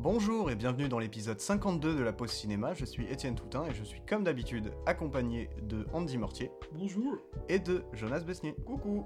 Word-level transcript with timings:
Bonjour 0.00 0.48
et 0.48 0.54
bienvenue 0.54 0.88
dans 0.88 1.00
l'épisode 1.00 1.40
52 1.40 1.96
de 1.96 2.02
la 2.04 2.12
pause 2.12 2.30
cinéma, 2.30 2.72
je 2.72 2.84
suis 2.84 3.04
Étienne 3.06 3.34
Toutin 3.34 3.64
et 3.66 3.74
je 3.74 3.82
suis 3.82 4.00
comme 4.08 4.22
d'habitude 4.22 4.70
accompagné 4.86 5.50
de 5.62 5.86
Andy 5.92 6.18
Mortier 6.18 6.52
Bonjour. 6.72 7.16
et 7.48 7.58
de 7.58 7.82
Jonas 7.92 8.20
Besnier. 8.20 8.54
Coucou. 8.64 9.04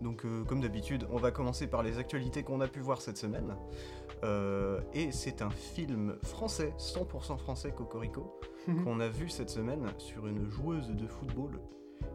Donc 0.00 0.24
euh, 0.24 0.44
comme 0.44 0.60
d'habitude, 0.60 1.08
on 1.10 1.16
va 1.16 1.32
commencer 1.32 1.66
par 1.66 1.82
les 1.82 1.98
actualités 1.98 2.44
qu'on 2.44 2.60
a 2.60 2.68
pu 2.68 2.78
voir 2.78 3.00
cette 3.00 3.16
semaine. 3.16 3.56
Euh, 4.22 4.80
et 4.94 5.10
c'est 5.10 5.42
un 5.42 5.50
film 5.50 6.16
français, 6.22 6.72
100% 6.78 7.36
français 7.38 7.72
Cocorico, 7.72 8.40
qu'on 8.84 9.00
a 9.00 9.08
vu 9.08 9.28
cette 9.28 9.50
semaine 9.50 9.88
sur 9.98 10.28
une 10.28 10.48
joueuse 10.48 10.90
de 10.90 11.06
football 11.08 11.60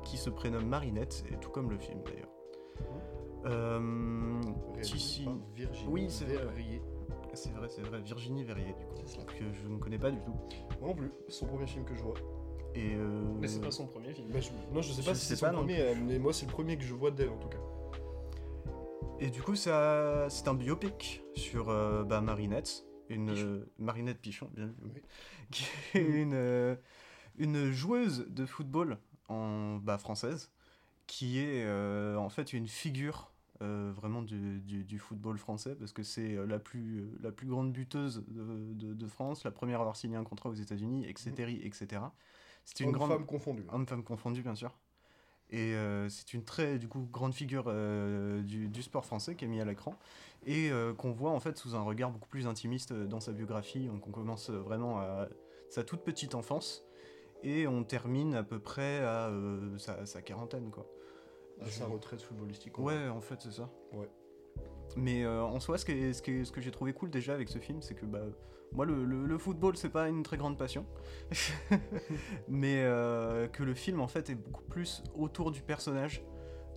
qui 0.03 0.15
se 0.15 0.29
prénomme 0.29 0.65
Marinette, 0.67 1.25
et 1.29 1.35
tout 1.35 1.49
comme 1.49 1.69
le 1.69 1.77
film 1.77 1.99
d'ailleurs. 2.05 2.29
Euh, 3.45 4.41
Virginie 4.75 5.41
Oui, 5.89 6.05
c'est 6.09 6.23
vrai. 6.23 6.47
C'est 7.37 7.51
vrai, 7.53 7.67
c'est 7.69 7.81
vrai, 7.81 7.99
Virginie 8.01 8.43
Verrier 8.43 8.73
du 8.73 8.85
coup, 8.85 8.95
que 9.27 9.53
je 9.53 9.67
ne 9.67 9.77
connais 9.77 9.99
pas 9.99 10.09
du 10.09 10.17
tout. 10.21 10.33
Moi 10.79 10.89
non 10.89 10.95
plus, 10.95 11.11
c'est 11.27 11.33
son 11.35 11.45
premier 11.45 11.67
film 11.67 11.85
que 11.85 11.93
je 11.93 12.01
vois. 12.01 12.15
Et 12.73 12.95
euh, 12.95 13.21
Mais 13.39 13.47
c'est 13.47 13.61
pas 13.61 13.69
son 13.71 13.85
premier 13.87 14.11
film. 14.11 14.29
Bah, 14.31 14.39
je- 14.39 14.49
Non, 14.73 14.81
je 14.81 14.91
sais 14.91 15.01
Je 15.03 15.07
pas 15.07 15.13
si 15.15 15.25
c'est 15.25 15.39
pas 15.39 15.47
son 15.49 15.53
non 15.53 15.59
premier, 15.59 15.79
euh, 15.81 15.93
mais 16.03 16.17
moi 16.17 16.33
c'est 16.33 16.47
le 16.47 16.51
premier 16.51 16.77
que 16.77 16.83
je 16.83 16.93
vois 16.95 17.11
d'elle 17.11 17.29
en 17.29 17.37
tout 17.37 17.49
cas. 17.49 17.57
Et 19.19 19.29
du 19.29 19.41
coup, 19.41 19.55
ça, 19.55 20.27
c'est 20.29 20.47
un 20.47 20.53
biopic 20.53 21.23
sur 21.35 21.69
euh, 21.69 22.03
bah, 22.03 22.21
Marinette, 22.21 22.85
une 23.09 23.27
Pichon. 23.31 23.45
euh, 23.47 23.65
Marinette 23.79 24.19
Pichon, 24.19 24.49
bien 24.55 24.65
vu, 24.67 24.73
Oui. 24.83 25.01
qui 25.51 25.65
est 25.95 26.01
une, 26.01 26.33
euh, 26.33 26.75
une 27.37 27.71
joueuse 27.71 28.27
de 28.29 28.45
football 28.45 28.97
en 29.29 29.77
bah, 29.77 29.97
française, 29.97 30.51
qui 31.07 31.39
est 31.39 31.63
euh, 31.65 32.15
en 32.17 32.29
fait 32.29 32.53
une 32.53 32.67
figure 32.67 33.31
euh, 33.61 33.91
vraiment 33.95 34.21
du, 34.21 34.59
du- 34.61 34.83
du 34.83 34.99
football 34.99 35.37
français, 35.37 35.75
parce 35.75 35.93
que 35.93 36.03
c'est 36.03 36.35
euh, 36.35 36.45
la 36.45 36.59
plus, 36.59 37.01
euh, 37.01 37.17
la 37.21 37.31
plus 37.31 37.47
grande 37.47 37.71
buteuse 37.73 38.23
de, 38.27 38.73
de- 38.73 38.93
de 38.93 39.07
France, 39.07 39.43
la 39.43 39.51
première 39.51 39.79
à 39.79 39.81
avoir 39.81 39.95
signé 39.95 40.15
un 40.17 40.23
contrat 40.23 40.49
aux 40.49 40.53
États-Unis, 40.53 41.05
etc. 41.07 41.51
etc. 41.51 42.13
C'est 42.65 42.81
une 42.83 42.91
grande 42.91 43.09
femme 43.09 43.25
confondue. 43.25 43.63
homme-femme 43.71 44.03
confondu 44.03 44.41
bien 44.41 44.55
sûr. 44.55 44.77
Et 45.49 45.75
euh, 45.75 46.09
c'est 46.09 46.33
une 46.33 46.43
très 46.43 46.77
du 46.77 46.89
coup 46.89 47.07
grande 47.11 47.33
figure 47.33 47.65
euh, 47.67 48.41
du, 48.41 48.67
du 48.67 48.83
sport 48.83 49.05
français 49.05 49.35
qui 49.35 49.45
est 49.45 49.47
mise 49.47 49.61
à 49.61 49.65
l'écran 49.65 49.95
et 50.45 50.69
euh, 50.71 50.93
qu'on 50.93 51.11
voit 51.13 51.31
en 51.31 51.39
fait 51.39 51.57
sous 51.57 51.73
un 51.75 51.81
regard 51.81 52.11
beaucoup 52.11 52.27
plus 52.27 52.47
intimiste 52.47 52.91
dans 52.93 53.21
sa 53.21 53.31
biographie. 53.31 53.87
Donc 53.87 54.05
on 54.07 54.11
commence 54.11 54.49
vraiment 54.49 54.99
à 54.99 55.29
sa 55.69 55.83
toute 55.85 56.01
petite 56.03 56.35
enfance 56.35 56.83
et 57.43 57.67
on 57.67 57.83
termine 57.83 58.35
à 58.35 58.43
peu 58.43 58.59
près 58.59 58.99
à 58.99 59.31
sa, 59.77 60.05
sa 60.05 60.21
quarantaine 60.21 60.71
quoi. 60.71 60.87
À 61.61 61.69
sa 61.69 61.85
retraite 61.85 62.21
footballistique. 62.21 62.77
Ouais, 62.79 63.07
en 63.09 63.21
fait 63.21 63.41
c'est 63.41 63.51
ça. 63.51 63.69
Ouais. 63.93 64.09
Mais 64.95 65.23
euh, 65.23 65.43
en 65.43 65.59
soi, 65.59 65.77
ce, 65.77 65.85
qui 65.85 65.91
est- 65.91 66.13
ce, 66.13 66.43
ce 66.45 66.51
que 66.51 66.61
j'ai 66.61 66.71
trouvé 66.71 66.93
cool 66.93 67.09
déjà 67.09 67.33
avec 67.33 67.49
ce 67.49 67.59
film, 67.59 67.81
c'est 67.81 67.93
que 67.93 68.05
bah, 68.05 68.21
moi, 68.71 68.85
le, 68.85 69.05
le- 69.05 69.25
le 69.25 69.37
football, 69.37 69.75
c'est 69.77 69.89
pas 69.89 70.07
une 70.09 70.23
très 70.23 70.37
grande 70.37 70.57
passion. 70.57 70.85
Mais 72.47 72.83
euh, 72.83 73.47
que 73.47 73.63
le 73.63 73.73
film, 73.73 73.99
en 73.99 74.07
fait, 74.07 74.29
est 74.29 74.35
beaucoup 74.35 74.63
plus 74.63 75.03
autour 75.15 75.51
du 75.51 75.61
personnage, 75.61 76.23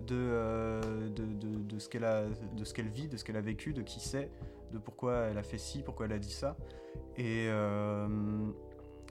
de, 0.07 0.15
euh, 0.17 1.09
de, 1.11 1.25
de- 1.25 1.63
de 1.63 1.79
ce 1.79 1.89
qu'elle 1.89 2.05
a- 2.05 2.27
de 2.27 2.65
ce 2.65 2.75
qu'elle 2.75 2.89
vit, 2.89 3.09
de 3.09 3.17
ce 3.17 3.25
qu'elle 3.25 3.37
a 3.37 3.41
vécu, 3.43 3.73
de 3.73 3.83
qui 3.83 4.01
c'est, 4.01 4.31
de 4.73 4.79
pourquoi 4.79 5.17
elle 5.31 5.39
a 5.39 5.43
fait 5.43 5.59
ci, 5.59 5.83
pourquoi 5.83 6.07
elle 6.07 6.13
a 6.13 6.19
dit 6.19 6.33
ça. 6.33 6.57
Et 7.17 7.49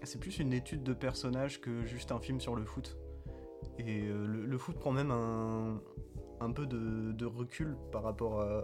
c'est 0.03 0.19
plus 0.19 0.39
une 0.39 0.53
étude 0.53 0.83
de 0.83 0.93
personnage 0.93 1.61
que 1.61 1.85
juste 1.85 2.11
un 2.11 2.19
film 2.19 2.39
sur 2.39 2.55
le 2.55 2.63
foot. 2.65 2.97
Et 3.77 4.07
euh, 4.07 4.25
le, 4.27 4.45
le 4.45 4.57
foot 4.57 4.77
prend 4.77 4.91
même 4.91 5.11
un, 5.11 5.81
un 6.41 6.51
peu 6.51 6.65
de, 6.65 7.11
de 7.11 7.25
recul 7.25 7.75
par 7.91 8.03
rapport, 8.03 8.41
à, 8.41 8.45
euh, 8.45 8.63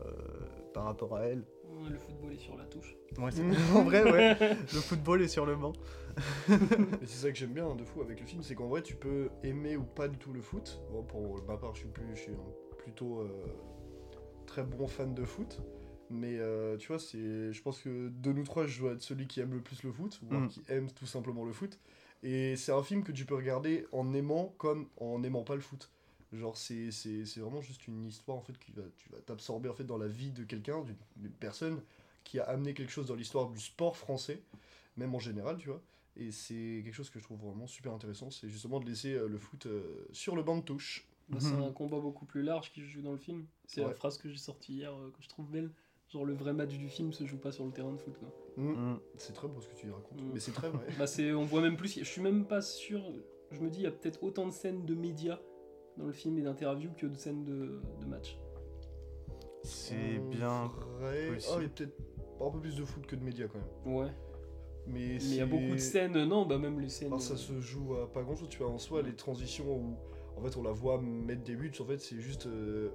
par 0.74 0.84
rapport 0.86 1.16
à 1.16 1.22
elle. 1.26 1.44
Le 1.90 1.98
football 1.98 2.32
est 2.34 2.38
sur 2.40 2.58
la 2.58 2.64
touche. 2.66 2.96
Ouais, 3.18 3.32
en 3.76 3.84
vrai, 3.84 4.04
ouais. 4.10 4.38
Le 4.40 4.80
football 4.80 5.22
est 5.22 5.28
sur 5.28 5.46
le 5.46 5.56
banc. 5.56 5.74
Et 6.50 7.06
c'est 7.06 7.26
ça 7.26 7.32
que 7.32 7.38
j'aime 7.38 7.52
bien 7.54 7.68
hein, 7.68 7.76
de 7.76 7.84
fou 7.84 8.02
avec 8.02 8.20
le 8.22 8.26
film, 8.26 8.42
c'est 8.42 8.56
qu'en 8.56 8.68
vrai 8.68 8.82
tu 8.82 8.96
peux 8.96 9.30
aimer 9.44 9.76
ou 9.76 9.84
pas 9.84 10.08
du 10.08 10.18
tout 10.18 10.32
le 10.34 10.42
foot. 10.42 10.82
Bon, 10.92 11.04
pour 11.04 11.44
ma 11.46 11.58
part, 11.58 11.74
je 11.76 11.82
suis, 11.82 11.90
plus, 11.90 12.06
je 12.16 12.22
suis 12.22 12.32
un 12.34 12.78
plutôt 12.78 13.20
euh, 13.20 13.28
très 14.46 14.64
bon 14.64 14.88
fan 14.88 15.14
de 15.14 15.24
foot. 15.26 15.62
Mais 16.10 16.38
euh, 16.40 16.78
tu 16.78 16.88
vois, 16.88 17.00
c'est, 17.00 17.52
je 17.52 17.62
pense 17.62 17.80
que 17.82 18.10
de 18.10 18.32
nous 18.32 18.44
trois, 18.44 18.66
je 18.68 18.80
dois 18.80 18.92
être 18.94 19.02
celui 19.02 19.28
qui 19.28 19.40
aime 19.42 19.54
le 19.54 19.60
plus 19.62 19.84
le 19.84 19.92
foot, 19.92 20.20
ou 20.24 20.34
Mm. 20.36 20.48
qui 20.48 20.64
aime 20.70 20.90
tout 20.92 21.08
simplement 21.08 21.44
le 21.44 21.52
foot. 21.52 21.80
Et 22.26 22.56
c'est 22.56 22.72
un 22.72 22.82
film 22.82 23.04
que 23.04 23.12
tu 23.12 23.24
peux 23.24 23.36
regarder 23.36 23.86
en 23.92 24.12
aimant 24.14 24.56
comme 24.58 24.88
en 24.98 25.20
n'aimant 25.20 25.44
pas 25.44 25.54
le 25.56 25.62
foot. 25.62 25.92
Genre, 26.34 26.58
c'est, 26.58 26.92
c'est, 26.92 27.24
c'est 27.26 27.40
vraiment 27.40 27.62
juste 27.62 27.88
une 27.88 28.04
histoire 28.08 28.36
en 28.38 28.42
fait 28.42 28.58
qui 28.58 28.72
va, 28.72 28.82
tu 28.98 29.10
vas 29.10 29.20
t'absorber 29.20 29.70
en 29.70 29.76
fait 29.76 29.84
dans 29.84 30.00
la 30.00 30.08
vie 30.08 30.32
de 30.32 30.44
quelqu'un, 30.44 30.82
d'une, 30.82 30.96
d'une 31.18 31.32
personne 31.32 31.82
qui 32.24 32.40
a 32.40 32.44
amené 32.46 32.74
quelque 32.74 32.92
chose 32.92 33.06
dans 33.06 33.14
l'histoire 33.16 33.48
du 33.50 33.60
sport 33.60 33.96
français, 33.96 34.42
même 34.98 35.14
en 35.14 35.20
général, 35.20 35.58
tu 35.60 35.68
vois. 35.70 35.82
Et 36.18 36.32
c'est 36.32 36.82
quelque 36.84 36.96
chose 36.96 37.12
que 37.12 37.20
je 37.20 37.26
trouve 37.26 37.40
vraiment 37.42 37.68
super 37.68 37.94
intéressant, 37.94 38.32
c'est 38.32 38.50
justement 38.50 38.80
de 38.80 38.86
laisser 38.88 39.14
euh, 39.14 39.28
le 39.28 39.38
foot 39.38 39.68
euh, 39.68 40.08
sur 40.12 40.36
le 40.36 40.42
banc 40.42 40.58
de 40.58 40.64
touche. 40.64 41.08
Bah, 41.30 41.38
C'est 41.40 41.56
Mhm. 41.56 41.64
un 41.64 41.72
combat 41.74 42.00
beaucoup 42.00 42.26
plus 42.26 42.42
large 42.42 42.72
qui 42.72 42.82
joue 42.84 43.02
dans 43.04 43.12
le 43.12 43.18
film. 43.20 43.46
C'est 43.68 43.82
Ouais. 43.82 43.88
la 43.90 43.94
phrase 43.94 44.18
que 44.18 44.30
j'ai 44.30 44.38
sortie 44.38 44.74
hier 44.74 44.92
euh, 44.94 45.12
que 45.12 45.22
je 45.22 45.30
trouve 45.30 45.50
belle. 45.52 45.72
Genre 46.16 46.26
le 46.26 46.34
vrai 46.34 46.54
match 46.54 46.78
du 46.78 46.88
film 46.88 47.12
se 47.12 47.26
joue 47.26 47.38
pas 47.38 47.52
sur 47.52 47.66
le 47.66 47.72
terrain 47.72 47.92
de 47.92 47.98
foot. 47.98 48.18
Quoi. 48.18 48.30
Mm. 48.64 48.72
Mm. 48.94 49.00
C'est 49.18 49.34
très 49.34 49.50
beau 49.50 49.60
ce 49.60 49.68
que 49.68 49.76
tu 49.76 49.88
y 49.88 49.92
racontes, 49.92 50.22
Mm. 50.22 50.30
mais 50.34 50.40
c'est 50.40 50.54
très 50.54 50.70
vrai. 50.70 50.86
Bah 50.98 51.08
c'est, 51.08 51.34
on 51.34 51.44
voit 51.44 51.60
même 51.62 51.76
plus. 51.76 52.00
Je 52.00 52.04
suis 52.06 52.22
même 52.22 52.46
pas 52.46 52.62
sûr. 52.62 53.02
Je 53.52 53.60
me 53.60 53.70
dis 53.70 53.80
il 53.80 53.84
y 53.84 53.88
a 53.88 53.92
peut-être 53.92 54.24
autant 54.24 54.46
de 54.46 54.52
scènes 54.52 54.86
de 54.86 54.96
médias 54.96 55.40
dans 55.98 56.06
le 56.06 56.14
film 56.14 56.38
et 56.38 56.42
d'interviews 56.42 56.92
que 56.98 57.06
de 57.06 57.16
scènes 57.16 57.44
de, 57.44 57.82
de 58.02 58.06
match. 58.06 58.38
C'est 59.64 60.20
En 60.20 60.30
bien. 60.30 60.72
vrai... 61.00 61.32
possible. 61.34 61.54
Oh, 61.56 61.60
il 61.60 61.64
y 61.64 61.66
a 61.66 61.70
peut-être 61.70 61.98
un 62.42 62.50
peu 62.52 62.60
plus 62.60 62.76
de 62.78 62.86
foot 62.86 63.06
que 63.06 63.16
de 63.16 63.24
médias 63.24 63.48
quand 63.48 63.60
même. 63.60 63.96
Ouais. 63.98 64.12
Mais 64.88 65.16
il 65.16 65.36
y 65.36 65.42
a 65.42 65.46
beaucoup 65.46 65.74
de 65.74 65.78
scènes. 65.78 66.24
Non, 66.26 66.46
bah 66.46 66.58
même 66.60 66.80
les 66.80 66.90
scènes. 66.90 67.12
Enfin, 67.12 67.20
ça 67.20 67.34
euh, 67.34 67.38
se 67.38 67.60
joue 67.60 67.96
à 67.96 68.12
pas 68.12 68.22
grand 68.24 68.36
chose, 68.36 68.50
tu 68.50 68.60
vois. 68.60 68.70
En 68.70 68.78
soi, 68.78 69.02
les 69.02 69.16
transitions 69.16 69.66
où 69.76 69.96
en 70.38 70.42
fait 70.42 70.56
on 70.58 70.64
la 70.64 70.72
voit 70.72 71.02
mettre 71.02 71.44
des 71.44 71.56
buts, 71.56 71.72
en 71.80 71.86
fait, 71.86 71.98
c'est 72.00 72.20
juste. 72.22 72.46
euh, 72.46 72.90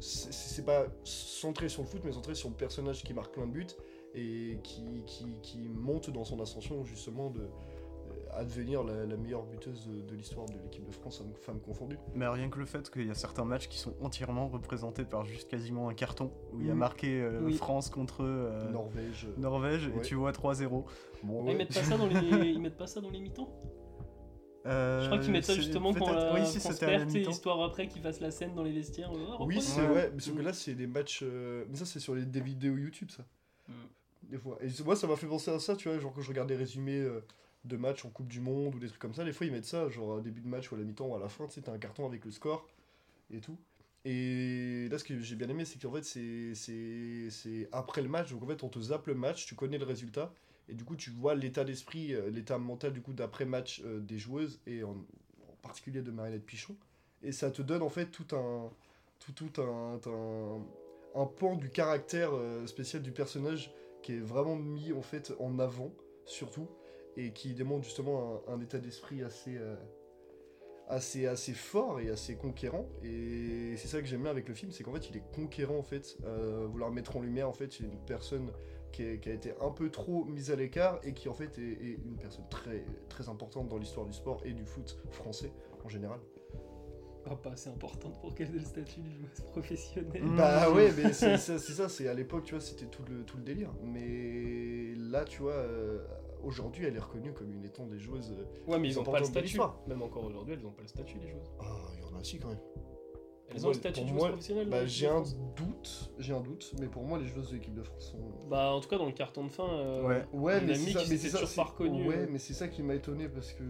c'est 0.00 0.64
pas 0.64 0.86
centré 1.04 1.68
sur 1.68 1.82
le 1.82 1.88
foot, 1.88 2.02
mais 2.04 2.12
centré 2.12 2.34
sur 2.34 2.48
le 2.48 2.54
personnage 2.54 3.02
qui 3.02 3.14
marque 3.14 3.32
plein 3.32 3.46
de 3.46 3.52
buts 3.52 3.66
et 4.14 4.58
qui, 4.62 4.82
qui, 5.06 5.26
qui 5.42 5.58
monte 5.68 6.10
dans 6.10 6.24
son 6.24 6.40
ascension, 6.40 6.84
justement, 6.84 7.30
de, 7.30 7.48
à 8.32 8.44
devenir 8.44 8.82
la, 8.84 9.04
la 9.06 9.16
meilleure 9.16 9.44
buteuse 9.44 9.86
de, 9.88 10.00
de 10.02 10.14
l'histoire 10.14 10.46
de 10.46 10.54
l'équipe 10.62 10.84
de 10.84 10.90
France, 10.92 11.18
femme- 11.18 11.34
femme 11.40 11.60
confondue. 11.60 11.98
Mais 12.14 12.26
rien 12.28 12.48
que 12.48 12.58
le 12.58 12.66
fait 12.66 12.90
qu'il 12.90 13.06
y 13.06 13.10
a 13.10 13.14
certains 13.14 13.44
matchs 13.44 13.68
qui 13.68 13.78
sont 13.78 13.94
entièrement 14.00 14.48
représentés 14.48 15.04
par 15.04 15.24
juste 15.24 15.48
quasiment 15.48 15.88
un 15.88 15.94
carton, 15.94 16.30
où 16.52 16.60
il 16.60 16.66
y 16.66 16.70
a 16.70 16.74
Mm. 16.74 16.78
marqué 16.78 17.20
euh, 17.20 17.40
Oui. 17.42 17.54
France 17.54 17.88
contre 17.90 18.22
euh, 18.24 18.70
Norvège. 18.70 19.26
Norvège, 19.38 19.88
et 19.88 20.00
tu 20.02 20.14
vois 20.14 20.32
3-0. 20.32 20.84
Bon, 21.22 21.44
ah, 21.46 21.50
ils 21.50 21.56
mettent 21.56 21.74
pas 21.74 21.82
ça 21.82 21.96
dans 21.96 22.06
les. 22.06 22.16
ils 22.50 22.60
mettent 22.60 22.76
pas 22.76 22.86
ça 22.86 23.00
dans 23.00 23.10
les 23.10 23.20
mi-temps? 23.20 23.48
Euh, 24.66 25.00
Je 25.02 25.06
crois 25.06 25.18
qu'ils 25.18 25.32
mettent 25.32 25.44
ça 25.44 25.54
justement 25.54 25.92
quand 25.94 26.12
la 26.12 26.34
oui, 26.34 26.46
si, 26.46 26.66
à 26.66 26.74
perd, 26.74 27.10
histoire 27.14 27.62
après 27.62 27.88
qu'ils 27.88 28.02
fassent 28.02 28.20
la 28.20 28.30
scène 28.30 28.54
dans 28.54 28.62
les 28.62 28.72
vestiaires. 28.72 29.10
ah, 29.14 29.42
Oui, 29.44 29.60
c'est 29.60 29.80
Ouais. 29.82 29.86
vrai, 29.86 30.10
mais 30.14 30.20
sauf 30.20 30.36
que 30.36 30.42
là, 30.42 30.52
c'est 30.52 30.74
des 30.74 30.86
matchs. 30.86 31.20
euh, 31.22 31.64
Mais 31.70 31.76
ça, 31.76 31.84
c'est 31.86 32.00
sur 32.00 32.14
les, 32.14 32.24
des 32.24 32.40
vidéos 32.40 32.76
YouTube, 32.76 33.10
ça. 33.10 33.24
Mm. 33.68 33.72
Des 34.24 34.38
fois. 34.38 34.58
Et 34.60 34.68
moi, 34.84 34.96
ça 34.96 35.06
m'a 35.06 35.16
fait 35.16 35.26
penser 35.26 35.50
à 35.50 35.58
ça, 35.58 35.76
tu 35.76 35.88
vois, 35.88 35.98
genre 35.98 36.12
quand 36.12 36.22
je 36.22 36.28
regarde 36.28 36.48
des 36.48 36.56
résumés 36.56 36.98
euh, 36.98 37.20
de 37.64 37.76
matchs 37.76 38.04
en 38.04 38.10
Coupe 38.10 38.28
du 38.28 38.40
Monde 38.40 38.74
ou 38.74 38.78
des 38.78 38.88
trucs 38.88 39.00
comme 39.00 39.14
ça, 39.14 39.24
des 39.24 39.32
fois, 39.32 39.46
ils 39.46 39.52
mettent 39.52 39.64
ça, 39.66 39.88
genre 39.88 40.08
au 40.08 40.20
début 40.20 40.40
de 40.40 40.48
match 40.48 40.70
ou 40.72 40.74
à 40.74 40.78
la 40.78 40.84
mi-temps 40.84 41.06
ou 41.06 41.14
à 41.14 41.20
la 41.20 41.28
fin, 41.28 41.46
tu 41.46 41.54
sais, 41.54 41.60
t'as 41.62 41.72
un 41.72 41.78
carton 41.78 42.06
avec 42.06 42.24
le 42.24 42.30
score 42.30 42.66
et 43.32 43.40
tout. 43.40 43.56
Et 44.04 44.88
là, 44.90 44.98
ce 44.98 45.04
que 45.04 45.18
j'ai 45.20 45.34
bien 45.36 45.48
aimé, 45.48 45.64
c'est 45.64 45.80
qu'en 45.80 45.92
fait, 45.92 46.04
c'est- 46.04 46.54
c'est 46.54 47.28
c'est 47.30 47.68
après 47.72 48.02
le 48.02 48.08
match, 48.08 48.30
donc 48.30 48.42
en 48.42 48.46
fait, 48.46 48.62
on 48.62 48.68
te 48.68 48.78
zappe 48.80 49.06
le 49.08 49.14
match, 49.14 49.46
tu 49.46 49.54
connais 49.56 49.78
le 49.78 49.84
résultat, 49.84 50.32
et 50.68 50.74
du 50.74 50.84
coup, 50.84 50.96
tu 50.96 51.10
vois 51.10 51.34
l'état 51.34 51.64
d'esprit, 51.64 52.14
euh, 52.14 52.30
l'état 52.30 52.58
mental, 52.58 52.92
du 52.92 53.00
coup, 53.00 53.12
d'après-match 53.12 53.82
euh, 53.84 54.00
des 54.00 54.18
joueuses, 54.18 54.60
et 54.66 54.82
en, 54.82 54.96
particulier 55.62 56.02
de 56.02 56.10
Marinette 56.10 56.44
Pichon. 56.44 56.76
Et 57.22 57.32
ça 57.32 57.50
te 57.50 57.60
donne, 57.62 57.82
en 57.82 57.88
fait, 57.88 58.06
tout 58.06 58.36
un 58.36 58.70
tout, 59.18 59.32
tout 59.32 59.60
un, 59.60 59.98
un, 60.06 61.20
un 61.20 61.26
pan 61.26 61.56
du 61.56 61.70
caractère 61.70 62.30
euh, 62.34 62.66
spécial 62.66 63.02
du 63.02 63.10
personnage 63.10 63.72
qui 64.02 64.12
est 64.12 64.20
vraiment 64.20 64.54
mis 64.54 64.92
en 64.92 65.00
fait 65.00 65.32
en 65.40 65.58
avant 65.58 65.90
surtout 66.26 66.68
et 67.16 67.32
qui 67.32 67.54
démontre 67.54 67.84
justement 67.84 68.42
un, 68.46 68.60
état 68.60 68.78
d'esprit 68.78 69.22
assez, 69.22 69.58
assez 70.86 71.26
assez 71.26 71.54
fort 71.54 71.98
et 71.98 72.10
assez 72.10 72.36
conquérant 72.36 72.86
et 73.02 73.74
c'est 73.78 73.88
ça 73.88 74.00
que 74.00 74.06
j'aime 74.06 74.22
bien 74.22 74.30
avec 74.30 74.46
le 74.48 74.54
film 74.54 74.70
c'est 74.70 74.84
qu'en 74.84 74.92
fait 74.92 75.08
il 75.08 75.16
est 75.16 75.24
conquérant 75.34 75.78
en 75.78 75.82
fait 75.82 76.18
vouloir 76.68 76.92
mettre 76.92 77.16
en 77.16 77.22
lumière 77.22 77.48
en 77.48 77.54
fait 77.54 77.80
une 77.80 77.98
personne 78.04 78.52
qui, 78.96 79.02
est- 79.02 79.18
qui 79.20 79.28
a 79.28 79.34
été 79.34 79.52
un 79.60 79.70
peu 79.70 79.90
trop 79.90 80.24
mise 80.24 80.50
à 80.50 80.56
l'écart 80.56 80.98
et 81.04 81.12
qui 81.12 81.28
en 81.28 81.34
fait 81.34 81.58
est, 81.58 81.62
est 81.62 81.98
une 82.04 82.16
personne 82.16 82.46
très 82.48 82.82
très 83.10 83.28
importante 83.28 83.68
dans 83.68 83.76
l'histoire 83.78 84.06
du 84.06 84.12
sport 84.14 84.40
et 84.44 84.52
du 84.52 84.64
foot 84.64 84.98
français 85.10 85.52
en 85.84 85.88
général 85.88 86.18
Ah, 87.26 87.36
pas 87.36 87.50
assez 87.50 87.68
importante 87.68 88.18
pour 88.20 88.34
qu'elle 88.34 88.48
ait 88.50 88.58
le 88.58 88.64
statut 88.64 89.00
de 89.00 89.10
joueuse 89.10 89.40
professionnelle. 89.50 90.22
Mm. 90.24 90.36
Bah 90.36 90.70
ouais, 90.70 90.92
mais 90.96 91.12
c'est 91.12 91.36
ça, 91.38 91.88
c'est 91.88 92.08
à 92.08 92.14
l'époque, 92.14 92.44
tu 92.44 92.54
vois, 92.54 92.60
c'était 92.62 92.86
tout 92.86 93.02
le, 93.10 93.24
tout 93.24 93.36
le 93.36 93.42
délire. 93.42 93.72
Mais 93.82 94.94
là, 94.96 95.24
tu 95.24 95.42
vois, 95.42 95.52
euh, 95.52 95.98
aujourd'hui, 96.42 96.86
elle 96.86 96.94
est 96.96 97.00
reconnue 97.00 97.32
comme 97.32 97.52
une 97.52 97.64
étant 97.64 97.84
des 97.86 97.98
joueuses. 97.98 98.32
Ouais, 98.68 98.78
mais 98.78 98.88
ils 98.88 98.94
C'est 98.94 99.00
ont 99.00 99.04
pas 99.04 99.18
le 99.18 99.24
statut. 99.26 99.58
Même 99.88 100.02
encore 100.02 100.24
aujourd'hui, 100.24 100.54
elles 100.54 100.64
ont 100.66 100.70
pas 100.70 100.82
le 100.82 100.88
statut, 100.88 101.18
les 101.18 101.28
joueuses. 101.28 101.50
Ah, 101.60 101.64
il 101.96 102.00
y 102.00 102.04
en 102.04 102.16
a 102.16 102.20
aussi 102.20 102.38
quand 102.38 102.48
même. 102.48 102.60
Elles 103.48 103.56
Pour 103.56 103.66
ont 103.66 103.68
le 103.68 103.74
moi- 103.74 103.74
statut 103.74 104.00
de 104.02 104.08
joueuse 104.08 104.22
professionnelle 104.24 104.68
Bah, 104.68 104.86
j'ai 104.86 105.06
un 105.06 105.22
France 105.22 105.36
doute, 105.56 106.12
j'ai 106.18 106.32
un 106.34 106.40
doute, 106.40 106.74
mais 106.80 106.88
pour 106.88 107.04
moi, 107.04 107.18
les 107.18 107.26
joueuses 107.26 107.50
de 107.50 107.54
l'équipe 107.54 107.74
de 107.74 107.82
France 107.82 108.10
sont. 108.10 108.48
Bah, 108.48 108.72
en 108.72 108.80
tout 108.80 108.88
cas, 108.88 108.98
dans 108.98 109.06
le 109.06 109.12
carton 109.12 109.44
de 109.44 109.48
fin, 109.50 109.68
euh, 109.68 110.02
Ouais. 110.02 110.24
Ouais, 110.32 110.60
mais 110.60 110.72
a 110.72 110.74
c'est 110.74 110.90
ça, 110.92 110.98
mais 111.08 111.16
c'est 111.16 111.28
ça, 111.46 111.62
reconnus, 111.64 112.08
Ouais, 112.08 112.16
euh. 112.22 112.26
mais 112.28 112.38
c'est 112.38 112.54
ça 112.54 112.66
qui 112.68 112.82
m'a 112.82 112.94
étonné 112.94 113.28
parce 113.28 113.52
que 113.52 113.62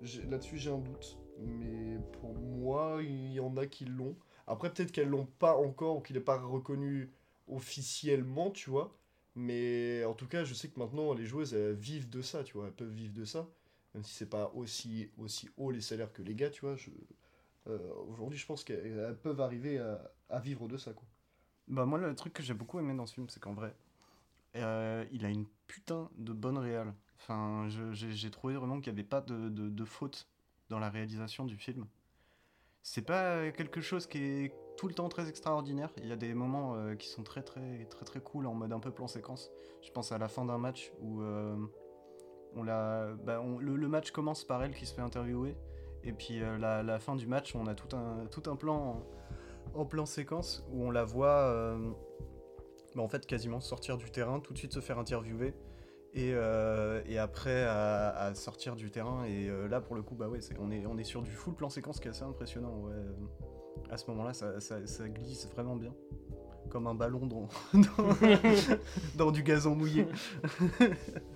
je- 0.00 0.22
là-dessus 0.22 0.56
j'ai 0.58 0.70
un 0.70 0.78
doute. 0.78 1.18
Mais 1.38 1.98
pour 2.20 2.32
moi, 2.34 2.98
il 3.02 3.32
y 3.32 3.40
en 3.40 3.56
a 3.56 3.66
qui 3.66 3.84
l'ont. 3.84 4.16
Après, 4.46 4.72
peut-être 4.72 4.92
qu'elles 4.92 5.08
l'ont 5.08 5.26
pas 5.38 5.56
encore 5.56 5.96
ou 5.96 6.00
qu'il 6.00 6.16
n'est 6.16 6.22
pas 6.22 6.38
reconnu 6.38 7.10
officiellement, 7.48 8.50
tu 8.50 8.70
vois. 8.70 8.96
Mais 9.36 10.04
en 10.04 10.14
tout 10.14 10.28
cas, 10.28 10.44
je 10.44 10.54
sais 10.54 10.68
que 10.68 10.78
maintenant, 10.78 11.12
les 11.12 11.24
joueuses, 11.26 11.54
elles 11.54 11.74
vivent 11.74 12.08
de 12.08 12.22
ça, 12.22 12.44
tu 12.44 12.54
vois. 12.56 12.66
Elles 12.66 12.72
peuvent 12.72 12.88
vivre 12.92 13.12
de 13.14 13.24
ça. 13.24 13.48
Même 13.94 14.04
si 14.04 14.14
c'est 14.14 14.30
pas 14.30 14.52
aussi, 14.54 15.10
aussi 15.18 15.48
haut 15.56 15.70
les 15.70 15.80
salaires 15.80 16.12
que 16.12 16.22
les 16.22 16.34
gars, 16.34 16.50
tu 16.50 16.60
vois. 16.62 16.76
Je... 16.76 16.90
euh, 17.66 17.78
Aujourd'hui, 18.08 18.38
je 18.38 18.46
pense 18.46 18.64
qu'elles 18.64 18.98
elles 18.98 19.18
peuvent 19.18 19.40
arriver 19.40 19.78
à, 20.28 20.40
vivre 20.40 20.68
de 20.68 20.76
ça. 20.76 20.92
Bah 21.68 21.86
moi 21.86 21.98
le 21.98 22.14
truc 22.14 22.34
que 22.34 22.42
j'ai 22.42 22.52
beaucoup 22.52 22.78
aimé 22.78 22.94
dans 22.94 23.06
ce 23.06 23.14
film 23.14 23.26
c'est 23.30 23.40
qu'en 23.40 23.54
vrai 23.54 23.74
euh, 24.56 25.06
il 25.12 25.24
a 25.24 25.30
une 25.30 25.46
putain 25.66 26.10
de 26.16 26.32
bonne 26.32 26.58
réal. 26.58 26.92
Enfin 27.16 27.68
j'ai 27.92 28.30
trouvé 28.30 28.54
vraiment 28.54 28.80
qu'il 28.80 28.92
n'y 28.92 28.98
avait 28.98 29.08
pas 29.08 29.22
de, 29.22 29.84
faute 29.84 30.28
dans 30.68 30.78
la 30.78 30.90
réalisation 30.90 31.44
du 31.44 31.56
film. 31.56 31.86
C'est 32.82 33.02
pas 33.02 33.50
quelque 33.52 33.80
chose 33.80 34.06
qui 34.06 34.18
est 34.18 34.54
tout 34.76 34.88
le 34.88 34.94
temps 34.94 35.08
très 35.08 35.28
extraordinaire. 35.28 35.90
Il 35.98 36.06
y 36.06 36.12
a 36.12 36.16
des 36.16 36.34
moments 36.34 36.74
euh, 36.74 36.96
qui 36.96 37.08
sont 37.08 37.22
très 37.22 37.42
très 37.42 37.86
très 37.86 38.04
très 38.04 38.20
cool 38.20 38.46
en 38.46 38.54
mode 38.54 38.72
un 38.72 38.80
peu 38.80 38.90
plan 38.90 39.06
séquence. 39.06 39.50
Je 39.82 39.90
pense 39.90 40.12
à 40.12 40.18
la 40.18 40.28
fin 40.28 40.44
d'un 40.44 40.58
match 40.58 40.92
où 41.00 41.22
on 42.56 42.62
l'a, 42.62 43.14
bah, 43.14 43.42
le 43.58 43.88
match 43.88 44.10
commence 44.10 44.44
par 44.44 44.62
elle 44.62 44.74
qui 44.74 44.86
se 44.86 44.94
fait 44.94 45.02
interviewer 45.02 45.56
et 46.04 46.12
puis 46.12 46.42
euh, 46.42 46.58
la, 46.58 46.98
fin 46.98 47.16
du 47.16 47.26
match 47.26 47.54
on 47.54 47.66
a 47.66 47.74
tout 47.74 47.94
un 47.96 48.26
tout 48.26 48.42
un 48.50 48.56
plan 48.56 49.02
en, 49.74 49.84
plan 49.84 50.06
séquence 50.06 50.64
où 50.70 50.84
on 50.84 50.90
la 50.90 51.04
voit 51.04 51.38
euh, 51.48 51.78
bah, 52.94 53.02
en 53.02 53.08
fait 53.08 53.26
quasiment 53.26 53.60
sortir 53.60 53.96
du 53.96 54.10
terrain, 54.10 54.40
tout 54.40 54.52
de 54.52 54.58
suite 54.58 54.72
se 54.72 54.80
faire 54.80 54.98
interviewer 54.98 55.54
et, 56.12 56.32
euh, 56.32 57.02
et 57.06 57.18
après 57.18 57.64
à, 57.64 58.32
sortir 58.34 58.76
du 58.76 58.90
terrain 58.90 59.24
et 59.24 59.50
là 59.68 59.80
pour 59.80 59.96
le 59.96 60.02
coup 60.02 60.14
bah 60.14 60.28
ouais 60.28 60.40
c'est- 60.40 60.56
on 60.60 60.70
est 60.70 60.86
on 60.86 60.96
est 60.98 61.04
sur 61.04 61.22
du 61.22 61.30
full 61.32 61.54
plan 61.54 61.70
séquence 61.70 61.98
qui 62.00 62.08
est 62.08 62.10
assez 62.10 62.22
impressionnant 62.22 62.76
ouais. 62.82 62.94
À 63.90 63.96
ce 63.96 64.08
moment-là 64.10 64.32
ça, 64.32 64.60
ça- 64.60 65.08
glisse 65.08 65.48
vraiment 65.50 65.76
bien 65.76 65.92
comme 66.70 66.86
un 66.86 66.94
ballon 66.94 67.26
dans, 67.26 67.48
dans 69.16 69.30
du 69.30 69.42
gazon 69.42 69.76
mouillé. 69.76 70.06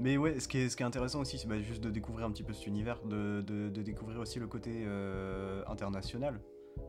Mais 0.00 0.16
ouais, 0.16 0.40
ce 0.40 0.48
qui 0.48 0.56
est, 0.56 0.80
intéressant 0.80 1.20
aussi, 1.20 1.36
c'est 1.38 1.46
bah, 1.46 1.60
juste 1.60 1.82
de 1.82 1.90
découvrir 1.90 2.26
un 2.26 2.30
petit 2.30 2.42
peu 2.42 2.54
cet 2.54 2.66
univers, 2.66 3.02
de, 3.04 3.42
découvrir 3.68 4.18
aussi 4.18 4.38
le 4.38 4.46
côté 4.46 4.84
euh, 4.86 5.62
international, 5.66 6.40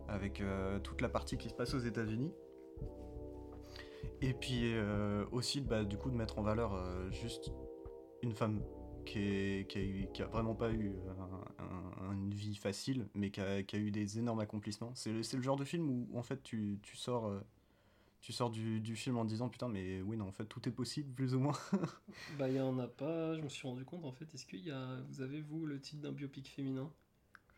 avec 0.08 0.40
euh, 0.40 0.80
toute 0.80 1.02
la 1.02 1.10
partie 1.10 1.38
qui 1.38 1.50
se 1.50 1.54
passe 1.54 1.74
aux 1.74 1.80
États-Unis. 1.80 2.32
Et 4.22 4.34
puis 4.34 4.74
euh, 4.74 5.26
aussi, 5.34 5.60
bah, 5.60 5.84
du 5.84 5.98
coup, 5.98 6.10
de 6.10 6.16
mettre 6.16 6.40
en 6.40 6.42
valeur 6.42 6.82
juste 7.12 7.52
une 8.24 8.32
femme 8.32 8.62
qui, 9.06 9.20
est- 9.20 10.22
a, 10.22 10.26
vraiment 10.28 10.56
pas 10.56 10.72
eu 10.72 10.94
un- 11.20 12.06
un- 12.06 12.14
une 12.14 12.34
vie 12.34 12.56
facile, 12.56 13.10
mais 13.14 13.30
qui 13.30 13.42
a, 13.42 13.60
eu 13.78 13.92
des 13.92 14.20
énormes 14.20 14.40
accomplissements. 14.40 14.94
C'est 14.96 15.12
le, 15.12 15.42
genre 15.42 15.58
de 15.58 15.66
film 15.66 15.90
où, 15.90 16.18
en 16.18 16.24
fait, 16.24 16.42
tu 16.44 16.80
sors. 16.94 17.30
Euh, 18.22 18.24
tu 18.24 18.34
sors 18.34 18.50
du, 18.52 18.80
du 18.80 18.96
film 18.96 19.18
en 19.18 19.26
disant 19.26 19.50
putain 19.50 19.68
mais 19.68 20.02
oui 20.02 20.16
non 20.18 20.28
en 20.28 20.32
fait 20.32 20.46
tout 20.46 20.68
est 20.70 20.72
possible 20.72 21.12
plus 21.14 21.34
ou 21.34 21.40
moins 21.40 21.58
Bah, 22.38 22.48
il 22.50 22.56
y 22.56 22.62
en 22.62 22.78
a 22.80 22.88
pas, 22.88 23.36
je 23.36 23.42
me 23.42 23.50
suis 23.50 23.68
rendu 23.68 23.84
compte 23.86 24.06
en 24.06 24.12
fait. 24.12 24.34
Est-ce 24.34 24.46
qu'il 24.46 24.66
y 24.66 24.72
a, 24.72 24.98
vous 25.10 25.22
avez 25.22 25.42
vous 25.42 25.66
le 25.66 25.80
titre 25.80 26.02
d'un 26.02 26.12
biopic 26.12 26.48
féminin 26.48 26.90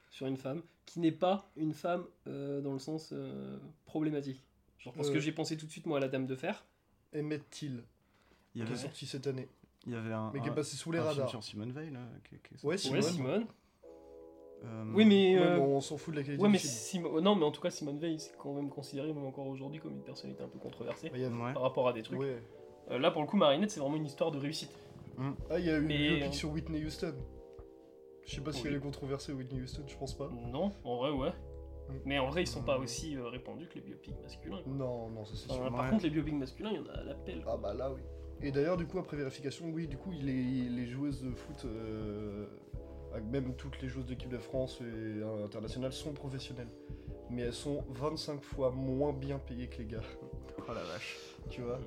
sur 0.09 0.27
une 0.27 0.37
femme 0.37 0.61
qui 0.85 0.99
n'est 0.99 1.11
pas 1.11 1.51
une 1.57 1.73
femme 1.73 2.05
euh, 2.27 2.61
dans 2.61 2.73
le 2.73 2.79
sens 2.79 3.09
euh, 3.13 3.57
problématique? 3.85 4.41
Genre, 4.79 4.93
parce 4.93 5.09
Euh. 5.09 5.13
que 5.13 5.19
j'ai 5.19 5.31
pensé 5.31 5.57
tout 5.57 5.65
de 5.65 5.71
suite 5.71 5.85
moi 5.85 5.97
à 5.97 6.01
la 6.01 6.07
Dame 6.07 6.27
de 6.27 6.35
Fer. 6.35 6.65
Emmett 7.15 7.47
Till, 7.49 7.83
il 8.55 8.61
y 8.63 8.65
qui 8.65 8.73
est 8.73 8.75
sorti 8.75 9.05
cette 9.05 9.27
année, 9.27 9.47
il 9.85 9.91
y 9.91 9.95
avait 9.95 10.13
un, 10.13 10.31
mais 10.33 10.41
qui 10.41 10.47
est 10.47 10.55
passé 10.55 10.75
sous 10.77 10.91
les 10.91 10.97
un 10.99 11.03
film 11.03 11.11
radars. 11.13 11.29
sur 11.29 11.43
Simone 11.43 11.71
Veil 11.71 11.91
là, 11.91 12.07
qui- 12.23 12.37
qui 12.39 12.53
est 12.55 12.65
Ouais, 12.65 12.77
sorti. 12.77 12.95
Ouais, 12.95 13.01
Simone. 13.03 13.45
Euh, 14.63 14.83
Oui, 14.93 15.05
mais. 15.05 15.35
Ouais, 15.37 15.41
euh, 15.45 15.57
mais 15.57 15.61
on 15.63 15.81
s'en 15.81 15.97
fout 15.97 16.13
de 16.13 16.19
la 16.19 16.23
qualité 16.25 16.41
Ouais, 16.41 16.47
du 16.49 16.53
mais 16.53 16.57
film. 16.59 17.05
Simo- 17.05 17.19
non, 17.21 17.35
mais 17.35 17.43
en 17.45 17.51
tout 17.51 17.61
cas, 17.61 17.69
Simone 17.69 17.97
Veil, 17.99 18.19
c'est 18.19 18.35
quand 18.37 18.53
même 18.53 18.69
considéré, 18.69 19.11
même 19.13 19.25
encore 19.25 19.47
aujourd'hui, 19.47 19.79
comme 19.81 19.91
une 19.93 20.03
personnalité 20.03 20.43
un 20.43 20.47
peu 20.47 20.59
controversée 20.59 21.09
Bah, 21.09 21.17
a- 21.49 21.53
par 21.53 21.61
rapport 21.63 21.87
à 21.87 21.93
des 21.93 22.01
trucs. 22.03 22.19
Ouais. 22.19 22.41
Euh, 22.91 22.97
là, 22.99 23.11
pour 23.11 23.21
le 23.21 23.27
coup, 23.27 23.37
Marinette, 23.37 23.71
c'est 23.71 23.79
vraiment 23.79 23.95
une 23.97 24.05
histoire 24.05 24.31
de 24.31 24.37
réussite. 24.37 24.71
Ah, 25.49 25.59
il 25.59 25.65
y 25.65 25.69
a 25.69 25.79
Mais, 25.79 26.07
une 26.07 26.15
biopic 26.17 26.33
sur 26.33 26.51
Whitney 26.51 26.83
Houston. 26.85 27.13
Je 28.25 28.35
sais 28.35 28.41
pas 28.41 28.51
si 28.53 28.65
elle 28.67 28.75
est 28.75 28.79
controversée, 28.79 29.33
Whitney 29.33 29.61
Houston, 29.61 29.83
je 29.85 29.97
pense 29.97 30.17
pas. 30.17 30.29
Non, 30.51 30.71
en 30.85 30.97
vrai, 30.97 31.11
ouais. 31.11 31.29
Mm. 31.29 31.93
Mais 32.05 32.19
en 32.19 32.29
vrai, 32.29 32.43
ils 32.43 32.47
sont 32.47 32.63
pas 32.63 32.77
Mm. 32.79 32.83
aussi 32.83 33.17
répandus 33.17 33.67
que 33.67 33.75
les 33.75 33.81
biopics 33.81 34.15
masculins. 34.21 34.61
quoi. 34.63 34.73
Non, 34.73 35.09
non, 35.09 35.25
ça 35.25 35.33
c'est 35.35 35.51
Enfin, 35.51 35.61
sûr. 35.65 35.71
Par 35.75 35.83
Ouais. 35.83 35.89
contre, 35.91 36.03
les 36.05 36.09
biopics 36.09 36.33
masculins, 36.35 36.69
il 36.71 36.77
y 36.77 36.79
en 36.79 36.85
a 36.87 36.93
à 36.99 37.03
l'appel. 37.03 37.43
Ah 37.45 37.57
bah 37.57 37.73
là, 37.73 37.91
oui. 37.91 38.01
Et 38.41 38.51
d'ailleurs, 38.51 38.77
du 38.77 38.85
coup, 38.87 38.97
après 38.99 39.17
vérification, 39.17 39.69
oui, 39.73 39.87
du 39.87 39.97
coup, 39.97 40.11
les, 40.11 40.69
les 40.69 40.85
joueuses 40.87 41.21
de 41.21 41.31
foot, 41.31 41.65
euh, 41.65 42.47
même 43.21 43.55
toutes 43.55 43.81
les 43.81 43.87
joueuses 43.87 44.05
d'équipe 44.05 44.29
de 44.29 44.37
France 44.37 44.79
et 44.81 44.83
euh, 44.83 45.45
internationales, 45.45 45.93
sont 45.93 46.13
professionnelles. 46.13 46.71
Mais 47.29 47.43
elles 47.43 47.53
sont 47.53 47.83
25 47.89 48.41
fois 48.41 48.71
moins 48.71 49.13
bien 49.13 49.39
payées 49.39 49.67
que 49.67 49.77
les 49.79 49.85
gars, 49.85 50.01
Oh 50.59 50.73
la 50.73 50.83
vache. 50.83 51.17
tu 51.49 51.61
vois. 51.61 51.79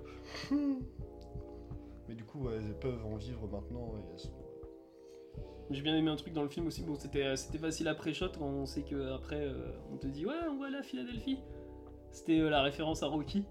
Mais 2.09 2.15
du 2.15 2.25
coup, 2.25 2.45
ouais, 2.45 2.55
elles 2.57 2.79
peuvent 2.79 3.05
en 3.05 3.17
vivre 3.17 3.49
maintenant 3.49 3.95
et 3.99 4.13
elles 4.13 4.21
sont... 4.21 4.47
J'ai 5.71 5.83
bien 5.83 5.97
aimé 5.97 6.11
un 6.11 6.17
truc 6.17 6.33
dans 6.33 6.43
le 6.43 6.49
film 6.49 6.67
aussi. 6.69 6.83
Bon, 6.85 6.95
c'était 6.95 7.25
euh, 7.25 7.37
c'était 7.37 7.59
facile 7.59 7.89
après 7.89 8.15
shot 8.15 8.29
quand 8.39 8.47
on 8.47 8.67
sait 8.67 8.83
que 8.83 9.13
après 9.13 9.41
euh, 9.41 9.73
on 9.93 9.97
te 9.97 10.07
dit 10.07 10.25
ouais, 10.25 10.35
on 10.49 10.59
va 10.59 10.79
à 10.79 10.83
Philadelphie. 10.83 11.39
C'était 12.13 12.39
euh, 12.39 12.51
la 12.51 12.63
référence 12.63 13.03
à 13.03 13.07
Rocky. 13.09 13.45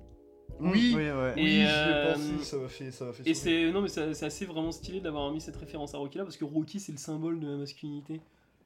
Oui. 0.59 0.93
oui 0.95 1.11
ouais. 1.11 1.33
Et, 1.37 1.43
oui, 1.43 1.63
euh, 1.67 2.13
pensé, 2.13 2.37
ça 2.43 2.57
m'a 2.57 2.67
fait, 2.67 2.91
ça 2.91 3.05
m'a 3.05 3.13
fait 3.13 3.29
Et 3.29 3.33
c'est 3.33 3.71
non 3.71 3.81
mais 3.81 3.87
c'est 3.89 4.13
c'est 4.13 4.25
assez 4.25 4.45
vraiment 4.45 4.71
stylé 4.71 5.01
d'avoir 5.01 5.31
mis 5.31 5.41
cette 5.41 5.57
référence 5.57 5.93
à 5.93 5.97
Rocky 5.97 6.17
là 6.17 6.23
parce 6.23 6.37
que 6.37 6.45
Rocky 6.45 6.79
c'est 6.79 6.91
le 6.93 6.97
symbole 6.97 7.39
de 7.39 7.47
la 7.47 7.57
masculinité. 7.57 8.21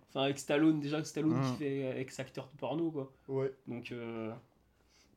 Enfin 0.09 0.21
avec 0.23 0.37
Stallone 0.39 0.79
déjà 0.79 1.03
Stallone 1.03 1.39
Mm. 1.39 1.51
qui 1.51 1.57
fait 1.57 1.99
ex-acteur 2.01 2.49
de 2.53 2.57
porno 2.59 2.91
quoi. 2.91 3.11
Ouais, 3.27 3.51
Donc 3.67 3.91
euh, 3.91 4.31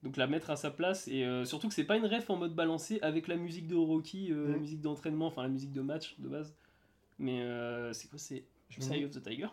donc 0.03 0.17
la 0.17 0.27
mettre 0.27 0.51
à 0.51 0.57
sa 0.57 0.71
place 0.71 1.09
et 1.09 1.25
euh, 1.25 1.45
surtout 1.45 1.69
que 1.69 1.75
c'est 1.75 1.85
pas 1.85 1.97
une 1.97 2.07
ref 2.07 2.29
en 2.31 2.37
mode 2.37 2.55
balancé 2.55 2.99
avec 3.03 3.29
la 3.29 3.37
musique 3.37 3.67
de 3.69 3.77
Rocky, 3.77 4.29
euh, 4.33 4.49
la 4.51 4.57
Mm. 4.57 4.61
musique 4.61 4.81
d'entraînement, 4.81 5.27
enfin 5.27 5.43
la 5.43 5.49
musique 5.49 5.73
de 5.73 5.81
match 5.83 6.17
de 6.19 6.29
base. 6.29 6.55
Mais 7.19 7.41
euh, 7.43 7.93
c'est 7.93 8.09
quoi 8.09 8.19
c'est 8.19 8.45
je 8.71 8.81
me 8.81 8.95
Eye 8.95 9.05
of 9.05 9.11
the 9.11 9.23
Tiger? 9.23 9.49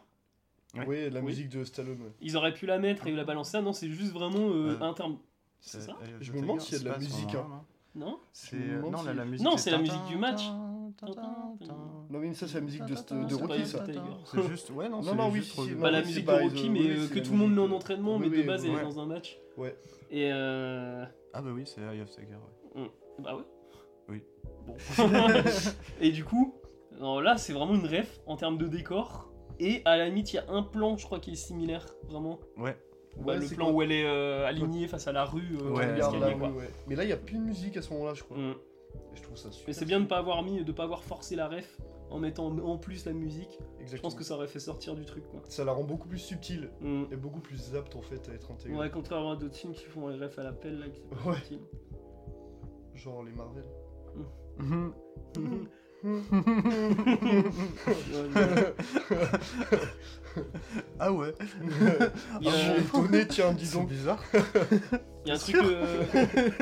Ouais. 0.75 0.85
Ouais, 0.85 1.09
la 1.09 1.19
Oui. 1.19 1.25
musique 1.27 1.49
de 1.49 1.63
Stallone, 1.63 2.01
ouais. 2.01 2.11
Ils 2.21 2.37
auraient 2.37 2.53
pu 2.53 2.65
la 2.65 2.77
mettre 2.79 3.05
et 3.07 3.11
la 3.11 3.23
balancer. 3.23 3.57
Ah 3.57 3.61
non, 3.61 3.73
c'est 3.73 3.89
juste 3.89 4.11
vraiment 4.13 4.49
euh, 4.51 4.77
Euh, 4.77 4.81
un 4.81 4.93
terme. 4.93 5.17
C'est 5.59 5.81
ça 5.81 5.97
euh, 6.01 6.17
Je 6.21 6.31
The 6.31 6.35
me 6.35 6.41
demande 6.41 6.61
s'il 6.61 6.77
y 6.77 6.81
a 6.81 6.83
de 6.83 6.89
la 6.89 6.97
musique, 6.97 7.35
hein. 7.35 7.63
non 7.95 8.05
Non 8.05 8.19
C'est 8.31 8.57
non, 8.57 8.91
la, 8.91 8.97
si- 8.97 9.17
la 9.17 9.25
musique 9.25 9.45
Non, 9.45 9.57
c'est 9.57 9.71
la 9.71 9.77
musique 9.79 10.05
du 10.07 10.17
match. 10.17 10.43
Non, 12.09 12.19
mais 12.19 12.33
ça, 12.33 12.47
c'est 12.47 12.55
la 12.55 12.61
musique 12.61 12.85
de, 12.85 13.25
de 13.27 13.35
Rocky, 13.35 13.65
ça. 13.65 13.85
C'est 14.25 14.43
juste, 14.43 14.69
ouais, 14.71 14.89
non, 14.89 14.97
Non, 14.97 15.03
c'est 15.03 15.15
non, 15.15 15.29
oui, 15.29 15.53
non, 15.75 15.81
Pas 15.81 15.91
la 15.91 15.99
oui, 15.99 16.05
musique 16.07 16.25
de 16.25 16.31
Rocky, 16.31 16.69
mais 16.69 16.89
euh, 16.89 17.07
que 17.07 17.15
la 17.15 17.21
tout 17.21 17.31
le 17.31 17.37
monde 17.37 17.53
met 17.53 17.61
en 17.61 17.71
entraînement, 17.71 18.19
mais 18.19 18.29
de 18.29 18.43
base 18.43 18.65
elle 18.65 18.71
est 18.71 18.83
dans 18.83 18.99
un 18.99 19.05
match. 19.05 19.39
Ouais. 19.57 19.75
Et 20.09 20.31
euh... 20.31 21.05
Ah 21.33 21.41
bah 21.41 21.51
oui, 21.53 21.63
c'est 21.65 21.81
Eye 21.81 22.01
of 22.01 22.09
Tiger. 22.09 22.37
ouais. 22.75 22.91
Bah 23.19 23.35
ouais. 23.35 23.43
Oui. 24.07 24.23
Bon. 24.65 24.75
et 26.01 26.11
du 26.11 26.23
coup, 26.23 26.55
là 26.99 27.37
c'est 27.37 27.53
vraiment 27.53 27.75
une 27.75 27.85
ref 27.85 28.19
en 28.25 28.35
termes 28.35 28.57
de 28.57 28.67
décor. 28.67 29.29
Et 29.59 29.81
à 29.85 29.97
la 29.97 30.05
limite, 30.07 30.31
il 30.33 30.37
y 30.37 30.39
a 30.39 30.45
un 30.49 30.63
plan, 30.63 30.95
je 30.95 31.05
crois, 31.05 31.19
qui 31.19 31.31
est 31.31 31.35
similaire, 31.35 31.85
vraiment. 32.07 32.39
Ouais. 32.57 32.77
Bah, 33.17 33.33
Ouais, 33.33 33.37
le 33.39 33.47
plan 33.47 33.71
où 33.71 33.81
elle 33.81 33.91
est 33.91 34.05
euh, 34.05 34.45
alignée 34.47 34.87
face 34.87 35.07
à 35.07 35.11
la 35.11 35.25
rue. 35.25 35.57
euh, 35.61 35.71
Ouais, 35.71 35.91
Regarde 35.93 36.15
ouais. 36.55 36.69
Mais 36.87 36.95
là, 36.95 37.03
il 37.03 37.07
n'y 37.07 37.13
a 37.13 37.17
plus 37.17 37.37
de 37.37 37.43
musique 37.43 37.75
à 37.77 37.81
ce 37.81 37.91
moment-là, 37.93 38.13
je 38.13 38.23
crois. 38.23 38.37
Mm. 38.37 38.51
Et 39.13 39.17
je 39.17 39.21
trouve 39.23 39.37
ça 39.37 39.51
super. 39.51 39.67
Mais 39.67 39.73
c'est 39.73 39.85
bien 39.85 39.99
de 39.99 40.05
pas 40.05 40.17
avoir 40.17 40.41
mis, 40.43 40.63
de 40.63 40.71
pas 40.71 40.83
avoir 40.83 41.03
forcé 41.03 41.35
la 41.35 41.47
ref 41.47 41.77
en 42.09 42.17
mettant 42.17 42.47
en 42.47 42.77
plus 42.77 43.05
la 43.05 43.13
musique. 43.13 43.59
Exactement. 43.79 43.97
Je 43.97 44.01
pense 44.01 44.15
que 44.15 44.23
ça 44.23 44.33
aurait 44.35 44.47
fait 44.47 44.59
sortir 44.59 44.95
du 44.95 45.05
truc, 45.05 45.27
quoi. 45.29 45.41
Ça 45.49 45.63
la 45.63 45.73
rend 45.73 45.83
beaucoup 45.83 46.07
plus 46.07 46.17
subtile 46.17 46.69
Mm. 46.81 47.03
et 47.11 47.15
beaucoup 47.15 47.39
plus 47.39 47.75
apte 47.75 47.95
en 47.95 48.01
fait 48.01 48.29
à 48.29 48.33
être 48.33 48.51
intégrée. 48.51 48.77
Ouais, 48.79 48.89
contrairement 48.89 49.31
à 49.33 49.35
d'autres 49.35 49.55
films 49.55 49.73
qui 49.73 49.85
font 49.85 50.07
les 50.07 50.17
refs 50.17 50.39
à 50.39 50.43
l'appel, 50.43 50.79
là, 50.79 50.85
qui 50.89 50.99
sont 51.01 51.09
pas. 51.09 51.35
Genre 52.95 53.23
les 53.23 53.31
Marvel. 53.31 53.65
ah 60.99 61.11
ouais. 61.11 61.33
Il 62.41 62.47
y 62.47 62.49
a- 62.49 62.51
Ah, 62.53 62.57
je 62.57 62.71
suis 62.73 62.81
étonné, 62.81 63.27
tiens, 63.27 63.53
dis 63.53 63.65
C'est 63.65 63.77
donc. 63.77 63.89
bizarre. 63.89 64.23
Il 65.25 65.29
y 65.29 65.31
a 65.31 65.35
un 65.35 65.37
truc, 65.37 65.55
euh, 65.55 66.03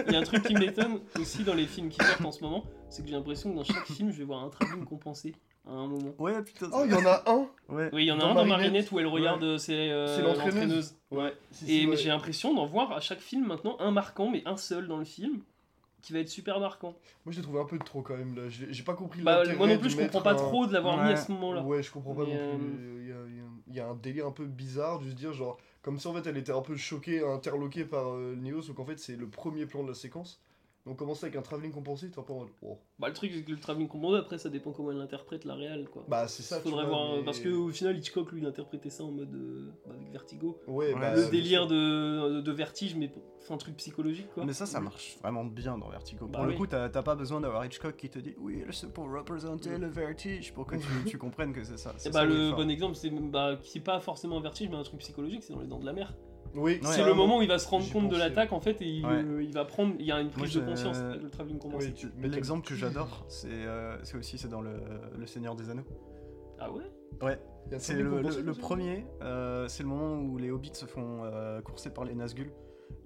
il 0.08 0.14
y 0.14 0.16
a 0.16 0.20
un 0.20 0.24
truc 0.24 0.44
qui 0.44 0.54
m'étonne 0.56 1.00
aussi 1.20 1.44
dans 1.44 1.54
les 1.54 1.66
films 1.68 1.90
qui 1.90 2.04
sortent 2.04 2.26
en 2.26 2.32
ce 2.32 2.44
moment, 2.44 2.66
c'est 2.90 3.02
que 3.04 3.08
j'ai 3.10 3.16
l'impression 3.16 3.52
que 3.52 3.58
dans 3.58 3.64
chaque 3.64 3.86
film, 3.86 4.12
je 4.12 4.18
vais 4.18 4.24
voir 4.26 4.44
un 4.44 4.50
travelling 4.50 4.86
compensé 4.86 5.36
à 5.68 5.72
un 5.72 5.88
moment. 5.88 6.14
Ouais, 6.18 6.42
putain. 6.44 6.70
Oh, 6.74 6.84
il 6.86 6.92
y 6.92 6.96
en 6.96 7.06
a 7.06 7.24
un 7.28 7.48
Ouais. 7.70 7.90
Oui, 7.94 8.04
il 8.04 8.08
y 8.08 8.12
en 8.12 8.18
a 8.18 8.22
Dans 8.22 8.30
un 8.30 8.36
dans 8.36 8.46
Marinette. 8.46 8.92
Où 8.92 9.00
elle 9.00 9.08
regarde, 9.08 9.44
euh, 9.44 9.58
c'est 9.58 9.74
euh, 9.92 10.16
C'est 10.16 10.22
l'entraîneuse. 10.24 10.96
Ouais. 11.12 11.34
Si, 11.52 11.66
Et 11.66 11.82
si, 11.82 11.88
ouais. 11.88 11.98
j'ai 11.98 12.10
l'impression 12.10 12.54
d'en 12.54 12.66
voir 12.66 12.92
à 12.94 13.00
chaque 13.02 13.20
film 13.20 13.46
maintenant 13.46 13.76
un 13.80 13.92
marquant, 13.92 14.30
mais 14.30 14.42
un 14.46 14.58
seul 14.58 14.88
dans 14.88 14.98
le 14.98 15.06
film, 15.06 15.42
qui 16.02 16.14
va 16.14 16.20
être 16.20 16.30
super 16.30 16.60
marquant. 16.60 16.96
Moi, 17.26 17.32
je 17.34 17.38
l'ai 17.38 17.44
trouvé 17.44 17.60
un 17.60 17.66
peu 17.66 17.78
de 17.78 17.84
trop 17.84 18.02
quand 18.02 18.16
même 18.18 18.36
là. 18.36 18.44
J'ai 18.50 18.84
pas 18.84 18.94
compris 18.94 19.22
Bah, 19.22 19.38
l'intérêt 19.40 19.58
moi 19.58 19.68
non 19.68 19.78
plus, 19.78 19.90
je 19.90 19.98
comprends 19.98 20.22
pas 20.22 20.32
un- 20.34 20.36
trop 20.36 20.66
de 20.68 20.74
l'avoir 20.74 21.04
mis 21.04 21.12
à 21.12 21.16
ce 21.18 21.32
moment-là. 21.32 21.64
Ouais, 21.64 21.84
je 21.84 21.92
comprends 21.92 22.14
pas 22.14 22.24
Mais, 22.26 22.34
non 22.34 22.40
euh, 22.40 22.58
plus. 22.58 23.02
Il 23.04 23.08
y, 23.08 23.12
a, 23.12 23.16
il 23.28 23.38
y 23.38 23.40
a- 23.40 23.44
il 23.70 23.76
y 23.76 23.80
a 23.80 23.88
un 23.90 23.96
délire 23.96 24.28
un 24.28 24.32
peu 24.32 24.46
bizarre 24.46 25.00
de 25.00 25.10
se 25.10 25.14
dire, 25.16 25.34
genre, 25.34 25.58
Comme 25.82 26.00
si 26.00 26.08
en 26.08 26.14
fait 26.14 26.28
elle 26.28 26.38
était 26.38 26.52
un 26.52 26.62
peu 26.62 26.76
choquée, 26.76 27.26
interloquée 27.26 27.86
par 27.86 28.10
euh, 28.10 28.36
Neo, 28.36 28.62
sauf 28.62 28.76
qu'en 28.76 28.86
fait 28.86 29.00
c'est 29.00 29.16
le 29.16 29.28
premier 29.30 29.66
plan 29.66 29.84
de 29.84 29.88
la 29.90 29.94
séquence. 29.96 30.42
Donc 30.88 30.94
on 30.94 30.96
commence 30.96 31.22
avec 31.22 31.36
un 31.36 31.42
travelling 31.42 31.74
compensé, 31.74 32.10
t'es 32.10 32.22
peu 32.22 32.32
en 32.32 32.40
mode. 32.40 32.48
oh. 32.62 32.78
Bah, 32.98 33.10
le 33.10 33.14
truc, 33.14 33.32
c'est 33.36 33.44
que 33.44 33.52
le 33.52 33.60
travelling 33.60 33.90
commandé, 33.90 34.20
après, 34.20 34.38
ça 34.38 34.50
dépend 34.50 34.72
comment 34.72 34.92
elle 34.92 34.98
l'interprète, 34.98 35.44
la 35.44 35.56
réelle, 35.56 35.90
quoi. 35.90 36.06
Bah 36.08 36.30
c'est 36.30 36.44
ça. 36.44 36.58
tu 36.58 36.64
Faudrait 36.70 36.86
vois, 36.86 36.94
voir, 36.96 37.18
mais- 37.18 37.26
parce 37.26 37.42
qu'au 37.42 37.70
final, 37.70 37.98
Hitchcock, 37.98 38.32
lui, 38.32 38.40
il 38.42 38.48
interprétait 38.48 38.90
ça 38.90 39.04
en 39.04 39.12
mode. 39.12 39.34
euh, 39.36 39.70
bah, 39.86 39.96
avec 40.00 40.10
Vertigo. 40.14 40.58
Ouais, 40.66 40.94
Ouais, 40.94 41.00
bah, 41.00 41.14
le 41.14 41.22
bien 41.24 41.30
délire 41.30 41.68
de, 41.68 42.40
de 42.40 42.52
vertige, 42.54 42.96
mais 42.96 43.12
c'est 43.40 43.54
un 43.54 43.58
truc 43.58 43.76
psychologique, 43.76 44.30
quoi. 44.34 44.46
Mais 44.46 44.54
ça, 44.54 44.66
ça 44.66 44.80
marche 44.80 45.18
vraiment 45.22 45.44
bien 45.44 45.78
dans 45.78 45.90
Vertigo. 45.90 46.28
Bah 46.28 46.40
pour 46.40 46.48
le 46.48 46.54
coup, 46.54 46.68
t'as 46.68 46.88
t'as 46.88 47.04
pas 47.04 47.16
besoin 47.16 47.42
d'avoir 47.42 47.66
Hitchcock 47.66 47.98
qui 47.98 48.10
te 48.10 48.20
dit 48.20 48.36
oui, 48.40 48.64
c'est 48.72 48.94
pour 48.94 49.12
représenter 49.12 49.78
le 49.78 49.88
vertige, 49.88 50.54
pour 50.54 50.66
que 50.66 50.78
tu, 50.78 50.88
tu 51.06 51.18
comprennes 51.18 51.52
que 51.52 51.64
c'est 51.66 51.78
ça. 51.78 51.92
Et 52.06 52.10
bah, 52.10 52.20
ça 52.22 52.26
le 52.26 52.52
bon 52.54 52.70
exemple, 52.70 52.96
c'est 52.96 53.10
bah, 53.10 53.60
pas 53.84 54.00
forcément 54.00 54.38
un 54.38 54.42
vertige, 54.42 54.70
mais 54.70 54.78
un 54.78 54.84
truc 54.84 55.02
psychologique, 55.02 55.44
c'est 55.44 55.54
dans 55.54 55.60
les 55.60 55.68
dents 55.68 55.80
de 55.80 55.86
la 55.86 55.94
mer. 55.94 56.14
Oui, 56.58 56.74
Ouais, 56.74 56.80
c'est 56.84 57.06
le 57.06 57.14
moment 57.14 57.38
où 57.38 57.42
il 57.44 57.48
va 57.48 57.60
se 57.60 57.68
rendre 57.70 57.90
compte 57.92 58.10
de 58.10 58.18
l'attaque, 58.18 58.52
en 58.52 58.60
fait, 58.60 58.82
et 58.82 58.86
il, 58.88 59.06
Ouais. 59.06 59.24
euh, 59.24 59.44
il 59.44 59.54
va 59.54 59.64
prendre. 59.64 59.94
Il 60.00 60.06
y 60.06 60.12
a 60.12 60.20
une 60.20 60.30
prise 60.32 60.54
de 60.56 60.62
conscience 60.62 60.98
le 61.00 61.30
travelling. 61.30 61.60
Oui, 61.74 61.94
L'exemple 62.24 62.68
que 62.68 62.76
j'adore, 62.76 63.26
c'est 63.30 63.48
euh, 63.52 63.98
c'est 64.04 64.18
aussi 64.18 64.38
c'est 64.38 64.50
dans 64.50 64.62
le, 64.62 64.80
le 65.18 65.26
Seigneur 65.28 65.56
des 65.56 65.70
Anneaux. 65.70 65.86
Ah 66.60 66.72
ouais? 66.72 66.84
Ouais, 67.22 67.40
c'est 67.78 67.94
le, 67.94 68.54
premier, 68.54 69.06
euh, 69.22 69.68
c'est 69.68 69.84
le 69.84 69.90
moment 69.90 70.16
où 70.20 70.38
les 70.38 70.52
hobbits 70.52 70.72
se 70.74 70.86
font 70.86 71.24
euh, 71.24 71.62
courser 71.62 71.92
par 71.92 72.04
les 72.04 72.16
Nazgûl 72.16 72.52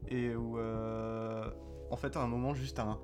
et 0.10 0.36
où 0.36 0.58
euh, 0.58 1.50
en 1.89 1.96
fait 1.96 2.15
à 2.17 2.22
un 2.22 2.27
moment 2.27 2.53
juste 2.53 2.79
un 2.79 3.00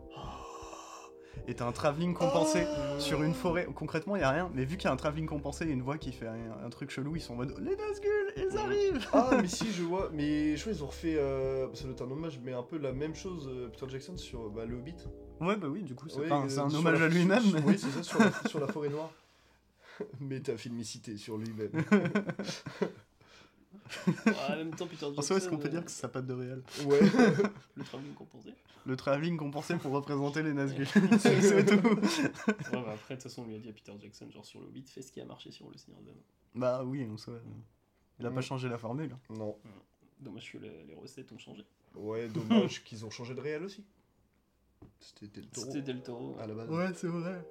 et 1.48 1.54
t'as 1.56 1.66
un 1.66 1.72
travelling 1.72 2.14
compensé 2.14 2.64
Oh 2.66 3.00
sur 3.00 3.24
une 3.24 3.34
forêt. 3.34 3.68
Concrètement, 3.76 4.16
il 4.16 4.22
y 4.22 4.24
a 4.24 4.32
rien, 4.32 4.50
mais 4.54 4.66
vu 4.66 4.78
qu'il 4.78 4.86
y 4.86 4.88
a 4.88 4.94
un 4.94 4.98
travelling 4.98 5.28
compensé, 5.28 5.66
il 5.66 5.68
y 5.70 5.72
a 5.72 5.74
une 5.74 5.82
voix 5.82 5.98
qui 5.98 6.12
fait 6.12 6.28
un, 6.28 6.66
un 6.66 6.70
truc 6.70 6.90
chelou, 6.90 7.16
ils 7.16 7.22
sont 7.22 7.34
en 7.34 7.38
mode 7.38 7.54
les 7.60 7.76
Nazgûl, 7.76 8.34
ils 8.38 8.58
arrivent. 8.58 9.08
Ah, 9.14 9.38
mais 9.42 9.48
si, 9.48 9.72
je 9.72 9.84
vois. 9.84 10.10
Mais 10.14 10.56
je 10.56 10.62
crois 10.62 10.74
qu'ils 10.74 10.84
ont 10.84 10.88
refait. 10.88 11.16
Euh, 11.18 11.68
ça 11.74 11.84
doit 11.84 11.94
être 11.94 12.02
un 12.02 12.12
hommage, 12.12 12.40
mais 12.44 12.54
un 12.54 12.64
peu 12.64 12.78
la 12.78 12.92
même 12.94 13.16
chose, 13.16 13.48
euh, 13.52 13.68
Peter 13.70 13.86
Jackson, 13.90 14.18
sur 14.18 14.50
bah, 14.50 14.66
le 14.66 14.76
Hobbit. 14.78 14.96
Ouais, 15.40 15.56
bah 15.56 15.68
oui, 15.70 15.84
du 15.84 15.94
coup, 15.96 16.10
c'est 16.10 16.20
Ouais, 16.20 16.32
un- 16.32 16.48
euh, 16.50 16.60
un 16.60 16.74
hommage 16.74 17.00
la- 17.00 17.06
à 17.06 17.10
lui-même. 17.10 17.44
mais- 17.54 17.62
Oui, 17.66 17.78
c'est 17.78 17.90
ça, 17.92 18.02
sur 18.04 18.20
la, 18.20 18.32
sur 18.50 18.60
la 18.60 18.68
forêt 18.68 18.90
noire. 18.90 19.12
Métafilmicité 20.20 21.18
sur 21.18 21.38
lui-même. 21.38 21.72
En 24.08 24.56
même 24.56 24.72
temps, 24.76 24.88
Peter 24.88 25.06
En 25.06 25.10
Jackson. 25.10 25.22
soi, 25.22 25.38
est-ce 25.38 25.50
qu'on 25.50 25.58
peut 25.58 25.68
euh, 25.68 25.72
dire 25.72 25.86
que 25.86 25.92
c'est 25.92 26.02
sa 26.02 26.08
patte 26.08 26.26
de 26.28 26.34
réel? 26.34 26.62
Ouais. 26.86 27.00
Le 27.76 27.84
travelling 27.84 28.14
compensé 28.14 28.54
Le 28.86 28.96
travelling 28.96 29.38
compensé 29.38 29.76
pour 29.78 29.92
représenter 29.92 30.44
les 30.44 30.54
Nazgûl. 30.54 30.88
c'est 31.20 31.42
c'est 31.42 31.66
tout. 31.66 31.88
Ouais, 31.88 32.02
bah 32.72 32.94
après, 32.94 33.16
de 33.16 33.22
toute 33.22 33.24
façon, 33.24 33.44
on 33.44 33.48
lui 33.48 33.56
a 33.56 33.60
dit 33.60 33.70
à 33.70 33.74
Peter 33.74 33.94
Jackson, 34.00 34.30
genre 34.32 34.46
sur 34.46 34.60
le 34.60 34.68
Hobbit, 34.68 34.84
fais 34.88 35.02
ce 35.02 35.12
qui 35.12 35.20
a 35.22 35.26
marché 35.26 35.52
sur 35.52 35.70
le 35.70 35.78
Seigneur 35.78 36.02
des 36.02 36.10
Anneaux. 36.12 36.24
Bah 36.56 36.84
oui, 36.86 37.08
en 37.12 37.18
soi. 37.18 37.40
Il 38.20 38.26
a 38.26 38.32
pas 38.32 38.42
changé 38.42 38.68
la 38.70 38.78
formule. 38.78 39.16
non. 39.30 39.58
Dommage 40.20 40.52
que 40.52 40.58
les, 40.58 40.84
les 40.86 40.96
recettes 40.96 41.32
ont 41.32 41.38
changé. 41.38 41.64
Ouais, 41.94 42.28
dommage 42.28 42.84
qu'ils 42.84 43.06
ont 43.06 43.12
changé 43.12 43.36
de 43.36 43.40
réel 43.40 43.64
aussi. 43.64 43.86
C'était 45.00 45.28
Del 45.28 45.48
Toro 45.50 45.66
C'était 45.68 45.82
Del 45.84 46.02
Toro. 46.02 46.36
à 46.40 46.48
la 46.48 46.56
base. 46.56 46.96
c'est 46.98 47.08
vrai. 47.08 47.48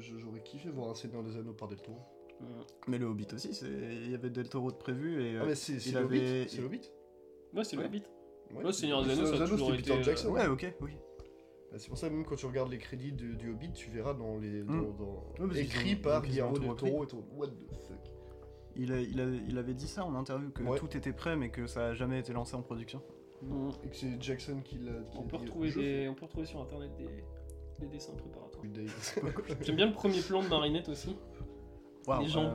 J'aurais 0.00 0.42
kiffé 0.42 0.68
voir 0.70 0.90
un 0.90 0.94
Seigneur 0.94 1.22
des 1.22 1.36
Anneaux 1.36 1.52
par 1.52 1.68
Del 1.68 1.80
Toro. 1.80 2.00
Mm. 2.40 2.44
Mais 2.88 2.98
le 2.98 3.06
Hobbit 3.06 3.26
aussi, 3.34 3.54
c'est- 3.54 3.66
il 3.66 4.10
y 4.10 4.14
avait 4.14 4.30
Del 4.30 4.48
Toro 4.48 4.70
de 4.70 4.76
prévu 4.76 5.22
et. 5.22 5.36
Ah, 5.38 5.42
euh, 5.42 5.46
mais 5.46 5.54
c'est 5.54 5.78
c'est 5.80 5.90
il 5.90 5.94
le 5.94 5.98
avait- 6.00 6.40
Hobbit 6.42 6.48
C'est 6.50 6.60
le 6.60 6.66
Hobbit 6.66 6.90
Ouais, 7.54 7.64
c'est 7.64 7.76
le 7.76 7.82
Ouais. 7.82 7.88
Hobbit. 7.88 8.02
Ouais, 8.54 8.64
Ouais, 8.64 8.72
Seigneur 8.72 9.02
des 9.04 9.10
Anneaux, 9.12 9.26
ça 9.26 9.42
a 9.42 9.46
toujours 9.48 9.70
c'était 9.70 9.80
été, 9.80 9.90
Peter 9.90 10.00
euh, 10.00 10.02
Jackson. 10.04 10.28
Ouais, 10.30 10.46
ok, 10.46 10.74
oui. 10.80 10.90
Bah, 11.72 11.78
C'est 11.78 11.88
pour 11.88 11.98
ça, 11.98 12.08
même 12.10 12.24
quand 12.24 12.36
tu 12.36 12.46
regardes 12.46 12.70
les 12.70 12.78
crédits 12.78 13.12
de- 13.12 13.34
du 13.34 13.50
Hobbit, 13.50 13.72
tu 13.72 13.90
verras 13.90 14.14
dans 14.14 14.38
les. 14.38 14.62
Dans, 14.62 14.72
Mm. 14.72 14.96
dans- 15.38 15.50
écrit 15.54 15.94
ont- 15.94 16.02
par 16.02 16.22
Guillermo 16.22 16.58
del. 16.58 16.74
Toro 16.76 17.04
et 17.04 17.06
tout. 17.06 17.24
What 17.36 17.48
the 17.48 17.74
fuck 17.88 18.12
Il, 18.76 18.92
a- 18.92 19.00
il, 19.00 19.20
a- 19.20 19.24
il 19.48 19.56
avait 19.58 19.74
dit 19.74 19.88
ça 19.88 20.04
en 20.04 20.14
interview 20.14 20.50
que 20.50 20.62
Ouais. 20.62 20.78
tout 20.78 20.94
était 20.96 21.12
prêt 21.14 21.34
mais 21.36 21.48
que 21.50 21.66
ça 21.66 21.88
a 21.88 21.94
jamais 21.94 22.20
été 22.20 22.32
lancé 22.34 22.54
en 22.54 22.62
production. 22.62 23.02
Mm. 23.42 23.68
Et 23.84 23.88
que 23.88 23.96
c'est 23.96 24.22
Jackson 24.22 24.60
qui 24.62 24.78
l'a. 24.78 24.92
On, 25.16 25.22
peut 25.22 25.38
dit, 25.38 25.44
retrouver 25.44 25.72
des... 25.72 26.08
on 26.08 26.14
peut 26.14 26.26
retrouver 26.26 26.46
sur 26.46 26.60
internet 26.60 26.90
des, 26.96 27.24
des 27.80 27.86
dessins 27.92 28.14
préparatoires. 28.14 28.62
J'aime 29.62 29.76
bien 29.76 29.86
le 29.86 29.92
premier 29.92 30.20
plan 30.20 30.42
de 30.42 30.48
Marinette 30.48 30.88
aussi. 30.88 31.16
Les 32.20 32.26
gens. 32.26 32.44
euh, 32.44 32.52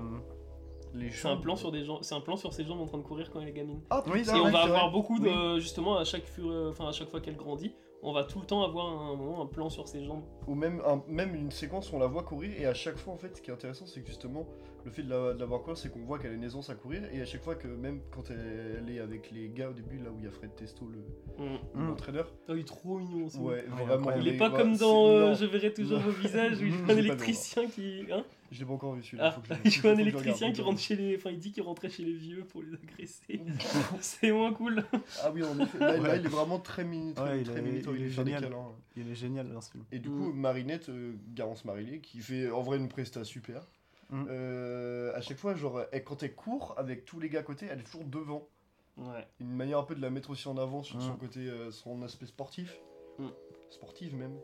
C'est 1.12 1.27
un 1.27 1.36
gens- 1.36 1.41
plan 1.41 1.55
sur 1.55 1.72
des 1.72 1.84
gens, 1.86 2.01
c'est 2.01 2.15
un 2.15 2.20
plan 2.22 2.36
sur 2.36 2.51
ces 2.53 2.65
jambes 2.65 2.81
en 2.81 2.86
train 2.86 2.98
de 2.98 3.03
courir 3.03 3.29
quand 3.31 3.39
elle 3.41 3.48
est 3.48 3.53
gamine. 3.53 3.79
Ah, 3.89 4.03
Oui, 4.08 4.24
Et 4.27 4.31
on 4.31 4.43
ouais, 4.46 4.51
va 4.51 4.62
vrai. 4.65 4.70
avoir 4.72 4.91
beaucoup 4.91 5.20
de 5.20 5.53
Oui. 5.55 5.62
justement 5.62 5.98
à 5.98 6.03
chaque 6.03 6.25
fur- 6.25 6.50
euh, 6.51 6.70
enfin 6.72 6.88
à 6.88 6.91
chaque 6.91 7.10
fois 7.10 7.22
qu'elle 7.22 7.38
grandit, 7.38 7.74
on 8.03 8.12
va 8.13 8.24
tout 8.25 8.39
le 8.39 8.46
temps 8.46 8.63
avoir 8.63 8.88
un 8.88 9.15
moment 9.15 9.41
un 9.41 9.46
plan 9.46 9.70
sur 9.70 9.88
ses 9.88 10.03
jambes. 10.03 10.24
Ou 10.48 10.55
même, 10.55 10.81
un- 10.86 11.01
même 11.08 11.34
une 11.36 11.51
séquence 11.51 11.91
où 11.91 11.96
on 11.96 12.00
la 12.00 12.08
voit 12.08 12.24
courir, 12.24 12.51
et 12.60 12.65
à 12.65 12.74
chaque 12.74 12.98
fois, 12.98 13.13
en 13.13 13.17
fait, 13.17 13.38
ce 13.38 13.41
qui 13.41 13.51
est 13.51 13.53
intéressant, 13.53 13.86
c'est 13.86 14.01
que 14.01 14.08
justement, 14.08 14.48
le 14.84 14.89
fait 14.91 15.03
de 15.03 15.10
la, 15.12 15.34
de 15.34 15.39
la 15.39 15.46
voir 15.46 15.62
courir, 15.62 15.77
c'est 15.77 15.89
qu'on 15.93 16.03
voit 16.03 16.17
qu'elle 16.20 16.31
a 16.31 16.34
une 16.34 16.43
aisance 16.43 16.70
à 16.72 16.75
courir, 16.75 17.03
et 17.13 17.22
à 17.22 17.25
chaque 17.25 17.43
fois 17.43 17.53
que, 17.55 17.67
même 17.67 18.01
quand 18.13 18.29
elle, 18.31 18.81
elle 18.86 18.93
est 18.96 19.00
avec 19.00 19.29
les 19.31 19.50
gars 19.50 19.70
au 19.70 19.74
début, 19.74 19.98
là 20.00 20.10
où 20.10 20.17
il 20.17 20.25
y 20.25 20.27
a 20.27 20.31
Fred 20.31 20.53
Testo, 20.55 20.88
le- 20.89 21.46
Mm. 21.46 21.53
Mm. 21.75 21.88
l'entraîneur, 21.88 22.34
Oh, 22.50 22.53
il 22.55 22.60
est 22.62 22.63
trop 22.67 22.98
mignon 22.98 23.27
aussi. 23.27 23.38
ouais, 23.38 23.46
Ouais, 23.53 23.62
vraiment. 23.62 23.93
incroyable. 23.93 24.24
Il 24.27 24.34
est 24.34 24.38
pas 24.38 24.50
ouais, 24.50 24.58
comme 24.58 24.75
dans 24.75 25.05
euh, 25.08 25.36
Je 25.36 25.46
verrai 25.46 25.72
toujours 25.72 26.00
vos 26.00 26.12
visages 26.12 26.60
où 26.60 26.65
il 26.65 26.72
joue 26.74 26.86
pas 26.88 26.93
un 26.93 26.98
électricien 26.98 27.67
qui. 27.67 28.08
Hein 28.12 28.24
Je 28.51 28.60
l'ai 28.60 28.65
pas 28.65 28.74
encore 28.74 28.93
vu 28.96 29.01
celui-là. 29.03 29.34
ah, 29.36 29.60
je- 29.63 29.70
joue 29.70 29.88
un 29.88 29.98
électricien 29.98 30.51
qui 30.51 30.62
rentre 30.62 30.79
chez 30.79 30.96
les. 30.98 31.15
Enfin, 31.15 31.29
il 31.31 31.39
dit 31.39 31.51
qu'il 31.53 31.63
rentrait 31.63 31.89
chez 31.89 32.03
les 32.03 32.12
vieux 32.13 32.43
pour 32.43 32.62
les 32.62 32.74
agresser. 32.74 33.41
C'est 34.01 34.31
moins 34.31 34.51
cool. 34.53 34.84
Ah 35.24 35.31
oui, 35.31 35.41
en 35.43 35.58
effet, 35.60 35.79
là, 35.79 36.15
il 36.17 36.25
est 36.25 36.29
vraiment 36.29 36.60
très 36.60 36.84
mini, 36.84 37.13
très, 37.13 37.24
Ouais, 37.24 37.41
il 37.41 37.50
est- 37.50 37.84
il 37.96 38.01
il 38.01 38.10
génial. 38.10 38.43
câlins. 38.43 38.72
Il 38.98 39.10
est 39.10 39.15
génial 39.15 39.50
dans 39.53 39.62
ce 39.62 39.72
film. 39.72 39.86
Et 39.91 40.00
du 40.00 40.10
Mm. 40.10 40.17
coup, 40.17 40.34
Marinette, 40.34 40.89
euh, 40.89 41.13
Garance 41.34 41.63
Marillier, 41.63 42.00
qui 42.01 42.20
fait 42.20 42.51
en 42.51 42.62
vrai 42.62 42.77
une 42.77 42.89
presta 42.89 43.24
super. 43.24 43.65
Mm. 44.10 44.25
Euh, 44.29 45.15
à 45.15 45.22
chaque 45.22 45.38
fois, 45.38 45.55
genre, 45.55 45.84
elle- 45.93 46.03
quand 46.03 46.22
elle 46.22 46.36
court 46.36 46.74
avec 46.77 47.05
tous 47.05 47.22
les 47.22 47.29
gars 47.29 47.39
à 47.39 47.43
côté, 47.43 47.67
elle 47.72 47.79
est 47.79 47.84
toujours 47.84 48.03
devant. 48.03 48.50
Ouais. 48.98 49.25
Une 49.39 49.55
manière 49.55 49.79
un 49.79 49.84
peu 49.84 49.96
de 49.96 50.01
la 50.01 50.10
mettre 50.10 50.29
aussi 50.31 50.50
en 50.50 50.58
avant 50.58 50.84
sur 50.84 50.98
Mm. 50.98 51.01
son 51.01 51.15
côté, 51.15 51.39
euh, 51.48 51.72
son 51.72 52.01
aspect 52.01 52.25
sportif. 52.25 52.77
Mm. 53.17 53.27
Sportif 53.70 54.12
même. 54.13 54.38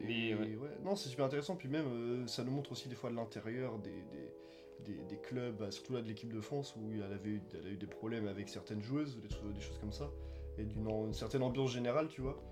Mais 0.00 0.28
Et 0.28 0.34
ouais. 0.34 0.56
ouais, 0.56 0.70
non, 0.84 0.94
c'est 0.96 1.08
super 1.08 1.26
intéressant. 1.26 1.56
Puis 1.56 1.68
même, 1.68 1.86
euh, 1.86 2.26
ça 2.26 2.44
nous 2.44 2.50
montre 2.50 2.72
aussi 2.72 2.88
des 2.88 2.94
fois 2.94 3.10
l'intérieur 3.10 3.78
des, 3.78 3.90
des, 3.90 4.94
des- 4.94 5.04
des 5.04 5.16
clubs, 5.18 5.56
bah, 5.56 5.70
surtout 5.70 5.94
là 5.94 6.02
de 6.02 6.08
l'équipe 6.08 6.32
de 6.32 6.40
France, 6.40 6.76
où 6.76 6.90
elle 6.92 7.02
avait 7.12 7.30
eu, 7.30 7.42
elle 7.54 7.66
a 7.66 7.70
eu 7.70 7.76
des 7.76 7.86
problèmes 7.86 8.26
avec 8.28 8.48
certaines 8.48 8.82
joueuses, 8.82 9.18
des, 9.20 9.28
choses- 9.30 9.52
des 9.54 9.60
choses 9.60 9.78
comme 9.78 9.92
ça, 9.92 10.10
et 10.58 10.64
d'une 10.64 10.86
une 10.88 11.12
certaine 11.14 11.42
ambiance 11.42 11.72
générale, 11.72 12.08
tu 12.08 12.20
vois. 12.20 12.42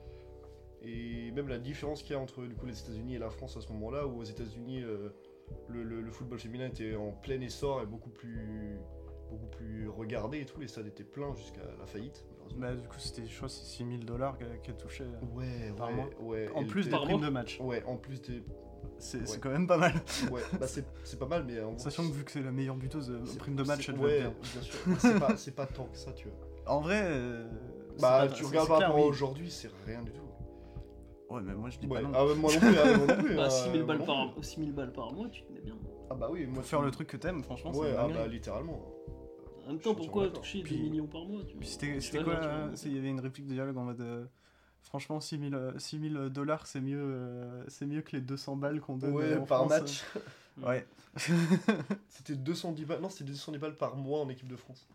Et 0.82 1.30
même 1.32 1.48
la 1.48 1.58
différence 1.58 2.02
qu'il 2.02 2.12
y 2.12 2.18
a 2.18 2.20
entre 2.20 2.44
du 2.46 2.54
coup, 2.54 2.66
les 2.66 2.78
États-Unis 2.78 3.14
et 3.16 3.18
la 3.18 3.30
France 3.30 3.56
à 3.56 3.60
ce 3.60 3.72
moment-là, 3.72 4.06
où 4.06 4.18
aux 4.20 4.24
États-Unis, 4.24 4.82
euh, 4.82 5.08
le, 5.68 5.82
le- 5.82 6.00
le 6.02 6.10
football 6.10 6.38
féminin 6.38 6.66
était 6.68 6.94
en 6.96 7.12
plein 7.12 7.40
essor 7.40 7.82
et 7.82 7.86
beaucoup 7.86 8.10
plus, 8.10 8.78
beaucoup 9.30 9.46
plus 9.48 9.88
regardé 9.88 10.40
et 10.40 10.44
tout, 10.46 10.60
les 10.60 10.68
stades 10.68 10.86
étaient 10.86 11.04
pleins 11.04 11.34
jusqu'à 11.34 11.62
la 11.78 11.86
faillite. 11.86 12.24
Malheureusement. 12.56 12.60
Bah, 12.60 12.74
du 12.74 12.88
coup, 12.88 12.98
c'était, 12.98 13.26
je 13.26 13.36
crois, 13.36 13.48
c'est 13.48 13.64
6000 13.64 14.04
dollars 14.04 14.36
qu'elle 14.62 14.76
touchait. 14.76 15.04
Ouais, 15.34 15.72
Par 15.76 15.88
ouais, 15.88 15.94
mois. 15.94 16.08
ouais. 16.20 16.48
En 16.54 16.64
plus 16.64 16.88
des 16.88 16.96
primes 16.96 17.20
de 17.20 17.28
match. 17.28 17.60
Ouais, 17.60 17.82
en 17.86 17.96
plus 17.96 18.20
des. 18.22 18.42
C'est, 18.98 19.40
quand 19.40 19.50
même 19.50 19.66
pas 19.66 19.76
mal. 19.78 19.92
Ouais, 20.30 20.40
bah 20.58 20.66
c'est 20.66 20.84
c'est 21.04 21.18
pas 21.18 21.26
mal, 21.26 21.44
mais 21.46 21.60
en 21.60 21.76
Sachant 21.76 22.06
que 22.08 22.12
vu 22.12 22.24
que 22.24 22.30
c'est 22.30 22.42
la 22.42 22.52
meilleure 22.52 22.76
buteuse 22.76 23.10
euh, 23.10 23.20
C'est- 23.26 23.38
prime 23.38 23.56
de 23.56 23.62
match, 23.64 23.84
c'est- 23.86 23.92
elle 23.92 23.98
doit 23.98 24.06
ouais, 24.06 24.18
être 24.20 24.30
bien. 24.40 24.50
bien 24.52 24.62
sûr. 24.62 24.78
C'est 25.00 25.18
pas, 25.20 25.36
c'est 25.36 25.54
pas 25.54 25.66
tant 25.66 25.84
que 25.86 25.96
ça, 25.98 26.12
tu 26.12 26.28
vois. 26.28 26.38
En 26.66 26.80
vrai, 26.80 27.00
euh, 27.04 27.46
Bah, 28.00 28.26
pas- 28.26 28.28
tu 28.28 28.44
regardes 28.44 28.68
par 28.68 28.78
rapport 28.80 28.96
oui. 28.96 29.02
aujourd'hui, 29.02 29.50
c'est 29.50 29.70
rien 29.86 30.02
du 30.02 30.12
tout. 30.12 30.22
Ouais, 31.28 31.40
mais 31.42 31.54
moi 31.54 31.68
je 31.70 31.78
dis 31.78 31.86
Ouais, 31.88 32.00
pas 32.02 32.08
non. 32.08 32.14
Ah, 32.14 32.26
ouais, 32.26 32.34
moi 32.36 32.52
non 32.52 32.58
plus, 32.60 32.76
ah, 32.78 32.96
moi 32.96 33.06
non 33.16 33.22
plus. 33.22 33.34
Bah, 33.36 33.42
ah, 33.46 33.50
6000 33.50 33.82
balles, 33.82 34.04
par... 34.04 34.32
6000 34.40 34.72
balles 34.72 34.92
par 34.92 35.12
mois, 35.12 35.28
tu 35.28 35.42
te 35.42 35.52
mets 35.52 35.60
bien. 35.60 35.74
Ah, 36.08 36.14
bah 36.14 36.28
oui, 36.30 36.46
moi. 36.46 36.54
Pour 36.56 36.64
faire 36.64 36.80
le 36.82 36.90
truc 36.92 37.08
que 37.08 37.16
t'aimes, 37.16 37.42
franchement, 37.42 37.72
Ouais, 37.72 37.88
c'est 37.90 37.96
ah, 37.98 38.08
bah 38.08 38.26
littéralement. 38.28 38.80
En 39.66 39.70
même 39.70 39.80
temps, 39.80 39.94
pourquoi 39.94 40.28
toucher 40.30 40.62
Puis- 40.62 40.76
2 40.76 40.82
millions 40.84 41.06
par 41.06 41.24
mois 41.24 41.42
tu... 41.44 41.56
C'était, 41.66 41.98
tu 41.98 42.22
quoi 42.22 42.36
tu 42.36 42.46
euh, 42.46 42.68
Il 42.84 42.94
y 42.94 42.98
avait 42.98 43.08
une 43.10 43.20
réplique 43.20 43.46
de 43.46 43.52
dialogue 43.54 43.76
en 43.76 43.84
mode. 43.84 44.00
euh, 44.00 44.24
franchement, 44.82 45.20
6000 45.20 45.54
euh, 45.54 45.78
6000 45.78 46.14
dollars, 46.32 46.66
c'est 46.66 46.80
mieux, 46.80 47.00
euh, 47.02 47.64
c'est 47.68 47.86
mieux 47.86 48.02
que 48.02 48.14
les 48.16 48.22
200 48.22 48.56
balles 48.56 48.80
qu'on 48.80 48.96
donne 48.96 49.12
Ouais, 49.12 49.24
euh, 49.32 49.40
en 49.40 49.44
par 49.44 49.58
France, 49.60 49.70
match. 49.70 50.04
euh. 50.16 50.20
Ouais. 50.66 50.86
C'était 52.08 52.34
210 52.36 52.84
balles. 52.84 53.00
Non, 53.00 53.10
c'était 53.10 53.24
210 53.24 53.58
balles 53.58 53.76
par 53.76 53.96
mois 53.96 54.20
en 54.20 54.28
équipe 54.28 54.48
de 54.48 54.56
France. 54.56 54.86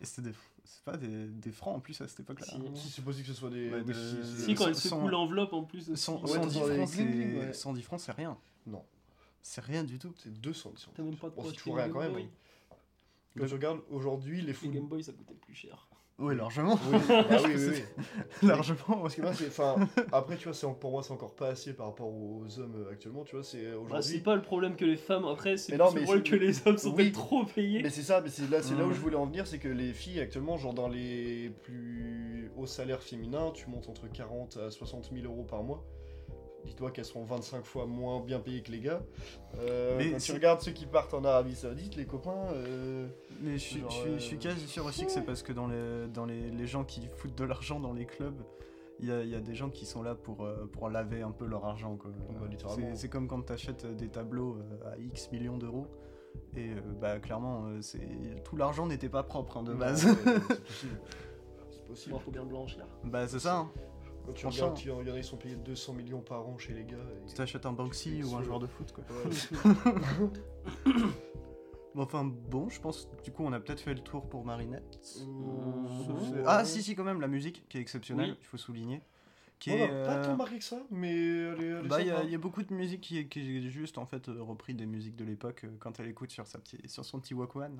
Et 0.00 0.06
c'était 0.06 0.30
des, 0.30 0.34
c'est 0.64 0.82
pas 0.82 0.96
des, 0.96 1.26
des 1.26 1.50
francs 1.52 1.76
en 1.76 1.80
plus 1.80 2.00
à 2.00 2.08
cette 2.08 2.20
époque-là. 2.20 2.46
Si. 2.46 2.56
hein. 2.56 2.60
Si 2.74 2.88
c'est 2.90 3.02
possible 3.02 3.26
que 3.26 3.32
ce 3.32 3.38
soit 3.38 3.50
des. 3.50 3.70
Ouais, 3.70 3.82
si, 3.92 4.42
Si, 4.44 4.54
quand 4.54 4.66
elle 4.68 4.74
secoue 4.76 5.08
l'enveloppe 5.08 5.52
en 5.52 5.62
plus. 5.64 5.90
aussi. 5.90 6.00
Cent- 6.02 6.20
Ouais, 6.22 6.28
110 6.28 6.54
dans 6.58 6.66
les 6.66 6.74
francs, 6.76 6.88
c'est 6.88 7.02
ouais. 7.38 7.52
110 7.52 7.82
francs, 7.82 8.00
c'est 8.00 8.12
rien. 8.12 8.36
Non, 8.66 8.82
C'est 9.42 9.60
rien 9.62 9.84
du 9.84 9.98
tout. 9.98 10.12
c'est 10.16 10.32
200. 10.40 10.70
ils 10.74 10.78
sont- 10.78 10.90
T'as 10.94 11.02
même 11.02 11.16
pas 11.16 11.28
de 11.28 11.34
Bon, 11.34 11.42
quoi 11.42 11.52
toujours 11.52 11.76
une 11.78 11.84
rien 11.84 11.92
quand 11.92 12.00
même. 12.00 12.28
Quand 13.38 13.46
je 13.46 13.54
regarde 13.54 13.80
aujourd'hui 13.90 14.40
les 14.40 14.48
Les 14.48 14.52
foot. 14.52 14.70
Game 14.70 14.86
Boy, 14.86 15.02
ça 15.02 15.12
coûtait 15.12 15.34
plus 15.34 15.54
cher. 15.54 15.88
Oui, 16.16 16.36
largement. 16.36 16.78
Oui, 16.92 16.98
bah 17.08 17.24
oui, 17.44 17.50
oui, 17.56 17.68
oui. 17.72 17.82
largement. 18.48 18.98
Parce 19.02 19.16
que 19.16 19.22
moi, 19.22 19.34
c'est. 19.34 19.48
Enfin, 19.48 19.74
après, 20.12 20.36
tu 20.36 20.44
vois, 20.44 20.54
c'est 20.54 20.68
pour 20.78 20.92
moi, 20.92 21.02
c'est 21.02 21.12
encore 21.12 21.34
pas 21.34 21.48
assez 21.48 21.72
par 21.74 21.86
rapport 21.86 22.06
aux 22.06 22.44
hommes 22.60 22.76
euh, 22.86 22.92
actuellement, 22.92 23.24
tu 23.24 23.34
vois. 23.34 23.42
C'est 23.42 23.64
Bah, 23.72 23.78
aujourd'hui. 23.78 24.12
c'est 24.12 24.22
pas 24.22 24.36
le 24.36 24.42
problème 24.42 24.76
que 24.76 24.84
les 24.84 24.96
femmes, 24.96 25.24
après, 25.24 25.56
c'est 25.56 25.72
le 25.72 25.78
problème 25.78 26.22
que 26.22 26.36
les 26.36 26.68
hommes 26.68 26.78
sont 26.78 26.94
Oui. 26.94 27.10
trop 27.10 27.44
payés. 27.44 27.82
Mais 27.82 27.90
c'est 27.90 28.02
ça, 28.02 28.20
mais 28.20 28.28
c'est 28.30 28.48
là, 28.48 28.62
c'est 28.62 28.76
là 28.76 28.86
où 28.86 28.92
je 28.92 29.00
voulais 29.00 29.16
en 29.16 29.26
venir, 29.26 29.48
c'est 29.48 29.58
que 29.58 29.66
les 29.66 29.92
filles 29.92 30.20
actuellement, 30.20 30.56
genre 30.56 30.72
dans 30.74 30.86
les 30.86 31.50
plus 31.64 32.48
hauts 32.56 32.66
salaires 32.66 33.02
féminins, 33.02 33.50
tu 33.52 33.68
montes 33.68 33.88
entre 33.88 34.06
40 34.06 34.56
à 34.58 34.70
60 34.70 35.10
000 35.12 35.24
euros 35.26 35.42
par 35.42 35.64
mois. 35.64 35.84
Dis-toi 36.64 36.90
qu'elles 36.90 37.04
seront 37.04 37.24
25 37.24 37.64
fois 37.64 37.86
moins 37.86 38.20
bien 38.20 38.40
payées 38.40 38.62
que 38.62 38.70
les 38.72 38.80
gars. 38.80 39.02
Euh, 39.58 39.96
Mais 39.98 40.10
quand 40.12 40.18
tu 40.18 40.32
regardes 40.32 40.60
ceux 40.60 40.72
qui 40.72 40.86
partent 40.86 41.14
en 41.14 41.24
Arabie 41.24 41.54
Saoudite, 41.54 41.96
les 41.96 42.06
copains. 42.06 42.46
euh, 42.54 43.06
Mais 43.40 43.52
je 43.52 43.58
suis, 43.58 43.80
Genre, 43.80 43.90
je 43.90 43.96
suis- 43.96 44.12
je 44.14 44.18
suis 44.18 44.36
euh, 44.36 44.40
quasi 44.40 44.66
sûr 44.66 44.84
aussi 44.86 45.04
que 45.06 45.12
c'est 45.12 45.22
parce 45.22 45.42
que 45.42 45.52
dans, 45.52 45.66
les, 45.68 46.06
dans 46.08 46.24
les, 46.26 46.50
les 46.50 46.66
gens 46.66 46.84
qui 46.84 47.06
foutent 47.06 47.36
de 47.36 47.44
l'argent 47.44 47.80
dans 47.80 47.92
les 47.92 48.06
clubs, 48.06 48.40
il 49.00 49.08
y 49.08 49.12
a, 49.12 49.22
il 49.22 49.28
y 49.28 49.34
a 49.34 49.40
des 49.40 49.54
gens 49.54 49.70
qui 49.70 49.86
sont 49.86 50.02
là 50.02 50.14
pour, 50.14 50.44
euh, 50.44 50.66
pour 50.72 50.88
laver 50.88 51.22
un 51.22 51.32
peu 51.32 51.46
leur 51.46 51.64
argent. 51.64 51.96
quoi. 51.96 52.10
Bah. 52.30 52.46
C'est- 52.74 52.94
c'est 52.94 53.08
comme 53.08 53.26
quand 53.28 53.42
tu 53.42 53.52
achètes 53.52 53.86
des 53.96 54.08
tableaux 54.08 54.58
à 54.86 54.96
X 54.98 55.30
millions 55.32 55.58
d'euros. 55.58 55.86
Et 56.56 56.70
euh, 56.70 56.80
bah, 57.00 57.18
clairement, 57.20 57.66
euh, 57.66 57.80
c'est 57.80 58.00
tout 58.44 58.56
l'argent 58.56 58.86
n'était 58.86 59.08
pas 59.08 59.22
propre 59.22 59.56
hein, 59.58 59.62
de 59.62 59.72
base. 59.74 60.04
ouais, 60.06 60.12
c'est 60.14 60.24
possible. 60.64 61.00
C'est 61.70 61.86
possible. 61.86 62.16
Bien 62.32 62.42
le 62.42 62.48
blanchir. 62.48 62.86
bah, 63.04 63.28
c'est 63.28 63.38
ça. 63.38 63.58
hein. 63.58 63.70
Quand 64.26 64.32
tu 64.32 64.42
Franchement. 64.42 64.64
regardes, 64.74 64.80
il 64.80 64.86
y 64.88 64.90
en- 64.90 65.00
il 65.02 65.08
y 65.08 65.10
en 65.10 65.14
a, 65.14 65.18
ils 65.18 65.24
sont 65.24 65.36
payés 65.36 65.56
200 65.56 65.92
millions 65.92 66.20
par 66.20 66.46
an 66.48 66.56
chez 66.58 66.72
les 66.72 66.84
gars. 66.84 66.96
et- 66.96 67.28
Tu 67.28 67.34
t'achètes 67.34 67.66
un 67.66 67.72
Banksy 67.72 68.22
ou 68.22 68.34
un 68.36 68.42
joueur 68.42 68.58
de 68.58 68.66
foot. 68.66 68.92
Quoi. 68.92 69.04
Ouais. 69.24 69.30
Bon, 71.94 72.02
enfin, 72.02 72.24
bon, 72.24 72.68
je 72.68 72.80
pense 72.80 73.08
du 73.22 73.30
coup, 73.30 73.44
on 73.44 73.52
a 73.52 73.60
peut-être 73.60 73.78
fait 73.80 73.94
le 73.94 74.00
tour 74.00 74.28
pour 74.28 74.44
Marinette. 74.44 74.98
Ouais. 75.24 76.42
Ah, 76.44 76.64
si, 76.64 76.82
si, 76.82 76.96
quand 76.96 77.04
même, 77.04 77.20
la 77.20 77.28
musique 77.28 77.68
qui 77.68 77.78
est 77.78 77.80
exceptionnelle, 77.80 78.30
Oui. 78.30 78.36
il 78.40 78.44
faut 78.46 78.56
souligner. 78.56 79.00
Qui 79.60 79.70
On 79.70 79.74
est, 79.74 79.80
n'a 79.88 80.04
pas 80.04 80.14
euh, 80.16 80.24
tant 80.26 80.36
marqué 80.36 80.58
que 80.58 80.64
ça, 80.64 80.82
mais 80.90 81.12
elle 81.14 81.62
est, 81.62 81.66
elle 81.66 81.84
est 81.84 81.88
Bah, 81.88 82.00
il 82.00 82.08
y, 82.08 82.10
a- 82.10 82.24
y 82.24 82.36
beaucoup 82.36 82.64
de 82.64 82.74
musique 82.74 83.00
qui 83.00 83.18
est, 83.18 83.28
qui 83.28 83.58
est 83.58 83.70
juste 83.70 83.98
en 83.98 84.06
fait 84.06 84.28
euh, 84.28 84.42
repris 84.42 84.74
des 84.74 84.86
musiques 84.86 85.14
de 85.14 85.24
l'époque 85.24 85.62
euh, 85.64 85.68
quand 85.78 86.00
elle 86.00 86.08
écoute 86.08 86.32
sur, 86.32 86.44
sa 86.48 86.58
sur 86.88 87.04
son 87.04 87.20
petit 87.20 87.32
Walkman. 87.34 87.68
Mm. 87.70 87.78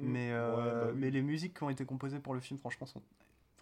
Mais, 0.00 0.32
euh, 0.32 0.56
Ouais, 0.56 0.64
bah 0.86 0.86
oui. 0.92 0.98
mais 1.00 1.10
les 1.12 1.22
musiques 1.22 1.56
qui 1.56 1.62
ont 1.62 1.70
été 1.70 1.84
composées 1.84 2.18
pour 2.18 2.34
le 2.34 2.40
film, 2.40 2.58
franchement, 2.58 2.86
sont 2.88 3.02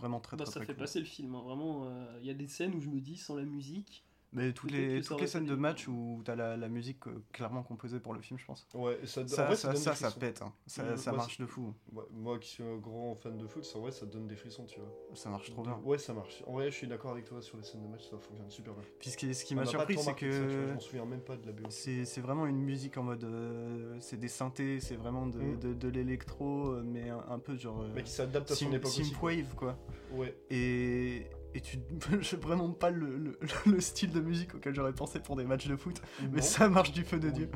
vraiment 0.02 0.20
très 0.20 0.36
Bah, 0.36 0.44
très, 0.44 0.52
ça 0.52 0.60
très 0.60 0.66
fait 0.66 0.74
cool. 0.74 0.84
passer 0.84 0.98
le 1.00 1.06
film, 1.06 1.34
hein. 1.34 1.42
vraiment. 1.42 1.86
euh, 1.86 2.18
Il 2.20 2.26
y 2.26 2.30
a 2.30 2.34
des 2.34 2.48
scènes 2.48 2.74
où 2.74 2.80
je 2.80 2.88
me 2.90 3.00
dis, 3.00 3.16
sans 3.16 3.36
la 3.36 3.44
musique, 3.44 4.04
Mais 4.34 4.52
toutes 4.52 4.70
les, 4.70 5.02
toutes 5.02 5.20
les 5.20 5.26
scènes 5.26 5.44
de 5.44 5.54
match 5.54 5.86
où 5.88 6.22
t'as 6.24 6.34
la, 6.34 6.56
la 6.56 6.68
musique 6.70 7.06
euh, 7.06 7.22
clairement 7.32 7.62
composée 7.62 8.00
pour 8.00 8.14
le 8.14 8.20
film, 8.22 8.38
je 8.38 8.46
pense. 8.46 8.66
Ouais, 8.72 8.98
et 9.02 9.06
ça, 9.06 9.20
en 9.22 9.28
Ça, 9.28 9.44
vrai, 9.44 9.56
ça, 9.56 9.94
ça, 9.94 10.10
pète. 10.10 10.40
hein. 10.40 10.52
Ça, 10.66 10.82
Mm, 10.82 10.96
ça 10.96 11.10
moi, 11.10 11.18
marche 11.18 11.38
de 11.38 11.44
fou. 11.44 11.74
Ouais, 11.92 12.02
moi 12.10 12.38
qui 12.38 12.48
suis 12.48 12.62
un 12.64 12.78
grand 12.78 13.14
fan 13.16 13.36
de 13.36 13.46
foot, 13.46 13.62
ça, 13.64 13.76
en 13.78 13.82
vrai, 13.82 13.92
ça 13.92 14.06
donne 14.06 14.26
des 14.26 14.36
frissons, 14.36 14.64
tu 14.64 14.80
vois. 14.80 14.88
Ça 15.14 15.28
marche 15.28 15.50
trop 15.50 15.62
bien. 15.62 15.78
Ouais, 15.84 15.98
ça 15.98 16.14
marche. 16.14 16.42
En 16.46 16.52
vrai, 16.54 16.70
je 16.70 16.76
suis 16.76 16.86
d'accord 16.86 17.10
avec 17.12 17.26
toi 17.26 17.42
sur 17.42 17.58
les 17.58 17.62
scènes 17.62 17.82
de 17.82 17.88
match, 17.88 18.04
ça 18.08 18.16
fonctionne 18.18 18.50
super 18.50 18.72
bien. 18.72 18.82
Puis 18.98 19.10
ce 19.10 19.16
qui, 19.18 19.34
ce 19.34 19.44
qui 19.44 19.52
On 19.52 19.58
m'a 19.58 19.66
surpris, 19.66 19.98
c'est 19.98 20.14
que 20.14 20.30
je 20.48 20.72
m'en 20.72 20.80
souviens 20.80 21.04
même 21.04 21.20
pas 21.20 21.36
de 21.36 21.44
la 21.46 21.52
BO. 21.52 21.64
c'est 21.68 22.06
c'est 22.06 22.20
vraiment 22.22 22.46
une 22.46 22.62
musique 22.62 22.96
en 22.96 23.02
mode. 23.02 23.24
euh, 23.24 23.98
c'est 24.00 24.16
des 24.18 24.28
synthés, 24.28 24.80
c'est 24.80 24.96
vraiment 24.96 25.26
de, 25.26 25.38
Mm. 25.40 25.58
de, 25.58 25.74
de 25.74 25.88
l'électro, 25.88 26.68
euh, 26.68 26.82
mais 26.82 27.10
un, 27.10 27.22
un 27.28 27.38
peu 27.38 27.54
genre. 27.56 27.82
euh, 27.82 27.88
Mais 27.94 28.02
qui 28.02 28.12
s'adapte 28.12 28.50
à 28.50 28.54
son 28.54 28.72
époque 28.72 28.90
synthwave, 28.90 29.54
quoi. 29.56 29.76
Ouais. 30.10 30.34
Et, 30.50 31.26
et 31.54 31.60
tu 31.60 31.78
j'ai 32.20 32.36
vraiment 32.36 32.70
pas 32.70 32.90
le, 32.90 33.16
le, 33.18 33.38
le 33.66 33.80
style 33.80 34.10
de 34.12 34.20
musique 34.20 34.54
auquel 34.54 34.74
j'aurais 34.74 34.92
pensé 34.94 35.20
pour 35.20 35.36
des 35.36 35.44
matchs 35.44 35.68
de 35.68 35.76
foot, 35.76 36.00
mais 36.32 36.40
ça 36.42 36.68
marche 36.68 36.92
du 36.92 37.04
feu 37.04 37.18
de 37.18 37.28
Oui. 37.28 37.32
Dieu. 37.34 37.50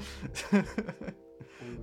Oui. 0.52 0.58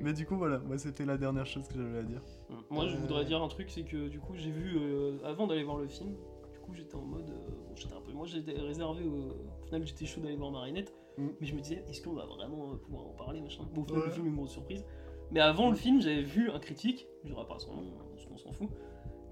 Mais 0.01 0.13
du 0.13 0.25
coup, 0.25 0.35
voilà, 0.37 0.59
moi 0.59 0.77
c'était 0.77 1.05
la 1.05 1.17
dernière 1.17 1.45
chose 1.45 1.67
que 1.67 1.75
j'avais 1.77 1.99
à 1.99 2.03
dire. 2.03 2.21
Moi, 2.69 2.87
je 2.87 2.95
Euh. 2.95 2.99
voudrais 2.99 3.25
dire 3.25 3.41
un 3.41 3.47
truc, 3.47 3.69
c'est 3.69 3.83
que 3.83 4.07
du 4.07 4.19
coup, 4.19 4.33
j'ai 4.35 4.51
vu 4.51 4.77
euh, 4.77 5.17
avant 5.23 5.47
d'aller 5.47 5.63
voir 5.63 5.77
le 5.77 5.87
film. 5.87 6.11
Du 6.53 6.59
coup, 6.59 6.73
j'étais 6.73 6.95
en 6.95 7.01
mode, 7.01 7.29
euh, 7.29 7.49
bon, 7.67 7.75
j'étais 7.75 7.93
un 7.93 8.01
peu, 8.01 8.11
moi, 8.13 8.25
j'étais 8.25 8.53
réservé. 8.53 9.03
Au, 9.05 9.31
au 9.61 9.65
final, 9.65 9.85
j'étais 9.85 10.05
chaud 10.05 10.21
d'aller 10.21 10.35
voir 10.37 10.51
Marinette, 10.51 10.93
Mm. 11.17 11.27
mais 11.39 11.45
je 11.47 11.53
me 11.55 11.59
disais, 11.61 11.83
est-ce 11.89 12.01
qu'on 12.01 12.13
va 12.13 12.25
vraiment 12.25 12.71
euh, 12.71 12.75
pouvoir 12.77 13.05
en 13.07 13.13
parler, 13.13 13.39
machin? 13.41 13.63
Bon, 13.73 13.81
au 13.81 13.85
final, 13.85 14.01
Ouais. 14.01 14.07
le 14.07 14.11
film 14.13 14.25
est 14.25 14.29
une 14.29 14.35
grosse 14.35 14.51
surprise. 14.51 14.85
Mais 15.31 15.39
avant 15.41 15.69
le 15.69 15.75
film, 15.75 16.01
j'avais 16.01 16.23
vu 16.23 16.49
un 16.49 16.59
critique, 16.59 17.07
je 17.23 17.29
dirais 17.33 17.45
pas 17.47 17.59
son 17.59 17.75
nom, 17.75 17.91
parce 18.11 18.25
qu'on 18.25 18.37
s'en 18.37 18.51
fout, 18.51 18.69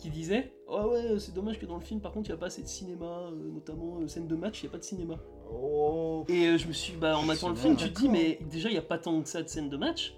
qui 0.02 0.10
disait, 0.10 0.52
oh 0.68 0.92
ouais, 0.92 1.20
c'est 1.20 1.34
dommage 1.34 1.60
que 1.60 1.66
dans 1.66 1.76
le 1.78 1.82
film, 1.82 2.02
par 2.02 2.12
contre, 2.12 2.30
il 2.30 2.32
y 2.32 2.36
a 2.36 2.38
pas 2.38 2.48
assez 2.48 2.62
de 2.64 2.68
cinéma, 2.68 3.06
euh, 3.06 3.52
notamment 3.54 4.00
euh, 4.02 4.08
scène 4.08 4.28
de 4.28 4.36
match, 4.36 4.62
il 4.62 4.66
y 4.66 4.70
a 4.70 4.72
pas 4.72 4.78
de 4.80 4.84
cinéma. 4.84 5.16
Oh. 5.50 6.26
Et 6.28 6.48
euh, 6.48 6.58
je 6.58 6.68
me 6.68 6.74
suis, 6.74 6.94
bah, 6.98 7.18
en 7.18 7.24
matant 7.24 7.50
le 7.50 7.56
film, 7.56 7.76
tu 7.78 7.92
te 7.92 8.00
dis, 8.00 8.10
mais 8.10 8.40
déjà, 8.50 8.70
il 8.70 8.76
y 8.76 8.80
a 8.80 8.82
pas 8.82 8.98
tant 8.98 9.22
que 9.22 9.30
ça 9.30 9.42
de 9.44 9.48
scènes 9.48 9.70
de 9.70 9.78
match. 9.78 10.16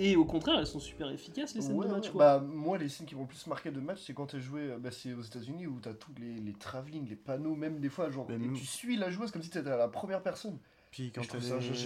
Et 0.00 0.14
au 0.14 0.24
contraire, 0.24 0.58
elles 0.60 0.66
sont 0.66 0.78
super 0.78 1.10
efficaces, 1.10 1.54
les 1.54 1.60
scènes 1.60 1.76
Ouais, 1.76 1.86
de 1.86 1.92
match, 1.92 2.10
quoi. 2.10 2.38
Bah, 2.38 2.44
moi, 2.46 2.78
les 2.78 2.88
scènes 2.88 3.06
qui 3.06 3.14
m'ont 3.16 3.22
le 3.22 3.26
plus 3.28 3.46
marqué 3.48 3.70
de 3.70 3.80
match, 3.80 4.00
c'est 4.06 4.14
quand 4.14 4.26
t'es 4.26 4.40
joué 4.40 4.62
euh, 4.62 4.78
bah, 4.78 4.90
c'est 4.92 5.12
aux 5.12 5.22
États-Unis 5.22 5.66
où 5.66 5.80
t'as 5.80 5.92
tous 5.92 6.12
les, 6.20 6.34
les 6.38 6.52
travelling, 6.52 7.08
les 7.08 7.16
panneaux, 7.16 7.54
même 7.56 7.80
des 7.80 7.88
fois, 7.88 8.08
genre, 8.10 8.26
tu 8.54 8.64
suis 8.64 8.96
la 8.96 9.10
joueuse 9.10 9.30
comme 9.32 9.42
si 9.42 9.50
t'étais 9.50 9.70
à 9.70 9.76
la 9.76 9.88
première 9.88 10.22
personne. 10.22 10.58
Puis 10.90 11.12
quand 11.12 11.22
J'ai 11.22 11.28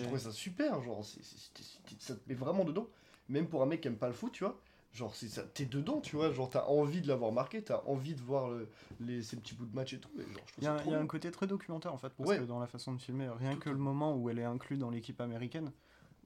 trouvé 0.02 0.18
ça 0.18 0.30
super, 0.30 0.82
genre, 0.82 1.04
c'est- 1.04 1.22
c'est- 1.22 1.50
c'est- 1.62 2.00
ça 2.02 2.14
te 2.14 2.20
met 2.28 2.34
vraiment 2.34 2.64
dedans. 2.64 2.86
Même 3.28 3.48
pour 3.48 3.62
un 3.62 3.66
mec 3.66 3.80
qui 3.80 3.88
aime 3.88 3.96
pas 3.96 4.08
le 4.08 4.12
foot, 4.12 4.32
tu 4.32 4.44
vois. 4.44 4.60
Genre, 4.92 5.14
c'est 5.14 5.28
ça, 5.28 5.42
t'es 5.42 5.64
dedans, 5.64 6.00
tu 6.00 6.16
vois. 6.16 6.30
Genre, 6.32 6.50
t'as 6.50 6.66
envie 6.66 7.00
de 7.00 7.08
l'avoir 7.08 7.32
marqué, 7.32 7.62
t'as 7.64 7.80
envie 7.86 8.14
de 8.14 8.20
voir 8.20 8.50
le- 8.50 8.68
les, 9.00 9.22
ces 9.22 9.36
petits 9.36 9.54
bouts 9.54 9.64
de 9.64 9.74
match 9.74 9.94
et 9.94 9.98
tout. 9.98 10.10
Il 10.58 10.64
y 10.64 10.66
a, 10.66 10.74
un- 10.74 10.84
y 10.84 10.94
a 10.94 11.04
côté 11.06 11.30
très 11.30 11.46
documentaire 11.46 11.94
en 11.94 11.98
fait, 11.98 12.10
parce 12.10 12.28
Ouais. 12.28 12.38
que 12.38 12.44
dans 12.44 12.58
la 12.58 12.66
façon 12.66 12.92
de 12.92 13.00
filmer, 13.00 13.28
rien 13.30 13.52
Tout 13.54 13.60
que 13.60 13.70
le 13.70 13.78
moment 13.78 14.14
où 14.14 14.28
elle 14.28 14.38
est 14.38 14.44
inclue 14.44 14.76
dans 14.76 14.90
l'équipe 14.90 15.18
américaine, 15.22 15.72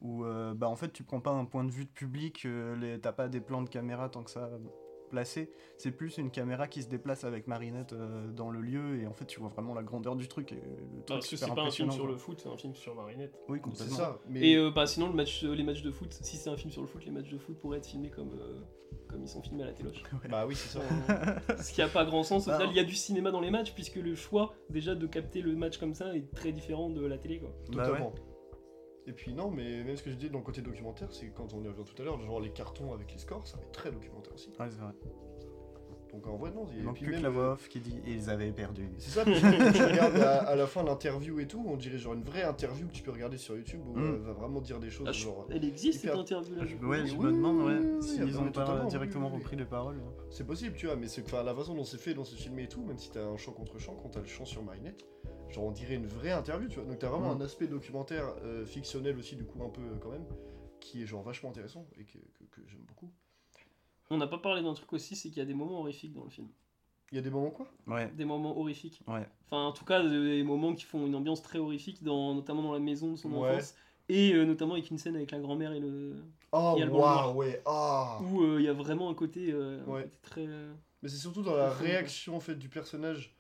où 0.01 0.25
euh, 0.25 0.53
bah, 0.53 0.69
en 0.69 0.75
fait 0.75 0.93
tu 0.93 1.05
prends 1.05 1.21
pas 1.21 1.31
un 1.31 1.45
point 1.45 1.63
de 1.63 1.71
vue 1.71 1.85
de 1.85 1.91
public, 1.91 2.45
euh, 2.45 2.75
les- 2.77 3.01
t'as 3.01 3.13
pas 3.13 3.29
des 3.29 3.41
plans 3.41 3.63
de 3.63 3.69
caméra 3.69 4.09
tant 4.09 4.25
que 4.25 4.31
ça 4.33 4.51
placés, 5.09 5.51
c'est 5.79 5.91
plus 5.91 6.19
une 6.19 6.31
caméra 6.31 6.69
qui 6.69 6.83
se 6.83 6.89
déplace 6.89 7.25
avec 7.25 7.47
Marinette 7.47 7.93
euh, 7.93 8.31
dans 8.31 8.51
le 8.51 8.61
lieu 8.61 9.01
et 9.01 9.07
en 9.07 9.13
fait 9.13 9.27
tu 9.27 9.41
vois 9.41 9.49
vraiment 9.49 9.75
la 9.75 9.83
grandeur 9.83 10.17
du 10.17 10.29
truc 10.29 10.53
et 10.53 10.57
le 10.57 11.03
truc 11.03 11.07
Parce 11.07 11.29
que 11.29 11.37
c'est 11.37 11.55
pas 11.55 11.63
un 11.63 11.71
film 11.71 11.91
sur 11.91 12.07
le 12.07 12.17
foot, 12.17 12.41
c'est 12.43 12.49
un 12.49 12.57
film 12.57 12.75
sur 12.75 12.95
Marinette. 12.95 13.39
Oui, 13.49 13.59
C'est 13.59 13.63
complètement. 13.63 13.97
ça. 13.97 14.21
Mais 14.29 14.51
Et 14.51 14.57
euh, 14.57 14.71
bah 14.71 14.87
sinon 14.87 15.09
le 15.09 15.15
match, 15.15 15.43
les 15.43 15.63
matchs 15.63 15.83
de 15.83 15.91
foot, 15.91 16.13
si 16.13 16.37
c'est 16.37 16.51
un 16.51 16.57
film 16.57 16.71
sur 16.71 16.83
le 16.83 16.89
foot, 16.89 17.05
les 17.05 17.11
matchs 17.13 17.31
de 17.31 17.39
foot 17.39 17.59
pourraient 17.59 17.79
être 17.79 17.87
filmés 17.87 18.11
comme, 18.11 18.33
euh, 18.41 18.61
comme 19.09 19.23
ils 19.23 19.29
sont 19.29 19.43
filmés 19.43 19.63
à 19.63 19.67
la 19.67 19.73
téloche. 19.73 20.03
bah 20.31 20.47
oui, 20.47 20.55
c'est 20.55 20.79
ça. 20.79 20.81
Euh, 20.81 21.57
ce 21.63 21.73
qui 21.73 21.83
a 21.83 21.89
pas 21.89 22.05
grand 22.05 22.23
sens. 22.23 22.49
Au 22.49 22.53
final, 22.53 22.69
il 22.71 22.77
y 22.77 22.81
a 22.81 22.85
du 22.85 22.95
cinéma 22.95 23.31
dans 23.31 23.41
les 23.41 23.51
matchs 23.51 23.73
puisque 23.75 23.97
le 23.97 24.15
choix 24.15 24.55
déjà 24.71 24.95
de 24.95 25.07
capter 25.07 25.41
le 25.41 25.55
match 25.55 25.79
comme 25.79 25.95
ça 25.95 26.15
est 26.17 26.33
très 26.35 26.53
différent 26.53 26.91
de 26.91 27.05
la 27.05 27.19
télé 27.19 27.39
quoi. 27.39 27.51
Bah 27.73 27.93
ouais. 27.93 28.01
Et 29.07 29.13
puis 29.13 29.33
non, 29.33 29.51
mais 29.51 29.85
même 29.85 29.97
ce 29.97 30.03
que 30.03 30.11
je 30.11 30.17
disais 30.17 30.31
dans 30.31 30.39
le 30.39 30.45
côté 30.45 30.63
documentaire, 30.63 31.09
c'est 31.13 31.27
quand 31.29 31.53
on 31.55 31.63
y 31.63 31.69
revient 31.69 31.85
tout 31.85 32.01
à 32.03 32.05
l'heure, 32.05 32.21
genre 32.21 32.41
les 32.41 32.51
cartons 32.51 32.93
avec 32.93 33.13
les 33.13 33.19
scores, 33.19 33.47
ça 33.47 33.57
va 33.57 33.63
être 33.63 33.73
très 33.73 33.91
documentaire 33.93 34.35
aussi. 34.35 34.49
Ouais, 34.59 34.67
c'est 34.69 34.81
vrai. 34.81 34.93
Donc 36.13 36.27
en 36.29 36.37
vrai, 36.37 36.51
non. 36.51 36.67
Il 36.75 36.83
manque 36.83 36.97
plus 36.99 37.13
que 37.13 37.21
la 37.21 37.29
euh, 37.29 37.31
voix 37.31 37.53
off 37.53 37.69
qui 37.69 37.79
dit 37.79 38.01
ils 38.07 38.31
avaient 38.31 38.51
perdu. 38.51 38.89
C'est 38.99 39.11
ça, 39.11 39.25
parce 39.25 39.39
que 39.39 39.45
quand 39.65 39.73
tu 39.73 39.83
regardes 39.93 40.17
à, 40.17 40.39
à 40.49 40.57
la 40.57 40.67
fin 40.67 40.83
l'interview 40.83 41.41
et 41.41 41.47
tout, 41.47 41.63
on 41.69 41.77
dirait 41.77 41.99
genre 41.99 42.15
une 42.15 42.23
vraie 42.23 42.43
interview 42.45 42.87
que 42.87 42.93
tu 42.93 43.03
peux 43.03 43.11
regarder 43.11 43.37
sur 43.37 43.55
YouTube 43.57 43.81
où 43.87 43.97
Mm. 43.99 44.15
elle 44.15 44.21
va 44.23 44.33
vraiment 44.33 44.61
dire 44.61 44.81
des 44.81 44.89
choses 44.89 45.07
Ah, 45.09 45.13
je- 45.13 45.25
genre. 45.25 45.47
Elle 45.51 45.65
existe 45.65 46.03
hyper- 46.05 46.13
cette 46.13 46.21
interview 46.33 46.55
là. 46.57 46.65
Je- 46.65 46.77
ouais, 46.87 47.07
je 47.07 47.15
Oui, 47.17 47.27
me 47.27 47.33
demande 47.33 47.59
ouais, 47.67 47.79
oui, 47.79 48.03
s'ils 48.03 48.25
oui, 48.25 48.37
ont 48.37 48.51
pas 48.51 48.85
directement 48.87 49.27
oui, 49.27 49.33
oui, 49.33 49.37
oui. 49.39 49.43
repris 49.43 49.57
les 49.57 49.65
paroles. 49.67 50.01
C'est 50.31 50.47
possible, 50.47 50.75
tu 50.77 50.87
vois, 50.87 50.97
mais 50.97 51.07
c'est 51.09 51.31
la 51.33 51.55
façon 51.55 51.75
dont 51.75 51.85
c'est 51.85 52.01
fait, 52.01 52.15
dont 52.15 52.25
c'est 52.25 52.37
filmé 52.37 52.63
et 52.65 52.69
tout, 52.69 52.83
même 52.83 52.99
si 52.99 53.11
t'as 53.11 53.25
un 53.27 53.37
chant 53.37 53.53
contre 53.53 53.79
chant, 53.79 53.95
quand 54.03 54.09
t'as 54.09 54.21
le 54.21 54.27
chant 54.27 54.45
sur 54.47 54.63
Marinette, 54.63 55.05
genre 55.51 55.65
on 55.65 55.71
dirait 55.71 55.95
une 55.95 56.07
vraie 56.07 56.33
interview, 56.33 56.69
tu 56.69 56.77
vois. 56.77 56.85
Donc 56.85 56.99
t'as 56.99 57.09
vraiment 57.09 57.35
Mm. 57.35 57.41
un 57.41 57.45
aspect 57.45 57.67
documentaire 57.67 58.35
euh, 58.43 58.65
fictionnel 58.67 59.17
aussi, 59.19 59.37
du 59.37 59.45
coup, 59.45 59.63
un 59.63 59.69
peu 59.71 59.81
euh, 59.83 59.97
quand 60.01 60.11
même, 60.11 60.27
qui 60.81 61.03
est 61.03 61.07
genre 61.07 61.23
vachement 61.23 61.51
intéressant 61.51 61.87
et 61.99 62.05
que, 62.05 62.19
que- 62.19 62.45
que 62.51 62.61
j'aime 62.69 62.83
beaucoup. 62.87 63.11
On 64.11 64.19
n'a 64.19 64.27
pas 64.27 64.39
parlé 64.39 64.63
d'un 64.63 64.75
truc 64.75 64.93
aussi, 64.93 65.17
c'est 65.17 65.29
qu'il 65.31 65.39
y 65.39 65.43
a 65.43 65.45
des 65.47 65.55
moments 65.55 65.81
horrifiques 65.81 66.13
dans 66.13 66.25
le 66.25 66.31
film. 66.31 66.49
Il 67.13 67.17
y 67.17 67.19
a 67.19 67.23
des 67.23 67.31
moments 67.31 67.51
quoi? 67.51 67.69
Ouais, 67.87 68.09
Des 68.13 68.25
moments 68.25 68.59
horrifiques. 68.59 69.01
ouais. 69.09 69.27
Enfin, 69.51 69.65
en 69.67 69.73
tout 69.73 69.85
cas, 69.85 70.03
des 70.03 70.43
moments 70.43 70.75
qui 70.75 70.85
font 70.85 71.07
une 71.07 71.15
ambiance 71.15 71.41
très 71.43 71.59
horrifique, 71.59 72.03
dans, 72.03 72.35
notamment 72.35 72.63
dans 72.63 72.73
la 72.73 72.81
maison 72.81 73.13
de 73.13 73.17
son 73.17 73.33
Ouais. 73.33 73.51
enfance. 73.51 73.75
Et 74.09 74.33
euh, 74.35 74.45
notamment 74.45 74.75
avec 74.75 74.91
une 74.91 74.99
scène 74.99 75.17
avec 75.17 75.31
la 75.33 75.39
grand-mère 75.41 75.73
et 75.73 75.81
le. 75.81 76.15
Oh 76.53 76.77
waouh, 76.91 77.35
ouais, 77.37 77.61
ah 77.67 78.19
Où 78.23 78.43
euh, 78.43 78.61
il 78.61 78.65
y 78.65 78.69
a 78.69 78.73
vraiment 78.73 79.11
un 79.11 79.15
côté, 79.15 79.51
euh, 79.53 79.83
un 79.83 79.91
Ouais. 79.91 80.03
côté 80.05 80.15
très. 80.23 80.47
euh, 80.47 80.73
Mais 81.03 81.09
c'est 81.09 81.17
surtout 81.19 81.43
dans 81.43 81.57
la 81.57 81.71
réaction 81.71 82.37
en 82.37 82.41
fait 82.41 82.55
du 82.57 82.69
personnage 82.69 83.37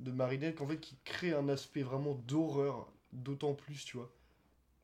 de 0.00 0.12
Marinette 0.12 0.56
qu'en 0.56 0.66
fait 0.66 0.78
qui 0.78 0.98
crée 1.04 1.32
un 1.32 1.48
aspect 1.48 1.82
vraiment 1.82 2.14
d'horreur 2.26 2.92
d'autant 3.12 3.54
plus, 3.54 3.84
tu 3.84 3.96
vois. 3.96 4.10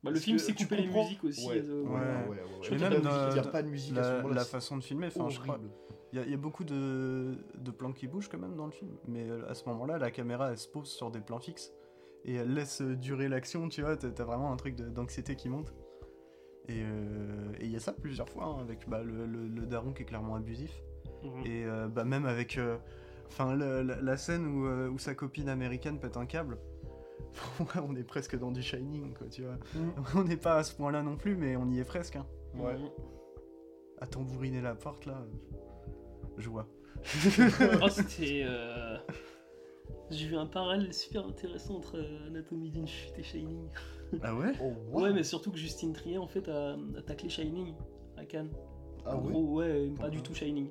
Bah, 0.03 0.09
le 0.09 0.15
Parce 0.15 0.25
film 0.25 0.37
que 0.37 0.43
s'est 0.43 0.53
tu 0.53 0.63
coupé 0.65 0.77
les 0.77 0.83
comprends- 0.87 1.03
musique 1.03 1.23
aussi. 1.23 1.47
Ouais, 1.47 1.61
euh, 1.63 1.83
ouais, 1.83 1.89
Ouais. 1.89 1.99
ouais, 1.99 2.01
ouais, 2.01 2.29
ouais. 2.29 2.43
Je 2.61 2.75
crois 2.75 2.89
même 2.89 3.01
qu'il 3.01 3.09
y 3.09 3.13
a 3.13 3.13
il 3.13 3.27
pas 3.27 3.33
n'y 3.33 3.39
a 3.39 3.43
de- 3.43 3.47
pas 3.49 3.63
de 3.63 3.67
musique 3.69 3.97
à 3.97 4.03
ce 4.03 4.27
La, 4.27 4.33
la 4.33 4.45
façon 4.45 4.77
de 4.77 4.83
filmer, 4.83 5.07
enfin 5.07 5.29
je 5.29 5.39
crois, 5.39 5.55
horrible. 5.55 5.71
Il 6.11 6.19
y, 6.19 6.21
a- 6.21 6.25
il 6.25 6.31
y 6.31 6.33
a 6.33 6.37
beaucoup 6.37 6.63
de, 6.63 7.37
de 7.57 7.71
plans 7.71 7.91
qui 7.93 8.07
bougent 8.07 8.27
quand 8.27 8.37
même 8.37 8.55
dans 8.55 8.65
le 8.65 8.71
film, 8.71 8.91
mais 9.07 9.29
euh, 9.29 9.49
à 9.49 9.53
ce 9.53 9.65
moment-là, 9.69 9.97
la 9.97 10.11
caméra 10.11 10.51
elle 10.51 10.57
se 10.57 10.67
pose 10.67 10.89
sur 10.91 11.09
des 11.09 11.21
plans 11.21 11.39
fixes 11.39 11.71
et 12.25 12.33
elle 12.35 12.53
laisse 12.53 12.81
euh, 12.81 12.95
durer 12.95 13.29
l'action, 13.29 13.69
tu 13.69 13.81
vois, 13.81 13.95
t'as 13.97 14.23
vraiment 14.23 14.51
un 14.51 14.57
truc 14.57 14.75
d'anxiété 14.75 15.35
qui 15.35 15.47
monte. 15.49 15.73
Et 16.69 16.81
euh, 16.83 17.53
et 17.59 17.65
il 17.65 17.71
y 17.71 17.75
a 17.75 17.79
ça 17.79 17.93
plusieurs 17.93 18.29
fois 18.29 18.45
hein, 18.45 18.61
avec 18.61 18.87
bah, 18.89 19.03
le, 19.03 19.25
le- 19.25 19.47
le 19.47 19.65
daron 19.65 19.91
qui 19.93 20.03
est 20.03 20.05
clairement 20.05 20.35
abusif, 20.35 20.71
Mhm. 21.23 21.45
et 21.45 21.65
euh, 21.65 21.87
bah, 21.87 22.03
même 22.03 22.25
avec 22.25 22.57
euh, 22.57 22.77
enfin 23.27 23.55
le- 23.55 23.81
la, 23.81 23.99
la 24.01 24.17
scène 24.17 24.45
où, 24.45 24.65
euh, 24.67 24.89
où 24.89 24.97
sa 24.99 25.15
copine 25.15 25.49
américaine 25.49 25.99
pète 25.99 26.17
un 26.17 26.25
câble. 26.25 26.57
on 27.87 27.95
est 27.95 28.03
presque 28.03 28.37
dans 28.37 28.51
du 28.51 28.61
Shining, 28.61 29.13
quoi, 29.13 29.27
tu 29.27 29.43
vois. 29.43 29.57
On 30.15 30.23
n'est 30.23 30.37
pas 30.37 30.57
à 30.57 30.63
ce 30.63 30.73
point-là 30.75 31.01
non 31.01 31.15
plus, 31.17 31.35
mais 31.35 31.55
on 31.55 31.67
y 31.69 31.79
est 31.79 31.83
presque. 31.85 32.15
Hein. 32.15 32.25
Ouais. 32.55 32.75
À 33.99 34.05
tambouriner 34.07 34.61
la 34.61 34.75
porte 34.75 35.05
là, 35.05 35.17
euh, 35.25 36.27
je 36.37 36.49
vois. 36.49 36.67
Oh, 37.81 37.87
c'était. 37.89 38.43
euh, 38.45 38.97
J'ai 40.11 40.27
vu 40.27 40.35
un 40.37 40.45
parallèle 40.45 40.93
super 40.93 41.25
intéressant 41.25 41.75
entre 41.77 41.97
euh, 41.97 42.27
Anatomie 42.27 42.69
d'une 42.69 42.87
chute 42.87 43.17
et 43.17 43.23
Shining. 43.23 43.67
Ah 44.21 44.35
ouais 44.35 44.51
Oh, 44.61 44.73
wow. 44.91 45.01
Ouais, 45.01 45.13
mais 45.13 45.23
surtout 45.23 45.51
que 45.51 45.57
Justine 45.57 45.91
Trier 45.93 46.19
en 46.19 46.27
fait 46.27 46.47
a, 46.49 46.73
a 46.73 47.01
taclé 47.01 47.29
Shining 47.29 47.73
à 48.17 48.25
Cannes. 48.25 48.51
Ah 49.05 49.17
en 49.17 49.21
ouais 49.23 49.31
gros, 49.31 49.53
ouais, 49.55 49.85
pas 49.87 49.89
Pourquoi 49.89 50.09
du 50.11 50.21
tout 50.21 50.33
Shining. 50.35 50.69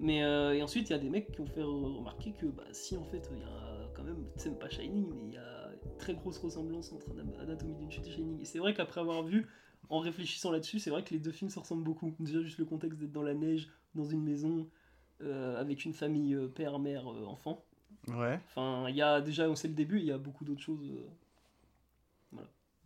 Mais 0.00 0.24
euh, 0.24 0.54
et 0.54 0.62
ensuite, 0.62 0.90
il 0.90 0.92
y 0.92 0.96
a 0.96 0.98
des 0.98 1.10
mecs 1.10 1.30
qui 1.32 1.40
ont 1.40 1.46
fait 1.46 1.60
re- 1.62 1.96
remarquer 1.96 2.32
que 2.34 2.46
bah, 2.46 2.64
si 2.72 2.96
en 2.96 3.04
fait, 3.04 3.28
il 3.30 3.38
y 3.38 3.42
a 3.42 3.90
quand 3.94 4.02
même, 4.04 4.26
c'est 4.36 4.58
pas 4.58 4.68
Shining, 4.68 5.08
mais 5.14 5.22
il 5.24 5.32
y 5.32 5.36
a 5.38 5.70
très 5.98 6.14
grosse 6.14 6.38
ressemblance 6.38 6.92
entre 6.92 7.12
Ana- 7.18 7.40
Anatomie 7.40 7.74
d'une 7.76 7.90
chute 7.90 8.06
et 8.08 8.10
Shining. 8.10 8.40
Et 8.40 8.44
c'est 8.44 8.58
vrai 8.58 8.74
qu'après 8.74 9.00
avoir 9.00 9.22
vu, 9.22 9.46
en 9.88 10.00
réfléchissant 10.00 10.50
là-dessus, 10.50 10.80
c'est 10.80 10.90
vrai 10.90 11.04
que 11.04 11.10
les 11.14 11.20
deux 11.20 11.30
films 11.32 11.50
se 11.50 11.58
ressemblent 11.58 11.84
beaucoup. 11.84 12.14
Déjà 12.18 12.40
juste 12.42 12.58
le 12.58 12.64
contexte 12.64 12.98
d'être 12.98 13.12
dans 13.12 13.22
la 13.22 13.34
neige, 13.34 13.68
dans 13.94 14.04
une 14.04 14.22
maison, 14.22 14.68
euh, 15.22 15.60
avec 15.60 15.84
une 15.84 15.94
famille 15.94 16.34
euh, 16.34 16.48
père, 16.48 16.78
mère, 16.80 17.10
euh, 17.12 17.24
enfant. 17.26 17.64
Ouais. 18.08 18.40
Enfin, 18.48 18.86
il 18.88 18.96
y 18.96 19.02
a 19.02 19.20
déjà, 19.20 19.48
on 19.48 19.54
sait 19.54 19.68
le 19.68 19.74
début, 19.74 19.98
il 19.98 20.04
y 20.06 20.12
a 20.12 20.18
beaucoup 20.18 20.44
d'autres 20.44 20.62
choses. 20.62 20.90
euh. 20.90 21.08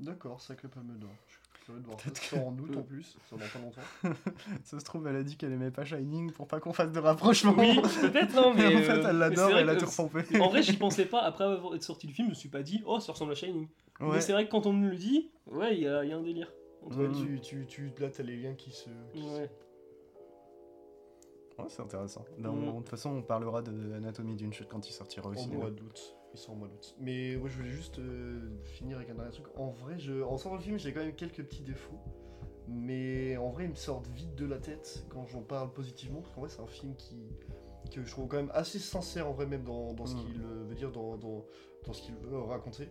D'accord, 0.00 0.40
sacré 0.40 0.68
palme 0.68 0.96
d'or. 0.98 1.10
Je 1.26 1.32
suis 1.34 1.42
curieux 1.68 1.80
de 1.80 1.86
voir 1.86 1.98
ça. 2.00 2.04
Peut-être 2.04 2.22
C'est 2.22 2.38
en 2.38 2.56
août 2.58 2.76
en 2.76 2.82
plus, 2.82 3.16
ça 3.28 3.36
dans 3.36 3.42
pas 3.46 3.58
longtemps. 3.58 4.18
Ça 4.64 4.80
se 4.80 4.84
trouve, 4.84 5.06
elle 5.06 5.16
a 5.16 5.22
dit 5.22 5.36
qu'elle 5.36 5.52
aimait 5.52 5.70
pas 5.70 5.84
Shining 5.84 6.32
pour 6.32 6.46
pas 6.46 6.60
qu'on 6.60 6.72
fasse 6.72 6.90
de 6.92 6.98
rapprochement. 6.98 7.54
Oui, 7.56 7.80
peut-être, 8.00 8.34
non, 8.34 8.54
mais. 8.56 8.66
En 8.66 8.82
fait, 8.82 8.90
euh, 8.90 8.96
elle 8.96 9.02
mais 9.04 9.12
l'adore 9.12 9.50
et 9.50 9.60
elle 9.60 9.68
a 9.68 9.76
tout 9.76 9.86
repompé. 9.86 10.40
En 10.40 10.48
vrai, 10.48 10.62
j'y 10.62 10.76
pensais 10.76 11.06
pas. 11.06 11.20
Après 11.20 11.44
avoir 11.44 11.74
été 11.74 11.84
sorti 11.84 12.06
du 12.06 12.14
film, 12.14 12.28
je 12.28 12.30
me 12.30 12.34
suis 12.34 12.48
pas 12.48 12.62
dit, 12.62 12.82
oh, 12.86 13.00
ça 13.00 13.12
ressemble 13.12 13.32
à 13.32 13.34
Shining. 13.34 13.68
Ouais. 14.00 14.08
Mais 14.12 14.20
c'est 14.20 14.32
vrai 14.32 14.46
que 14.46 14.50
quand 14.50 14.66
on 14.66 14.72
me 14.72 14.88
le 14.88 14.96
dit, 14.96 15.30
ouais, 15.46 15.76
il 15.76 15.82
y, 15.82 15.88
a 15.88 16.04
il 16.04 16.10
y 16.10 16.12
a 16.12 16.16
un 16.16 16.22
délire. 16.22 16.52
entre 16.84 16.98
Ouais, 16.98 17.10
tu, 17.12 17.40
tu, 17.40 17.66
tu, 17.66 17.92
là, 17.98 18.08
t'as 18.10 18.22
les 18.22 18.36
liens 18.36 18.54
qui 18.54 18.70
se. 18.70 18.88
qui 19.12 19.22
Ouais. 19.22 19.50
Ouais, 21.58 21.64
c'est 21.68 21.82
intéressant. 21.82 22.24
Mm. 22.38 22.42
De 22.42 22.76
toute 22.78 22.88
façon, 22.88 23.10
on 23.10 23.22
parlera 23.22 23.62
de 23.62 23.92
Anatomie 23.94 24.36
d'une 24.36 24.52
chute 24.52 24.68
quand 24.68 24.88
il 24.88 24.92
sortira 24.92 25.28
En 25.28 25.32
aussi. 25.32 25.48
mois 25.48 25.70
d'août. 25.70 26.17
Mois 26.54 26.68
d'août. 26.68 26.94
Mais 27.00 27.36
moi, 27.36 27.48
je 27.48 27.56
voulais 27.56 27.70
juste 27.70 27.98
euh, 27.98 28.48
finir 28.64 28.96
avec 28.98 29.10
un 29.10 29.14
dernier 29.14 29.30
truc. 29.32 29.46
En 29.56 29.70
vrai, 29.70 29.98
je... 29.98 30.22
en 30.22 30.36
sortant 30.38 30.56
le 30.56 30.62
film, 30.62 30.78
j'ai 30.78 30.92
quand 30.92 31.00
même 31.00 31.14
quelques 31.14 31.42
petits 31.44 31.62
défauts. 31.62 31.98
Mais 32.68 33.36
en 33.38 33.48
vrai, 33.50 33.64
ils 33.64 33.70
me 33.70 33.74
sortent 33.74 34.08
vite 34.08 34.34
de 34.34 34.44
la 34.46 34.58
tête 34.58 35.04
quand 35.08 35.26
j'en 35.26 35.40
parle 35.42 35.72
positivement. 35.72 36.20
Parce 36.20 36.34
qu'en 36.34 36.40
vrai, 36.42 36.50
c'est 36.50 36.60
un 36.62 36.66
film 36.66 36.94
qui 36.96 37.16
que 37.90 38.04
je 38.04 38.10
trouve 38.10 38.28
quand 38.28 38.36
même 38.36 38.50
assez 38.52 38.78
sincère 38.78 39.26
en 39.28 39.32
vrai 39.32 39.46
même 39.46 39.62
dans, 39.64 39.94
dans 39.94 40.04
ce 40.04 40.14
Mm. 40.14 40.18
qu'il 40.18 40.42
euh, 40.42 40.64
veut 40.68 40.74
dire, 40.74 40.92
dans, 40.92 41.16
dans, 41.16 41.46
dans 41.86 41.92
ce 41.94 42.02
qu'il 42.02 42.14
veut 42.16 42.38
raconter. 42.38 42.90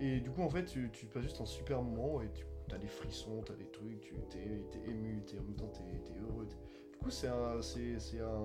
Et 0.00 0.20
du 0.20 0.30
coup, 0.30 0.40
en 0.42 0.48
fait, 0.48 0.64
tu, 0.64 0.88
tu 0.92 1.04
passes 1.06 1.24
juste 1.24 1.42
un 1.42 1.46
super 1.46 1.82
moment 1.82 2.22
et 2.22 2.30
tu 2.32 2.46
as 2.74 2.78
des 2.78 2.86
frissons, 2.88 3.42
tu 3.44 3.52
as 3.52 3.56
des 3.56 3.66
trucs, 3.70 4.00
tu 4.00 4.14
t'es 4.30 4.64
t'es 4.70 4.90
ému, 4.90 5.22
t'es 5.26 5.38
en 5.38 5.42
même 5.42 5.56
temps 5.56 5.68
t'es 5.74 5.82
t'es 6.04 6.18
heureux. 6.20 6.46
t'es- 6.46 6.56
coup, 7.00 7.10
c'est 7.10 7.28
un, 7.28 7.60
c'est, 7.62 7.98
c'est 7.98 8.20
un 8.20 8.38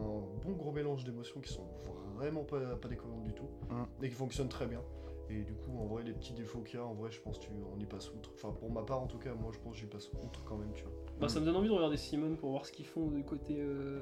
bon 0.43 0.51
gros 0.57 0.71
mélange 0.71 1.03
d'émotions 1.03 1.39
qui 1.41 1.53
sont 1.53 1.67
vraiment 2.15 2.43
pas, 2.43 2.75
pas 2.77 2.87
déconnantes 2.87 3.23
du 3.23 3.33
tout 3.33 3.49
Mm. 3.69 3.83
et 4.03 4.09
qui 4.09 4.15
fonctionnent 4.15 4.49
très 4.49 4.65
bien. 4.67 4.81
Et 5.29 5.41
du 5.41 5.53
coup, 5.55 5.75
en 5.79 5.85
vrai, 5.87 6.03
les 6.03 6.13
petits 6.13 6.33
défauts 6.33 6.61
qu'il 6.61 6.79
y 6.79 6.81
a, 6.81 6.85
en 6.85 6.93
vrai, 6.93 7.09
je 7.11 7.19
pense 7.19 7.39
tu 7.39 7.49
on 7.75 7.79
y 7.79 7.85
passe 7.85 8.11
outre. 8.13 8.29
Enfin, 8.35 8.51
pour 8.51 8.71
ma 8.71 8.83
part, 8.83 9.01
en 9.01 9.07
tout 9.07 9.17
cas, 9.17 9.33
moi, 9.33 9.51
je 9.51 9.57
pense 9.59 9.73
que 9.73 9.79
j'y 9.79 9.87
passe 9.87 10.07
outre 10.23 10.43
quand 10.45 10.55
même, 10.57 10.71
tu 10.75 10.83
vois. 10.83 10.91
Bah, 11.19 11.27
ça 11.29 11.39
me 11.39 11.45
donne 11.45 11.55
envie 11.55 11.67
de 11.67 11.73
regarder 11.73 11.97
Simone 11.97 12.37
pour 12.37 12.51
voir 12.51 12.65
ce 12.65 12.71
qu'ils 12.71 12.85
font 12.85 13.07
du 13.09 13.23
côté. 13.23 13.55
euh, 13.59 14.01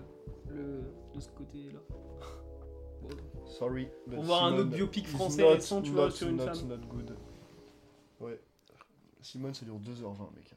le, 0.49 0.81
de 1.13 1.19
ce 1.21 1.29
côté-là. 1.29 1.79
Sorry. 3.47 3.87
but 4.07 4.15
Pour 4.15 4.23
voir 4.25 4.45
un 4.45 4.57
autre 4.57 4.69
biopic 4.69 5.05
is 5.05 5.11
français 5.11 5.41
not- 5.43 5.49
récent, 5.49 5.81
tu 5.81 5.91
vois, 5.91 6.05
not- 6.05 6.11
sur 6.11 6.27
une 6.27 6.35
not- 6.37 6.45
femme. 6.53 6.67
not 6.67 6.77
good. 6.87 7.15
Ouais. 8.19 8.39
Simone, 9.21 9.53
ça 9.53 9.63
dure 9.65 9.79
2h20, 9.79 10.33
mec. 10.35 10.53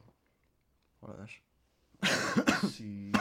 Oh 1.01 1.07
la 1.07 1.13
vache. 1.13 1.43
C'est. 2.69 3.11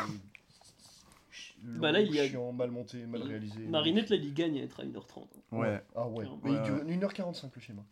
Bah 1.80 1.92
là, 1.92 2.00
il 2.00 2.14
y 2.14 2.20
a- 2.20 2.26
chiant, 2.28 2.52
mal 2.52 2.70
monté, 2.70 3.04
mal 3.06 3.22
réalisé. 3.22 3.60
Marinette, 3.66 4.10
là, 4.10 4.16
il 4.16 4.32
gagne 4.34 4.58
à 4.60 4.62
être 4.62 4.80
à 4.80 4.84
1h30. 4.84 5.26
Ouais. 5.52 5.82
Ah 5.94 6.06
ouais. 6.08 6.24
Mais 6.44 6.52
il 6.52 6.62
dure 6.62 6.76
ouais. 6.76 6.96
1h45 6.96 7.50
le 7.54 7.60
film. 7.60 7.82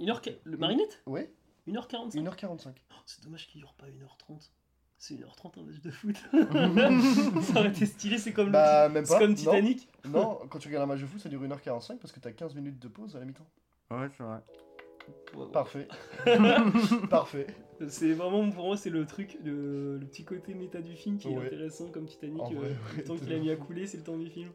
1h... 0.00 0.36
Le 0.44 0.56
Marinette? 0.56 1.02
Ouais, 1.06 1.32
1h45 1.68 2.12
1h45. 2.22 2.68
Oh, 2.90 2.94
C'est 3.06 3.24
dommage 3.24 3.46
qu'il 3.48 3.60
dure 3.60 3.72
pas 3.74 3.86
1h30. 3.86 4.50
C'est 4.98 5.14
1h30 5.14 5.60
un 5.60 5.62
match 5.64 5.80
de 5.80 5.90
foot. 5.90 6.16
ça 7.52 7.60
aurait 7.60 7.68
été 7.68 7.86
stylé, 7.86 8.18
c'est 8.18 8.32
comme, 8.32 8.50
Bah, 8.50 8.88
le... 8.88 8.94
même 8.94 9.04
c'est 9.04 9.14
pas. 9.14 9.18
comme 9.20 9.30
non. 9.30 9.36
Titanic. 9.36 9.88
Non, 10.06 10.38
quand 10.48 10.58
tu 10.58 10.68
regardes 10.68 10.84
un 10.84 10.86
match 10.94 11.00
de 11.02 11.06
foot, 11.06 11.20
ça 11.20 11.28
dure 11.28 11.42
1h45 11.42 11.96
parce 11.98 12.12
que 12.12 12.20
t'as 12.20 12.32
15 12.32 12.54
minutes 12.54 12.78
de 12.78 12.88
pause 12.88 13.14
à 13.16 13.20
la 13.20 13.24
mi-temps. 13.26 13.46
Ouais, 13.90 14.08
c'est 14.16 14.22
vrai. 14.22 14.38
Parfait. 15.52 15.86
Parfait. 17.10 17.46
C'est 17.88 18.12
vraiment, 18.12 18.48
pour 18.50 18.66
moi, 18.66 18.76
c'est 18.76 18.88
le 18.90 19.04
truc, 19.04 19.36
le, 19.44 19.98
le 19.98 20.06
petit 20.06 20.24
côté 20.24 20.54
méta 20.54 20.80
du 20.80 20.94
film 20.94 21.18
qui 21.18 21.28
est 21.28 21.36
Ouais. 21.36 21.46
intéressant 21.46 21.88
comme 21.90 22.06
Titanic. 22.06 22.40
Euh, 22.40 22.54
vrai, 22.54 22.76
le 22.96 23.04
temps 23.04 23.16
qu'il 23.16 23.32
a 23.32 23.38
mis 23.38 23.50
à 23.50 23.56
couler, 23.56 23.86
c'est 23.86 23.98
le 23.98 24.02
temps 24.02 24.16
du 24.16 24.30
film. 24.30 24.48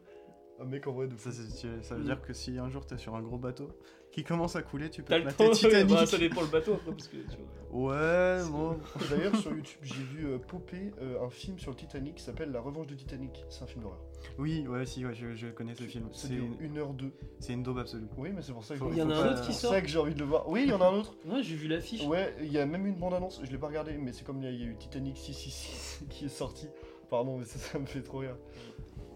Un 0.62 0.66
mec 0.66 0.86
en 0.86 0.92
vrai 0.92 1.08
de 1.08 1.14
fou. 1.16 1.30
Ça, 1.30 1.36
c'est. 1.50 1.82
Ça 1.82 1.94
veut 1.96 2.02
Mm. 2.02 2.04
dire 2.04 2.22
que 2.22 2.32
si 2.32 2.56
un 2.58 2.68
jour 2.70 2.86
t'es 2.86 2.96
sur 2.96 3.14
un 3.16 3.20
gros 3.22 3.36
bateau 3.38 3.68
qui 4.12 4.22
commence 4.22 4.54
à 4.56 4.62
couler, 4.62 4.90
tu 4.90 5.02
peux 5.02 5.08
T'as 5.08 5.14
te 5.16 5.20
le 5.20 5.24
mater 5.26 5.44
temps, 5.46 5.50
Titanic. 5.52 5.88
bah, 5.94 6.06
ça 6.06 6.18
dépend 6.18 6.42
le 6.42 6.46
bateau 6.48 6.74
après, 6.74 6.90
parce 6.92 7.08
que 7.08 7.16
tu 7.16 7.36
vois. 7.70 7.88
Ouais, 7.90 8.42
bon. 8.50 8.76
D'ailleurs, 9.10 9.34
sur 9.36 9.50
YouTube, 9.52 9.78
j'ai 9.82 10.02
vu 10.02 10.26
euh, 10.26 10.38
popper 10.38 10.92
euh, 11.00 11.24
un 11.24 11.30
film 11.30 11.58
sur 11.58 11.70
le 11.70 11.76
Titanic 11.76 12.16
qui 12.16 12.22
s'appelle 12.22 12.52
La 12.52 12.60
Revanche 12.60 12.86
de 12.86 12.94
Titanic. 12.94 13.44
C'est 13.48 13.64
un 13.64 13.66
film 13.66 13.82
d'horreur. 13.82 13.98
Oui, 14.38 14.66
ouais, 14.68 14.84
si, 14.86 15.04
ouais, 15.06 15.14
je, 15.14 15.34
je 15.34 15.46
connais 15.48 15.74
ce 15.74 15.82
film. 15.84 16.08
C'est 16.12 16.28
dure 16.28 16.44
une, 16.60 16.74
1h02. 16.78 17.10
c'est 17.40 17.54
une 17.54 17.62
daube 17.62 17.78
absolue. 17.78 18.06
Oui, 18.18 18.30
mais 18.34 18.42
c'est 18.42 18.52
pour 18.52 18.62
ça 18.62 18.74
que 18.74 18.80
Faut- 18.80 18.90
Il 18.92 18.98
y 18.98 19.02
en 19.02 19.08
a 19.10 19.14
faut 19.14 19.20
un 19.20 19.24
pas- 19.24 19.32
autre 19.32 19.40
qui 19.46 19.52
C'est 19.54 19.60
sort 19.62 19.70
pour 19.70 19.76
ça 19.78 19.82
que 19.82 19.88
j'ai 19.88 19.98
envie 19.98 20.14
de 20.14 20.18
le 20.20 20.26
voir. 20.26 20.46
Oui, 20.48 20.62
il 20.64 20.68
y 20.68 20.72
en 20.74 20.80
a 20.82 20.86
un 20.86 20.92
autre. 20.98 21.14
Ouais, 21.26 21.42
j'ai 21.42 21.56
vu 21.56 21.66
l'affiche. 21.68 22.04
Ouais, 22.06 22.36
il 22.42 22.52
y 22.52 22.58
a 22.58 22.66
même 22.66 22.86
une 22.86 22.96
bande-annonce. 22.96 23.40
Je 23.42 23.50
l'ai 23.50 23.58
pas 23.58 23.68
regardé, 23.68 23.96
mais 23.96 24.12
c'est 24.12 24.24
comme 24.24 24.38
il 24.42 24.44
y 24.44 24.48
a- 24.48 24.50
il 24.52 24.60
y 24.60 24.64
a 24.64 24.66
eu 24.66 24.76
Titanic 24.76 25.16
666 25.16 26.04
qui 26.10 26.26
est 26.26 26.28
sorti. 26.28 26.68
Pardon, 27.08 27.38
mais 27.38 27.46
ça, 27.46 27.58
ça 27.58 27.78
me 27.78 27.86
fait 27.86 28.02
trop 28.02 28.18
rire. 28.18 28.36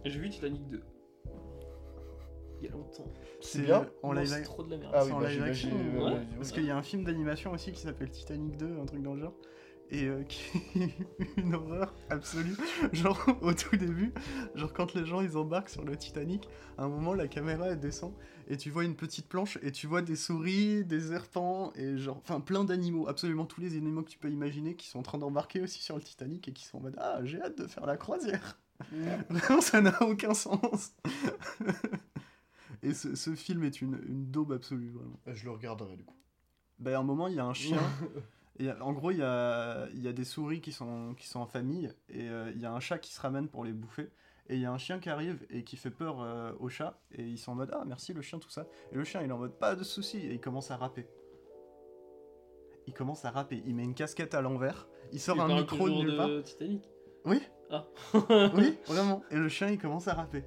J'ai 0.06 0.18
vu 0.18 0.28
Titanic 0.30 0.66
2. 0.68 0.80
Longtemps. 2.76 3.12
C'est 3.40 3.62
bien 3.62 3.86
en 4.02 4.12
live, 4.12 4.26
c'est 4.26 4.42
trop 4.42 4.62
de 4.62 4.70
la 4.70 4.78
merde. 4.78 4.92
Ah 4.94 5.00
c'est 5.02 5.06
oui, 5.08 5.12
en 5.12 5.20
bah, 5.20 5.28
live 5.30 5.42
j'ai- 5.44 5.50
action. 5.50 5.70
j'ai- 5.70 5.98
ouais. 5.98 6.04
ouais, 6.12 6.26
Parce 6.36 6.52
qu'il 6.52 6.64
y 6.64 6.70
a 6.70 6.76
un 6.76 6.82
film 6.82 7.04
d'animation 7.04 7.52
aussi 7.52 7.72
qui 7.72 7.80
s'appelle 7.80 8.10
Titanic 8.10 8.56
2, 8.56 8.78
un 8.80 8.86
truc 8.86 9.02
dans 9.02 9.14
le 9.14 9.20
genre. 9.20 9.34
Et 9.88 10.06
euh, 10.06 10.24
qui 10.24 10.58
est 10.80 10.90
une 11.36 11.54
horreur 11.54 11.94
absolue. 12.10 12.56
Genre 12.92 13.24
au 13.40 13.52
tout 13.54 13.76
début, 13.76 14.12
genre 14.56 14.72
quand 14.72 14.94
les 14.94 15.06
gens 15.06 15.20
ils 15.20 15.36
embarquent 15.36 15.68
sur 15.68 15.84
le 15.84 15.96
Titanic, 15.96 16.48
à 16.76 16.84
un 16.84 16.88
moment 16.88 17.14
la 17.14 17.28
caméra 17.28 17.68
elle 17.68 17.78
descend 17.78 18.12
et 18.48 18.56
tu 18.56 18.68
vois 18.70 18.82
une 18.84 18.96
petite 18.96 19.28
planche 19.28 19.58
et 19.62 19.70
tu 19.70 19.86
vois 19.86 20.02
des 20.02 20.16
souris, 20.16 20.84
des 20.84 21.00
serpents 21.00 21.72
et 21.76 21.96
genre 21.98 22.16
enfin 22.20 22.40
plein 22.40 22.64
d'animaux, 22.64 23.06
absolument 23.06 23.44
tous 23.44 23.60
les 23.60 23.76
animaux 23.76 24.02
que 24.02 24.10
tu 24.10 24.18
peux 24.18 24.28
imaginer 24.30 24.74
qui 24.74 24.88
sont 24.88 24.98
en 24.98 25.02
train 25.02 25.18
d'embarquer 25.18 25.60
aussi 25.60 25.80
sur 25.80 25.94
le 25.94 26.02
Titanic 26.02 26.48
et 26.48 26.52
qui 26.52 26.64
sont 26.64 26.78
en 26.78 26.80
mode 26.80 26.96
ah 26.98 27.20
j'ai 27.22 27.40
hâte 27.40 27.56
de 27.56 27.68
faire 27.68 27.86
la 27.86 27.96
croisière. 27.96 28.58
Vraiment 29.30 29.60
ça 29.60 29.80
n'a 29.80 30.02
aucun 30.02 30.34
sens. 30.34 30.94
et 32.86 32.94
ce, 32.94 33.14
ce 33.14 33.34
film 33.34 33.64
est 33.64 33.80
une, 33.80 33.98
une 34.08 34.30
daube 34.30 34.52
absolue 34.52 34.90
vraiment. 34.90 35.18
Je 35.26 35.44
le 35.44 35.50
regarderai 35.50 35.96
du 35.96 36.04
coup. 36.04 36.16
Ben, 36.78 36.94
à 36.94 36.98
un 36.98 37.02
moment, 37.02 37.26
il 37.28 37.34
y 37.34 37.40
a 37.40 37.44
un 37.44 37.54
chien. 37.54 37.78
et 38.58 38.70
en 38.70 38.92
gros, 38.92 39.10
il 39.10 39.18
y 39.18 39.22
a, 39.22 39.86
il 39.94 40.02
y 40.02 40.08
a 40.08 40.12
des 40.12 40.24
souris 40.24 40.60
qui 40.60 40.72
sont, 40.72 41.14
qui 41.18 41.26
sont 41.26 41.40
en 41.40 41.46
famille. 41.46 41.90
Et 42.08 42.28
euh, 42.28 42.50
il 42.54 42.60
y 42.60 42.66
a 42.66 42.72
un 42.72 42.80
chat 42.80 42.98
qui 42.98 43.12
se 43.14 43.20
ramène 43.20 43.48
pour 43.48 43.64
les 43.64 43.72
bouffer. 43.72 44.10
Et 44.48 44.54
il 44.54 44.60
y 44.60 44.66
a 44.66 44.72
un 44.72 44.78
chien 44.78 45.00
qui 45.00 45.08
arrive 45.10 45.44
et 45.50 45.64
qui 45.64 45.76
fait 45.76 45.90
peur 45.90 46.20
euh, 46.22 46.52
au 46.60 46.68
chat. 46.68 47.00
Et 47.12 47.24
ils 47.24 47.38
sont 47.38 47.52
en 47.52 47.54
mode 47.56 47.70
Ah, 47.72 47.84
merci 47.86 48.12
le 48.12 48.22
chien, 48.22 48.38
tout 48.38 48.50
ça. 48.50 48.66
Et 48.92 48.96
le 48.96 49.04
chien, 49.04 49.22
il 49.22 49.28
est 49.28 49.32
en 49.32 49.38
mode 49.38 49.58
Pas 49.58 49.74
de 49.74 49.82
soucis. 49.82 50.18
Et 50.18 50.34
il 50.34 50.40
commence 50.40 50.70
à 50.70 50.76
rapper. 50.76 51.08
Il 52.86 52.92
commence 52.92 53.24
à 53.24 53.30
rapper. 53.30 53.62
Il 53.66 53.74
met 53.74 53.82
une 53.84 53.94
casquette 53.94 54.34
à 54.34 54.42
l'envers. 54.42 54.86
Il 55.12 55.20
sort 55.20 55.36
Il 55.36 55.40
un 55.40 55.56
micro 55.60 55.88
de 55.88 55.94
nulle 55.94 56.16
part. 56.16 56.28
de 56.28 56.40
Titanic? 56.42 56.88
Oui, 57.24 57.40
Ah. 57.70 57.84
oui, 58.54 58.76
vraiment. 58.86 59.22
Et 59.30 59.36
le 59.36 59.48
chien, 59.48 59.68
il 59.68 59.78
commence 59.78 60.06
à 60.06 60.14
rapper. 60.14 60.44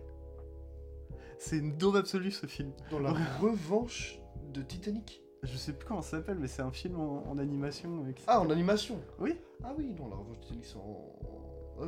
C'est 1.39 1.57
une 1.57 1.75
daube 1.77 1.95
absolue 1.95 2.31
ce 2.31 2.45
film. 2.45 2.71
Dans 2.91 2.99
la 2.99 3.13
revanche 3.41 4.19
de 4.53 4.61
Titanic. 4.61 5.23
Je 5.43 5.55
sais 5.57 5.71
plus 5.73 5.87
comment 5.87 6.01
ça 6.01 6.17
s'appelle, 6.17 6.37
mais 6.37 6.47
c'est 6.47 6.61
un 6.61 6.71
film 6.71 6.99
en, 6.99 7.25
en 7.27 7.37
animation. 7.37 8.05
euh, 8.05 8.11
qui 8.11 8.23
Ah, 8.27 8.41
en 8.41 8.49
animation 8.49 8.99
Oui. 9.19 9.35
Ah 9.63 9.73
oui, 9.77 9.93
non, 9.97 10.09
la 10.09 10.15
revanche 10.17 10.37
de 10.37 10.41
Titanic, 10.43 10.65
c'est 10.65 10.75
en. 10.75 11.15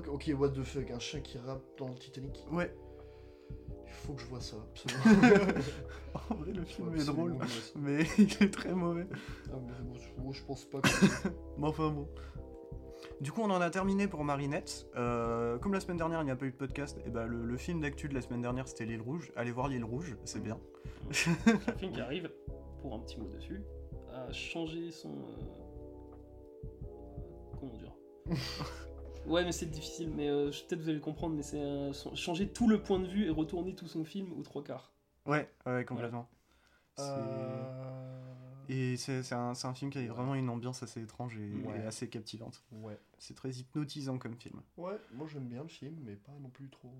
Ok, 0.07 0.31
what 0.39 0.49
the 0.51 0.63
fuck, 0.63 0.89
un 0.89 0.99
chien 0.99 1.19
qui 1.19 1.37
rappe 1.37 1.61
dans 1.77 1.89
le 1.89 1.95
Titanic. 1.95 2.45
Ouais, 2.49 2.73
Il 3.85 3.91
faut 3.91 4.13
que 4.13 4.21
je 4.21 4.27
vois 4.27 4.39
ça, 4.39 4.55
absolument. 4.71 5.27
en 6.29 6.35
vrai, 6.35 6.53
le 6.53 6.63
film 6.63 6.95
est 6.95 7.01
absolument 7.01 7.35
drôle. 7.35 7.37
Mais 7.75 8.03
il 8.17 8.31
est 8.41 8.53
très 8.53 8.73
mauvais. 8.73 9.05
Ah, 9.51 9.57
mais 9.67 9.73
bon, 10.17 10.31
je 10.31 10.43
pense 10.45 10.63
pas 10.63 10.79
que. 10.79 10.87
Mais 11.57 11.67
enfin 11.67 11.89
bon. 11.89 12.07
Du 13.21 13.31
coup, 13.31 13.41
on 13.41 13.49
en 13.51 13.61
a 13.61 13.69
terminé 13.69 14.07
pour 14.07 14.23
Marinette. 14.23 14.87
Euh, 14.95 15.59
comme 15.59 15.73
la 15.73 15.79
semaine 15.79 15.97
dernière, 15.97 16.21
il 16.21 16.25
n'y 16.25 16.31
a 16.31 16.35
pas 16.35 16.45
eu 16.47 16.51
de 16.51 16.55
podcast, 16.55 16.97
et 17.05 17.09
ben 17.11 17.25
le, 17.27 17.45
le 17.45 17.57
film 17.57 17.79
d'actu 17.81 18.07
de 18.09 18.15
la 18.15 18.21
semaine 18.21 18.41
dernière, 18.41 18.67
c'était 18.67 18.85
L'île 18.85 19.01
Rouge. 19.01 19.31
Allez 19.35 19.51
voir 19.51 19.67
L'île 19.67 19.83
Rouge, 19.85 20.17
c'est 20.25 20.41
bien. 20.41 20.59
C'est 21.11 21.29
un 21.69 21.73
film 21.77 21.91
qui 21.91 22.01
arrive, 22.01 22.31
pour 22.81 22.95
un 22.95 22.99
petit 22.99 23.19
mot 23.19 23.27
dessus, 23.27 23.61
à 24.11 24.31
changer 24.31 24.89
son. 24.89 25.09
euh, 25.11 25.43
Comment 27.59 27.73
dire 27.77 27.93
Ouais, 29.27 29.43
mais 29.45 29.51
c'est 29.51 29.67
difficile, 29.67 30.11
mais 30.15 30.27
euh, 30.27 30.49
peut-être 30.49 30.79
vous 30.81 30.85
allez 30.89 30.95
le 30.97 30.99
comprendre, 31.03 31.35
mais 31.35 31.43
c'est 31.43 31.61
euh, 31.61 31.93
changer 32.15 32.47
tout 32.47 32.67
le 32.67 32.81
point 32.81 32.97
de 32.97 33.05
vue 33.05 33.27
et 33.27 33.29
retourner 33.29 33.75
tout 33.75 33.85
son 33.87 34.03
film 34.03 34.33
aux 34.35 34.41
trois 34.41 34.63
quarts. 34.63 34.91
Ouais, 35.27 35.47
ouais, 35.67 35.85
complètement. 35.85 36.27
C'est- 36.97 37.03
Euh... 37.05 37.63
Et 38.73 38.95
c'est 38.97 39.21
c'est 39.23 39.35
un, 39.35 39.53
c'est 39.53 39.67
un 39.67 39.73
film 39.73 39.91
qui 39.91 39.97
a 39.99 40.07
vraiment 40.13 40.33
une 40.35 40.49
ambiance 40.49 40.81
assez 40.81 41.01
étrange 41.01 41.37
et, 41.37 41.51
Ouais. 41.67 41.79
et 41.79 41.85
assez 41.85 42.07
captivante. 42.07 42.63
Ouais. 42.71 42.97
C'est 43.19 43.35
très 43.35 43.49
hypnotisant 43.51 44.17
comme 44.17 44.35
film. 44.35 44.61
Ouais, 44.77 44.97
moi 45.13 45.27
j'aime 45.31 45.47
bien 45.47 45.61
le 45.63 45.67
film, 45.67 45.95
mais 46.05 46.15
pas 46.15 46.31
non 46.41 46.49
plus 46.49 46.69
trop. 46.69 46.91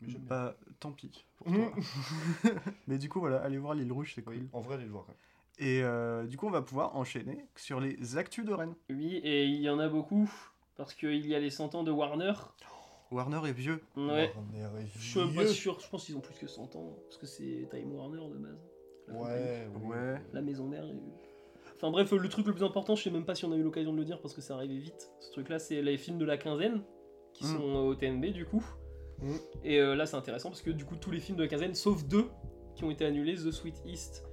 Mais 0.00 0.08
j'aime 0.10 0.20
bien. 0.22 0.28
Bah, 0.28 0.56
tant 0.80 0.92
pis 0.92 1.24
pour 1.36 1.48
toi. 1.52 1.72
Mais 2.86 2.98
du 2.98 3.08
coup, 3.08 3.20
voilà, 3.20 3.42
allez 3.42 3.58
voir 3.58 3.74
L'île 3.74 3.92
Rouge, 3.92 4.12
c'est 4.14 4.22
cool. 4.22 4.34
Oui, 4.34 4.48
en 4.52 4.60
vrai, 4.60 4.76
allez 4.76 4.84
le 4.84 4.90
voir 4.90 5.04
quand 5.04 5.12
même. 5.12 5.18
Et 5.68 5.82
euh, 5.82 6.24
du 6.26 6.36
coup, 6.36 6.46
on 6.46 6.50
va 6.52 6.62
pouvoir 6.62 6.94
enchaîner 6.96 7.44
sur 7.56 7.80
les 7.80 8.16
actus 8.16 8.44
de 8.44 8.52
Rennes. 8.52 8.74
Oui, 8.90 9.16
et 9.16 9.44
il 9.44 9.60
y 9.60 9.68
en 9.68 9.80
a 9.80 9.88
beaucoup, 9.88 10.30
parce 10.76 10.94
qu'il 10.94 11.26
y 11.26 11.34
a 11.34 11.40
les 11.40 11.50
100 11.50 11.74
ans 11.74 11.82
de 11.82 11.90
Warner. 11.90 12.32
Warner 13.10 13.40
est 13.48 13.52
vieux. 13.52 13.82
Ouais. 13.96 14.32
Warner 14.36 14.82
est 14.82 14.86
Je 14.96 15.00
suis 15.00 15.20
pas 15.20 15.26
vieux. 15.26 15.46
sûr, 15.48 15.80
je 15.80 15.88
pense 15.88 16.04
qu'ils 16.06 16.16
ont 16.16 16.20
plus 16.20 16.36
que 16.38 16.46
100 16.46 16.76
ans, 16.76 16.96
parce 17.08 17.16
que 17.18 17.26
c'est 17.26 17.66
Time 17.70 17.90
Warner 17.92 18.28
de 18.32 18.38
base. 18.38 18.58
Ouais, 19.12 19.66
ouais. 19.82 19.88
Ouais. 19.88 20.20
La 20.32 20.40
maison 20.42 20.66
mère. 20.66 20.84
et- 20.84 20.96
Enfin 21.76 21.90
bref, 21.92 22.10
le 22.12 22.28
truc 22.28 22.46
le 22.46 22.52
plus 22.54 22.64
important, 22.64 22.96
je 22.96 23.04
sais 23.04 23.10
même 23.10 23.24
pas 23.24 23.34
si 23.36 23.44
on 23.44 23.52
a 23.52 23.56
eu 23.56 23.62
l'occasion 23.62 23.92
de 23.92 23.98
le 23.98 24.04
dire 24.04 24.20
parce 24.20 24.34
que 24.34 24.40
c'est 24.40 24.52
arrivé 24.52 24.78
vite. 24.78 25.10
Ce 25.20 25.30
truc-là, 25.30 25.58
c'est 25.60 25.80
les 25.80 25.96
films 25.96 26.18
de 26.18 26.24
la 26.24 26.36
quinzaine 26.36 26.82
qui 27.34 27.44
Mm. 27.44 27.56
sont 27.56 27.62
euh, 27.76 27.80
au 27.90 27.94
TNB 27.94 28.32
du 28.32 28.44
coup. 28.44 28.64
Mm. 29.22 29.34
Et 29.64 29.80
euh, 29.80 29.94
là, 29.94 30.04
c'est 30.06 30.16
intéressant 30.16 30.48
parce 30.48 30.62
que 30.62 30.70
du 30.70 30.84
coup, 30.84 30.96
tous 30.96 31.10
les 31.12 31.20
films 31.20 31.38
de 31.38 31.42
la 31.44 31.48
quinzaine, 31.48 31.74
sauf 31.74 32.04
deux 32.04 32.24
qui 32.74 32.82
ont 32.84 32.90
été 32.90 33.04
annulés, 33.04 33.34
The 33.36 33.50
Sweet 33.52 33.76
East 33.86 34.24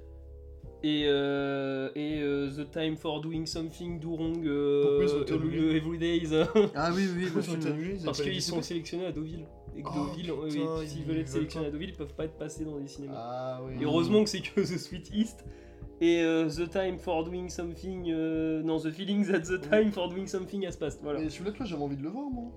et, 0.83 1.05
euh, 1.07 1.89
et 1.95 2.21
euh, 2.21 2.49
The 2.51 2.69
Time 2.71 2.97
for 2.97 3.21
Doing 3.21 3.45
Something 3.45 3.99
Do 3.99 4.15
Wrong 4.15 4.45
euh, 4.45 4.81
Pourquoi 4.83 5.03
ils 5.05 5.15
ont 5.19 5.21
été 5.21 5.33
annulés 5.33 5.75
Every 5.77 5.97
Days. 5.99 6.29
Ah 6.75 6.91
oui, 6.95 7.07
oui, 7.15 7.27
parce 8.05 8.21
qu'ils 8.21 8.41
sont 8.41 8.61
sélectionnés 8.63 9.05
à 9.05 9.11
Deauville. 9.11 9.45
Et 9.77 9.81
que 9.83 9.87
Oh, 9.89 10.05
Deauville, 10.07 10.31
euh, 10.31 10.47
putain, 10.47 10.85
s'ils 10.87 10.99
ils 10.99 11.05
veulent 11.05 11.17
être 11.17 11.27
sélectionnés 11.27 11.65
pas. 11.65 11.69
à 11.69 11.71
Deauville, 11.71 11.89
ils 11.89 11.95
peuvent 11.97 12.13
pas 12.15 12.25
être 12.25 12.37
passés 12.37 12.63
dans 12.65 12.77
les 12.77 12.87
cinémas. 12.87 13.13
Ah 13.17 13.61
oui. 13.65 13.73
Et 13.81 13.83
heureusement 13.85 14.23
que 14.23 14.29
c'est 14.29 14.41
que 14.41 14.61
The 14.61 14.77
Sweet 14.77 15.11
East 15.13 15.45
et 16.01 16.21
euh, 16.23 16.47
The 16.49 16.69
Time 16.69 16.97
for 16.97 17.23
Doing 17.25 17.49
Something. 17.49 18.11
euh, 18.11 18.61
non, 18.63 18.79
The 18.79 18.91
Feelings 18.91 19.31
at 19.33 19.41
the 19.41 19.59
Time 19.69 19.91
for 19.91 20.07
Doing 20.09 20.27
Something 20.27 20.65
has 20.65 20.77
passed. 20.77 21.01
Voilà. 21.03 21.19
Mais 21.19 21.29
celui-là, 21.29 21.51
toi, 21.51 21.65
j'avais 21.65 21.83
envie 21.83 21.97
de 21.97 22.03
le 22.03 22.09
voir, 22.09 22.29
moi. 22.29 22.51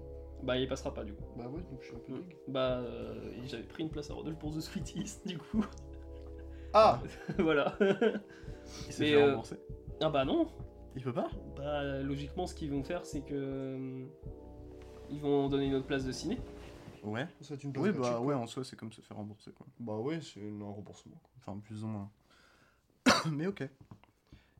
Bah, 0.45 0.57
il 0.57 0.69
passera 0.69 0.95
pas 0.95 1.03
du 1.03 1.13
coup. 1.15 1.25
Bah 1.37 1.49
ouais, 1.49 1.61
donc 1.69 1.81
je 1.81 1.87
suis 1.87 1.97
un 1.97 1.99
peu 1.99 2.13
Mm. 2.13 2.17
deg. 2.17 2.37
Bah, 2.47 2.79
euh, 2.79 3.15
j'avais 3.47 3.65
pris 3.65 3.83
une 3.83 3.91
place 3.91 4.09
à 4.11 4.15
Rodolphe 4.15 4.39
pour 4.39 4.55
The 4.55 4.61
Sweet 4.61 4.95
East 4.95 5.27
du 5.27 5.37
coup. 5.39 5.65
Ah 6.73 7.01
voilà. 7.39 7.77
Il 8.87 8.93
s'est 8.93 9.07
fait 9.07 9.15
euh, 9.15 9.31
rembourser. 9.31 9.57
ah 10.01 10.11
bah 10.11 10.25
non. 10.25 10.47
Il 10.95 11.03
peut 11.03 11.13
pas? 11.13 11.29
Bah, 11.57 11.99
logiquement, 12.03 12.47
ce 12.47 12.55
qu'ils 12.55 12.71
vont 12.71 12.85
faire, 12.85 13.05
c'est 13.05 13.23
que. 13.23 13.77
ils 15.11 15.21
vont 15.21 15.49
donner 15.49 15.67
une 15.67 15.75
autre 15.75 15.87
place 15.87 16.05
de 16.05 16.13
ciné. 16.13 16.39
Ouais. 17.05 17.27
Une 17.63 17.77
Oui, 17.79 17.91
bah 17.93 18.21
ouais, 18.21 18.35
en 18.35 18.47
soi, 18.47 18.65
c'est 18.65 18.77
comme 18.77 18.93
se 18.93 19.01
faire 19.01 19.17
rembourser, 19.17 19.53
quoi. 19.53 19.67
Bah 19.81 19.97
ouais, 19.99 20.21
c'est 20.21 20.41
un 20.41 20.65
remboursement. 20.65 21.17
quoi. 21.23 21.31
Enfin, 21.39 21.59
plus 21.61 21.83
ou 21.85 21.87
moins. 21.89 22.11
Mais 23.33 23.47
ok. 23.47 23.63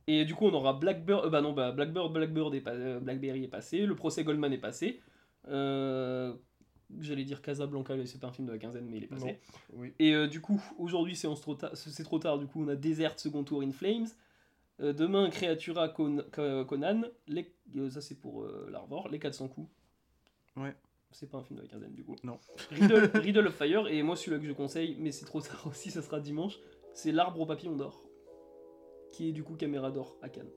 Et 0.07 0.25
du 0.25 0.33
coup, 0.33 0.45
on 0.47 0.53
aura 0.53 0.73
Blackbird. 0.73 1.25
euh, 1.25 1.29
bah 1.29 1.41
non, 1.41 1.53
bah 1.53 1.71
Blackbird, 1.71 2.11
Blackbird 2.11 2.55
est 2.55 2.61
pas- 2.61 2.71
euh, 2.71 2.99
Blackberry 2.99 3.43
est 3.43 3.47
passé. 3.49 3.85
Le 3.85 3.95
procès 3.95 4.23
Goldman 4.23 4.51
est 4.53 4.57
passé. 4.57 4.99
Euh, 5.47 6.33
J'allais 6.99 7.23
dire 7.23 7.43
Casablanca, 7.43 7.95
mais 7.95 8.07
c'est 8.07 8.17
pas 8.17 8.27
un 8.27 8.31
film 8.31 8.47
de 8.47 8.51
la 8.53 8.57
quinzaine, 8.57 8.87
mais 8.89 8.97
il 8.97 9.03
est 9.03 9.07
passé. 9.07 9.25
Non. 9.27 9.37
Oui. 9.73 9.93
Et 9.99 10.15
euh, 10.15 10.25
du 10.27 10.41
coup, 10.41 10.59
aujourd'hui, 10.79 11.15
c'est 11.15 11.27
trop, 11.35 11.53
ta- 11.53 11.75
c'est 11.75 12.03
trop 12.03 12.17
tard. 12.17 12.39
Du 12.39 12.47
coup, 12.47 12.63
on 12.63 12.67
a 12.67 12.75
Desert 12.75 13.19
Second 13.19 13.43
Tour 13.43 13.61
in 13.61 13.71
Flames. 13.71 14.07
Euh, 14.79 14.91
demain, 14.91 15.29
Creatura 15.29 15.89
Con- 15.89 16.23
Con- 16.33 16.65
Conan. 16.65 17.01
Les... 17.27 17.53
euh, 17.75 17.91
ça, 17.91 18.01
c'est 18.01 18.15
pour 18.19 18.41
euh, 18.41 18.67
l'Arvor. 18.71 19.07
Les 19.09 19.19
400 19.19 19.49
coups. 19.49 19.69
Ouais. 20.57 20.73
C'est 21.11 21.29
pas 21.29 21.37
un 21.39 21.43
film 21.43 21.57
de 21.57 21.63
la 21.63 21.67
quinzaine, 21.69 21.93
du 21.93 22.03
coup. 22.03 22.15
Non. 22.23 22.39
Riddle, 22.71 23.09
Riddle 23.15 23.47
of 23.47 23.55
Fire. 23.55 23.87
Et 23.87 24.03
moi, 24.03 24.15
celui-là 24.15 24.39
que 24.39 24.45
je 24.47 24.53
conseille, 24.53 24.95
mais 24.99 25.11
c'est 25.11 25.25
trop 25.25 25.41
tard 25.41 25.65
aussi, 25.69 25.91
ça 25.91 26.01
sera 26.01 26.19
dimanche. 26.19 26.59
C'est 26.93 27.11
L'Arbre 27.11 27.39
au 27.41 27.45
papillon 27.45 27.75
d'or. 27.75 28.03
Qui 29.11 29.29
est 29.29 29.31
du 29.31 29.43
coup 29.43 29.55
Caméra 29.55 29.89
d'or 29.91 30.17
à 30.21 30.29
Cannes. 30.29 30.51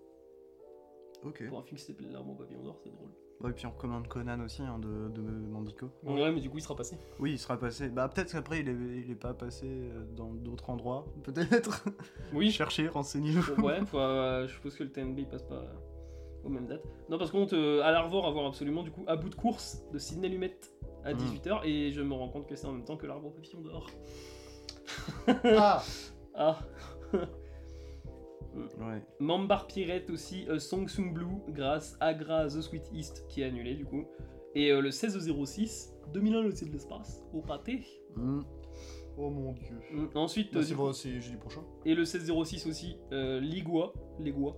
Ok. 1.25 1.47
Pour 1.49 1.59
un 1.59 1.63
film 1.63 1.79
qui 1.79 1.85
s'appelle 1.85 2.11
L'arbre 2.11 2.33
au 2.33 2.35
papillon 2.35 2.63
d'or, 2.63 2.79
c'est 2.83 2.91
drôle. 2.91 3.11
Ouais, 3.41 3.51
et 3.51 3.55
puis 3.55 3.67
on 3.67 3.71
recommande 3.71 4.07
Conan 4.07 4.39
aussi, 4.45 4.63
hein, 4.63 4.79
de, 4.79 5.09
de 5.09 5.21
Mandico. 5.21 5.91
Ouais, 6.05 6.31
mais 6.31 6.41
du 6.41 6.49
coup, 6.49 6.59
il 6.59 6.63
sera 6.63 6.77
passé. 6.77 6.97
Oui, 7.19 7.33
il 7.33 7.39
sera 7.39 7.59
passé. 7.59 7.89
Bah, 7.89 8.09
peut-être 8.09 8.31
qu'après, 8.31 8.61
il 8.61 8.69
est, 8.69 8.73
il 9.05 9.11
est 9.11 9.17
pas 9.17 9.35
passé 9.35 9.67
euh, 9.67 10.05
dans 10.15 10.33
d'autres 10.33 10.71
endroits. 10.71 11.07
Peut-être. 11.25 11.85
Oui, 12.33 12.51
Cherchez, 12.53 12.87
renseignez-vous. 12.89 13.61
ouais, 13.63 13.81
euh, 13.95 14.47
je 14.47 14.53
suppose 14.55 14.77
que 14.77 14.85
le 14.85 14.93
TNB 14.93 15.19
il 15.21 15.29
passe 15.29 15.43
pas 15.43 15.65
aux 16.45 16.49
mêmes 16.49 16.67
dates. 16.67 16.85
Non, 17.09 17.19
parce 17.19 17.31
qu'on 17.31 17.47
euh, 17.53 17.83
à 17.83 17.91
l'Arvor, 17.93 18.27
à 18.27 18.31
voir 18.31 18.47
absolument 18.47 18.83
du 18.83 18.91
coup 18.91 19.05
à 19.07 19.17
bout 19.17 19.29
de 19.29 19.35
course 19.35 19.83
de 19.93 19.99
Sidney 19.99 20.29
Lumet 20.29 20.57
à 21.05 21.15
Mm. 21.15 21.17
18h 21.17 21.61
et 21.65 21.91
je 21.93 22.01
me 22.01 22.15
rends 22.15 22.29
compte 22.29 22.47
que 22.47 22.55
c'est 22.57 22.67
en 22.67 22.73
même 22.73 22.85
temps 22.85 22.97
que 22.97 23.07
l'arbre 23.07 23.27
au 23.27 23.31
papillon 23.31 23.61
d'or. 23.61 23.87
Ah 25.45 25.83
Ah 26.35 26.59
Ouais. 28.79 29.03
Mambar 29.19 29.67
Pirate 29.67 30.11
aussi, 30.11 30.45
euh, 30.49 30.59
Song 30.59 30.87
Sung 30.87 31.13
Blue, 31.15 31.27
grâce 31.49 31.97
à 32.01 32.13
Gra 32.13 32.47
The 32.49 32.61
Sweet 32.61 32.91
East 32.93 33.27
qui 33.29 33.41
est 33.41 33.45
annulé 33.47 33.75
du 33.75 33.87
coup. 33.87 34.05
Et 34.55 34.71
euh, 34.71 34.81
le 34.83 34.91
16-06, 34.91 35.95
2001 36.13 36.43
l'Odyssée 36.43 36.67
de 36.67 36.73
l'espace, 36.73 37.25
au 37.33 37.41
pâté. 37.41 37.83
Mm. 38.15 38.41
Oh 39.17 39.31
mon 39.31 39.53
dieu. 39.53 39.79
Mm. 39.93 40.07
Ensuite, 40.15 40.53
Bah, 40.53 40.61
euh, 40.61 40.93
c'est 40.93 41.21
jeudi 41.21 41.37
prochain. 41.39 41.63
Et 41.87 41.95
le 41.95 42.05
16-06 42.05 42.69
aussi, 42.69 42.99
euh, 43.13 43.41
Ligua, 43.41 43.95
Ligua, 44.21 44.55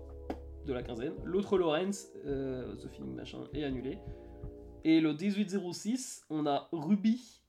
de 0.67 0.73
la 0.73 0.83
quinzaine. 0.83 1.15
L'autre 1.25 1.59
Lawrence, 1.59 2.09
euh, 2.27 2.75
The 2.77 2.89
Feeling 2.89 3.15
Machin, 3.15 3.41
est 3.53 3.65
annulé. 3.65 3.99
Et 4.85 5.01
le 5.01 5.13
18-06, 5.15 6.25
on 6.31 6.47
a 6.47 6.69
Ruby, 6.73 7.43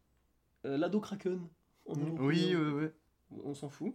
euh, 0.66 0.78
l'ado 0.78 1.00
Kraken. 1.00 1.40
en. 1.88 1.94
Oui, 2.20 2.56
ouais, 2.56 2.72
ouais. 2.72 2.94
On 3.44 3.54
s'en 3.54 3.70
fout. 3.70 3.94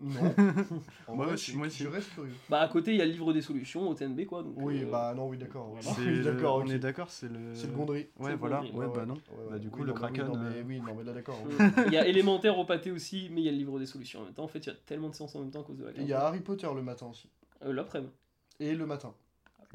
Non. 0.00 0.20
En 1.08 1.16
Moi 1.16 1.24
vrai, 1.26 1.34
aussi, 1.34 1.50
je- 1.52 1.56
moi 1.58 1.66
aussi. 1.66 1.82
Je 1.82 1.88
reste 1.88 2.14
curieux. 2.14 2.32
Bah 2.48 2.60
à 2.60 2.68
côté, 2.68 2.92
il 2.92 2.98
y 2.98 3.02
a 3.02 3.04
le 3.04 3.10
livre 3.10 3.32
des 3.32 3.42
solutions 3.42 3.88
au 3.88 3.94
TNB 3.94 4.26
quoi. 4.26 4.44
Donc, 4.44 4.54
Oui, 4.58 4.84
euh, 4.84 4.90
bah 4.90 5.12
non, 5.14 5.28
oui, 5.28 5.38
d'accord. 5.38 5.70
voilà. 5.70 5.88
Oui, 5.98 6.46
On 6.46 6.66
est 6.70 6.78
d'accord, 6.78 7.10
c'est 7.10 7.28
le. 7.28 7.52
C'est 7.52 7.66
le 7.66 7.72
Gondry. 7.72 8.06
Ouais, 8.20 8.30
le 8.30 8.36
voilà. 8.36 8.60
Gondry. 8.60 8.72
Ouais, 8.78 8.86
bah 8.94 9.04
non. 9.06 9.14
Ouais, 9.14 9.50
Bah, 9.50 9.58
du 9.58 9.70
coup, 9.70 9.80
oui, 9.80 9.86
le 9.86 9.92
non, 9.92 9.94
oui, 9.94 10.00
Kraken, 10.00 10.26
non, 10.28 10.36
mais 10.36 10.56
euh, 10.58 10.62
oui, 10.66 10.80
non, 10.80 10.94
mais 10.94 11.02
là, 11.04 11.12
d'accord. 11.12 11.38
oui. 11.44 11.52
Il 11.88 11.92
y 11.92 11.96
a 11.98 12.06
élémentaire 12.06 12.56
au 12.58 12.64
pâté 12.64 12.92
aussi, 12.92 13.28
mais 13.32 13.40
il 13.40 13.44
y 13.44 13.48
a 13.48 13.52
le 13.52 13.58
livre 13.58 13.78
des 13.80 13.86
solutions 13.86 14.20
en 14.20 14.24
même 14.24 14.34
temps. 14.34 14.44
En 14.44 14.48
fait, 14.48 14.60
il 14.60 14.66
y 14.68 14.70
a 14.70 14.76
tellement 14.86 15.08
de 15.08 15.14
séances 15.16 15.34
en 15.34 15.40
même 15.40 15.50
temps 15.50 15.62
à 15.62 15.64
cause 15.64 15.76
de 15.78 15.84
la 15.84 15.90
Et 15.90 15.94
il 15.98 16.06
y 16.06 16.12
a 16.12 16.20
Harry 16.24 16.40
Potter 16.40 16.68
le 16.74 16.82
matin 16.82 17.06
aussi. 17.06 17.28
Euh, 17.64 17.72
L'après-midi. 17.72 18.12
Et 18.60 18.74
le 18.74 18.86
matin. 18.86 19.14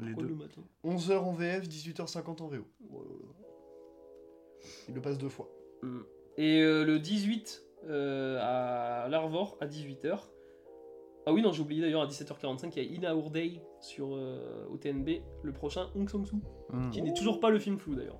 Les 0.00 0.06
Pourquoi 0.12 0.22
deux. 0.24 0.28
le 0.30 0.34
matin? 0.34 0.62
11h 0.84 1.16
en 1.18 1.32
VF, 1.32 1.68
18h50 1.68 2.42
en 2.42 2.48
VO. 2.48 2.64
Il 4.88 4.94
le 4.94 5.00
passe 5.00 5.18
deux 5.18 5.28
fois. 5.28 5.48
Mm. 5.82 6.00
Et 6.36 6.62
euh, 6.62 6.84
le 6.84 6.98
18 6.98 7.62
euh, 7.86 8.38
à 8.40 9.08
l'Arvor 9.08 9.56
à 9.60 9.66
18h. 9.66 10.18
Ah 11.26 11.32
oui, 11.32 11.40
non, 11.42 11.52
j'ai 11.52 11.62
oublié 11.62 11.80
d'ailleurs 11.80 12.02
à 12.02 12.06
17h45, 12.06 12.72
il 12.76 12.82
y 12.82 12.86
a 12.86 12.92
Ina 12.96 13.16
Our 13.16 13.30
Day 13.30 13.62
sur 13.80 14.14
euh, 14.14 14.66
au 14.70 14.76
TNB, 14.76 15.22
le 15.42 15.52
prochain 15.52 15.88
Hong 15.94 16.08
Sang-soo, 16.08 16.36
Mm. 16.70 16.90
qui 16.90 17.00
n'est 17.02 17.14
toujours 17.14 17.40
pas 17.40 17.50
le 17.50 17.58
film 17.58 17.78
flou 17.78 17.94
d'ailleurs. 17.94 18.18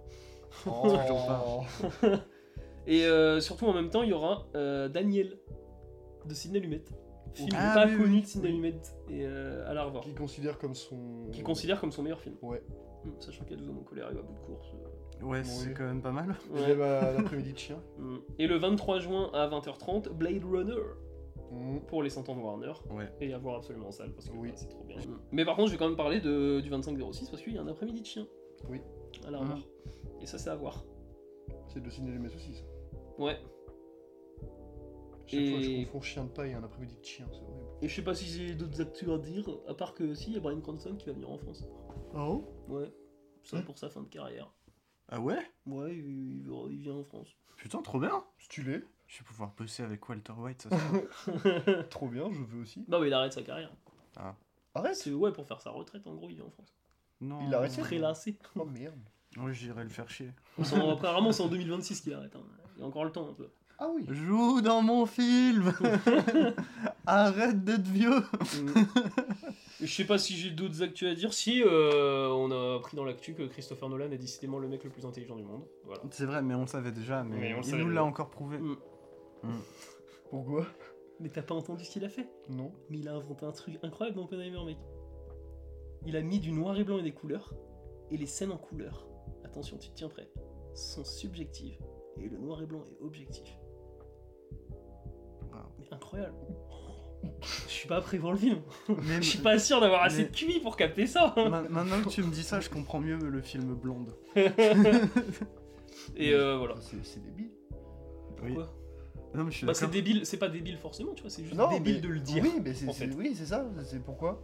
Oh. 0.66 1.62
Et 2.86 3.04
euh, 3.06 3.40
surtout 3.40 3.66
en 3.66 3.72
même 3.74 3.90
temps, 3.90 4.02
il 4.02 4.10
y 4.10 4.12
aura 4.12 4.46
euh, 4.54 4.88
Daniel 4.88 5.38
de 6.26 6.34
Sidney 6.34 6.60
Lumet, 6.60 6.82
film 7.34 7.50
Ah 7.54 7.74
pas 7.74 7.86
oui, 7.86 7.96
connu 7.96 8.14
oui, 8.14 8.20
de 8.22 8.26
Sidney 8.26 8.48
oui. 8.50 8.56
Lumet 8.56 8.74
et 9.10 9.26
euh, 9.26 9.68
à 9.68 9.74
l'Arvor, 9.74 10.02
Qui 10.02 10.14
considère 10.14 10.58
comme 10.58 10.74
son. 10.74 11.28
qui 11.32 11.42
considère 11.42 11.80
comme 11.80 11.92
son 11.92 12.02
meilleur 12.02 12.20
film. 12.20 12.36
Ouais. 12.42 12.62
Mm, 13.04 13.10
Sachant 13.20 13.44
qu'il 13.44 13.56
y 13.56 13.60
a 13.60 13.62
12 13.62 13.70
ans 13.70 13.78
en 13.80 13.84
colère 13.84 14.06
et 14.12 14.18
à 14.18 14.22
bout 14.22 14.32
de 14.34 14.38
course. 14.40 14.68
euh, 14.74 15.24
Ouais, 15.26 15.38
Oui. 15.40 15.44
c'est 15.44 15.74
quand 15.74 15.84
même 15.84 16.02
pas 16.02 16.10
mal. 16.12 16.34
Ouais. 16.50 16.72
a 16.82 17.12
l'après-midi 17.12 17.52
de 17.52 17.58
chien. 17.58 17.78
Mm. 17.98 18.16
Et 18.38 18.46
le 18.46 18.56
23 18.56 18.98
juin 19.00 19.30
à 19.32 19.46
20h30, 19.48 20.08
Blade 20.10 20.44
Runner. 20.44 20.74
Mm. 21.50 21.80
pour 21.86 22.02
les 22.02 22.10
100 22.10 22.28
ans 22.30 22.34
de 22.36 22.40
Warner 22.40 22.72
Ouais. 22.90 23.08
et 23.20 23.32
à 23.32 23.38
voir 23.38 23.56
absolument 23.56 23.88
en 23.88 23.92
salle 23.92 24.10
parce 24.12 24.28
que 24.28 24.36
Oui. 24.36 24.48
bah, 24.48 24.54
c'est 24.56 24.68
trop 24.68 24.82
bien. 24.84 24.96
Mais 25.30 25.44
par 25.44 25.54
contre, 25.56 25.68
je 25.68 25.72
vais 25.74 25.78
quand 25.78 25.86
même 25.86 25.96
parler 25.96 26.20
de, 26.20 26.60
du 26.60 26.70
25-06 26.70 27.30
parce 27.30 27.42
qu'il 27.42 27.54
y 27.54 27.58
a 27.58 27.62
un 27.62 27.68
après-midi 27.68 28.00
de 28.00 28.06
chien. 28.06 28.26
Oui. 28.68 28.80
À 29.26 29.30
la 29.30 29.38
revoir. 29.38 29.58
Et 30.20 30.26
ça, 30.26 30.38
c'est 30.38 30.50
à 30.50 30.56
voir. 30.56 30.84
C'est 31.68 31.82
de 31.82 31.90
ciné 31.90 32.10
les 32.10 32.34
aussi, 32.34 32.54
ça. 32.54 32.64
Ouais. 33.18 33.36
Chaque 35.26 35.40
Et- 35.40 35.50
fois, 35.50 35.60
je 35.60 35.84
confonds 35.84 36.00
chien 36.02 36.24
de 36.24 36.28
paille 36.30 36.50
et 36.50 36.54
un 36.54 36.62
après-midi 36.64 36.96
de 37.00 37.04
chien, 37.04 37.26
c'est 37.32 37.40
horrible. 37.40 37.66
Et 37.82 37.88
je 37.88 37.94
sais 37.94 38.02
pas 38.02 38.14
si 38.14 38.26
j'ai 38.26 38.54
d'autres 38.54 38.80
actus 38.80 39.08
à 39.08 39.18
dire, 39.18 39.48
à 39.68 39.74
part 39.74 39.94
que 39.94 40.14
si, 40.14 40.28
il 40.30 40.34
y 40.34 40.36
a 40.36 40.40
Brian 40.40 40.60
Cranston 40.60 40.96
qui 40.96 41.06
va 41.06 41.12
venir 41.12 41.30
en 41.30 41.38
France. 41.38 41.64
Oh 42.14 42.44
Ouais. 42.68 42.92
Ça 43.42 43.60
pour 43.62 43.78
sa 43.78 43.88
fin 43.90 44.02
de 44.02 44.08
carrière. 44.08 44.50
Ah 45.08 45.20
ouais? 45.20 45.38
Ouais, 45.66 45.94
il, 45.96 46.46
il- 46.46 46.52
il 46.70 46.78
vient 46.78 46.94
en 46.94 47.04
France. 47.04 47.28
Putain, 47.56 47.82
trop 47.82 48.00
bien 48.00 48.24
Stylé. 48.38 48.82
Je 49.06 49.18
vais 49.18 49.24
pouvoir 49.24 49.52
bosser 49.56 49.82
avec 49.82 50.08
Walter 50.08 50.32
White, 50.32 50.62
ça 50.62 50.70
se 50.70 51.82
Trop 51.90 52.08
bien, 52.08 52.30
je 52.32 52.42
veux 52.42 52.62
aussi. 52.62 52.84
Non, 52.88 53.00
mais 53.00 53.08
il 53.08 53.12
arrête 53.12 53.32
sa 53.34 53.42
carrière. 53.42 53.70
Arrête? 54.74 54.96
C'est 54.96 55.12
ouais, 55.12 55.32
pour 55.32 55.46
faire 55.46 55.60
sa 55.60 55.70
retraite, 55.70 56.06
en 56.06 56.14
gros, 56.14 56.28
il 56.30 56.36
vient 56.36 56.46
en 56.46 56.50
France. 56.50 56.74
Non. 57.20 57.38
Il 57.46 57.54
a 57.54 57.58
arrêté 57.58 57.80
Prélassé. 57.82 58.38
Oh 58.56 58.64
merde. 58.64 58.98
Ouais, 59.36 59.52
j'irai 59.52 59.82
le 59.84 59.88
faire 59.90 60.08
chier. 60.08 60.30
C'est 60.62 60.76
en- 60.80 60.90
Apparemment, 60.96 61.32
c'est 61.32 61.42
en 61.42 61.48
2026 61.48 62.00
qu'il 62.00 62.14
arrête. 62.14 62.34
hein. 62.34 62.42
Il 62.76 62.80
y 62.80 62.82
a 62.82 62.86
encore 62.86 63.04
le 63.04 63.12
temps 63.12 63.28
un 63.28 63.34
peu. 63.34 63.50
Ah 63.78 63.88
oui. 63.92 64.04
Joue 64.08 64.60
dans 64.60 64.82
mon 64.82 65.04
film 65.04 65.72
Arrête 67.06 67.64
d'être 67.64 67.86
vieux 67.88 68.22
Je 69.80 69.86
sais 69.86 70.04
pas 70.04 70.16
si 70.16 70.34
j'ai 70.34 70.50
d'autres 70.50 70.82
actus 70.82 71.08
à 71.08 71.14
dire. 71.14 71.34
Si, 71.34 71.62
euh, 71.62 72.28
on 72.28 72.50
a 72.50 72.76
appris 72.76 72.96
dans 72.96 73.04
l'actu 73.04 73.34
que 73.34 73.42
Christopher 73.42 73.88
Nolan 73.88 74.10
est 74.12 74.18
décidément 74.18 74.58
le 74.58 74.68
mec 74.68 74.84
le 74.84 74.90
plus 74.90 75.04
intelligent 75.04 75.36
du 75.36 75.42
monde. 75.42 75.64
Voilà. 75.84 76.02
C'est 76.10 76.24
vrai, 76.24 76.40
mais 76.42 76.54
on 76.54 76.62
le 76.62 76.66
savait 76.66 76.92
déjà, 76.92 77.24
mais, 77.24 77.36
Mais 77.36 77.54
on 77.54 77.60
le 77.60 77.66
il 77.66 77.76
nous 77.76 77.90
l'a 77.90 78.04
encore 78.04 78.30
prouvé. 78.30 78.58
Mm. 78.58 78.76
Pourquoi? 80.30 80.66
Mais 81.20 81.28
t'as 81.28 81.42
pas 81.42 81.54
entendu 81.54 81.84
ce 81.84 81.90
qu'il 81.90 82.04
a 82.04 82.08
fait? 82.08 82.28
Non. 82.48 82.72
Mais 82.90 82.98
il 82.98 83.08
a 83.08 83.14
inventé 83.14 83.44
un 83.44 83.52
truc 83.52 83.78
incroyable 83.82 84.16
dans 84.16 84.24
Oppenheimer, 84.24 84.64
mec. 84.64 84.78
Il 86.06 86.16
a 86.16 86.22
mis 86.22 86.38
du 86.38 86.52
noir 86.52 86.78
et 86.78 86.84
blanc 86.84 86.98
et 86.98 87.02
des 87.02 87.12
couleurs. 87.12 87.54
Et 88.10 88.16
les 88.16 88.26
scènes 88.26 88.52
en 88.52 88.58
couleur, 88.58 89.06
attention, 89.44 89.78
tu 89.78 89.88
te 89.90 89.94
tiens 89.94 90.08
prêt, 90.08 90.28
sont 90.74 91.04
subjectives. 91.04 91.78
Et 92.18 92.28
le 92.28 92.36
noir 92.38 92.62
et 92.62 92.66
blanc 92.66 92.84
est 92.90 93.02
objectif. 93.02 93.58
Incroyable. 95.94 96.34
Je 97.66 97.72
suis 97.72 97.88
pas 97.88 98.00
prêt 98.00 98.18
pour 98.18 98.32
le 98.32 98.38
film. 98.38 98.58
Mais 98.88 99.16
Je 99.22 99.28
suis 99.30 99.38
pas 99.38 99.58
sûr 99.58 99.80
d'avoir 99.80 100.02
assez 100.02 100.18
mais- 100.24 100.28
de 100.28 100.34
QI 100.36 100.60
pour 100.60 100.76
capter 100.76 101.06
ça. 101.06 101.32
ma- 101.36 101.62
maintenant 101.62 102.02
que 102.02 102.08
tu 102.10 102.22
me 102.22 102.30
dis 102.30 102.42
ça, 102.42 102.60
je 102.60 102.68
comprends 102.68 103.00
mieux 103.00 103.16
le 103.18 103.40
film 103.42 103.74
Blonde. 103.74 104.14
Et 106.16 106.32
euh, 106.32 106.56
voilà. 106.58 106.74
C'est 107.02 107.22
débile. 107.22 107.50
Oui. 108.42 108.52
Pourquoi 108.54 108.74
Non, 109.34 109.44
mais 109.44 109.50
je 109.50 109.56
suis 109.58 109.66
Bah, 109.66 109.74
c'est 109.74 109.90
débile, 109.90 110.26
c'est 110.26 110.36
pas 110.36 110.48
débile 110.48 110.76
forcément, 110.78 111.12
tu 111.14 111.22
vois, 111.22 111.30
c'est 111.30 111.44
juste 111.44 111.54
Non, 111.56 111.70
débile 111.70 111.94
mais- 111.96 112.00
de 112.00 112.08
le 112.08 112.20
dire. 112.20 112.42
Oui, 112.42 112.52
mais 112.62 112.74
c'est 112.74 112.88
en 112.88 112.92
fait. 112.92 113.10
oui, 113.16 113.34
ça. 113.34 113.64
C'est 113.84 114.02
pourquoi 114.02 114.42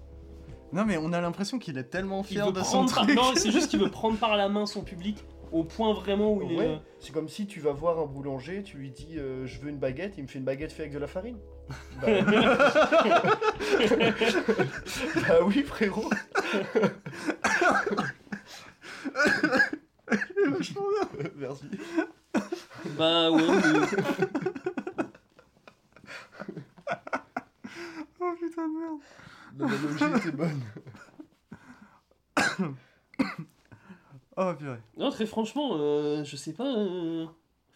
Non, 0.72 0.84
mais 0.86 0.96
on 0.96 1.12
a 1.12 1.20
l'impression 1.20 1.58
qu'il 1.58 1.76
est 1.78 1.84
tellement 1.84 2.22
fier 2.22 2.50
de 2.52 2.62
son 2.62 2.86
par... 2.86 3.04
truc. 3.04 3.14
Non, 3.16 3.32
c'est 3.34 3.50
juste 3.50 3.68
qu'il 3.70 3.80
veut 3.80 3.90
prendre 3.90 4.16
par 4.18 4.36
la 4.36 4.48
main 4.48 4.64
son 4.66 4.82
public 4.82 5.18
au 5.52 5.64
point 5.64 5.92
vraiment 5.94 6.32
où 6.34 6.42
il 6.42 6.52
est. 6.52 6.56
Ouais, 6.58 6.66
euh, 6.66 6.76
c'est 6.98 7.12
comme 7.12 7.28
si 7.28 7.46
tu 7.46 7.60
vas 7.60 7.72
voir 7.72 7.98
un 7.98 8.06
boulanger, 8.06 8.62
tu 8.62 8.76
lui 8.76 8.90
dis 8.90 9.18
euh, 9.18 9.46
je 9.46 9.60
veux 9.60 9.68
une 9.70 9.78
baguette, 9.78 10.14
il 10.18 10.22
me 10.22 10.28
fait 10.28 10.38
une 10.38 10.44
baguette 10.44 10.72
faite 10.72 10.80
avec 10.80 10.92
de 10.92 10.98
la 10.98 11.06
farine. 11.06 11.38
bah... 12.02 12.06
bah 15.28 15.38
oui 15.44 15.62
frérot. 15.62 16.10
Merci. 21.36 21.64
Bah 22.98 23.30
ouais, 23.30 23.42
mais- 23.42 24.02
Oh 28.22 28.32
putain 28.38 28.68
de 28.68 28.74
merde. 28.78 29.00
L'analogie 29.58 30.28
était 30.28 30.36
bonne. 30.36 30.60
Oh 34.42 34.54
purée. 34.58 34.78
Non, 34.96 35.10
très 35.10 35.26
franchement, 35.26 35.76
euh, 35.78 36.24
je 36.24 36.36
sais 36.36 36.54
pas. 36.54 36.74
euh, 36.76 37.26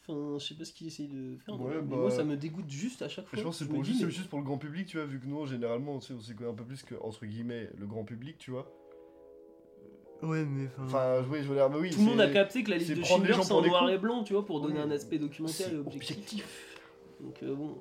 Enfin, 0.07 0.37
je 0.39 0.45
sais 0.45 0.55
pas 0.55 0.65
ce 0.67 0.73
qu'il 0.75 0.87
essaye 0.87 1.09
de 1.09 1.39
faire. 1.39 1.59
Ouais, 1.61 1.77
mais 1.77 1.83
bah- 1.83 1.97
moi, 1.97 2.11
ça 2.11 2.25
me 2.25 2.37
dégoûte 2.37 2.69
juste 2.69 3.01
à 3.01 3.09
chaque 3.09 3.27
fois. 3.27 3.39
Je 3.39 3.43
pense 3.45 3.59
que 3.59 3.65
c'est 3.65 3.71
me 3.71 3.75
pour, 3.75 3.83
dis, 3.83 3.93
juste, 3.93 4.05
mais- 4.05 4.11
juste 4.11 4.29
pour 4.29 4.39
le 4.39 4.45
grand 4.45 4.59
public, 4.59 4.87
tu 4.87 4.99
vois, 4.99 5.07
vu 5.07 5.19
que 5.19 5.27
nous, 5.27 5.47
généralement, 5.47 5.93
on 5.93 6.01
sait, 6.01 6.13
on 6.13 6.21
sait 6.21 6.35
un 6.47 6.53
peu 6.53 6.65
plus 6.65 6.83
que, 6.83 6.95
entre 7.01 7.25
guillemets, 7.25 7.71
le 7.79 7.87
grand 7.87 8.05
public, 8.05 8.37
tu 8.37 8.51
vois. 8.51 8.71
Ouais, 10.23 10.45
mais 10.45 10.69
enfin. 10.79 10.85
Enfin, 11.21 11.25
oui, 11.31 11.39
je 11.43 11.49
veux 11.49 11.55
dire, 11.55 11.71
mais 11.71 11.79
oui. 11.79 11.91
Tout 11.91 12.01
le 12.01 12.05
monde 12.05 12.21
a 12.21 12.27
c'est- 12.29 12.35
capté 12.35 12.63
que 12.65 12.71
la 12.71 12.77
liste 12.77 12.89
c'est 12.89 12.97
de 12.97 13.01
prendre 13.01 13.23
les 13.25 13.29
Schindler, 13.31 13.37
gens 13.37 13.43
c'est 13.45 13.49
pour 13.49 13.59
en 13.59 13.63
des 13.63 13.69
noir 13.69 13.83
cons. 13.85 13.89
et 13.89 13.99
blanc, 13.99 14.25
tu 14.25 14.33
vois, 14.35 14.45
pour 14.45 14.61
donner 14.61 14.75
Oui. 14.75 14.81
un 14.83 14.91
aspect 14.91 15.19
documentaire 15.19 15.69
et 15.69 15.71
c'est 15.71 15.77
objectif. 15.79 16.79
Donc, 17.21 17.43
euh, 17.43 17.55
bon. 17.55 17.69
De 17.69 17.75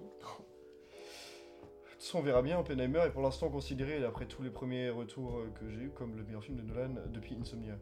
toute 1.91 1.99
façon, 1.99 2.19
on 2.19 2.21
verra 2.21 2.41
bien 2.41 2.57
Oppenheimer 2.59 2.99
est 3.05 3.11
pour 3.11 3.21
l'instant 3.21 3.49
considéré, 3.49 3.99
d'après 3.99 4.25
tous 4.27 4.43
les 4.43 4.49
premiers 4.49 4.89
retours 4.89 5.39
euh, 5.39 5.47
que 5.59 5.69
j'ai 5.69 5.81
eu, 5.81 5.89
comme 5.89 6.15
le 6.15 6.23
meilleur 6.23 6.43
film 6.43 6.57
de 6.57 6.61
Nolan 6.63 6.95
depuis 7.13 7.35
Insomnia. 7.39 7.77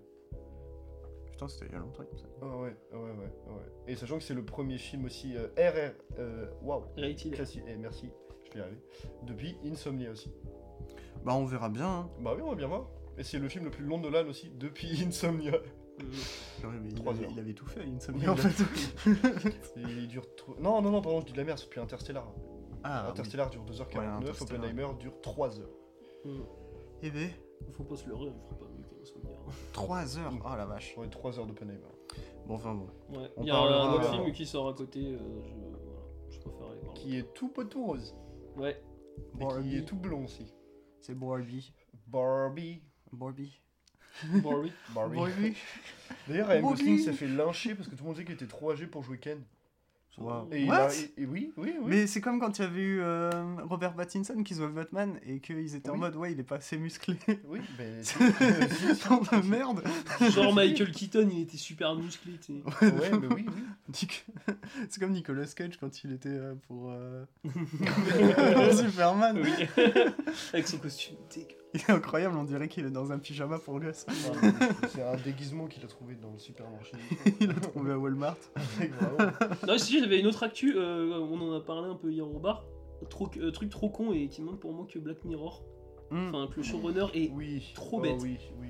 Putain, 1.42 1.48
c'était 1.48 1.66
il 1.68 1.72
y 1.72 1.76
a 1.76 1.80
longtemps, 1.80 2.04
il 2.12 2.18
semble. 2.20 2.34
Ah 2.44 2.58
ouais, 2.58 2.76
ah 2.94 2.98
ouais, 2.98 3.10
ouais, 3.12 3.34
ah 3.48 3.52
ouais. 3.54 3.64
Et 3.92 3.96
sachant 3.96 4.18
que 4.18 4.24
c'est 4.24 4.36
le 4.36 4.46
premier 4.46 4.78
film 4.78 5.06
aussi 5.06 5.36
euh, 5.36 5.48
RR, 5.58 5.94
euh, 6.20 6.46
waouh, 6.62 6.84
Rated. 6.98 7.34
classique, 7.34 7.64
et 7.68 7.76
merci, 7.78 8.10
je 8.46 8.54
vais 8.54 8.60
y 8.60 8.62
arriver, 8.62 8.82
depuis 9.24 9.58
Insomnia 9.66 10.12
aussi. 10.12 10.32
Bah, 11.26 11.34
on 11.34 11.46
verra 11.46 11.70
bien. 11.70 11.88
Hein. 11.90 12.10
Bah 12.20 12.34
oui, 12.36 12.42
on 12.44 12.50
va 12.50 12.56
bien 12.56 12.68
voir. 12.68 12.88
Et 13.18 13.24
c'est 13.24 13.40
le 13.40 13.50
film 13.50 13.66
le 13.66 13.72
plus 13.72 13.84
long 13.84 13.98
de 13.98 14.04
Nolan 14.10 14.28
aussi, 14.30 14.52
depuis 14.52 15.04
Insomnia. 15.08 15.54
Ouais, 15.54 16.70
mais 16.82 16.90
il, 16.90 17.08
avait, 17.40 17.50
il 17.50 17.56
tout 17.56 17.66
fait, 17.66 17.82
Insomnia 17.86 18.24
il 18.24 18.30
en 18.30 18.34
a- 18.34 18.38
fait. 18.38 19.74
Il 19.78 20.08
dure 20.08 20.36
trop... 20.36 20.56
Non, 20.60 20.80
non, 20.82 20.92
non, 20.92 21.02
pardon, 21.02 21.22
je 21.22 21.26
dis 21.26 21.32
de 21.34 21.38
la 21.38 21.44
merde, 21.44 21.58
c'est 21.58 21.66
depuis 21.66 21.80
Interstellar. 21.80 22.32
Ah, 22.84 23.08
Interstellar 23.10 23.50
dure 23.50 23.66
2h49, 23.66 23.98
Ouais, 23.98 24.06
Interstellar. 24.06 24.64
Oppenheimer 24.64 24.88
dure 25.00 25.14
3h. 25.24 25.60
Mm. 26.26 26.30
Eh 27.04 27.10
ben, 27.10 27.30
Faut 27.74 27.84
pas 27.84 27.96
se 27.96 28.08
leurrer, 28.08 28.30
on 28.30 28.40
fera 28.48 28.56
pas 28.60 28.66
mieux 29.02 29.22
qu'Insomnia. 29.22 29.38
3 29.74 30.18
heures. 30.20 30.34
Oh 30.46 30.56
la 30.58 30.66
vache. 30.66 30.96
Ouais, 30.98 31.08
3h 31.08 31.48
d'Oppenheimer. 31.48 31.80
Bon, 32.48 32.56
enfin 32.56 32.74
bon. 32.74 32.88
Ouais. 33.18 33.30
On 33.38 33.42
Il 33.44 33.48
y 33.48 33.52
a 33.52 33.54
parlera- 33.54 33.90
un 33.90 33.94
autre 33.94 34.12
film 34.12 34.32
qui 34.34 34.46
sort 34.46 34.68
à 34.70 34.74
côté, 34.74 35.00
euh, 35.14 35.18
je... 35.44 35.54
Voilà. 35.54 36.02
je 36.30 36.40
préfère 36.40 36.68
aller 36.72 36.82
voir. 36.82 36.94
Qui 36.96 37.18
est 37.18 37.34
tout 37.34 37.50
poteau 37.50 37.84
rose. 37.86 38.16
Ouais. 38.58 38.82
Et 39.18 39.32
qui 39.32 39.38
Barbie. 39.40 39.76
est 39.78 39.86
tout 39.86 39.96
blond 39.96 40.26
aussi. 40.26 40.54
C'est 41.00 41.18
Barbie. 41.18 41.74
Barbie. 42.08 42.82
Barbie. 43.12 43.60
Barbie. 44.44 44.72
Barbie. 44.94 45.16
Barbie. 45.18 45.56
D'ailleurs, 46.28 46.48
Ryan 46.50 46.62
Barbie. 46.62 46.78
Gosling 46.84 47.00
s'est 47.00 47.14
fait 47.14 47.28
lyncher 47.28 47.76
parce 47.76 47.88
que 47.88 47.96
tout 47.96 48.04
le 48.04 48.08
monde 48.08 48.16
disait 48.16 48.26
qu'il 48.26 48.36
était 48.36 48.48
trop 48.48 48.72
âgé 48.72 48.86
pour 48.88 49.04
jouer 49.04 49.18
Ken. 49.20 49.42
Wow. 50.18 50.50
Et, 50.52 50.64
il 50.64 50.70
What 50.70 50.76
a- 50.76 50.94
et- 50.94 51.14
et 51.22 51.26
oui, 51.26 51.54
oui, 51.58 51.74
oui. 51.80 51.86
Mais 51.88 52.06
c'est 52.08 52.20
comme 52.22 52.40
quand 52.40 52.60
il 52.60 52.62
y 52.64 52.66
avait 52.66 52.82
eu 52.82 53.00
euh, 53.02 53.30
Robert 53.64 53.94
Pattinson 53.94 54.44
qui 54.44 54.54
jouait 54.54 54.68
Batman 54.68 55.18
et 55.26 55.40
qu'ils 55.40 55.74
étaient 55.76 55.90
en 55.90 55.96
mode 55.98 56.16
ouais 56.18 56.34
il 56.34 56.40
est 56.40 56.44
pas 56.44 56.58
assez 56.58 56.78
musclé. 56.78 57.16
Oui, 57.48 57.60
mais. 57.80 58.02
Tant 59.08 59.22
de 59.42 59.48
merde. 59.48 59.82
Genre 60.32 60.54
Michael 60.54 60.92
Keaton, 60.92 61.30
il 61.32 61.42
était 61.44 61.58
super 61.58 61.96
musclé, 61.96 62.34
tu 62.46 62.62
sais. 62.62 62.86
ouais, 62.88 63.12
mais 63.20 63.28
oui, 63.34 63.46
oui. 63.48 63.94
C'est 64.90 65.00
comme 65.00 65.12
Nicolas 65.12 65.46
Cage 65.56 65.78
quand 65.80 66.04
il 66.04 66.12
était 66.14 66.30
euh, 66.30 66.56
pour, 66.68 66.92
euh, 66.92 67.24
Superman. 68.74 69.40
Oui. 69.42 69.84
Avec 70.54 70.68
son 70.68 70.78
costume 70.78 71.16
dégueu. 71.34 71.56
Il 71.74 71.80
est 71.82 71.90
incroyable, 71.90 72.36
on 72.38 72.44
dirait 72.44 72.68
qu'il 72.68 72.86
est 72.86 72.90
dans 72.92 73.12
un 73.12 73.20
pyjama 73.20 73.58
pour 73.60 73.80
gosse. 73.80 74.06
C'est 74.90 75.04
un 75.04 75.16
déguisement 75.18 75.68
qu'il 75.68 75.84
a 75.84 75.88
trouvé 75.88 76.16
dans 76.16 76.32
le 76.32 76.38
supermarché. 76.40 76.94
Il 77.40 77.48
l'a 77.48 77.54
trouvé 77.56 77.94
à 77.94 77.98
Walmart. 77.98 78.38
Non, 79.68 79.78
si 79.78 80.00
j'avais 80.00 80.20
une 80.20 80.28
autre 80.28 80.44
actu, 80.44 80.74
euh, 80.76 81.18
on 81.18 81.40
en 81.42 81.54
a 81.54 81.62
parlé 81.62 81.90
un 81.90 81.96
peu 81.96 82.12
hier 82.12 82.28
au 82.28 82.40
bar. 82.40 82.66
Trop, 83.10 83.30
euh, 83.38 83.52
truc 83.52 83.70
trop 83.70 83.90
con 83.90 84.12
et 84.14 84.28
qui 84.28 84.42
montre 84.42 84.60
pour 84.60 84.74
moi 84.74 84.86
que 84.92 85.00
Black 85.00 85.24
Mirror, 85.26 85.64
Hmm. 86.12 86.28
enfin 86.36 86.48
que 86.52 86.58
le 86.58 86.64
showrunner 86.64 87.06
est. 87.14 87.32
Oui. 87.34 87.72
Trop 87.74 88.00
Oh, 88.00 88.02
bête. 88.02 88.18
Oui, 88.22 88.38
oui. 88.60 88.68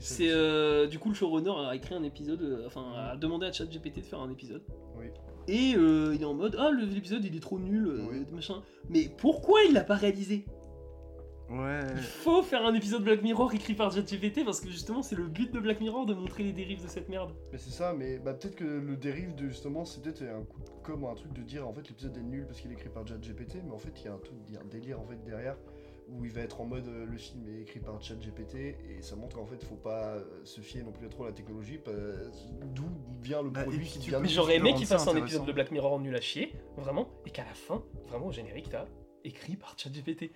C'est 0.00 0.30
euh, 0.30 0.86
du 0.88 0.98
coup 0.98 1.08
le 1.10 1.14
showrunner 1.14 1.52
a 1.68 1.74
écrit 1.76 1.94
un 1.94 2.02
épisode, 2.02 2.42
euh, 2.42 2.64
enfin 2.66 2.84
a 2.96 3.16
demandé 3.16 3.46
à 3.46 3.52
ChatGPT 3.52 3.98
de 3.98 4.04
faire 4.04 4.18
un 4.20 4.30
épisode. 4.30 4.62
Oui. 4.98 5.06
Et 5.46 5.74
euh, 5.76 6.12
il 6.16 6.22
est 6.22 6.24
en 6.24 6.34
mode 6.34 6.56
ah 6.58 6.70
l'épisode 6.72 7.24
il 7.24 7.36
est 7.36 7.40
trop 7.40 7.58
nul, 7.60 7.86
euh, 7.86 8.06
Oui. 8.10 8.26
machin. 8.32 8.62
Mais 8.88 9.08
pourquoi 9.18 9.62
il 9.62 9.72
l'a 9.74 9.84
pas 9.84 9.94
réalisé? 9.94 10.44
Ouais. 11.50 11.80
Il 11.96 12.02
faut 12.02 12.42
faire 12.42 12.64
un 12.64 12.74
épisode 12.74 13.02
Black 13.02 13.22
Mirror 13.22 13.52
écrit 13.52 13.74
par 13.74 13.90
ChatGPT 13.92 14.44
parce 14.44 14.60
que 14.60 14.68
justement 14.68 15.02
c'est 15.02 15.16
le 15.16 15.26
but 15.26 15.52
de 15.52 15.58
Black 15.58 15.80
Mirror 15.80 16.06
de 16.06 16.14
montrer 16.14 16.44
les 16.44 16.52
dérives 16.52 16.82
de 16.82 16.88
cette 16.88 17.08
merde. 17.08 17.32
Mais 17.50 17.58
c'est 17.58 17.70
ça, 17.70 17.92
mais 17.92 18.18
bah, 18.18 18.34
peut-être 18.34 18.54
que 18.54 18.64
le 18.64 18.96
dérive 18.96 19.34
de 19.34 19.48
justement, 19.48 19.84
c'est 19.84 20.00
peut-être 20.00 20.22
un 20.22 20.44
coup 20.44 20.60
de 20.60 20.70
com, 20.84 21.04
un 21.04 21.14
truc 21.14 21.32
de 21.32 21.42
dire 21.42 21.66
en 21.66 21.72
fait 21.72 21.88
l'épisode 21.88 22.16
est 22.16 22.22
nul 22.22 22.46
parce 22.46 22.60
qu'il 22.60 22.70
est 22.70 22.74
écrit 22.74 22.88
par 22.88 23.06
ChatGPT, 23.06 23.56
mais 23.64 23.72
en 23.72 23.78
fait 23.78 23.92
il 24.00 24.04
y 24.04 24.08
a 24.08 24.14
un 24.14 24.18
truc, 24.18 24.36
il 24.48 24.54
y 24.54 24.56
a 24.56 24.60
un 24.60 24.64
délire 24.64 25.00
en 25.00 25.04
fait 25.06 25.22
derrière 25.24 25.56
où 26.08 26.24
il 26.24 26.32
va 26.32 26.40
être 26.40 26.60
en 26.60 26.64
mode 26.64 26.88
euh, 26.88 27.06
le 27.06 27.16
film 27.16 27.46
est 27.48 27.62
écrit 27.62 27.80
par 27.80 28.00
ChatGPT 28.02 28.54
et 28.54 29.00
ça 29.00 29.16
montre 29.16 29.36
qu'en 29.36 29.46
fait 29.46 29.62
faut 29.64 29.76
pas 29.76 30.16
euh, 30.16 30.24
se 30.44 30.60
fier 30.60 30.82
non 30.84 30.92
plus 30.92 31.08
trop 31.08 31.24
à 31.24 31.28
la 31.28 31.32
technologie, 31.32 31.80
d'où 32.74 32.88
vient 33.22 33.42
le 33.42 33.50
Bah, 33.50 33.62
produit 33.62 33.86
qui 33.86 34.08
vient 34.08 34.20
Mais 34.20 34.28
j'aurais 34.28 34.56
aimé 34.56 34.74
qu'il 34.74 34.86
fasse 34.86 35.06
un 35.06 35.16
épisode 35.16 35.46
de 35.46 35.52
Black 35.52 35.70
Mirror 35.70 36.00
nul 36.00 36.14
à 36.14 36.20
chier, 36.20 36.52
vraiment, 36.76 37.08
et 37.26 37.30
qu'à 37.30 37.44
la 37.44 37.54
fin, 37.54 37.82
vraiment 38.08 38.26
au 38.26 38.32
générique, 38.32 38.68
t'as 38.70 38.86
écrit 39.24 39.56
par 39.56 39.74
ChatGPT. 39.76 40.30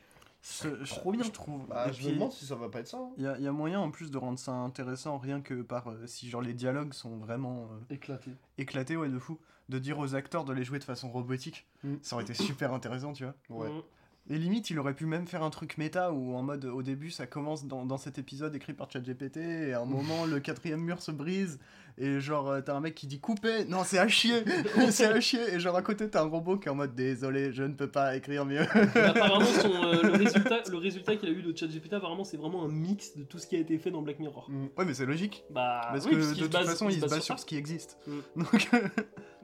Ce- 0.47 0.85
je- 0.85 0.95
Trop 0.95 1.11
bien. 1.11 1.23
Je 1.25 1.31
trouve. 1.31 1.67
Bah, 1.69 1.87
Et 1.89 1.93
je 1.95 1.99
puis, 2.01 2.09
me 2.09 2.13
demande 2.15 2.33
si 2.33 2.45
ça 2.45 2.55
va 2.55 2.69
pas 2.69 2.81
être 2.81 2.89
ça. 2.89 2.99
hein. 2.99 3.11
Il 3.17 3.25
y, 3.25 3.27
a- 3.27 3.39
il 3.39 3.45
y 3.45 3.47
a 3.49 3.53
moyen 3.53 3.81
en 3.81 3.91
plus 3.91 4.11
de 4.11 4.19
rendre 4.19 4.39
ça 4.39 4.53
intéressant 4.53 5.17
rien 5.17 5.41
que 5.41 5.63
par 5.63 5.89
euh, 5.91 6.07
si 6.07 6.29
genre 6.29 6.43
les 6.43 6.53
dialogues 6.53 6.93
sont 6.93 7.17
vraiment 7.17 7.71
euh, 7.73 7.95
Éclaté. 7.95 8.31
éclatés 8.59 8.95
ouais 8.99 9.09
de 9.09 9.19
fou 9.19 9.39
de 9.71 9.79
dire 9.79 9.99
aux 9.99 10.15
acteurs 10.15 10.45
de 10.45 10.53
les 10.53 10.63
jouer 10.63 10.79
de 10.79 10.85
façon 10.85 11.11
robotique 11.11 11.67
Mm. 11.83 11.95
ça 12.03 12.17
aurait 12.17 12.25
été 12.25 12.35
super 12.35 12.75
intéressant 12.75 13.15
tu 13.15 13.25
vois 13.25 13.35
Ouais. 13.49 13.71
Mm. 13.71 13.83
Et 14.31 14.39
limite 14.39 14.71
il 14.71 14.79
aurait 14.79 14.95
pu 14.95 15.05
même 15.07 15.27
faire 15.27 15.43
un 15.43 15.51
truc 15.51 15.77
méta 15.77 16.11
où 16.13 16.35
en 16.35 16.43
mode 16.43 16.65
au 16.65 16.83
début 16.83 17.11
ça 17.11 17.27
commence 17.27 17.67
dans, 17.67 17.85
dans 17.85 17.99
cet 17.99 18.19
épisode 18.19 18.55
écrit 18.57 18.73
par 18.73 18.91
ChatGPT 18.91 19.37
et 19.37 19.73
à 19.75 19.81
un 19.81 19.85
moment 19.85 20.25
le 20.25 20.41
quatrième 20.41 20.81
mur 20.81 21.03
se 21.03 21.11
brise 21.11 21.59
et 21.99 22.21
genre 22.21 22.49
euh, 22.51 22.61
t'as 22.63 22.75
un 22.75 22.81
mec 22.81 22.95
qui 22.95 23.07
dit 23.07 23.21
couper 23.21 23.67
non 23.67 23.85
c'est 23.85 23.99
à 23.99 24.09
chier 24.09 24.43
c'est 24.91 25.05
à 25.05 25.21
chier 25.21 25.41
et 25.53 25.61
genre 25.61 25.77
à 25.77 25.83
côté 25.83 26.09
t'as 26.09 26.23
un 26.23 26.27
robot 26.29 26.57
qui 26.57 26.69
est 26.69 26.71
en 26.71 26.75
mode 26.75 26.95
désolé 26.95 27.53
je 27.53 27.63
ne 27.65 27.75
peux 27.75 27.87
pas 27.91 28.17
écrire 28.17 28.47
mieux 28.47 28.65
Mais 28.95 29.01
apparemment, 29.03 29.45
son, 29.45 29.71
euh, 29.71 30.03
le 30.03 30.13
résultat, 30.13 30.63
le 30.71 30.77
résultat 30.79 31.17
qu'il 31.17 31.29
a 31.29 31.33
eu 31.33 31.43
de 31.43 31.55
ChatGPT, 31.57 31.93
apparemment, 31.93 32.25
c'est 32.25 32.37
vraiment 32.39 32.65
un 32.65 32.69
mix 32.69 33.17
de 33.17 33.25
tout 33.25 33.39
ce 33.39 33.47
qui 33.47 33.57
a 33.57 33.59
été 33.59 33.79
fait 33.79 33.91
dans 33.91 34.01
Black 34.03 34.19
Mirror. 34.21 34.47
Mm. 34.51 34.67
ouais 34.79 34.85
mais 34.87 34.95
c'est 34.95 35.07
logique 35.07 35.45
Bah, 35.51 35.83
parce 35.93 36.07
oui, 36.07 36.13
que 36.13 36.17
parce 36.17 36.29
de 36.35 36.43
toute 36.43 36.53
base- 36.53 36.67
façon 36.67 36.89
il 36.89 37.01
se 37.01 37.07
base 37.07 37.21
sur 37.21 37.39
ce 37.39 37.45
qui 37.47 37.57
existe 37.57 37.99
Mm. 38.07 38.43
donc 38.43 38.71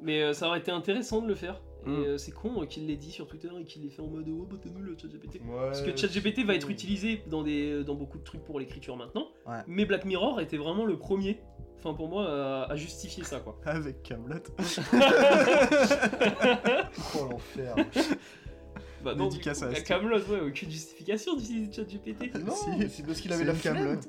Mais 0.03 0.23
euh, 0.23 0.33
ça 0.33 0.49
aurait 0.49 0.61
été 0.61 0.71
intéressant 0.71 1.21
de 1.21 1.29
le 1.29 1.35
faire. 1.35 1.61
Et 1.87 1.89
Mm. 1.91 1.93
euh, 2.05 2.19
c'est 2.19 2.33
con 2.33 2.63
euh, 2.63 2.67
qu'il 2.67 2.87
l'ait 2.87 2.97
dit 2.97 3.11
sur 3.11 3.27
Twitter 3.27 3.49
et 3.59 3.65
qu'il 3.65 3.83
l'ait 3.83 3.89
fait 3.91 4.03
en 4.03 4.07
mode 4.09 4.27
oh 4.29 4.47
bah 4.51 4.57
t'es 4.63 4.69
nul 4.71 4.83
le 4.85 4.97
ChatGPT. 5.01 5.37
Ouais, 5.41 5.57
Parce 5.67 5.81
que 5.83 5.97
ChatGPT 5.97 6.45
va 6.45 6.55
être 6.55 6.67
c'est- 6.67 6.73
utilisé 6.73 7.23
dans, 7.29 7.43
des, 7.43 7.83
dans 7.85 7.95
beaucoup 7.95 8.19
de 8.19 8.25
trucs 8.25 8.45
pour 8.45 8.59
l'écriture 8.61 8.97
maintenant. 8.97 9.29
Ouais. 9.47 9.59
Mais 9.67 9.85
Black 9.87 10.05
Mirror 10.05 10.41
était 10.41 10.59
vraiment 10.59 10.85
le 10.85 10.99
premier, 10.99 11.41
enfin 11.79 11.95
pour 11.95 12.09
moi, 12.09 12.29
à, 12.29 12.71
à 12.73 12.77
justifier 12.77 13.25
ça 13.25 13.41
quoi. 13.41 13.59
avec 13.65 14.03
Camelot 14.03 14.37
Oh 17.15 17.29
l'enfer. 17.31 17.75
Bah 19.03 19.15
non, 19.15 19.29
Dédicace 19.29 19.61
du 19.61 19.65
à 19.65 19.69
coup, 19.69 19.73
la 19.75 19.79
Astor. 19.81 19.99
Camelot, 20.01 20.19
ouais, 20.19 20.41
aucune 20.49 20.71
justification 20.71 21.35
d'utiliser 21.37 21.73
ChatGPT. 21.73 22.35
non, 22.45 22.55
Si. 22.55 22.89
c'est 22.91 23.07
parce 23.07 23.21
qu'il 23.21 23.33
avait 23.33 23.45
la 23.45 23.55
flemme. 23.55 23.75
Kaamelott. 23.77 24.09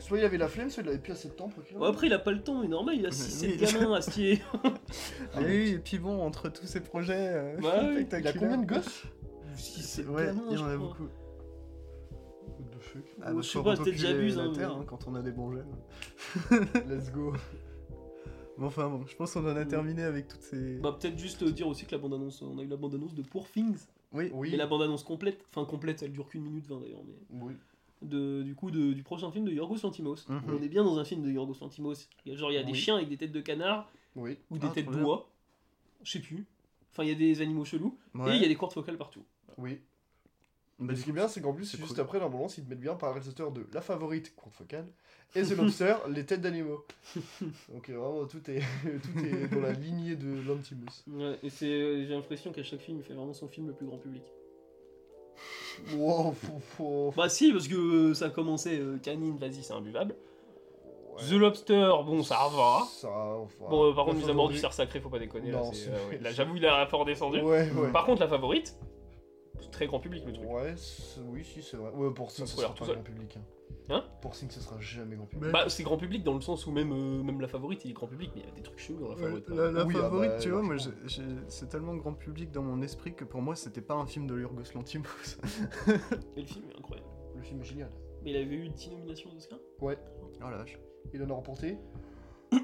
soit 0.00 0.18
il 0.18 0.24
avait 0.24 0.38
la 0.38 0.48
flemme, 0.48 0.70
soit 0.70 0.82
il 0.82 0.88
avait 0.88 0.98
plus 0.98 1.12
assez 1.12 1.28
de 1.28 1.34
temps 1.34 1.48
pour. 1.48 1.62
Bon, 1.78 1.84
après, 1.86 2.08
il 2.08 2.12
a 2.12 2.18
pas 2.18 2.32
le 2.32 2.42
temps, 2.42 2.60
mais 2.60 2.68
normal, 2.68 2.96
il 2.98 3.06
a 3.06 3.10
6-7 3.10 3.46
Oui. 3.46 3.56
gamins 3.58 3.94
à 3.94 4.00
stier. 4.02 4.42
Ah 5.34 5.40
oui, 5.44 5.70
et 5.74 5.78
puis 5.78 5.98
bon, 5.98 6.20
entre 6.22 6.48
tous 6.48 6.66
ces 6.66 6.80
projets 6.80 7.28
euh, 7.30 7.56
Bah 7.60 7.80
oui. 7.94 8.06
Il 8.18 8.26
a 8.26 8.32
combien 8.32 8.58
de 8.58 8.66
gosses? 8.66 9.04
6-7 9.56 10.06
Ouais, 10.08 10.26
gamins, 10.26 10.42
il 10.50 10.56
y 10.58 10.60
en 10.60 10.66
a 10.66 10.74
crois. 10.74 10.76
beaucoup. 10.78 11.02
What 11.04 12.64
the 12.72 12.82
fuck? 12.82 13.02
Ah, 13.22 13.28
Ouais, 13.28 13.34
bah, 13.34 13.40
je 13.42 13.48
sais 13.48 13.62
pas, 13.62 13.76
peut-être 13.76 13.96
j'abuse, 13.98 14.36
la 14.36 14.42
hein, 14.44 14.52
Terre 14.54 14.74
mais- 14.74 14.82
hein, 14.82 14.84
quand 14.86 15.06
on 15.06 15.14
a 15.14 15.22
des 15.22 15.30
bons 15.32 15.52
gènes. 15.52 16.64
Let's 16.88 17.10
go. 17.12 17.34
Bon, 18.58 18.66
enfin 18.66 18.88
bon, 18.88 19.04
je 19.06 19.14
pense 19.16 19.32
qu'on 19.34 19.44
en 19.44 19.56
a 19.56 19.64
Mm. 19.64 19.68
terminé 19.68 20.02
avec 20.02 20.28
toutes 20.28 20.42
ces. 20.42 20.78
Bah 20.78 20.96
peut-être 20.98 21.18
juste 21.18 21.44
dire 21.44 21.66
aussi 21.68 21.84
que 21.86 21.92
la 21.92 21.98
bande-annonce, 21.98 22.40
on 22.42 22.58
a 22.58 22.62
eu 22.62 22.66
la 22.68 22.76
bande-annonce 22.76 23.14
de 23.14 23.22
Poor 23.22 23.46
Things. 23.50 23.86
oui, 24.12 24.30
Oui. 24.32 24.50
Mais 24.50 24.56
la 24.56 24.66
bande-annonce 24.66 25.02
complète, 25.04 25.44
enfin 25.50 25.64
complète, 25.66 26.02
elle 26.02 26.12
dure 26.12 26.28
qu'une 26.28 26.42
minute 26.42 26.66
20 26.66 26.80
d'ailleurs, 26.80 27.02
mais 27.04 27.38
Oui. 27.42 27.52
de, 28.02 28.42
du 28.42 28.54
coup 28.54 28.70
de- 28.70 28.92
du 28.92 29.02
prochain 29.02 29.30
film 29.30 29.44
de 29.44 29.52
Yorgos 29.52 29.78
Lantimos. 29.82 30.16
Mhm. 30.28 30.40
On 30.48 30.62
est 30.62 30.68
bien 30.68 30.84
dans 30.84 30.98
un 30.98 31.04
film 31.04 31.22
de 31.22 31.30
Yorgos 31.30 31.56
Lantimos. 31.60 31.94
Il 32.24 32.32
y 32.32 32.34
a- 32.34 32.38
Genre 32.38 32.50
il 32.50 32.54
y 32.54 32.58
a 32.58 32.62
des 32.62 32.72
Oui. 32.72 32.78
chiens 32.78 32.96
avec 32.96 33.08
des 33.08 33.16
têtes 33.18 33.32
de 33.32 33.40
canard 33.40 33.90
Oui. 34.14 34.38
ou 34.50 34.58
des 34.58 34.66
Ah, 34.68 34.72
têtes 34.74 34.90
d'oie. 34.90 35.28
Je 36.02 36.12
sais 36.12 36.20
plus. 36.20 36.46
Enfin, 36.92 37.02
il 37.04 37.08
y 37.10 37.12
a 37.12 37.14
des 37.14 37.42
animaux 37.42 37.64
chelous 37.66 37.98
et 38.14 38.36
il 38.36 38.40
y 38.40 38.44
a 38.44 38.48
des 38.48 38.54
cordes 38.56 38.74
vocales 38.74 38.96
partout. 38.96 39.22
Oui. 39.58 39.80
Mais 40.78 40.94
ce 40.94 41.04
qui 41.04 41.10
est 41.10 41.12
bien, 41.14 41.26
c'est 41.26 41.40
qu'en 41.40 41.54
plus, 41.54 41.64
c'est 41.64 41.78
juste 41.78 41.92
cool. 41.94 42.00
après 42.00 42.18
l'ambulance, 42.18 42.58
ils 42.58 42.64
te 42.64 42.68
mettent 42.68 42.80
bien 42.80 42.94
par 42.96 43.10
réalisateur 43.12 43.50
de 43.50 43.66
La 43.72 43.80
Favorite, 43.80 44.34
courte 44.36 44.54
focale, 44.54 44.86
et 45.34 45.42
The 45.42 45.50
Lobster, 45.56 45.94
les 46.08 46.24
têtes 46.24 46.40
d'animaux. 46.40 46.84
Donc 47.68 47.88
euh, 47.90 47.96
vraiment, 47.98 48.24
tout 48.26 48.50
est, 48.50 48.60
tout 48.82 49.18
est 49.24 49.48
dans 49.54 49.60
la 49.60 49.72
lignée 49.72 50.16
de 50.16 50.46
l'Antimous. 50.48 51.02
Ouais, 51.08 51.38
et 51.42 51.50
c'est, 51.50 52.06
j'ai 52.06 52.14
l'impression 52.14 52.52
qu'à 52.52 52.62
chaque 52.62 52.80
film, 52.80 52.98
il 52.98 53.04
fait 53.04 53.14
vraiment 53.14 53.34
son 53.34 53.48
film 53.48 53.66
le 53.68 53.72
plus 53.74 53.86
grand 53.86 53.98
public. 53.98 54.22
Wow, 55.94 56.32
faut- 56.76 57.12
Bah 57.16 57.28
si, 57.28 57.52
parce 57.52 57.68
que 57.68 57.74
euh, 57.74 58.14
ça 58.14 58.26
a 58.26 58.30
commencé, 58.30 58.78
euh, 58.78 58.96
Canine, 58.98 59.36
vas-y, 59.36 59.62
c'est 59.62 59.74
imbuvable. 59.74 60.14
Ouais. 61.14 61.22
The 61.28 61.32
Lobster, 61.32 61.90
bon, 62.06 62.22
ça 62.22 62.36
va. 62.54 62.82
Ça, 62.90 63.08
enfin, 63.10 63.64
Bon, 63.68 63.90
euh, 63.90 63.94
par 63.94 64.04
contre, 64.06 64.16
mise 64.18 64.28
à 64.30 64.32
mort 64.32 64.48
du 64.48 64.56
cerf 64.58 64.72
sacré, 64.72 65.00
faut 65.00 65.08
pas 65.10 65.18
déconner. 65.18 65.50
là, 65.50 65.58
Non, 65.58 65.72
c'est- 65.72 65.84
c'est- 65.84 65.90
euh, 65.90 66.08
ouais, 66.10 66.18
là, 66.22 66.30
j'avoue, 66.32 66.56
il 66.56 66.64
a 66.66 66.86
fort 66.86 67.04
descendu. 67.04 67.40
Ouais, 67.40 67.70
ouais. 67.70 67.92
Par 67.92 68.06
contre, 68.06 68.20
la 68.22 68.28
favorite, 68.28 68.74
très 69.70 69.86
grand 69.86 70.00
public 70.00 70.24
le 70.26 70.32
truc. 70.32 70.48
Ouais, 70.48 70.74
oui, 71.28 71.44
si, 71.44 71.62
c'est 71.62 71.76
vrai. 71.76 71.90
Ouais, 71.92 72.12
pour 72.12 72.30
Sing, 72.30 72.44
Ça 72.46 72.50
ce 72.50 72.56
se 72.56 72.62
sera 72.62 72.72
pas 72.72 72.78
tout 72.78 72.84
seul. 72.86 72.94
grand 72.96 73.04
public. 73.04 73.36
Hein. 73.36 73.42
Hein 73.88 74.04
Pour 74.20 74.34
Sing, 74.34 74.50
ce 74.50 74.60
sera 74.60 74.80
jamais 74.80 75.16
grand 75.16 75.26
public. 75.26 75.46
Mais- 75.46 75.52
Bah, 75.52 75.68
c'est 75.68 75.82
grand 75.82 75.96
public 75.96 76.22
dans 76.24 76.34
le 76.34 76.40
sens 76.40 76.66
où 76.66 76.72
même, 76.72 76.92
euh, 76.92 77.22
même 77.22 77.40
la 77.40 77.48
favorite, 77.48 77.84
il 77.84 77.90
est 77.90 77.94
grand 77.94 78.06
public, 78.08 78.30
mais 78.34 78.42
il 78.42 78.46
y 78.48 78.50
a 78.50 78.54
des 78.54 78.62
trucs 78.62 78.78
chelous 78.78 78.98
dans 79.00 79.08
la 79.08 79.14
Ouais, 79.14 79.22
favorite. 79.22 79.48
la, 79.48 79.70
la 79.70 79.84
Oui, 79.84 79.94
ah 79.96 80.00
favorite, 80.02 80.30
bah, 80.30 80.38
tu 80.38 80.50
vois, 80.50 80.62
moi, 80.62 80.76
c'est 81.48 81.68
tellement 81.68 81.94
grand 81.96 82.14
public 82.14 82.50
dans 82.50 82.62
mon 82.62 82.80
esprit 82.82 83.14
que 83.14 83.24
pour 83.24 83.42
moi, 83.42 83.54
c'était 83.56 83.80
pas 83.80 83.94
un 83.94 84.06
film 84.06 84.26
de 84.26 84.38
Yorgos 84.40 84.62
Lanthimos. 84.74 85.06
Mais 85.86 86.42
le 86.42 86.46
film 86.46 86.64
est 86.70 86.76
incroyable. 86.78 87.08
Le 87.36 87.42
film 87.42 87.60
est 87.60 87.64
génial. 87.64 87.90
Mais 88.24 88.30
il 88.32 88.36
avait 88.36 88.54
eu 88.56 88.68
10 88.68 88.90
nominations 88.90 89.30
aux 89.32 89.36
Oscars? 89.36 89.58
Ouais, 89.80 89.98
Oh 90.44 90.50
la 90.50 90.56
vache. 90.58 90.78
il 91.14 91.22
en 91.22 91.30
a 91.30 91.34
remporté 91.34 91.78
Ouais, 92.52 92.58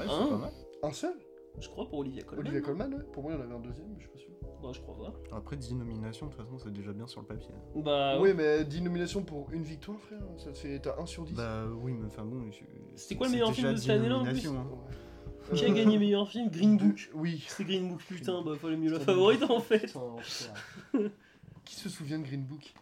Hein 0.00 0.06
c'est 0.24 0.28
pas 0.30 0.36
mal. 0.38 0.52
un 0.82 0.92
seul? 0.92 1.14
Je 1.60 1.68
crois 1.68 1.88
pour 1.88 1.98
Olivia 2.00 2.22
Colman. 2.22 2.40
Olivia 2.46 2.60
Colman, 2.60 2.94
ouais. 2.94 3.02
Pour 3.12 3.22
moi, 3.22 3.32
il 3.32 3.36
y 3.36 3.40
en 3.40 3.44
avait 3.44 3.54
un 3.54 3.60
deuxième, 3.60 3.88
mais 3.88 3.96
je 3.98 4.02
suis 4.02 4.10
pas 4.10 4.18
sûr. 4.18 4.28
Ouais, 4.62 4.72
je 4.72 4.80
crois 4.80 4.96
pas. 5.30 5.36
Après 5.36 5.56
10 5.56 5.74
nominations, 5.74 6.26
de 6.26 6.32
toute 6.32 6.40
façon, 6.40 6.58
c'est 6.58 6.72
déjà 6.72 6.92
bien 6.92 7.06
sur 7.06 7.20
le 7.20 7.26
papier. 7.26 7.50
Bah, 7.76 8.18
oui, 8.20 8.32
mais 8.34 8.64
10 8.64 8.80
nominations 8.82 9.22
pour 9.22 9.50
une 9.52 9.62
victoire, 9.64 9.98
frère, 10.00 10.20
ça 10.38 10.52
te 10.52 10.58
fait. 10.58 10.78
T'as 10.80 11.00
1 11.00 11.06
sur 11.06 11.24
10. 11.24 11.34
Bah 11.34 11.66
oui, 11.80 11.92
mais 11.92 12.06
enfin 12.06 12.24
bon. 12.24 12.50
je- 12.50 12.58
C'était 12.96 13.16
quoi 13.16 13.26
le 13.26 13.30
c'est 13.32 13.36
meilleur 13.38 13.52
film 13.52 13.68
de 13.68 13.74
10 13.74 13.80
cette 13.82 13.90
année-là, 13.90 14.18
en 14.18 14.24
plus 14.24 14.46
hein. 14.48 14.66
Ouais. 15.50 15.56
qui 15.58 15.64
a 15.64 15.70
gagné 15.70 15.98
meilleur 15.98 16.28
film? 16.28 16.48
Green 16.50 16.76
Book. 16.76 17.10
Oui. 17.14 17.44
C'est 17.48 17.64
Green 17.64 17.88
Book, 17.88 18.00
putain, 18.06 18.42
bah 18.42 18.52
fallait 18.56 18.76
mieux 18.76 18.90
la 18.92 19.00
favorite 19.00 19.42
en 19.42 19.60
fait. 19.60 19.92
Qui 21.64 21.74
se 21.76 21.88
souvient 21.88 22.18
de 22.18 22.24
Green 22.24 22.42
Book? 22.44 22.74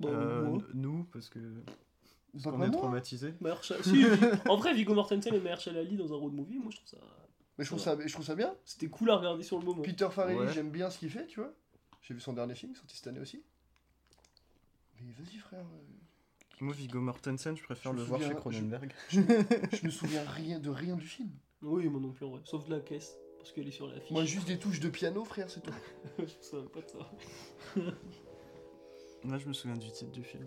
Bon, 0.00 0.08
Euh, 0.08 0.58
nous, 0.74 1.04
parce 1.12 1.28
que. 1.28 1.38
Parce 2.32 2.44
qu'on 2.46 2.58
pas 2.58 2.66
est 2.66 2.70
traumatisés. 2.72 3.34
Si, 3.82 4.04
en 4.48 4.56
vrai, 4.56 4.74
Viggo 4.74 4.92
Mortensen 4.94 5.32
et 5.34 5.40
Mahershala 5.40 5.80
Ali 5.80 5.96
dans 5.96 6.12
un 6.12 6.16
road 6.16 6.32
movie, 6.32 6.58
moi 6.58 6.70
je 6.70 6.76
trouve 6.78 6.88
ça. 6.88 6.96
Mais 7.58 7.64
je 7.64 7.70
trouve, 7.70 7.80
ça, 7.80 7.96
je 8.04 8.12
trouve 8.12 8.24
ça 8.24 8.34
bien. 8.34 8.54
C'était 8.64 8.88
cool 8.88 9.10
à 9.10 9.16
regarder 9.16 9.42
sur 9.44 9.58
le 9.58 9.64
moment. 9.64 9.82
Peter 9.82 10.08
Farrelly, 10.10 10.38
Ouais. 10.40 10.52
j'aime 10.52 10.70
bien 10.70 10.90
ce 10.90 10.98
qu'il 10.98 11.10
fait, 11.10 11.26
tu 11.26 11.40
vois. 11.40 11.52
J'ai 12.02 12.14
vu 12.14 12.20
son 12.20 12.32
dernier 12.32 12.54
film, 12.54 12.74
sorti 12.74 12.96
cette 12.96 13.06
année 13.06 13.20
aussi. 13.20 13.42
Mais 15.00 15.12
vas-y, 15.12 15.38
frère. 15.38 15.60
euh, 15.60 16.60
Moi, 16.60 16.74
Viggo 16.74 17.00
Mortensen, 17.00 17.56
je 17.56 17.62
préfère 17.62 17.92
Je 17.92 17.96
le 17.98 18.02
voir 18.02 18.20
chez 18.20 18.34
Cronenberg. 18.34 18.92
Je 19.10 19.20
me 19.84 19.90
souviens 19.90 20.24
rien 20.24 20.58
de 20.58 20.70
rien 20.70 20.96
du 20.96 21.06
film. 21.06 21.30
Oui, 21.62 21.88
moi 21.88 22.00
non 22.00 22.10
plus 22.12 22.26
en 22.26 22.30
vrai. 22.30 22.40
Sauf 22.44 22.66
de 22.66 22.74
la 22.74 22.80
caisse, 22.80 23.16
parce 23.38 23.52
qu'elle 23.52 23.66
est 23.68 23.70
sur 23.72 23.86
l'affiche. 23.86 24.10
Moi, 24.10 24.24
juste 24.24 24.46
des 24.48 24.58
touches 24.58 24.80
de 24.80 24.88
piano, 24.90 25.24
frère, 25.24 25.48
c'est 25.48 25.62
tout. 25.62 25.72
je 26.18 26.22
me 26.24 26.28
souviens 26.42 26.68
pas 26.68 26.80
de 26.80 26.88
ça. 26.88 27.10
Là, 29.24 29.38
je 29.38 29.48
me 29.48 29.52
souviens 29.54 29.76
du 29.76 29.90
titre 29.90 30.10
du 30.12 30.22
film. 30.22 30.46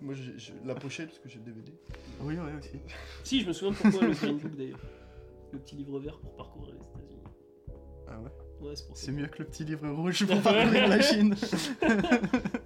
Moi, 0.00 0.14
j'ai 0.14 0.38
j'ai 0.38 0.54
la 0.64 0.74
pochette, 0.76 1.08
parce 1.08 1.18
que 1.18 1.28
j'ai 1.28 1.38
le 1.40 1.44
DVD. 1.46 1.72
Oui, 2.20 2.36
oui, 2.38 2.52
aussi. 2.58 2.78
Si, 3.24 3.40
je 3.40 3.48
me 3.48 3.52
souviens 3.52 3.72
de 3.72 3.76
pourquoi 3.78 4.06
le 4.06 4.14
Green 4.14 4.38
Book 4.38 4.54
d'ailleurs. 4.54 4.78
Le 5.52 5.58
petit 5.58 5.76
livre 5.76 5.98
vert 5.98 6.18
pour 6.20 6.34
parcourir 6.36 6.74
les 6.74 6.80
États-Unis. 6.80 7.22
Ah 8.08 8.20
ouais? 8.20 8.30
Ouais, 8.68 8.76
c'est 8.76 8.86
pour 8.86 8.96
ça. 8.96 9.06
C'est 9.06 9.12
mieux 9.12 9.26
que 9.26 9.38
le 9.38 9.46
petit 9.46 9.64
livre 9.64 9.88
rouge 9.90 10.26
pour 10.26 10.40
parcourir 10.42 10.88
la 10.88 11.00
Chine. 11.00 11.34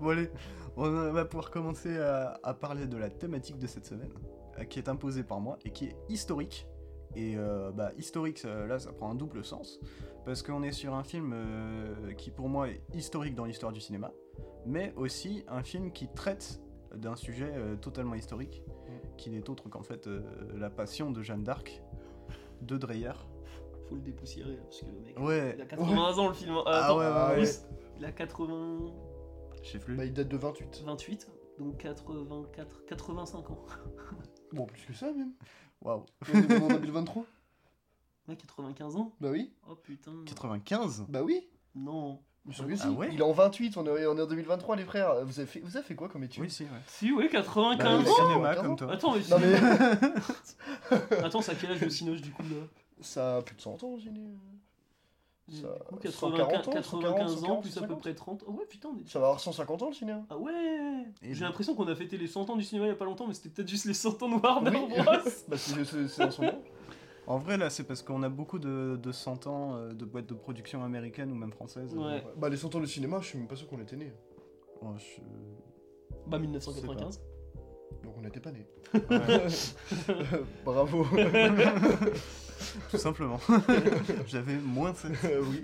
bon 0.00 0.08
allez, 0.10 0.30
on 0.76 0.88
va 1.12 1.24
pouvoir 1.24 1.50
commencer 1.50 1.98
à, 1.98 2.38
à 2.42 2.54
parler 2.54 2.86
de 2.86 2.96
la 2.96 3.10
thématique 3.10 3.58
de 3.58 3.66
cette 3.66 3.86
semaine, 3.86 4.12
euh, 4.58 4.64
qui 4.64 4.78
est 4.78 4.88
imposée 4.88 5.22
par 5.22 5.40
moi 5.40 5.58
et 5.64 5.70
qui 5.70 5.86
est 5.86 5.96
historique. 6.08 6.66
Et 7.14 7.36
euh, 7.36 7.70
bah, 7.72 7.90
historique, 7.98 8.38
ça- 8.38 8.66
là, 8.66 8.78
ça 8.78 8.92
prend 8.92 9.10
un 9.10 9.14
double 9.14 9.44
sens, 9.44 9.80
parce 10.24 10.42
qu'on 10.42 10.62
est 10.62 10.72
sur 10.72 10.94
un 10.94 11.04
film 11.04 11.32
euh, 11.34 12.12
qui 12.14 12.30
pour 12.30 12.48
moi 12.48 12.68
est 12.70 12.80
historique 12.94 13.34
dans 13.34 13.44
l'histoire 13.44 13.72
du 13.72 13.80
cinéma, 13.80 14.12
mais 14.64 14.94
aussi 14.96 15.44
un 15.48 15.62
film 15.62 15.92
qui 15.92 16.08
traite 16.08 16.60
d'un 16.94 17.16
sujet 17.16 17.52
euh, 17.54 17.76
totalement 17.76 18.14
historique, 18.14 18.62
qui 19.16 19.30
n'est 19.30 19.48
autre 19.50 19.68
qu'en 19.68 19.82
fait 19.82 20.06
euh, 20.06 20.22
la 20.56 20.70
passion 20.70 21.10
de 21.10 21.22
Jeanne 21.22 21.44
d'Arc, 21.44 21.82
de 22.62 22.76
Dreyer. 22.76 23.12
Faut 23.88 23.96
le 23.96 24.00
dépoussiérer, 24.02 24.56
là, 24.56 24.62
parce 24.62 24.80
que 24.80 24.86
le 24.86 25.00
mec. 25.00 25.18
Ouais, 25.18 25.54
Il 25.56 25.62
a 25.62 25.66
80 25.66 26.18
ans 26.18 26.28
le 26.28 26.34
film. 26.34 26.54
Ah, 26.56 26.62
Ah 26.66 26.84
attends, 26.86 26.98
ouais, 26.98 27.36
ouais, 27.36 27.42
ouais. 27.42 27.50
Il 27.98 28.04
a 28.04 28.12
80. 28.12 28.78
je 29.62 29.68
sais 29.70 29.78
plus. 29.78 29.96
Bah, 29.96 30.04
il 30.04 30.12
date 30.12 30.28
de 30.28 30.36
28. 30.36 30.82
28, 30.86 31.28
donc 31.58 31.78
84, 31.78 32.84
85 32.86 33.50
ans. 33.50 33.64
Bon, 34.52 34.66
plus 34.66 34.84
que 34.84 34.92
ça, 34.92 35.10
même. 35.12 35.32
Waouh. 35.80 36.04
En 36.34 36.68
2023 36.68 37.24
Ouais, 38.28 38.36
95 38.36 38.96
ans 38.96 39.12
Bah 39.20 39.30
oui. 39.30 39.52
Oh 39.68 39.74
putain. 39.74 40.12
95 40.26 41.06
Bah 41.08 41.22
oui. 41.22 41.48
Non. 41.74 42.20
Si. 42.50 42.62
Ah 42.82 42.90
ouais 42.90 43.10
Il 43.12 43.20
est 43.20 43.22
en 43.22 43.32
28, 43.32 43.76
on 43.76 43.86
est, 43.86 44.06
on 44.06 44.18
est 44.18 44.22
en 44.22 44.26
2023, 44.26 44.74
les 44.76 44.84
frères. 44.84 45.24
Vous 45.24 45.38
avez 45.38 45.46
fait, 45.48 45.60
vous 45.60 45.76
avez 45.76 45.86
fait 45.86 45.94
quoi 45.94 46.08
comme 46.08 46.24
étude 46.24 46.42
Oui, 46.42 46.50
si, 46.50 46.64
ouais. 46.64 46.68
Si, 46.88 47.12
oui, 47.12 47.24
Bah, 47.32 47.38
95 47.40 48.02
le 48.04 48.10
ans 48.10 48.14
cinéma, 48.14 48.54
15 48.54 48.62
comme 48.64 48.76
toi. 48.76 48.92
Attends, 48.92 49.14
mais, 49.14 49.20
Non, 49.30 49.38
mais. 49.38 51.18
Attends, 51.24 51.40
c'est 51.40 51.52
à 51.52 51.54
quel 51.54 51.70
âge 51.70 51.80
le 51.80 51.90
Cinoche 51.90 52.20
du 52.20 52.30
coup 52.32 52.42
là 52.42 52.66
ça 53.00 53.36
a 53.38 53.42
plus 53.42 53.56
de 53.56 53.60
100 53.60 53.82
ans, 53.82 53.98
Génie. 53.98 54.38
Ça- 55.50 55.74
Du 55.90 56.08
coup, 56.08 56.12
140 56.12 56.68
ans, 56.68 56.72
95 56.72 56.72
95 56.72 57.32
ans, 57.32 57.36
140, 57.40 57.62
plus 57.62 57.70
à 57.70 57.80
peu 57.80 57.86
150. 57.88 58.00
près 58.00 58.14
30. 58.14 58.44
Oh 58.46 58.52
ouais, 58.52 58.64
putain, 58.68 58.90
on 58.94 58.98
est... 59.00 59.08
Ça 59.08 59.18
va 59.18 59.26
avoir 59.26 59.40
150 59.40 59.82
ans, 59.82 59.88
le 59.88 59.92
cinéma. 59.94 60.22
Ah 60.30 60.38
ouais 60.38 60.52
J'ai 61.20 61.44
l'impression 61.44 61.74
qu'on 61.74 61.88
a 61.88 61.94
fêté 61.96 62.16
les 62.16 62.28
100 62.28 62.48
ans 62.50 62.56
du 62.56 62.62
cinéma 62.62 62.86
il 62.86 62.90
y 62.90 62.92
a 62.92 62.96
pas 62.96 63.04
longtemps, 63.04 63.26
mais 63.26 63.34
c'était 63.34 63.48
peut-être 63.48 63.68
juste 63.68 63.86
les 63.86 63.94
100 63.94 64.22
ans 64.22 64.28
de 64.28 64.34
Warner 64.40 64.70
Oui. 64.70 65.02
Bros. 65.02 65.02
bah, 65.48 65.56
c'est 65.58 66.22
en 66.22 66.30
ce 66.30 66.40
moment. 66.40 66.62
En 67.26 67.38
vrai, 67.38 67.56
là, 67.56 67.70
c'est 67.70 67.84
parce 67.84 68.02
qu'on 68.02 68.22
a 68.24 68.28
beaucoup 68.28 68.58
de, 68.58 68.98
de 69.00 69.12
100 69.12 69.46
ans 69.46 69.76
euh, 69.76 69.92
de 69.92 70.04
boîtes 70.04 70.26
de 70.26 70.34
production 70.34 70.82
américaines 70.82 71.30
ou 71.30 71.34
même 71.36 71.52
françaises. 71.52 71.94
Ouais. 71.94 72.22
Bah, 72.36 72.48
les 72.48 72.56
100 72.56 72.74
ans 72.74 72.80
du 72.80 72.86
cinéma, 72.88 73.18
je 73.20 73.26
suis 73.28 73.38
même 73.38 73.46
pas 73.48 73.54
sûr 73.56 73.68
qu'on 73.68 73.80
était 73.80 73.96
nés. 73.96 74.12
Oh, 74.80 74.88
je- 74.98 75.20
Bah 76.26 76.38
1995. 76.38 77.20
Donc 78.02 78.14
on 78.18 78.22
n'était 78.22 78.40
pas 78.40 78.50
nés. 78.50 78.66
Bravo. 80.64 81.06
tout 82.90 82.96
simplement. 82.96 83.38
J'avais 84.26 84.56
moins 84.58 84.94
7. 84.94 85.12
Euh, 85.24 85.42
oui. 85.48 85.62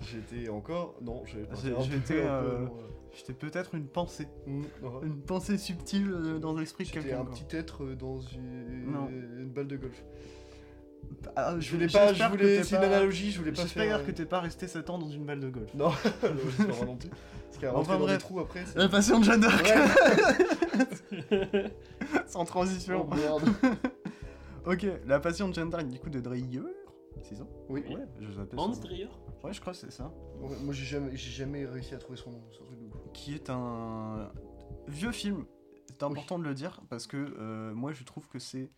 J'étais 0.00 0.48
encore. 0.48 0.94
Non, 1.02 1.22
j'avais 1.26 1.46
j'étais, 1.82 2.22
euh, 2.24 2.66
J'étais 3.12 3.32
peut-être 3.32 3.74
une 3.74 3.86
pensée. 3.86 4.26
euh, 4.48 4.50
mm, 4.50 4.62
ouais. 4.82 4.90
Une 5.06 5.20
pensée 5.20 5.56
subtile 5.58 6.10
euh, 6.10 6.38
dans 6.38 6.54
l'esprit 6.56 6.84
de 6.84 6.88
J'étais 6.88 7.00
quelqu'un. 7.02 7.20
un 7.20 7.24
quoi. 7.24 7.34
petit 7.34 7.56
être 7.56 7.84
dans 7.94 8.20
une, 8.20 8.90
Non. 8.92 9.08
une 9.08 9.50
balle 9.50 9.68
de 9.68 9.76
golf. 9.76 10.02
Ah, 11.36 11.56
Je 11.58 11.70
voulais 11.70 11.86
pas, 11.88 12.12
je 12.12 12.22
voulais, 12.24 12.62
c'est 12.62 12.76
une 12.76 12.82
analogie, 12.84 13.30
je 13.32 13.38
voulais 13.38 13.50
pas 13.52 13.64
faire. 13.66 13.82
J'espère 13.82 13.96
euh, 14.00 14.04
que 14.04 14.10
t'es 14.12 14.24
pas 14.26 14.40
resté 14.40 14.66
7 14.68 14.88
ans 14.90 14.98
dans 14.98 15.08
une 15.10 15.24
balle 15.24 15.40
de 15.40 15.48
golf. 15.50 15.72
Non, 15.74 15.90
je 16.22 16.64
pas 16.64 16.84
non 16.84 16.96
plus. 16.96 17.08
Parce 17.10 17.58
qu'à 17.60 17.76
Enfin, 17.76 17.98
dans 17.98 18.06
des 18.06 18.18
trous 18.18 18.40
après. 18.40 18.64
c'est- 18.66 18.78
La 18.78 18.88
passion 18.88 19.18
de 19.20 19.24
Jeanne 19.24 19.40
d'Arc, 19.40 19.64
Ouais. 21.20 21.72
sans 22.26 22.42
Oh 22.42 22.44
transition. 22.44 23.06
merde. 23.08 23.42
ok, 24.66 24.86
la 25.06 25.20
passion 25.20 25.48
de 25.48 25.54
Jeanne 25.54 25.70
d'Arc, 25.70 25.86
du 25.88 25.98
coup, 25.98 26.10
de 26.10 26.20
Dreyer. 26.20 26.60
C'est 27.22 27.36
ça? 27.36 27.46
Oui. 27.68 27.84
Ouais, 27.88 27.96
je 28.20 28.38
l'appelle 28.38 28.58
Hans. 28.58 28.68
Dreyer? 28.68 29.08
Ouais, 29.42 29.52
je 29.52 29.60
crois 29.60 29.72
que 29.72 29.78
c'est 29.78 29.92
ça. 29.92 30.12
Ouais, 30.40 30.56
Moi 30.62 30.74
j'ai 30.74 30.84
jamais, 30.84 31.64
réussi 31.66 31.94
à 31.94 31.98
trouver 31.98 32.18
son 32.18 32.32
nom, 32.32 32.42
c'est 32.50 32.60
un 32.62 32.64
truc 32.66 32.78
de 32.80 32.86
qui 33.12 33.34
est 33.34 33.50
un 33.50 34.30
vieux 34.88 35.12
film. 35.12 35.44
C'est 35.86 36.02
important 36.02 36.38
de 36.38 36.44
le 36.44 36.54
dire 36.54 36.80
parce 36.90 37.06
que 37.06 37.16
euh, 37.38 37.72
moi 37.74 37.92
je 37.92 38.02
trouve 38.04 38.26
que 38.28 38.38
c'est 38.40 38.70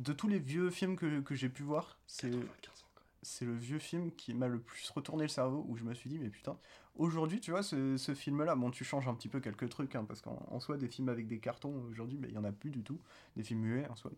de 0.00 0.12
tous 0.12 0.28
les 0.28 0.38
vieux 0.38 0.70
films 0.70 0.96
que, 0.96 1.20
que 1.20 1.34
j'ai 1.34 1.48
pu 1.48 1.62
voir, 1.62 1.98
c'est 2.06 2.30
95 2.30 2.82
ans 2.82 2.86
quand 2.94 3.04
c'est 3.22 3.44
le 3.44 3.54
vieux 3.54 3.78
film 3.78 4.10
qui 4.12 4.32
m'a 4.34 4.48
le 4.48 4.58
plus 4.58 4.90
retourné 4.90 5.24
le 5.24 5.28
cerveau 5.28 5.64
où 5.68 5.76
je 5.76 5.84
me 5.84 5.92
suis 5.92 6.08
dit 6.08 6.18
mais 6.18 6.30
putain 6.30 6.56
aujourd'hui 6.96 7.38
tu 7.38 7.50
vois 7.50 7.62
ce, 7.62 7.98
ce 7.98 8.14
film 8.14 8.42
là 8.42 8.56
bon 8.56 8.70
tu 8.70 8.82
changes 8.82 9.08
un 9.08 9.14
petit 9.14 9.28
peu 9.28 9.40
quelques 9.40 9.68
trucs 9.68 9.94
hein, 9.94 10.04
parce 10.08 10.22
qu'en 10.22 10.42
en 10.50 10.58
soi 10.58 10.78
des 10.78 10.88
films 10.88 11.10
avec 11.10 11.26
des 11.26 11.38
cartons 11.38 11.84
aujourd'hui 11.90 12.18
il 12.22 12.32
y 12.32 12.38
en 12.38 12.44
a 12.44 12.52
plus 12.52 12.70
du 12.70 12.82
tout 12.82 12.98
des 13.36 13.42
films 13.42 13.60
muets 13.60 13.88
en 13.88 13.96
soi. 13.96 14.10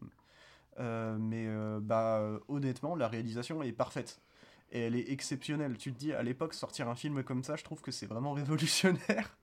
Euh, 0.79 1.19
mais 1.19 1.47
euh, 1.49 1.81
bah 1.83 2.41
honnêtement 2.49 2.95
la 2.95 3.09
réalisation 3.09 3.63
est 3.63 3.73
parfaite 3.73 4.23
et 4.73 4.81
elle 4.81 4.97
est 4.97 5.11
exceptionnelle 5.11 5.77
tu 5.77 5.93
te 5.93 5.99
dis 5.99 6.13
à 6.13 6.23
l'époque 6.23 6.55
sortir 6.55 6.89
un 6.89 6.95
film 6.95 7.23
comme 7.23 7.45
ça 7.45 7.57
je 7.57 7.63
trouve 7.63 7.81
que 7.81 7.93
c'est 7.93 8.07
vraiment 8.07 8.33
révolutionnaire 8.33 9.39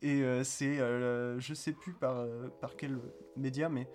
et 0.00 0.22
euh, 0.22 0.44
c'est 0.44 0.78
euh, 0.78 1.38
je 1.40 1.54
sais 1.54 1.72
plus 1.72 1.92
par, 1.92 2.18
euh, 2.18 2.48
par 2.60 2.76
quel 2.76 2.98
média 3.36 3.68
mais 3.68 3.88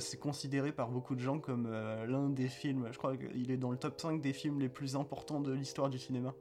c'est 0.00 0.18
considéré 0.18 0.72
par 0.72 0.90
beaucoup 0.90 1.14
de 1.14 1.20
gens 1.20 1.38
comme 1.38 1.70
l'un 1.70 2.30
des 2.30 2.48
films, 2.48 2.88
je 2.90 2.98
crois 2.98 3.16
qu'il 3.16 3.50
est 3.50 3.56
dans 3.56 3.70
le 3.70 3.76
top 3.76 4.00
5 4.00 4.20
des 4.20 4.32
films 4.32 4.58
les 4.58 4.68
plus 4.68 4.96
importants 4.96 5.40
de 5.40 5.52
l'histoire 5.52 5.88
du 5.88 5.98
cinéma. 5.98 6.34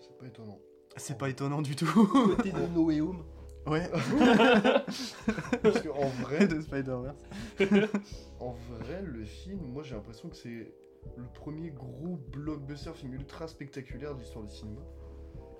C'est 0.00 0.18
pas 0.18 0.26
étonnant. 0.26 0.58
C'est 0.96 1.16
pas 1.16 1.28
étonnant 1.28 1.62
du 1.62 1.76
tout. 1.76 2.06
Côté 2.06 2.50
de 2.50 2.66
Noé 2.74 3.00
Home. 3.00 3.24
ouais, 3.66 3.88
Parce 5.62 5.80
qu'en 5.80 6.08
vrai, 6.22 6.48
de 6.48 6.60
Spider-Verse. 6.60 7.22
en 8.40 8.50
vrai, 8.50 9.02
le 9.04 9.24
film, 9.24 9.60
moi 9.72 9.84
j'ai 9.84 9.94
l'impression 9.94 10.28
que 10.28 10.36
c'est 10.36 10.74
le 11.16 11.24
premier 11.34 11.70
gros 11.70 12.16
blockbuster 12.32 12.92
film 12.94 13.14
ultra 13.14 13.48
spectaculaire 13.48 14.14
de 14.14 14.20
l'histoire 14.20 14.44
du 14.44 14.52
cinéma. 14.52 14.80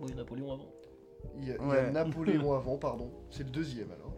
Oui, 0.01 0.15
Napoléon 0.15 0.53
avant. 0.53 0.73
Il 1.39 1.49
y 1.49 1.51
a, 1.53 1.55
il 1.55 1.61
y 1.61 1.65
a 1.65 1.67
Ouais. 1.69 1.91
Napoléon 1.91 2.53
avant, 2.57 2.79
pardon. 2.79 3.13
C'est 3.31 3.45
le 3.45 3.51
deuxième 3.51 3.91
alors. 3.91 4.15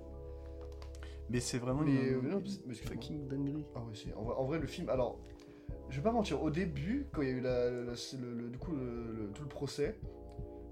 Mais 1.31 1.41
c'est 1.41 1.59
vraiment 1.59 1.83
Mais, 1.83 1.93
une, 1.93 2.15
euh, 2.15 2.23
non, 2.23 2.43
mais 2.67 2.75
fucking 2.75 3.29
dinguerie. 3.29 3.67
Ah 3.75 3.81
ouais, 3.81 3.93
c'est 3.95 4.15
en 4.15 4.23
vrai, 4.23 4.35
en 4.37 4.45
vrai, 4.45 4.59
le 4.59 4.67
film. 4.67 4.89
Alors, 4.89 5.19
je 5.91 5.97
vais 5.99 6.03
pas 6.03 6.13
mentir. 6.13 6.43
Au 6.43 6.51
début, 6.51 7.07
quand 7.13 7.21
il 7.23 7.29
y 7.29 7.31
a 7.33 7.35
eu 7.35 7.41
la, 7.41 7.71
la- 7.71 7.93
le, 8.21 8.35
le- 8.35 8.49
du 8.51 8.59
coup 8.59 8.73
le, 8.73 9.13
le- 9.13 9.31
tout 9.35 9.43
le 9.43 9.49
procès, 9.49 9.99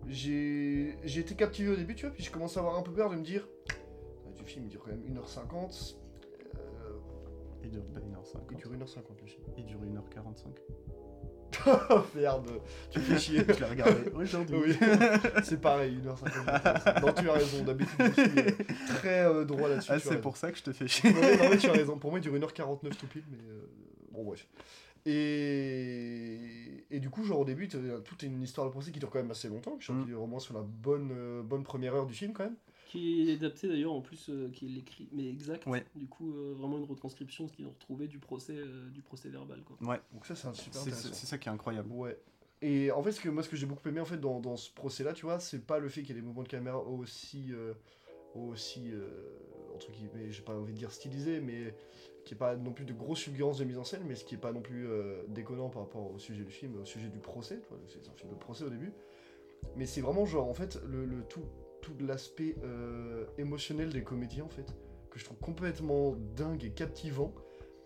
j'ai 0.06 0.96
j'ai 1.04 1.20
été 1.20 1.34
captivé 1.34 1.70
au 1.70 1.76
début, 1.76 1.94
tu 1.94 2.06
vois. 2.06 2.14
Puis 2.14 2.22
je 2.24 2.30
commence 2.30 2.56
à 2.56 2.60
avoir 2.60 2.76
un 2.76 2.82
peu 2.82 2.92
peur 2.92 3.10
de 3.10 3.16
me 3.16 3.22
dire, 3.22 3.46
ah, 3.70 4.32
du 4.34 4.44
film 4.44 4.64
il 4.64 4.70
dure 4.70 4.82
quand 4.82 4.90
même 4.90 5.02
1h50. 5.04 5.96
Euh, 7.66 7.70
Il 7.70 7.70
dure 7.70 7.84
pas 7.86 8.00
1h50. 8.00 8.40
il 8.52 8.56
dure 8.56 8.70
1h50 8.72 9.20
le 9.20 9.26
film. 9.26 9.42
Il 9.58 9.64
dure 9.66 9.80
1h45. 9.80 10.46
Oh 11.68 12.00
merde, 12.14 12.50
tu 12.90 13.00
fais 13.00 13.18
chier. 13.18 13.40
Je 13.48 13.58
l'ai 13.60 13.64
regardé 13.64 14.10
aujourd'hui. 14.14 14.56
Oui, 14.62 14.76
c'est 15.42 15.60
pareil, 15.60 15.98
1h50. 16.04 17.00
Non, 17.06 17.12
tu 17.12 17.28
as 17.30 17.32
raison, 17.32 17.64
d'habitude 17.64 17.96
je 17.98 18.12
suis 18.12 18.38
euh, 18.40 18.96
très 18.98 19.24
euh, 19.24 19.44
droit 19.44 19.68
là-dessus. 19.68 19.90
Ah, 19.92 19.98
c'est 19.98 20.20
pour 20.20 20.36
ça 20.36 20.52
que 20.52 20.58
je 20.58 20.62
te 20.64 20.72
fais 20.72 20.86
chier. 20.86 21.10
Ouais, 21.12 21.36
non, 21.36 21.50
mais 21.50 21.56
tu 21.56 21.68
as 21.68 21.72
raison. 21.72 21.98
Pour 21.98 22.10
moi, 22.10 22.18
il 22.18 22.22
dure 22.22 22.34
1h49 22.34 22.90
tout 22.96 23.06
pile, 23.06 23.24
mais 23.30 23.38
euh, 23.48 23.66
bon, 24.12 24.24
bref. 24.24 24.46
Et... 25.06 26.84
et 26.90 27.00
du 27.00 27.10
coup, 27.10 27.24
genre 27.24 27.40
au 27.40 27.44
début, 27.44 27.68
t'as 27.68 27.78
toute 28.04 28.22
une 28.22 28.42
histoire 28.42 28.66
de 28.66 28.72
procès 28.72 28.90
qui 28.90 28.98
dure 28.98 29.10
quand 29.10 29.20
même 29.20 29.30
assez 29.30 29.48
longtemps. 29.48 29.76
Je 29.78 29.86
crois 29.86 29.96
Mm. 30.00 30.04
qu'il 30.04 30.12
est 30.12 30.16
au 30.16 30.26
moins 30.26 30.40
sur 30.40 30.54
la 30.54 30.62
bonne, 30.62 31.10
euh, 31.12 31.42
bonne 31.42 31.62
première 31.62 31.94
heure 31.94 32.06
du 32.06 32.14
film 32.14 32.32
quand 32.32 32.44
même. 32.44 32.56
Qui 32.86 33.28
est 33.28 33.34
adapté 33.34 33.68
d'ailleurs 33.68 33.92
en 33.92 34.00
plus, 34.00 34.28
euh, 34.30 34.48
qui 34.52 34.66
est 34.66 34.68
l'écrit, 34.68 35.08
mais 35.12 35.28
exact. 35.28 35.66
Ouais. 35.66 35.84
Du 35.96 36.06
coup, 36.06 36.32
euh, 36.34 36.54
vraiment 36.56 36.78
une 36.78 36.84
retranscription 36.84 37.48
ce 37.48 37.52
qu'ils 37.52 37.66
ont 37.66 37.70
retrouvé 37.70 38.06
du 38.06 38.18
procès, 38.18 38.54
euh, 38.56 38.88
du 38.90 39.02
procès 39.02 39.28
verbal. 39.28 39.60
Quoi. 39.64 39.76
Ouais, 39.88 40.00
Donc 40.12 40.24
ça, 40.24 40.36
c'est 40.36 40.46
un 40.46 40.54
super 40.54 40.72
c'est 40.80 40.88
intéressant. 40.90 41.08
c'est- 41.08 41.14
c'est 41.14 41.26
ça 41.26 41.36
qui 41.38 41.48
est 41.48 41.52
incroyable. 41.52 41.90
Ouais. 41.92 42.16
Et 42.62 42.90
en 42.92 43.02
fait, 43.02 43.12
ce 43.12 43.20
que, 43.20 43.28
moi, 43.28 43.42
ce 43.42 43.48
que 43.48 43.56
j'ai 43.56 43.66
beaucoup 43.66 43.86
aimé 43.88 44.00
en 44.00 44.04
fait, 44.04 44.18
dans, 44.18 44.40
dans 44.40 44.56
ce 44.56 44.70
procès-là, 44.72 45.12
tu 45.14 45.26
vois, 45.26 45.40
c'est 45.40 45.66
pas 45.66 45.78
le 45.78 45.88
fait 45.88 46.02
qu'il 46.02 46.14
y 46.14 46.18
ait 46.18 46.20
des 46.20 46.26
mouvements 46.26 46.44
de 46.44 46.48
caméra 46.48 46.78
aussi. 46.78 47.52
euh, 47.52 47.74
aussi. 48.34 48.90
euh, 48.92 49.08
entre 49.74 49.90
guillemets, 49.92 50.30
j'ai 50.30 50.42
pas 50.42 50.54
envie 50.56 50.72
de 50.72 50.78
dire 50.78 50.90
stylisé, 50.90 51.40
mais 51.40 51.74
qui 52.24 52.32
est 52.34 52.36
pas 52.38 52.56
non 52.56 52.72
plus 52.72 52.84
de 52.86 52.94
grosse 52.94 53.20
fulgurance 53.20 53.58
de 53.58 53.64
mise 53.64 53.76
en 53.78 53.84
scène, 53.84 54.02
mais 54.06 54.14
ce 54.14 54.24
qui 54.24 54.34
est 54.34 54.38
pas 54.38 54.52
non 54.52 54.62
plus 54.62 54.86
euh, 54.88 55.22
déconnant 55.28 55.68
par 55.68 55.82
rapport 55.82 56.10
au 56.12 56.18
sujet 56.18 56.44
du 56.44 56.50
film, 56.50 56.80
au 56.80 56.84
sujet 56.86 57.08
du 57.08 57.18
procès. 57.18 57.60
tu 57.60 57.68
vois, 57.68 57.78
C'est 57.88 58.08
un 58.08 58.12
film 58.14 58.30
de 58.30 58.36
procès 58.36 58.64
au 58.64 58.70
début. 58.70 58.92
Mais 59.76 59.84
c'est 59.86 60.00
vraiment 60.00 60.24
genre, 60.24 60.48
en 60.48 60.54
fait, 60.54 60.80
le, 60.86 61.04
le 61.04 61.22
tout, 61.24 61.42
tout 61.86 61.94
l'aspect 62.04 62.56
euh, 62.64 63.26
émotionnel 63.38 63.90
des 63.90 64.02
comédiens, 64.02 64.44
en 64.44 64.48
fait, 64.48 64.66
que 65.08 65.20
je 65.20 65.24
trouve 65.24 65.38
complètement 65.38 66.16
dingue 66.34 66.64
et 66.64 66.70
captivant. 66.70 67.32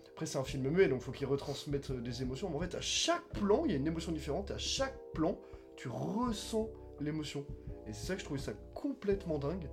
Après, 0.09 0.25
c'est 0.25 0.39
un 0.39 0.45
film 0.45 0.71
muet, 0.71 0.89
donc 0.89 1.03
faut 1.03 1.13
qu'il 1.13 1.27
retransmette 1.27 1.91
euh, 1.91 2.01
des 2.01 2.23
émotions. 2.23 2.49
Mais 2.49 2.57
en 2.57 2.61
fait, 2.61 2.75
à 2.75 2.81
chaque 2.81 3.29
plan, 3.35 3.65
il 3.67 3.73
y 3.73 3.75
a 3.75 3.77
une 3.77 3.87
émotion 3.87 4.13
différente. 4.13 4.51
Et 4.51 4.55
à 4.55 4.59
chaque 4.59 4.97
plan, 5.13 5.39
tu 5.77 5.89
ressens 5.89 6.71
l'émotion. 6.99 7.45
Et 7.87 7.93
c'est 7.93 8.07
ça 8.07 8.15
que 8.15 8.21
je 8.21 8.25
trouvais 8.25 8.41
ça 8.41 8.53
complètement 8.75 9.39
dingue. 9.39 9.69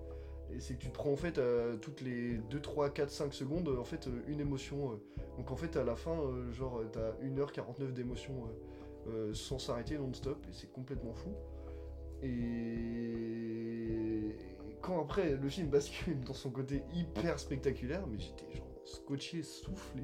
Et 0.53 0.59
c'est 0.59 0.73
que 0.73 0.79
tu 0.79 0.89
te 0.89 0.93
prends 0.93 1.11
en 1.11 1.17
fait 1.17 1.37
euh, 1.37 1.77
toutes 1.77 2.01
les 2.01 2.37
2, 2.49 2.61
3, 2.61 2.89
4, 2.89 3.09
5 3.09 3.33
secondes, 3.33 3.69
en 3.69 3.85
fait, 3.85 4.09
une 4.27 4.41
émotion. 4.41 4.99
Donc 5.37 5.51
en 5.51 5.55
fait, 5.55 5.77
à 5.77 5.85
la 5.85 5.95
fin, 5.95 6.17
genre, 6.51 6.81
t'as 6.91 7.11
1h49 7.25 7.93
d'émotion 7.93 8.49
sans 9.33 9.57
s'arrêter 9.57 9.97
non-stop. 9.97 10.45
Et 10.49 10.53
c'est 10.53 10.71
complètement 10.71 11.13
fou. 11.13 11.33
Et 12.23 14.35
quand 14.81 15.01
après 15.01 15.35
le 15.35 15.49
film 15.49 15.69
bascule 15.69 16.19
dans 16.21 16.33
son 16.33 16.49
côté 16.51 16.83
hyper 16.93 17.39
spectaculaire, 17.39 18.05
mais 18.07 18.19
j'étais 18.19 18.51
genre 18.55 18.67
scotché, 18.85 19.43
soufflé. 19.43 20.03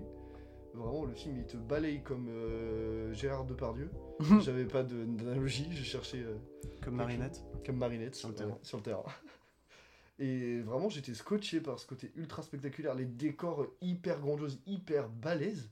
Vraiment, 0.73 1.05
le 1.05 1.13
film 1.13 1.37
il 1.37 1.45
te 1.45 1.55
balaye 1.57 2.01
comme 2.01 2.27
euh, 2.29 3.13
Gérard 3.13 3.45
Depardieu. 3.45 3.91
J'avais 4.41 4.65
pas 4.65 4.83
d'analogie, 4.83 5.67
je 5.71 5.83
cherchais 5.83 6.23
euh, 6.23 6.35
Comme 6.83 6.95
Marinette. 6.95 7.43
comme 7.65 7.77
Marinette 7.77 8.15
Sur 8.15 8.29
le 8.29 8.35
terrain. 8.35 8.57
sur 8.63 8.77
le 8.77 8.83
terrain. 8.83 9.03
Et 10.19 10.59
vraiment, 10.61 10.89
j'étais 10.89 11.13
scotché 11.13 11.59
par 11.61 11.79
ce 11.79 11.87
côté 11.87 12.11
ultra 12.15 12.41
spectaculaire, 12.43 12.95
les 12.95 13.05
décors 13.05 13.65
hyper 13.81 14.19
grandioses, 14.19 14.59
hyper 14.67 15.09
balèzes, 15.09 15.69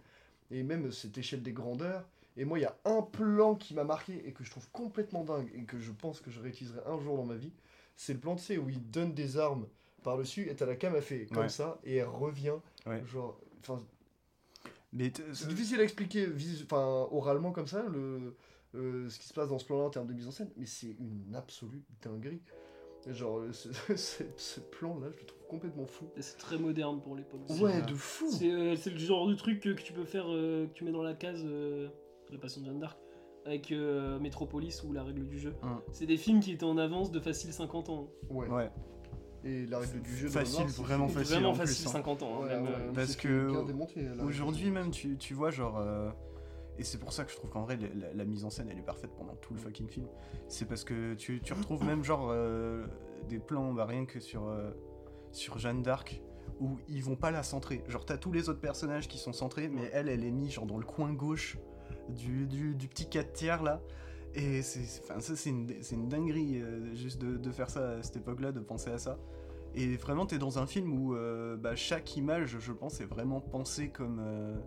et 0.50 0.64
même 0.64 0.92
cette 0.92 1.18
échelle 1.18 1.44
des 1.44 1.54
grandeurs. 1.54 2.08
Et 2.38 2.46
moi, 2.46 2.60
il 2.60 2.62
y 2.62 2.66
a 2.66 2.76
un 2.86 3.02
plan 3.02 3.56
qui 3.56 3.74
m'a 3.74 3.84
marqué 3.84 4.22
et 4.28 4.32
que 4.32 4.44
je 4.44 4.52
trouve 4.52 4.70
complètement 4.72 5.24
dingue 5.24 5.50
et 5.54 5.64
que 5.66 5.80
je 5.80 5.92
pense 5.92 6.22
que 6.22 6.32
je 6.32 6.40
réutiliserai 6.40 6.80
un 6.86 7.00
jour 7.00 7.18
dans 7.18 7.26
ma 7.26 7.36
vie. 7.36 7.52
C'est 7.98 8.14
le 8.14 8.20
plan, 8.20 8.36
tu 8.36 8.44
sais, 8.44 8.58
où 8.58 8.70
il 8.70 8.90
donne 8.90 9.14
des 9.14 9.38
armes 9.38 9.68
par-dessus 10.04 10.50
et 10.50 10.56
t'as 10.56 10.66
la 10.66 10.76
cam, 10.76 10.96
elle 10.96 11.02
fait 11.02 11.28
comme 11.28 11.44
Ouais. 11.44 11.50
ça 11.50 11.80
et 11.84 11.98
elle 11.98 12.08
revient. 12.08 12.56
Ouais. 12.86 13.04
Genre, 13.06 13.38
enfin, 13.60 13.80
c'est 15.34 15.48
difficile 15.48 15.80
à 15.80 15.84
expliquer 15.84 16.28
enfin, 16.66 17.08
oralement 17.12 17.52
comme 17.52 17.68
ça, 17.68 17.84
le, 17.84 18.36
euh, 18.76 19.10
ce 19.10 19.20
qui 19.20 19.28
se 19.28 19.34
passe 19.34 19.50
dans 19.50 19.60
ce 19.60 19.66
plan-là 19.66 19.84
en 19.86 19.90
termes 19.90 20.08
de 20.08 20.14
mise 20.14 20.28
en 20.28 20.32
scène, 20.32 20.52
mais 20.58 20.66
c'est 20.66 20.96
une 21.00 21.34
absolue 21.36 21.84
dinguerie. 22.02 22.42
Genre, 23.08 23.40
euh, 23.40 23.52
ce, 23.54 23.70
ce- 23.96 24.24
ce 24.36 24.60
plan-là, 24.60 25.08
je 25.12 25.20
le 25.20 25.26
trouve 25.26 25.48
complètement 25.48 25.86
fou. 25.86 26.06
C'est 26.20 26.38
très 26.38 26.58
moderne 26.58 27.02
pour 27.02 27.16
l'époque. 27.16 27.42
Ouais, 27.50 27.82
de 27.82 27.96
fou 27.96 28.30
C'est 28.32 28.52
euh, 28.52 28.76
le 28.86 28.98
genre 28.98 29.28
de 29.28 29.34
truc 29.36 29.60
que, 29.60 29.70
que 29.70 29.82
tu 29.82 29.94
peux 29.94 30.06
faire, 30.06 30.26
euh, 30.28 30.68
que 30.68 30.74
tu 30.74 30.84
mets 30.84 30.92
dans 30.92 31.02
la 31.04 31.14
case 31.14 31.42
euh, 31.46 31.90
La 32.32 32.38
Passion 32.38 32.62
de 32.62 32.68
Jeanne 32.68 32.80
d'Arc, 32.80 32.98
avec 33.46 33.72
euh, 33.72 34.20
Metropolis 34.20 34.84
ou 34.84 34.94
La 34.94 35.04
Règle 35.04 35.26
du 35.28 35.40
jeu. 35.40 35.54
Hum. 35.64 35.82
C'est 35.92 36.06
des 36.06 36.18
films 36.18 36.40
qui 36.40 36.52
étaient 36.52 36.64
en 36.64 36.78
avance 36.78 37.12
de 37.12 37.20
facile 37.20 37.52
50 37.54 37.90
ans. 37.90 38.08
Ouais. 38.30 38.48
Ouais, 38.48 38.70
Et 39.44 39.66
la 39.66 39.80
règle 39.80 40.02
du 40.02 40.16
jeu 40.16 40.30
Facile, 40.30 40.66
vraiment 40.68 41.08
facile. 41.08 41.36
Vraiment 41.36 41.50
en 41.50 41.54
plus, 41.54 41.68
facile 41.68 41.88
hein. 41.88 41.92
50 41.92 42.24
ans. 42.24 42.30
hein, 42.36 42.42
Ouais, 42.44 42.48
même, 42.50 42.64
ouais, 42.64 42.70
euh, 42.78 42.92
Parce 42.94 43.16
que 43.16 44.22
Aujourd'hui 44.24 44.70
même, 44.72 44.92
tu, 44.92 45.18
tu 45.18 45.34
vois, 45.34 45.50
genre. 45.52 45.78
euh, 45.80 46.10
Et 46.78 46.84
c'est 46.84 47.00
pour 47.00 47.12
ça 47.12 47.24
que 47.26 47.32
je 47.32 47.36
trouve 47.36 47.50
qu'en 47.50 47.64
vrai, 47.64 47.78
la, 47.78 47.88
la- 48.08 48.14
la 48.14 48.26
mise 48.26 48.46
en 48.46 48.50
scène, 48.50 48.70
elle 48.72 48.78
est 48.80 48.86
parfaite 48.86 49.12
pendant 49.18 49.36
tout 49.36 49.54
le 49.54 49.60
fucking 49.60 49.88
film. 49.90 50.08
C'est 50.48 50.66
parce 50.68 50.84
que 50.84 51.16
tu, 51.16 51.42
tu 51.42 51.54
retrouves 51.54 51.84
même, 51.84 52.04
genre, 52.04 52.30
euh, 52.32 52.86
des 53.28 53.40
plans, 53.40 53.74
bah, 53.74 53.86
rien 53.86 54.06
que 54.06 54.20
sur, 54.20 54.48
euh, 54.48 54.72
sur 55.32 55.58
Jeanne 55.60 55.82
d'Arc, 55.84 56.22
où 56.60 56.78
ils 56.88 57.04
vont 57.04 57.16
pas 57.16 57.32
la 57.32 57.42
centrer. 57.44 57.84
Genre, 57.88 58.06
t'as 58.06 58.18
tous 58.18 58.32
les 58.32 58.48
autres 58.50 58.62
personnages 58.62 59.08
qui 59.08 59.18
sont 59.18 59.34
centrés, 59.34 59.68
mais 59.68 59.90
elle, 59.94 60.08
elle 60.10 60.24
est 60.24 60.32
mise, 60.32 60.52
genre, 60.54 60.66
dans 60.68 60.78
le 60.78 60.86
coin 60.86 61.12
gauche 61.12 61.58
du, 62.12 62.46
du, 62.46 62.88
petit 62.88 63.10
4 63.10 63.34
tiers, 63.34 63.64
là. 63.64 63.82
Et 64.34 64.62
c'est, 64.62 65.50
une, 65.50 65.68
une 65.92 66.08
dinguerie, 66.08 66.62
euh, 66.62 66.96
juste 66.96 67.20
de, 67.22 67.38
de 67.38 67.52
faire 67.52 67.70
ça 67.70 67.92
à 67.98 68.04
cette 68.04 68.18
époque-là, 68.18 68.52
de 68.52 68.62
penser 68.62 68.90
à 68.90 68.98
ça. 68.98 69.20
Et 69.74 69.96
vraiment, 69.98 70.26
t'es 70.26 70.38
dans 70.38 70.60
un 70.60 70.68
film 70.68 70.94
où 70.94 71.16
euh, 71.16 71.58
bah, 71.58 71.76
chaque 71.76 72.16
image, 72.16 72.58
je 72.60 72.72
pense, 72.72 73.02
est 73.02 73.06
vraiment 73.06 73.42
pensée 73.42 73.90
comme, 73.90 74.20
euh, 74.22 74.58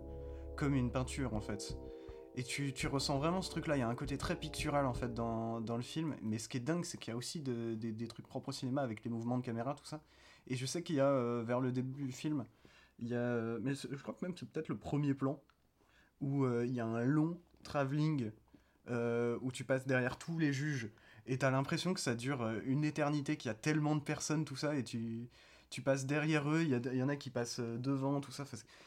comme 0.55 0.75
une 0.75 0.91
peinture, 0.91 1.33
en 1.33 1.41
fait. 1.41 1.77
Et 2.35 2.43
tu, 2.43 2.73
tu 2.73 2.87
ressens 2.87 3.17
vraiment 3.17 3.41
ce 3.41 3.49
truc-là. 3.49 3.77
Il 3.77 3.79
y 3.79 3.83
a 3.83 3.87
un 3.87 3.95
côté 3.95 4.17
très 4.17 4.35
pictural, 4.35 4.85
en 4.85 4.93
fait, 4.93 5.13
dans, 5.13 5.61
dans 5.61 5.77
le 5.77 5.83
film. 5.83 6.15
Mais 6.21 6.37
ce 6.37 6.49
qui 6.49 6.57
est 6.57 6.61
dingue, 6.61 6.83
c'est 6.83 6.97
qu'il 6.99 7.11
y 7.11 7.13
a 7.13 7.17
aussi 7.17 7.41
de- 7.41 7.75
des- 7.75 8.07
trucs 8.07 8.27
propres 8.27 8.49
au 8.49 8.51
cinéma 8.51 8.81
avec 8.81 9.03
les 9.03 9.09
mouvements 9.09 9.37
de 9.37 9.43
caméra, 9.43 9.73
tout 9.73 9.85
ça. 9.85 10.01
Et 10.47 10.55
je 10.55 10.65
sais 10.65 10.83
qu'il 10.83 10.95
y 10.95 10.99
a, 10.99 11.41
vers 11.43 11.59
le 11.59 11.71
début 11.71 12.03
du 12.03 12.11
film, 12.11 12.45
il 12.99 13.07
y 13.07 13.15
a... 13.15 13.57
Mais 13.61 13.73
je 13.73 14.01
crois 14.01 14.13
que 14.13 14.23
même 14.25 14.35
c'est 14.37 14.47
peut-être 14.47 14.67
le 14.67 14.77
premier 14.77 15.13
plan, 15.13 15.41
où 16.21 16.45
euh, 16.45 16.65
il 16.65 16.73
y 16.73 16.79
a 16.79 16.85
un 16.85 17.03
long 17.03 17.39
travelling, 17.63 18.31
euh, 18.89 19.37
où 19.41 19.51
tu 19.51 19.63
passes 19.63 19.85
derrière 19.87 20.17
tous 20.17 20.37
les 20.37 20.53
juges. 20.53 20.89
Et 21.27 21.37
t'as 21.37 21.49
l'impression 21.49 21.93
que 21.93 21.99
ça 21.99 22.15
dure 22.15 22.43
euh, 22.43 22.59
une 22.65 22.83
éternité, 22.83 23.37
qu'il 23.37 23.49
y 23.49 23.51
a 23.51 23.55
tellement 23.55 23.95
de 23.95 24.01
personnes, 24.01 24.45
tout 24.45 24.55
ça, 24.55 24.75
et 24.75 24.83
tu, 24.83 25.29
passes 25.83 26.05
derrière 26.05 26.49
eux, 26.49 26.61
il 26.63 26.69
y, 26.69 26.97
y 26.97 27.03
en 27.03 27.09
a 27.09 27.15
qui 27.15 27.29
passent 27.29 27.59
devant, 27.59 28.21
tout 28.21 28.31
ça. 28.31 28.45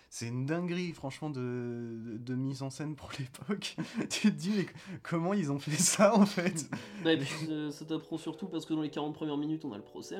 C'est- 0.08 0.28
une 0.28 0.46
dinguerie, 0.46 0.92
franchement, 0.92 1.28
de, 1.28 2.34
mise 2.34 2.62
en 2.62 2.70
scène 2.70 2.94
pour 2.94 3.10
l'époque. 3.18 3.76
tu 4.08 4.32
te 4.32 4.36
dis, 4.36 4.52
mais 4.56 4.66
comment 5.02 5.34
ils 5.34 5.52
ont 5.52 5.58
fait 5.58 5.72
ça, 5.72 6.14
en 6.14 6.24
fait? 6.26 6.66
Puis 7.02 7.72
ça 7.72 7.84
t'apprend 7.84 8.16
surtout 8.16 8.46
parce 8.46 8.64
que 8.64 8.74
dans 8.74 8.82
les 8.82 8.90
40 8.90 9.14
premières 9.14 9.36
minutes, 9.36 9.64
on 9.64 9.72
a 9.72 9.76
le 9.76 9.84
procès. 9.84 10.16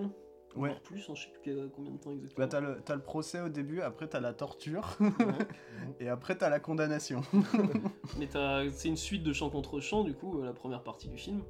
Ouais. 0.56 0.74
Plus, 0.84 1.08
hein, 1.08 1.14
je 1.14 1.22
sais 1.24 1.28
plus 1.42 1.68
combien 1.74 1.92
de 1.92 1.98
temps 1.98 2.12
exactement. 2.12 2.46
Bah, 2.46 2.48
t'as 2.48 2.60
le, 2.60 2.80
t'as 2.84 2.94
le 2.96 3.02
procès 3.02 3.40
au 3.40 3.48
début, 3.48 3.80
après 3.80 4.08
t'as 4.08 4.20
la 4.20 4.32
torture, 4.32 4.96
Ouais. 5.00 5.10
et 6.00 6.08
après 6.08 6.36
t'as 6.36 6.48
la 6.48 6.58
condamnation. 6.60 7.20
Mais 8.18 8.26
t'as- 8.26 8.68
c'est 8.70 8.88
une 8.88 8.96
suite 8.96 9.22
de 9.22 9.32
chant 9.32 9.50
contre 9.50 9.78
chant, 9.80 10.04
du 10.04 10.14
coup, 10.14 10.40
euh, 10.40 10.44
la 10.46 10.52
première 10.52 10.82
partie 10.82 11.08
du 11.08 11.16
film. 11.18 11.42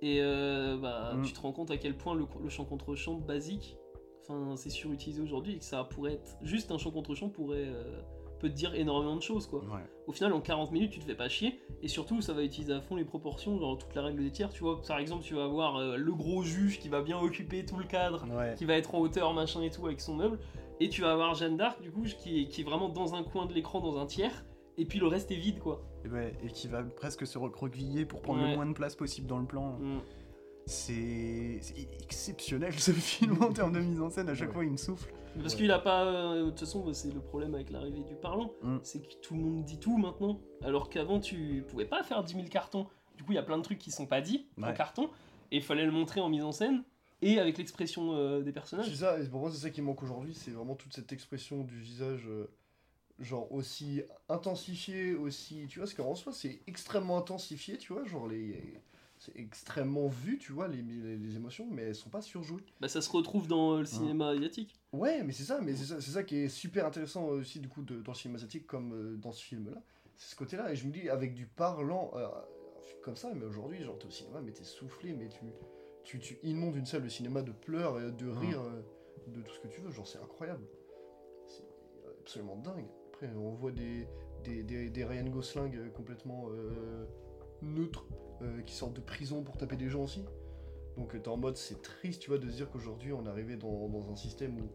Et 0.00 0.18
euh, 0.20 0.76
bah, 0.78 1.12
Mm. 1.14 1.22
tu 1.22 1.32
te 1.32 1.40
rends 1.40 1.52
compte 1.52 1.70
à 1.70 1.76
quel 1.76 1.96
point 1.96 2.14
le, 2.14 2.24
le 2.42 2.48
chant 2.48 2.64
contre 2.64 2.94
chant 2.96 3.14
basique, 3.14 3.76
enfin, 4.22 4.56
c'est 4.56 4.70
surutilisé 4.70 5.22
aujourd'hui 5.22 5.54
et 5.54 5.58
que 5.58 5.64
ça 5.64 5.84
pourrait 5.84 6.14
être. 6.14 6.36
Juste 6.42 6.72
un 6.72 6.78
chant 6.78 6.90
contre 6.90 7.14
chant 7.14 7.28
pourrait. 7.28 7.66
euh, 7.68 8.00
peut 8.42 8.48
te 8.50 8.54
dire 8.54 8.74
énormément 8.74 9.16
de 9.16 9.22
choses, 9.22 9.46
quoi. 9.46 9.60
Ouais. 9.60 9.80
Au 10.06 10.12
final, 10.12 10.32
en 10.34 10.40
40 10.40 10.70
minutes, 10.72 10.90
tu 10.90 10.98
te 11.00 11.04
fais 11.06 11.14
pas 11.14 11.28
chier. 11.30 11.60
Et 11.82 11.88
surtout, 11.88 12.20
ça 12.20 12.32
va 12.34 12.42
utiliser 12.42 12.72
à 12.74 12.80
fond 12.82 12.96
les 12.96 13.04
proportions, 13.04 13.58
genre 13.58 13.78
toute 13.78 13.94
la 13.94 14.02
règle 14.02 14.22
des 14.22 14.30
tiers. 14.30 14.50
Tu 14.50 14.62
vois, 14.64 14.82
par 14.82 14.98
exemple, 14.98 15.22
tu 15.24 15.34
vas 15.34 15.44
avoir 15.44 15.76
euh, 15.76 15.96
le 15.96 16.12
gros 16.12 16.42
juge 16.42 16.78
qui 16.80 16.88
va 16.90 17.00
bien 17.00 17.18
occuper 17.18 17.64
tout 17.64 17.76
le 17.78 17.84
cadre, 17.84 18.26
Ouais. 18.36 18.54
qui 18.58 18.64
va 18.66 18.74
être 18.74 18.94
en 18.94 18.98
hauteur, 18.98 19.32
machin 19.32 19.62
et 19.62 19.70
tout, 19.70 19.86
avec 19.86 20.00
son 20.00 20.14
meuble. 20.14 20.38
Et 20.80 20.88
tu 20.88 21.00
vas 21.02 21.12
avoir 21.12 21.34
Jeanne 21.34 21.56
d'Arc, 21.56 21.80
du 21.80 21.90
coup, 21.90 22.02
qui 22.02 22.42
est, 22.42 22.48
qui 22.48 22.60
est 22.60 22.64
vraiment 22.64 22.88
dans 22.88 23.14
un 23.14 23.22
coin 23.22 23.46
de 23.46 23.54
l'écran, 23.54 23.80
dans 23.80 23.98
un 23.98 24.06
tiers. 24.06 24.44
Et 24.76 24.84
puis 24.84 24.98
le 24.98 25.06
reste 25.06 25.30
est 25.30 25.36
vide, 25.36 25.60
quoi. 25.60 25.82
Et, 26.04 26.08
ouais, 26.08 26.32
et 26.44 26.48
qui 26.48 26.66
va 26.66 26.82
presque 26.82 27.26
se 27.26 27.38
recroqueviller 27.38 28.04
pour 28.04 28.20
prendre 28.22 28.42
Ouais. 28.42 28.50
le 28.50 28.56
moins 28.56 28.66
de 28.66 28.72
place 28.72 28.96
possible 28.96 29.26
dans 29.28 29.38
le 29.38 29.46
plan. 29.46 29.78
Mm. 29.78 30.00
c'est 30.66 31.58
c'est 31.60 31.88
exceptionnel 32.02 32.72
ce 32.78 32.90
film 32.92 33.42
en 33.42 33.52
termes 33.52 33.72
de 33.72 33.80
mise 33.80 34.00
en 34.00 34.10
scène. 34.10 34.28
À 34.28 34.34
chaque 34.34 34.48
Ouais. 34.48 34.54
fois, 34.54 34.64
il 34.64 34.70
me 34.72 34.76
souffle. 34.76 35.12
Parce 35.40 35.54
Ouais. 35.54 35.60
qu'il 35.60 35.70
a 35.70 35.78
pas. 35.78 36.04
euh, 36.04 36.44
De 36.44 36.50
toute 36.50 36.60
façon, 36.60 36.84
bah, 36.84 36.92
c'est 36.94 37.12
le 37.12 37.20
problème 37.20 37.54
avec 37.54 37.70
l'arrivée 37.70 38.02
du 38.02 38.14
parlant. 38.16 38.52
Mm. 38.62 38.78
C'est 38.82 39.00
que 39.00 39.14
tout 39.22 39.34
le 39.34 39.40
monde 39.40 39.64
dit 39.64 39.78
tout 39.78 39.96
maintenant. 39.98 40.40
Alors 40.62 40.90
qu'avant, 40.90 41.20
tu 41.20 41.64
pouvais 41.68 41.84
pas 41.86 42.02
faire 42.02 42.22
10 42.22 42.34
000 42.34 42.46
cartons. 42.48 42.86
Du 43.16 43.24
coup, 43.24 43.32
il 43.32 43.36
y 43.36 43.38
a 43.38 43.42
plein 43.42 43.58
de 43.58 43.62
trucs 43.62 43.78
qui 43.78 43.90
sont 43.90 44.06
pas 44.06 44.20
dits 44.20 44.46
en 44.58 44.66
Ouais. 44.68 44.74
carton. 44.74 45.08
Et 45.50 45.56
il 45.56 45.62
fallait 45.62 45.84
le 45.86 45.92
montrer 45.92 46.20
en 46.20 46.28
mise 46.28 46.42
en 46.44 46.52
scène 46.52 46.82
et 47.20 47.38
avec 47.38 47.58
l'expression 47.58 48.14
euh, 48.14 48.38
des 48.40 48.46
C'est 48.46 48.52
personnages. 48.52 48.94
ça, 48.94 49.20
et 49.20 49.28
pour 49.28 49.40
moi 49.40 49.50
c'est 49.50 49.58
ça 49.58 49.70
qui 49.70 49.82
manque 49.82 50.02
aujourd'hui, 50.02 50.34
c'est 50.34 50.50
vraiment 50.50 50.74
toute 50.74 50.92
cette 50.94 51.12
expression 51.12 51.62
du 51.62 51.78
visage, 51.78 52.26
euh, 52.26 52.50
genre 53.20 53.52
aussi 53.52 54.02
intensifiée, 54.30 55.14
aussi, 55.14 55.66
tu 55.68 55.78
vois, 55.78 55.84
parce 55.86 55.94
qu'en 55.94 56.14
soi 56.14 56.32
c'est 56.32 56.62
extrêmement 56.66 57.18
intensifié, 57.18 57.76
tu 57.78 57.92
vois, 57.92 58.04
genre 58.06 58.26
les... 58.28 58.80
C'est 59.24 59.36
extrêmement 59.38 60.08
vu, 60.08 60.36
tu 60.36 60.50
vois, 60.52 60.66
les, 60.66 60.82
les, 60.82 61.16
les 61.16 61.36
émotions, 61.36 61.68
mais 61.70 61.82
elles 61.82 61.94
sont 61.94 62.10
pas 62.10 62.22
surjouées. 62.22 62.64
Bah, 62.80 62.88
ça 62.88 63.00
se 63.00 63.08
retrouve 63.08 63.46
dans 63.46 63.74
euh, 63.74 63.78
le 63.80 63.84
cinéma 63.86 64.30
asiatique. 64.30 64.80
Ouais, 64.92 65.22
mais 65.22 65.32
c'est 65.32 65.44
ça, 65.44 65.60
mais 65.60 65.76
c'est 65.76 65.84
ça, 65.84 66.00
c'est 66.00 66.10
ça 66.10 66.24
qui 66.24 66.38
est 66.38 66.48
super 66.48 66.86
intéressant 66.86 67.26
aussi, 67.26 67.60
du 67.60 67.68
coup, 67.68 67.82
de- 67.82 68.02
dans 68.02 68.10
le 68.10 68.16
cinéma 68.16 68.38
asiatique, 68.38 68.66
comme 68.66 68.92
euh, 68.94 69.16
dans 69.16 69.30
ce 69.30 69.44
film-là. 69.44 69.80
C'est 70.16 70.32
ce 70.32 70.34
côté-là, 70.34 70.72
et 70.72 70.76
je 70.76 70.88
me 70.88 70.92
dis, 70.92 71.08
avec 71.08 71.34
du 71.34 71.46
parlant, 71.46 72.10
euh, 72.16 72.26
comme 73.04 73.14
ça, 73.14 73.32
mais 73.32 73.44
aujourd'hui, 73.44 73.80
genre, 73.84 73.96
t'es 73.96 74.06
au 74.06 74.10
cinéma, 74.10 74.40
mais 74.40 74.50
t'es 74.50 74.64
soufflé, 74.64 75.12
mais 75.12 75.28
tu, 75.28 75.38
tu, 76.02 76.18
tu 76.18 76.38
inondes 76.42 76.74
une 76.74 76.86
salle 76.86 77.04
de 77.04 77.08
cinéma 77.08 77.42
de 77.42 77.52
pleurs, 77.52 78.00
et 78.00 78.10
de 78.10 78.28
rires, 78.28 78.60
euh, 78.62 78.82
de 79.28 79.40
tout 79.40 79.52
ce 79.54 79.60
que 79.60 79.68
tu 79.68 79.80
veux, 79.82 79.92
genre, 79.92 80.08
c'est 80.08 80.18
incroyable. 80.18 80.64
C'est 81.46 81.62
absolument 82.20 82.56
dingue. 82.56 82.86
Après, 83.12 83.28
on 83.36 83.52
voit 83.52 83.70
des, 83.70 84.08
des, 84.42 84.64
des, 84.64 84.90
des 84.90 85.04
Ryan 85.04 85.28
Gosling 85.28 85.90
complètement 85.92 86.48
neutres, 87.62 88.06
euh, 88.42 88.60
qui 88.62 88.74
sortent 88.74 88.94
de 88.96 89.00
prison 89.00 89.42
pour 89.42 89.56
taper 89.56 89.76
des 89.76 89.88
gens 89.88 90.02
aussi. 90.04 90.24
Donc 90.96 91.14
euh, 91.14 91.18
t'es 91.18 91.28
en 91.28 91.36
mode 91.38 91.56
c'est 91.56 91.80
triste 91.80 92.20
tu 92.20 92.28
vois 92.30 92.38
de 92.38 92.48
se 92.50 92.56
dire 92.56 92.70
qu'aujourd'hui 92.70 93.12
on 93.12 93.24
est 93.24 93.28
arrivé 93.28 93.56
dans, 93.56 93.88
dans 93.88 94.10
un 94.10 94.16
système 94.16 94.58
où 94.58 94.68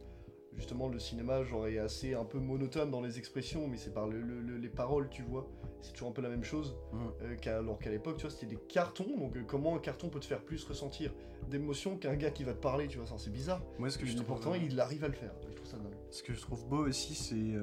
justement 0.56 0.88
le 0.90 0.98
cinéma 0.98 1.44
genre 1.44 1.68
est 1.68 1.78
assez 1.78 2.16
un 2.16 2.26
peu 2.26 2.40
monotone 2.40 2.90
dans 2.90 3.02
les 3.02 3.20
expressions 3.20 3.68
mais 3.68 3.78
c'est 3.78 3.94
par 3.94 4.08
le- 4.08 4.22
le- 4.22 4.42
le- 4.42 4.58
les 4.58 4.70
paroles 4.70 5.10
tu 5.12 5.22
vois 5.22 5.48
c'est 5.82 5.92
toujours 5.94 6.10
un 6.10 6.14
peu 6.14 6.24
la 6.24 6.30
même 6.30 6.44
chose 6.44 6.76
Mhm. 6.92 7.12
euh, 7.22 7.60
alors 7.60 7.78
qu'à 7.78 7.92
l'époque 7.92 8.18
tu 8.18 8.24
vois 8.24 8.32
c'était 8.32 8.48
des 8.48 8.56
cartons 8.68 9.16
donc 9.16 9.38
euh, 9.38 9.44
comment 9.46 9.76
un 9.76 9.80
carton 9.80 10.10
peut 10.10 10.20
te 10.20 10.26
faire 10.26 10.42
plus 10.44 10.64
ressentir 10.66 11.14
d'émotions 11.52 11.98
qu'un 11.98 12.16
gars 12.16 12.32
qui 12.32 12.44
va 12.44 12.54
te 12.56 12.62
parler 12.62 12.88
tu 12.88 12.98
vois 12.98 13.06
ça, 13.06 13.14
c'est 13.20 13.30
bizarre 13.32 13.62
Moi, 13.78 13.92
ce 13.92 14.00
que 14.00 14.08
je 14.08 14.14
trouve, 14.16 14.26
pourtant 14.26 14.56
il 14.56 14.80
arrive 14.80 15.04
à 15.04 15.10
le 15.10 15.14
faire 15.14 15.36
je 15.48 15.54
trouve 15.56 15.68
ça 15.68 15.78
dingue 15.78 15.94
Ce 16.10 16.24
que 16.24 16.34
je 16.34 16.42
trouve 16.42 16.68
beau 16.68 16.88
aussi, 16.88 17.14
c'est 17.14 17.54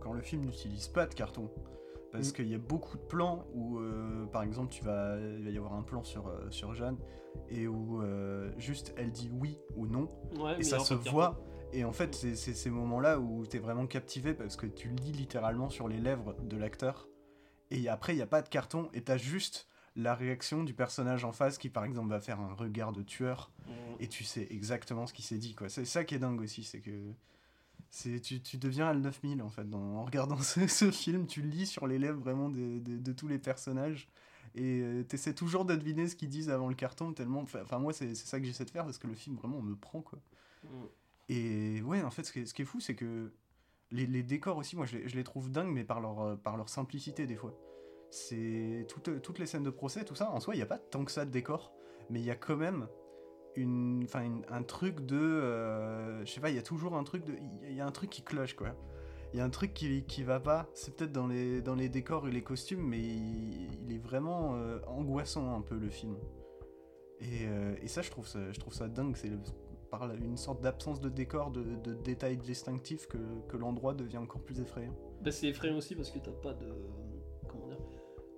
quand 0.00 0.14
le 0.14 0.22
film 0.22 0.46
n'utilise 0.46 0.88
pas 0.88 1.04
de 1.06 1.12
carton. 1.12 1.50
Parce 2.12 2.30
Mm. 2.30 2.32
qu'il 2.32 2.48
y 2.48 2.54
a 2.54 2.58
beaucoup 2.58 2.96
de 2.96 3.02
plans 3.02 3.46
où, 3.54 3.78
euh, 3.78 4.26
par 4.26 4.42
exemple, 4.42 4.72
tu 4.72 4.82
vas, 4.84 5.16
il 5.18 5.44
va 5.44 5.50
y 5.50 5.56
avoir 5.56 5.74
un 5.74 5.82
plan 5.82 6.02
sur, 6.02 6.26
euh, 6.28 6.50
sur 6.50 6.74
Jeanne 6.74 6.96
et 7.48 7.68
où 7.68 8.02
euh, 8.02 8.50
juste 8.58 8.92
elle 8.96 9.12
dit 9.12 9.30
oui 9.32 9.58
ou 9.76 9.86
non 9.86 10.10
Ouais, 10.38 10.58
et 10.58 10.62
ça 10.64 10.78
se 10.80 10.94
voit. 10.94 11.40
Et 11.72 11.84
en 11.84 11.92
fait, 11.92 12.14
c'est 12.16 12.34
ces 12.34 12.70
moments-là 12.70 13.20
où 13.20 13.46
t'es 13.46 13.58
vraiment 13.60 13.86
captivé 13.86 14.34
parce 14.34 14.56
que 14.56 14.66
tu 14.66 14.88
lis 14.88 15.12
littéralement 15.12 15.70
sur 15.70 15.86
les 15.86 15.98
lèvres 16.00 16.34
de 16.42 16.56
l'acteur. 16.56 17.06
Et 17.70 17.88
après, 17.88 18.12
il 18.14 18.16
n'y 18.16 18.22
a 18.22 18.26
pas 18.26 18.42
de 18.42 18.48
carton 18.48 18.88
et 18.92 19.02
t'as 19.02 19.16
juste 19.16 19.68
la 19.94 20.16
réaction 20.16 20.64
du 20.64 20.74
personnage 20.74 21.24
en 21.24 21.30
face 21.30 21.58
qui, 21.58 21.68
par 21.68 21.84
exemple, 21.84 22.08
va 22.10 22.18
faire 22.20 22.40
un 22.40 22.54
regard 22.54 22.90
de 22.92 23.02
tueur 23.02 23.52
Mm. 23.68 23.72
et 24.00 24.08
tu 24.08 24.24
sais 24.24 24.48
exactement 24.50 25.06
ce 25.06 25.12
qui 25.14 25.22
s'est 25.22 25.38
dit 25.38 25.54
quoi. 25.54 25.68
C'est 25.68 25.84
ça 25.84 26.02
qui 26.02 26.16
est 26.16 26.18
dingue 26.18 26.40
aussi, 26.40 26.64
c'est 26.64 26.80
que 26.80 27.12
c'est 27.90 28.20
tu, 28.20 28.40
tu 28.40 28.56
deviens 28.56 28.88
à 28.88 28.94
9000 28.94 29.42
en 29.42 29.50
fait 29.50 29.68
dans- 29.68 29.96
en 29.98 30.04
regardant 30.04 30.38
ce, 30.40 30.66
ce 30.66 30.90
film, 30.90 31.26
tu 31.26 31.42
lis 31.42 31.66
sur 31.66 31.86
les 31.86 31.98
lèvres 31.98 32.20
vraiment 32.20 32.48
de, 32.48 32.78
de- 32.78 32.96
de 32.98 33.12
tous 33.12 33.28
les 33.28 33.38
personnages 33.38 34.08
et 34.54 34.80
euh, 34.82 35.02
t'essaies 35.04 35.34
toujours 35.34 35.64
de 35.64 35.76
deviner 35.76 36.08
ce 36.08 36.16
qu'ils 36.16 36.28
disent 36.28 36.50
avant 36.50 36.68
le 36.68 36.74
carton 36.74 37.12
tellement 37.12 37.42
enfin 37.42 37.78
moi 37.78 37.92
c'est 37.92 38.14
ça 38.14 38.40
que 38.40 38.46
j'essaie 38.46 38.64
de 38.64 38.70
faire 38.70 38.84
parce 38.84 38.98
que 38.98 39.06
le 39.06 39.14
film 39.14 39.36
vraiment 39.36 39.60
me 39.60 39.76
prend 39.76 40.00
quoi. 40.00 40.18
Mm. 40.64 40.68
Et 41.32 41.80
ouais, 41.82 42.02
en 42.02 42.10
fait, 42.10 42.24
ce 42.24 42.32
qui 42.32 42.40
est, 42.40 42.46
ce 42.46 42.52
qui 42.52 42.62
est 42.62 42.64
fou, 42.64 42.80
c'est 42.80 42.96
que 42.96 43.32
les, 43.92 44.04
les 44.06 44.24
décors 44.24 44.56
aussi, 44.56 44.74
moi, 44.74 44.84
je 44.84 44.96
les, 44.96 45.08
je 45.08 45.14
les 45.14 45.22
trouve 45.22 45.48
dingues, 45.50 45.72
mais 45.72 45.84
par 45.84 46.00
leur, 46.00 46.20
euh, 46.20 46.36
par 46.36 46.56
leur 46.56 46.68
simplicité, 46.68 47.24
des 47.26 47.36
fois. 47.36 47.54
C'est 48.10 48.84
toutes, 48.88 49.22
toutes 49.22 49.38
les 49.38 49.46
scènes 49.46 49.62
de 49.62 49.70
procès, 49.70 50.04
tout 50.04 50.16
ça. 50.16 50.28
En 50.32 50.40
soi, 50.40 50.54
il 50.54 50.58
n'y 50.58 50.62
a 50.64 50.66
pas 50.66 50.78
tant 50.78 51.04
que 51.04 51.12
ça 51.12 51.24
de 51.24 51.30
décors, 51.30 51.72
mais 52.10 52.18
il 52.18 52.24
y 52.24 52.32
a 52.32 52.34
quand 52.34 52.56
même 52.56 52.88
une, 53.56 54.02
enfin, 54.04 54.22
une- 54.24 54.44
un 54.48 54.62
truc 54.62 55.00
de. 55.06 55.16
euh, 55.18 56.24
je 56.24 56.30
sais 56.30 56.40
pas, 56.40 56.50
il 56.50 56.56
y 56.56 56.58
a 56.58 56.62
toujours 56.62 56.94
un 56.96 57.04
truc 57.04 57.24
de. 57.24 57.34
Il 57.64 57.74
y 57.74 57.80
a 57.80 57.86
un 57.86 57.90
truc 57.92 58.10
qui 58.10 58.22
cloche, 58.22 58.54
quoi. 58.54 58.68
Il 59.32 59.38
y 59.38 59.40
a 59.40 59.44
un 59.44 59.50
truc 59.50 59.74
qui, 59.74 60.02
qui 60.04 60.22
va 60.24 60.40
pas. 60.40 60.68
C'est 60.74 60.96
peut-être 60.96 61.12
dans 61.12 61.26
les, 61.28 61.62
dans 61.62 61.74
les 61.76 61.88
décors 61.88 62.26
et 62.26 62.30
les 62.32 62.42
costumes, 62.42 62.82
mais 62.82 62.98
il, 62.98 63.68
il 63.84 63.92
est 63.94 63.98
vraiment 63.98 64.54
euh, 64.56 64.78
angoissant 64.88 65.54
un 65.56 65.60
peu, 65.62 65.76
le 65.78 65.88
film. 65.88 66.16
Et, 67.20 67.46
euh, 67.46 67.74
et 67.82 67.86
ça, 67.88 68.02
je 68.02 68.10
trouve 68.10 68.26
ça, 68.26 68.50
je 68.50 68.58
trouve 68.58 68.72
ça 68.72 68.88
dingue. 68.88 69.14
C'est 69.16 69.30
par 69.90 70.08
une 70.14 70.36
sorte 70.36 70.60
d'absence 70.62 71.00
de 71.00 71.08
décor, 71.08 71.50
de, 71.50 71.62
de 71.84 71.94
détails 71.94 72.36
distinctifs 72.38 73.06
que, 73.08 73.18
que 73.48 73.56
l'endroit 73.56 73.92
devient 73.94 74.18
encore 74.18 74.40
plus 74.42 74.60
effrayant. 74.60 74.94
Bah, 75.20 75.30
c'est 75.32 75.48
effrayant 75.48 75.76
aussi 75.76 75.94
parce 75.94 76.10
que 76.10 76.18
t'as 76.18 76.30
pas 76.32 76.54
de. 76.54 76.66
Comment 77.48 77.66
dire 77.68 77.78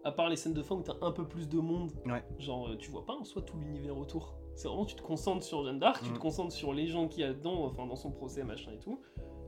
À 0.04 0.12
part 0.12 0.28
les 0.28 0.36
scènes 0.36 0.54
de 0.54 0.62
fin 0.62 0.74
où 0.74 0.82
t'as 0.82 0.96
un 1.00 1.12
peu 1.12 1.26
plus 1.28 1.48
de 1.48 1.58
monde, 1.58 1.92
Ouais. 2.06 2.22
genre 2.38 2.76
tu 2.78 2.90
vois 2.90 3.04
pas 3.06 3.14
en 3.14 3.24
soi 3.24 3.40
tout 3.42 3.58
l'univers 3.58 3.96
autour. 3.96 4.36
C'est 4.54 4.68
vraiment 4.68 4.84
tu 4.84 4.94
te 4.96 5.02
concentres 5.02 5.44
sur 5.44 5.64
Jeanne 5.64 5.78
d'Arc, 5.78 6.02
tu 6.02 6.10
Mm. 6.10 6.14
te 6.14 6.18
concentres 6.18 6.52
sur 6.52 6.72
les 6.74 6.86
gens 6.86 7.08
qu'il 7.08 7.22
y 7.22 7.24
a 7.24 7.32
dedans, 7.32 7.64
enfin 7.64 7.86
dans 7.86 7.96
son 7.96 8.10
procès, 8.10 8.44
machin 8.44 8.72
et 8.72 8.78
tout. 8.78 9.00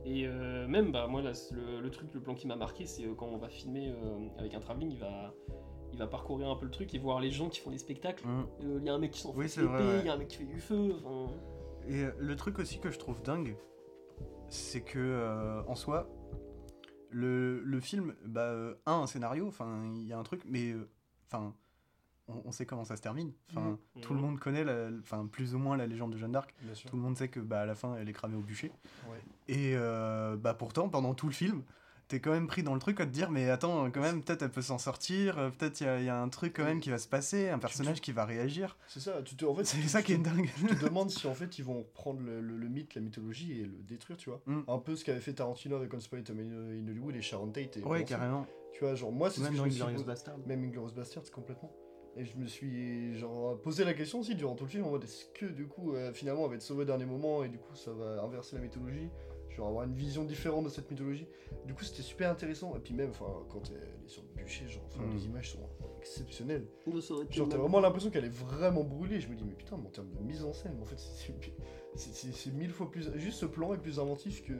Et 0.03 0.27
euh, 0.27 0.67
même, 0.67 0.91
bah 0.91 1.07
moi 1.07 1.21
là, 1.21 1.31
le, 1.51 1.81
le 1.81 1.89
truc, 1.91 2.13
le 2.13 2.19
plan 2.21 2.35
qui 2.35 2.45
m'a 2.47 2.55
marqué, 2.55 2.85
c'est 2.85 3.05
euh, 3.05 3.15
quand 3.15 3.25
on 3.27 3.37
va 3.37 3.49
filmer 3.49 3.89
euh, 3.91 4.27
avec 4.37 4.53
un 4.53 4.59
travelling, 4.59 4.91
il 4.91 4.99
va, 4.99 5.33
il 5.93 5.97
va 5.99 6.05
parcourir 6.07 6.49
un 6.49 6.55
peu 6.55 6.65
le 6.65 6.71
truc 6.71 6.93
et 6.93 6.99
voir 6.99 7.19
les 7.19 7.31
gens 7.31 7.49
qui 7.49 7.59
font 7.59 7.71
des 7.71 7.77
spectacles. 7.79 8.23
Euh, 8.63 8.77
Il 8.79 8.85
y 8.85 8.89
a 8.89 8.93
un 8.93 8.99
mec 8.99 9.11
qui 9.11 9.19
s'enfonce 9.21 9.57
Oui, 9.57 9.63
vrai, 9.63 9.83
il 9.83 9.87
ouais. 9.99 10.05
y 10.05 10.09
a 10.09 10.13
un 10.13 10.17
mec 10.17 10.27
qui 10.27 10.37
fait 10.37 10.45
du 10.45 10.59
feu. 10.59 10.95
Et 11.87 12.03
le 12.17 12.35
truc 12.35 12.59
aussi 12.59 12.79
que 12.79 12.89
je 12.91 12.99
trouve 12.99 13.21
dingue, 13.23 13.55
c'est 14.49 14.81
que 14.81 15.63
en 15.67 15.75
soi, 15.75 16.07
le, 17.09 17.61
le 17.61 17.79
film 17.79 18.15
bah, 18.25 18.53
a 18.85 18.93
un 18.93 19.07
scénario, 19.07 19.47
enfin 19.47 19.83
il 19.95 20.05
y 20.07 20.13
a 20.13 20.17
un 20.19 20.23
truc, 20.23 20.41
mais 20.45 20.73
enfin 21.27 21.53
on, 22.27 22.41
on 22.45 22.51
sait 22.51 22.65
comment 22.65 22.85
ça 22.85 22.95
se 22.97 23.01
termine. 23.01 23.31
Enfin 23.51 23.77
Mhm. 23.95 24.01
tout 24.01 24.13
le 24.13 24.19
monde 24.19 24.39
connaît, 24.39 24.63
la- 24.63 24.89
enfin 25.01 25.27
plus 25.31 25.53
ou 25.55 25.59
moins 25.59 25.77
la 25.77 25.87
légende 25.87 26.11
de 26.13 26.17
Jeanne 26.17 26.31
d'Arc. 26.31 26.53
Tout 26.87 26.95
le 26.95 27.01
monde 27.01 27.17
sait 27.17 27.27
que 27.29 27.39
bah 27.39 27.61
à 27.61 27.65
la 27.65 27.75
fin 27.75 27.95
elle 27.97 28.09
est 28.09 28.13
cramée 28.13 28.35
au 28.37 28.41
bûcher. 28.41 28.71
Ouais. 29.09 29.19
Et 29.47 29.73
euh, 29.75 30.35
bah 30.37 30.53
pourtant 30.53 30.89
pendant 30.89 31.13
tout 31.13 31.27
le 31.27 31.33
film. 31.33 31.63
T'es 32.07 32.19
quand 32.19 32.29
même 32.29 32.45
pris 32.45 32.61
dans 32.61 32.75
le 32.75 32.79
truc 32.79 32.99
à 32.99 33.05
te 33.07 33.09
dire 33.09 33.31
mais 33.31 33.49
attends 33.49 33.89
quand 33.89 33.99
même 33.99 34.21
peut-être 34.21 34.43
elle 34.43 34.51
peut 34.51 34.61
s'en 34.61 34.77
sortir 34.77 35.39
euh, 35.39 35.49
peut-être 35.49 35.81
il 35.81 35.85
y, 35.85 35.87
a- 35.89 35.99
il 35.99 36.05
y 36.05 36.09
a 36.09 36.21
un 36.21 36.29
truc 36.29 36.53
quand 36.55 36.63
même 36.63 36.79
qui 36.79 36.91
va 36.91 36.99
se 36.99 37.07
passer 37.07 37.49
un 37.49 37.57
personnage 37.57 37.99
qui 37.99 38.11
va 38.11 38.25
réagir 38.25 38.77
c'est 38.85 38.99
ça 38.99 39.23
tu 39.23 39.35
te, 39.35 39.43
en 39.43 39.55
fait 39.55 39.63
c'est 39.65 39.81
ça 39.87 40.03
qui 40.03 40.13
est 40.13 40.19
dingue 40.19 40.47
tu 40.55 40.67
te 40.67 40.85
demandes 40.85 41.09
si 41.09 41.25
en 41.25 41.33
fait 41.33 41.57
ils 41.57 41.65
vont 41.65 41.83
prendre 41.95 42.19
le, 42.21 42.41
le- 42.41 42.57
le 42.57 42.69
mythe 42.69 42.93
la 42.93 43.01
mythologie 43.01 43.59
et 43.59 43.63
le 43.63 43.73
détruire 43.81 44.17
tu 44.19 44.29
vois 44.29 44.39
Mm. 44.45 44.59
un 44.67 44.77
peu 44.77 44.95
ce 44.95 45.03
qu'avait 45.03 45.19
fait 45.19 45.33
Tarantino 45.33 45.77
avec 45.77 45.89
Time 45.89 46.39
in 46.39 46.87
Hollywood 46.91 47.15
et 47.15 47.23
Sharon 47.23 47.47
Tate 47.49 47.77
et 47.77 47.81
ouais 47.83 48.05
carrément 48.05 48.45
tu 48.71 48.81
vois 48.81 48.93
genre 48.93 49.11
moi 49.11 49.31
c'est 49.31 49.37
ce 49.39 49.45
même 49.45 49.53
que 49.53 49.55
je 49.55 49.61
dans 49.61 49.65
me 49.65 49.71
suis 49.71 49.81
Inglourious 49.81 50.03
posé- 50.03 50.05
Bastard 50.05 50.37
même 50.45 50.63
Inglourious 50.63 50.93
Basterds 50.93 51.31
complètement 51.31 51.71
et 52.17 52.23
je 52.25 52.37
me 52.37 52.45
suis 52.47 53.17
genre 53.17 53.59
posé 53.61 53.83
la 53.83 53.93
question 53.93 54.19
aussi 54.19 54.35
durant 54.35 54.55
tout 54.55 54.63
le 54.65 54.69
film 54.69 54.85
en 54.85 54.91
mode 54.91 55.03
est-ce 55.03 55.25
que 55.33 55.45
du 55.45 55.67
coup 55.67 55.93
euh, 55.93 56.13
finalement 56.13 56.43
on 56.43 56.47
va 56.47 56.55
être 56.55 56.61
sauvé 56.61 56.83
au 56.83 56.85
dernier 56.85 57.05
moment 57.05 57.43
et 57.43 57.49
du 57.49 57.57
coup 57.57 57.75
ça 57.75 57.91
va 57.91 58.21
inverser 58.23 58.55
la 58.55 58.61
mythologie? 58.61 59.09
Vais 59.57 59.63
avoir 59.63 59.85
une 59.85 59.93
vision 59.93 60.25
différente 60.25 60.65
de 60.65 60.69
cette 60.69 60.91
mythologie 60.91 61.27
du 61.65 61.73
coup 61.73 61.85
c'était 61.85 62.01
super 62.01 62.29
intéressant 62.29 62.75
et 62.75 62.79
puis 62.79 62.93
même 62.93 63.11
enfin 63.11 63.25
quand 63.49 63.61
elle 63.71 63.83
est 64.05 64.09
sur 64.09 64.21
le 64.23 64.43
bûcher 64.43 64.67
genre 64.67 64.83
enfin 64.87 65.03
Mm. 65.03 65.13
les 65.13 65.25
images 65.27 65.51
sont 65.53 65.59
exceptionnelles 65.99 66.67
Genre, 67.31 67.47
t'as 67.49 67.57
vraiment 67.57 67.79
l'impression 67.79 68.09
qu'elle 68.09 68.25
est 68.25 68.35
vraiment 68.35 68.83
brûlée. 68.83 69.19
Je 69.21 69.29
me 69.29 69.35
dis, 69.35 69.43
mais 69.45 69.53
putain, 69.53 69.77
mais 69.77 69.87
en 69.87 69.91
termes 69.91 70.11
de 70.11 70.19
mise 70.23 70.43
en 70.43 70.51
scène, 70.53 70.77
en 70.81 70.85
fait, 70.85 70.99
c'est- 71.95 72.53
mille 72.53 72.69
fois 72.71 72.91
plus. 72.91 73.09
Juste 73.15 73.39
ce 73.39 73.45
plan 73.45 73.73
est 73.73 73.77
plus 73.77 73.97
inventif 73.99 74.43
que 74.43 74.53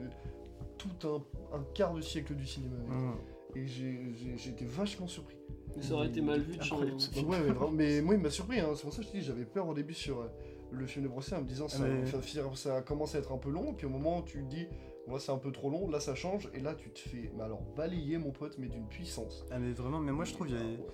tout 0.78 1.06
un, 1.06 1.22
un 1.56 1.62
quart 1.74 1.92
de 1.94 2.00
siècle 2.00 2.34
du 2.34 2.46
cinéma. 2.46 2.76
mec. 2.78 2.88
Mm. 2.90 3.58
Et 3.58 3.66
j'ai 3.66 4.50
été 4.50 4.64
vachement 4.64 5.06
surpris. 5.06 5.36
Mais 5.76 5.82
ça 5.82 5.94
aurait 5.94 6.08
été 6.08 6.20
mal 6.22 6.40
vu 6.40 6.56
de 6.56 6.62
changer. 6.62 6.92
Ouais, 6.92 7.24
mais, 7.28 7.52
vraiment, 7.52 7.70
mais 7.70 8.00
moi, 8.00 8.14
il 8.14 8.20
m'a 8.20 8.30
surpris. 8.30 8.60
Hein. 8.60 8.70
C'est 8.74 8.82
pour 8.82 8.92
ça 8.92 9.00
que 9.02 9.06
je 9.06 9.12
te 9.12 9.16
dis, 9.18 9.22
j'avais 9.22 9.44
peur 9.44 9.68
au 9.68 9.74
début 9.74 9.94
sur 9.94 10.20
euh, 10.20 10.28
le 10.72 10.86
film 10.86 11.04
de 11.04 11.10
procès 11.10 11.34
en 11.36 11.42
me 11.42 11.46
disant, 11.46 11.68
ça, 11.68 11.84
mais- 11.86 12.06
ça, 12.06 12.18
ça- 12.54 12.82
commence 12.82 13.14
à 13.14 13.18
être 13.18 13.32
un 13.32 13.38
peu 13.38 13.50
long. 13.50 13.74
Puis 13.74 13.86
au 13.86 13.90
moment 13.90 14.18
où 14.20 14.22
tu 14.22 14.42
te 14.42 14.48
dis, 14.48 14.66
là, 15.06 15.18
c'est 15.18 15.32
un 15.32 15.38
peu 15.38 15.52
trop 15.52 15.70
long, 15.70 15.88
là, 15.90 16.00
ça 16.00 16.14
change. 16.14 16.48
Et 16.54 16.60
là, 16.60 16.74
tu 16.74 16.90
te 16.90 16.98
fais, 16.98 17.30
mais 17.36 17.42
alors, 17.44 17.62
balayer, 17.76 18.18
mon 18.18 18.32
pote, 18.32 18.56
mais 18.58 18.68
d'une 18.68 18.88
puissance. 18.88 19.44
Ah 19.50 19.58
mais 19.58 19.72
vraiment, 19.72 20.00
mais 20.00 20.12
moi 20.12 20.24
je 20.24 20.32
trouve, 20.32 20.48
il 20.48 20.54
y 20.54 20.58
a- 20.58 20.60
Ah, 20.62 20.64
ouais. 20.64 20.86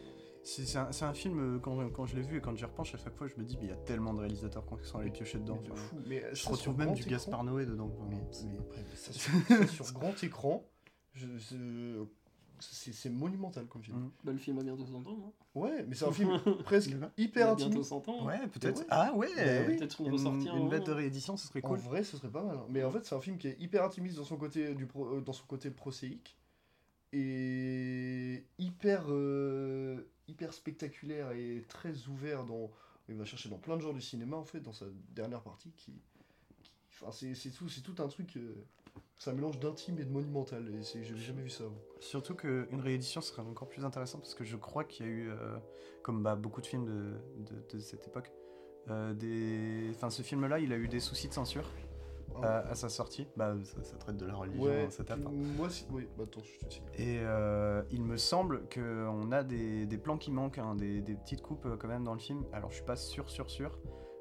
c'est 0.42 0.66
c'est 0.66 1.04
un, 1.04 1.12
film, 1.14 1.38
euh, 1.56 1.58
quand, 1.60 1.88
quand 1.90 2.04
je 2.06 2.16
l'ai 2.16 2.22
vu 2.22 2.38
et 2.38 2.40
quand 2.40 2.54
j'y 2.56 2.64
repense, 2.64 2.92
à 2.94 2.98
chaque 2.98 3.14
fois 3.16 3.28
je 3.28 3.40
me 3.40 3.44
dis, 3.44 3.56
mais 3.60 3.66
il 3.66 3.70
y 3.70 3.72
a 3.72 3.76
tellement 3.76 4.12
de 4.12 4.18
réalisateurs 4.18 4.64
qui 4.66 4.86
sont 4.88 4.98
allés 4.98 5.10
piocher 5.10 5.38
dedans. 5.38 5.58
Mais 5.62 5.76
fou. 5.76 5.96
Mais 6.06 6.22
je 6.32 6.42
ça, 6.42 6.50
retrouve 6.50 6.76
même 6.76 6.92
du 6.94 7.04
Gaspard 7.04 7.44
Noé 7.44 7.64
dedans. 7.66 7.90
Mais, 8.10 8.16
mais 8.16 8.84
ça, 8.96 9.12
sur, 9.12 9.32
ça, 9.48 9.66
sur 9.68 9.92
grand 9.94 10.22
écran, 10.24 10.64
je- 11.14 11.26
je- 11.38 12.04
c'est 12.70 13.10
monumental 13.10 13.66
comme 13.66 13.82
film. 13.82 13.98
Mm. 13.98 14.10
Bah, 14.24 14.32
le 14.32 14.38
film 14.38 14.58
a 14.58 14.62
bientôt 14.62 14.86
100 14.86 14.94
ans, 15.06 15.16
non? 15.16 15.32
Ouais, 15.54 15.84
mais 15.88 15.94
c'est 15.94 16.04
un 16.06 16.12
film 16.12 16.38
presque 16.64 16.90
hyper 17.18 17.48
a 17.50 17.54
bientôt 17.54 17.70
intimiste. 17.80 17.88
100 17.90 18.08
ans. 18.08 18.16
hein. 18.22 18.24
Ouais, 18.26 18.46
peut-être. 18.48 18.80
ouais. 18.80 18.86
Ah 18.90 19.12
ouais 19.14 19.28
Bah 19.36 19.64
oui. 19.68 19.76
Peut-être 19.78 20.00
une 20.00 20.06
Une, 20.06 20.12
ressortir. 20.12 20.56
une 20.56 20.68
bête 20.68 20.86
de 20.86 20.92
réédition, 20.92 21.36
ce 21.36 21.46
serait 21.48 21.60
En 21.64 21.68
cool. 21.68 21.78
vrai, 21.78 22.04
ce 22.04 22.16
serait 22.16 22.30
pas 22.30 22.42
mal. 22.42 22.56
hein. 22.56 22.66
Mais 22.68 22.82
en 22.84 22.90
fait, 22.90 23.04
c'est 23.04 23.14
un 23.14 23.20
film 23.20 23.36
qui 23.38 23.48
est 23.48 23.60
hyper 23.60 23.84
intimiste 23.84 24.16
dans 24.16 24.24
son 24.24 24.36
côté, 24.36 24.74
du 24.74 24.86
pro- 24.86 25.16
euh, 25.16 25.20
dans 25.20 25.32
son 25.32 25.44
côté 25.46 25.70
procéique 25.70 26.36
et 27.12 28.44
hyper, 28.58 29.04
euh, 29.08 30.08
hyper 30.28 30.52
spectaculaire 30.54 31.32
et 31.32 31.64
très 31.68 32.06
ouvert 32.08 32.44
dans. 32.44 32.70
Il 33.08 33.16
va 33.16 33.24
chercher 33.24 33.48
dans 33.48 33.58
plein 33.58 33.76
de 33.76 33.82
genres 33.82 33.92
du 33.94 34.00
cinéma, 34.00 34.36
en 34.36 34.44
fait, 34.44 34.60
dans 34.60 34.72
sa 34.72 34.86
dernière 35.10 35.42
partie, 35.42 35.70
qui. 35.72 35.92
qui- 36.62 36.72
Enfin, 37.00 37.10
c'est 37.10 37.34
c'est 37.34 37.50
tout, 37.50 37.68
c'est 37.68 37.80
tout 37.80 37.96
un 37.98 38.08
truc. 38.08 38.36
euh, 38.36 38.64
c'est 39.22 39.30
un 39.30 39.34
mélange 39.34 39.60
d'intime 39.60 39.98
et 40.00 40.04
de 40.04 40.10
monumental, 40.10 40.68
et 40.68 40.82
j'avais 41.04 41.20
jamais 41.20 41.42
vu 41.42 41.48
ça. 41.50 41.64
avant. 41.64 41.76
Surtout 42.00 42.34
qu'une 42.34 42.80
réédition 42.80 43.20
serait 43.20 43.42
encore 43.42 43.68
plus 43.68 43.84
intéressant 43.84 44.18
parce 44.18 44.34
que 44.34 44.42
je 44.44 44.56
crois 44.56 44.82
qu'il 44.84 45.06
y 45.06 45.08
a 45.08 45.12
eu, 45.12 45.30
euh, 45.30 45.56
comme 46.02 46.22
bah, 46.24 46.34
beaucoup 46.34 46.60
de 46.60 46.66
films 46.66 46.84
de, 46.86 47.12
de- 47.38 47.62
de 47.72 47.78
cette 47.78 48.06
époque, 48.08 48.32
euh, 48.90 49.14
des... 49.14 49.90
enfin, 49.94 50.10
ce 50.10 50.22
film-là, 50.22 50.58
il 50.58 50.72
a 50.72 50.76
eu 50.76 50.88
des 50.88 50.98
soucis 50.98 51.28
de 51.28 51.34
censure 51.34 51.70
à, 52.42 52.58
à 52.70 52.74
sa 52.74 52.88
sortie. 52.88 53.28
Bah, 53.36 53.54
ça, 53.62 53.84
ça 53.84 53.96
traite 53.96 54.16
de 54.16 54.26
la 54.26 54.34
religion, 54.34 54.64
ouais, 54.64 54.90
ça 54.90 55.04
tape. 55.04 55.20
hein. 55.24 55.30
moi, 55.56 55.70
si- 55.70 55.86
oui, 55.92 56.08
bah 56.18 56.24
attends, 56.24 56.40
je 56.42 56.58
te 56.58 56.68
dis. 56.68 56.82
Et 56.96 57.20
euh, 57.20 57.82
il 57.92 58.02
me 58.02 58.16
semble 58.16 58.62
qu'on 58.74 59.30
a 59.30 59.44
des, 59.44 59.86
des 59.86 59.98
plans 59.98 60.18
qui 60.18 60.32
manquent, 60.32 60.58
hein, 60.58 60.74
des, 60.74 61.00
des 61.00 61.14
petites 61.14 61.42
coupes 61.42 61.68
quand 61.78 61.88
même 61.88 62.02
dans 62.02 62.14
le 62.14 62.18
film. 62.20 62.44
Alors 62.52 62.70
je 62.70 62.76
suis 62.76 62.84
pas 62.84 62.96
sûr, 62.96 63.30
sûr, 63.30 63.48
sûr, 63.50 63.78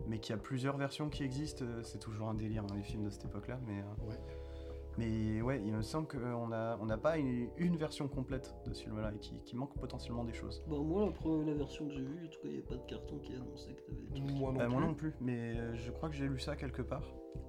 mais 0.07 0.19
qu'il 0.19 0.35
y 0.35 0.37
a 0.37 0.41
plusieurs 0.41 0.77
versions 0.77 1.09
qui 1.09 1.23
existent. 1.23 1.65
C'est 1.83 1.99
toujours 1.99 2.29
un 2.29 2.35
délire, 2.35 2.63
hein, 2.69 2.75
les 2.75 2.83
films 2.83 3.05
de 3.05 3.09
cette 3.09 3.25
époque-là. 3.25 3.59
Mais, 3.65 3.81
Ouais. 4.07 4.19
Mais 4.97 5.41
ouais, 5.41 5.61
il 5.65 5.73
me 5.73 5.81
semble 5.81 6.07
qu'on 6.07 6.47
n'a 6.47 6.77
on 6.81 6.85
n'a 6.85 6.97
pas 6.97 7.17
une, 7.17 7.49
une 7.57 7.77
version 7.77 8.07
complète 8.07 8.53
de 8.65 8.73
ce 8.73 8.83
film-là 8.83 9.11
et 9.15 9.19
qui, 9.19 9.39
qui 9.43 9.55
manque 9.55 9.77
potentiellement 9.79 10.23
des 10.23 10.33
choses. 10.33 10.63
Bah, 10.67 10.77
moi, 10.77 11.13
la, 11.25 11.51
la 11.51 11.53
version 11.53 11.87
que 11.87 11.93
j'ai 11.93 12.01
vue, 12.01 12.25
en 12.25 12.29
tout 12.29 12.39
cas, 12.41 12.45
il 12.47 12.51
n'y 12.51 12.57
avait 12.57 12.67
pas 12.67 12.75
de 12.75 12.85
carton 12.85 13.19
qui 13.19 13.33
annonçait 13.33 13.73
que 13.73 13.81
t'avais 13.81 14.01
des 14.01 14.21
trucs. 14.21 14.37
Moi 14.37 14.51
non, 14.51 14.59
plus. 14.59 14.67
moi 14.69 14.81
non 14.81 14.93
plus, 14.93 15.13
mais 15.21 15.57
euh, 15.57 15.75
je 15.75 15.91
crois 15.91 16.09
que 16.09 16.15
j'ai 16.15 16.27
lu 16.27 16.39
ça 16.39 16.55
quelque 16.55 16.81
part. 16.81 17.03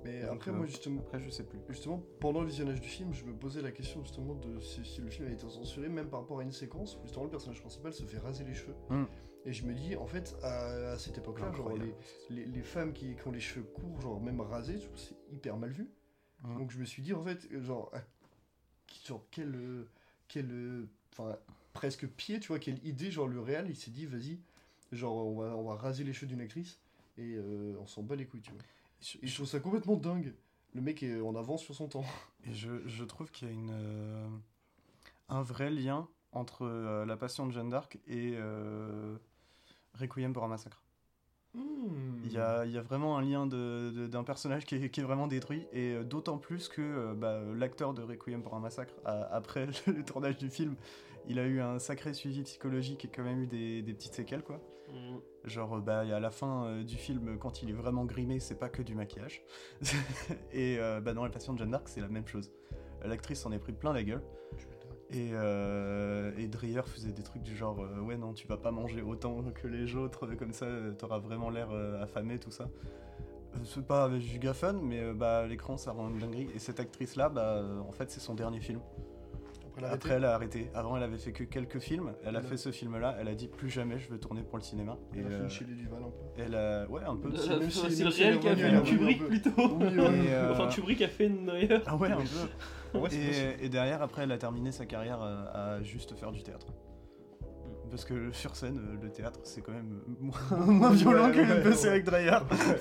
Mais 0.04 0.22
Donc, 0.22 0.34
après, 0.36 0.50
euh, 0.50 0.54
moi, 0.54 0.66
justement, 0.66 1.00
Après, 1.00 1.20
je 1.20 1.30
sais 1.30 1.44
plus. 1.44 1.58
Justement, 1.68 2.02
pendant 2.20 2.40
le 2.40 2.46
visionnage 2.46 2.80
du 2.80 2.88
film, 2.88 3.12
je 3.12 3.24
me 3.24 3.34
posais 3.34 3.62
la 3.62 3.72
question 3.72 4.02
justement 4.02 4.34
de 4.34 4.60
si, 4.60 4.84
si 4.84 5.00
le 5.00 5.10
film 5.10 5.28
a 5.28 5.32
été 5.32 5.48
censuré, 5.48 5.88
même 5.88 6.08
par 6.08 6.20
rapport 6.20 6.40
à 6.40 6.42
une 6.42 6.52
séquence 6.52 6.96
où 6.96 7.02
justement 7.04 7.24
le 7.24 7.30
personnage 7.30 7.60
principal 7.60 7.92
se 7.92 8.04
fait 8.04 8.18
raser 8.18 8.44
les 8.44 8.54
cheveux. 8.54 8.74
Mm. 8.90 9.04
Et 9.44 9.52
je 9.52 9.66
me 9.66 9.74
dis, 9.74 9.96
en 9.96 10.06
fait, 10.06 10.36
à, 10.44 10.92
à 10.92 10.98
cette 10.98 11.18
époque-là, 11.18 11.50
genre 11.52 11.70
les, 11.70 11.94
les, 12.30 12.44
les 12.44 12.62
femmes 12.62 12.92
qui, 12.92 13.16
qui 13.16 13.26
ont 13.26 13.32
les 13.32 13.40
cheveux 13.40 13.64
courts, 13.64 14.00
genre 14.00 14.20
même 14.20 14.40
rasés, 14.40 14.78
c'est 14.94 15.16
hyper 15.32 15.56
mal 15.56 15.70
vu. 15.70 15.90
Mm. 16.42 16.58
Donc 16.58 16.70
je 16.70 16.78
me 16.78 16.84
suis 16.84 17.02
dit, 17.02 17.12
en 17.14 17.22
fait, 17.22 17.48
genre, 17.62 17.90
à- 17.94 18.02
genre 19.06 19.24
quel, 19.30 19.86
quel, 20.28 20.86
enfin, 21.12 21.36
presque 21.72 22.06
pied, 22.06 22.40
tu 22.40 22.48
vois, 22.48 22.58
quelle 22.58 22.84
idée, 22.86 23.10
genre 23.10 23.28
le 23.28 23.40
réal, 23.40 23.68
il 23.68 23.76
s'est 23.76 23.90
dit, 23.90 24.06
vas-y, 24.06 24.38
genre 24.92 25.14
on 25.16 25.40
va, 25.40 25.56
on 25.56 25.64
va 25.64 25.76
raser 25.76 26.04
les 26.04 26.12
cheveux 26.12 26.26
d'une 26.28 26.40
actrice 26.40 26.78
et 27.18 27.34
euh, 27.36 27.76
on 27.80 27.86
s'en 27.86 28.02
bat 28.02 28.16
les 28.16 28.26
couilles, 28.26 28.42
tu 28.42 28.50
vois. 28.52 28.60
Et 29.22 29.26
je 29.26 29.34
trouve 29.34 29.46
ça 29.48 29.60
complètement 29.60 29.96
dingue. 29.96 30.34
Le 30.74 30.80
mec 30.80 31.02
est 31.02 31.20
en 31.20 31.34
avance 31.34 31.62
sur 31.62 31.74
son 31.74 31.88
temps. 31.88 32.04
Et 32.44 32.54
je, 32.54 32.86
je 32.88 33.04
trouve 33.04 33.30
qu'il 33.30 33.46
y 33.46 33.50
a 33.50 33.54
une, 33.54 33.70
euh, 33.72 34.28
un 35.28 35.42
vrai 35.42 35.70
lien 35.70 36.08
entre 36.32 36.64
euh, 36.64 37.04
La 37.04 37.16
Passion 37.16 37.46
de 37.46 37.52
Jeanne 37.52 37.68
d'Arc 37.68 37.98
et 38.08 38.36
Requiem 39.94 40.32
pour 40.32 40.44
un 40.44 40.48
massacre. 40.48 40.82
Il 42.24 42.32
y 42.32 42.38
a, 42.38 42.64
il 42.64 42.72
y 42.72 42.78
a 42.78 42.82
vraiment 42.82 43.18
un 43.18 43.22
lien 43.22 43.46
de- 43.46 43.90
de- 43.94 44.06
d'un 44.06 44.24
personnage 44.24 44.64
qui 44.64 44.76
est, 44.76 44.88
qui 44.90 45.00
est 45.00 45.02
vraiment 45.02 45.26
détruit, 45.26 45.66
et 45.72 45.94
euh, 45.94 46.04
d'autant 46.04 46.38
plus 46.38 46.68
que 46.68 46.80
euh, 46.80 47.14
bah, 47.14 47.40
l'acteur 47.54 47.92
de 47.94 48.02
Requiem 48.02 48.42
pour 48.42 48.54
un 48.54 48.60
massacre, 48.60 48.94
a- 49.04 49.24
après 49.34 49.66
le 49.86 50.02
tournage 50.04 50.38
du 50.38 50.48
film, 50.48 50.76
il 51.28 51.38
a 51.38 51.46
eu 51.46 51.60
un 51.60 51.78
sacré 51.78 52.14
suivi 52.14 52.42
psychologique 52.42 53.04
et 53.04 53.08
quand 53.08 53.22
même 53.22 53.42
eu 53.42 53.46
des, 53.46 53.82
des 53.82 53.92
petites 53.94 54.14
séquelles, 54.14 54.42
quoi. 54.42 54.60
Mm. 54.92 55.18
Genre, 55.44 55.76
euh, 55.76 55.80
bah, 55.80 56.00
à 56.00 56.20
la 56.20 56.30
fin 56.30 56.64
euh, 56.66 56.84
du 56.84 56.96
film, 56.96 57.36
quand 57.38 57.62
il 57.62 57.70
est 57.70 57.74
vraiment 57.74 58.04
grimé, 58.06 58.40
c'est 58.40 58.58
pas 58.58 58.68
que 58.70 58.82
du 58.82 58.94
maquillage. 58.94 59.42
et 60.52 60.78
euh, 60.78 61.00
bah, 61.00 61.12
dans 61.12 61.24
La 61.24 61.30
Passion 61.30 61.52
de 61.52 61.58
Jeanne 61.58 61.70
d'Arc, 61.72 61.88
c'est 61.88 62.00
la 62.00 62.08
même 62.08 62.26
chose. 62.26 62.50
L'actrice 63.04 63.40
s'en 63.40 63.52
est 63.52 63.58
pris 63.58 63.72
plein 63.72 63.92
la 63.92 64.04
gueule. 64.04 64.22
Et, 65.12 65.30
euh, 65.32 66.30
Dreyer 66.48 66.82
faisait 66.86 67.12
des 67.12 67.22
trucs 67.22 67.42
du 67.42 67.56
genre 67.56 67.80
euh, 67.80 68.00
Ouais, 68.00 68.16
non, 68.16 68.32
tu 68.32 68.46
vas 68.46 68.56
pas 68.56 68.70
manger 68.70 69.02
autant 69.02 69.42
que 69.54 69.66
les 69.68 69.94
autres, 69.94 70.26
euh, 70.26 70.36
comme 70.36 70.52
ça, 70.52 70.66
euh, 70.66 70.92
t'auras 70.92 71.18
vraiment 71.18 71.50
l'air 71.50 71.70
affamé, 72.00 72.38
tout 72.38 72.50
ça. 72.50 72.68
C'est 73.64 73.86
pas 73.86 74.04
avec 74.04 74.22
gigaphone, 74.22 74.80
mais 74.82 75.12
bah, 75.12 75.46
l'écran, 75.46 75.76
ça 75.76 75.92
rend 75.92 76.08
une 76.08 76.18
dinguerie. 76.18 76.48
Et 76.54 76.58
cette 76.58 76.80
actrice-là, 76.80 77.28
bah, 77.28 77.56
euh, 77.56 77.80
en 77.80 77.92
fait, 77.92 78.10
c'est 78.10 78.20
son 78.20 78.34
dernier 78.34 78.60
film. 78.60 78.80
Après, 79.76 79.90
Après, 79.90 80.10
elle 80.14 80.24
a 80.24 80.34
arrêté. 80.34 80.70
Avant, 80.74 80.96
elle 80.96 81.02
avait 81.02 81.16
fait 81.18 81.32
que 81.32 81.44
quelques 81.44 81.78
films. 81.78 82.12
Elle 82.24 82.36
a 82.36 82.42
fait 82.42 82.56
ce 82.56 82.70
film-là. 82.70 83.16
Elle 83.18 83.28
a 83.28 83.34
dit 83.34 83.48
plus 83.48 83.70
jamais 83.70 83.98
je 83.98 84.08
veux 84.10 84.18
tourner 84.20 84.42
pour 84.42 84.58
le 84.58 84.62
cinéma. 84.62 84.98
Et 85.14 85.20
Elle 85.20 85.26
a 85.26 85.28
fait 85.30 85.34
euh, 85.36 85.42
une 85.44 85.50
chez 85.50 85.64
les 85.64 85.74
Duval 85.74 86.02
un 86.02 86.10
peu. 86.10 86.42
elle 86.42 86.54
a, 86.54 86.86
ouais, 86.90 87.02
un 87.04 87.16
peu. 87.16 87.28
Euh, 87.28 87.68
C'est 87.70 88.04
le 88.04 88.08
réel 88.10 88.38
qui 88.38 88.48
a 88.48 88.56
fait 88.56 88.70
une 88.70 88.82
Kubrick 88.82 89.26
plutôt. 89.26 89.50
Oui, 89.56 89.84
ouais. 89.86 90.26
Et, 90.26 90.34
euh, 90.34 90.52
Enfin, 90.52 90.68
Kubrick 90.68 91.00
a 91.02 91.08
fait 91.08 91.26
une 91.26 91.46
d'ailleurs. 91.46 91.82
Ah 91.86 91.96
ouais, 91.96 92.10
un 92.10 92.16
peu. 92.18 92.98
Ouais, 92.98 93.04
possible. 93.08 93.22
Et, 93.60 93.64
et 93.64 93.68
derrière, 93.70 94.02
après, 94.02 94.24
elle 94.24 94.32
a 94.32 94.38
terminé 94.38 94.72
sa 94.72 94.84
carrière 94.84 95.20
à, 95.22 95.74
à 95.76 95.82
juste 95.82 96.14
faire 96.16 96.30
du 96.32 96.42
théâtre. 96.42 96.66
Parce 97.90 98.04
que 98.06 98.30
sur 98.32 98.56
scène, 98.56 98.78
euh, 98.78 99.02
le 99.02 99.10
théâtre, 99.10 99.40
c'est 99.42 99.60
quand 99.62 99.72
même 99.72 100.02
moins, 100.20 100.40
moins 100.66 100.90
violent 100.92 101.26
Ouais, 101.28 101.32
que 101.32 101.38
ouais, 101.40 101.56
le 101.58 101.62
bosser 101.62 101.84
ouais. 101.86 101.90
avec 101.92 102.04
Dreyer. 102.04 102.38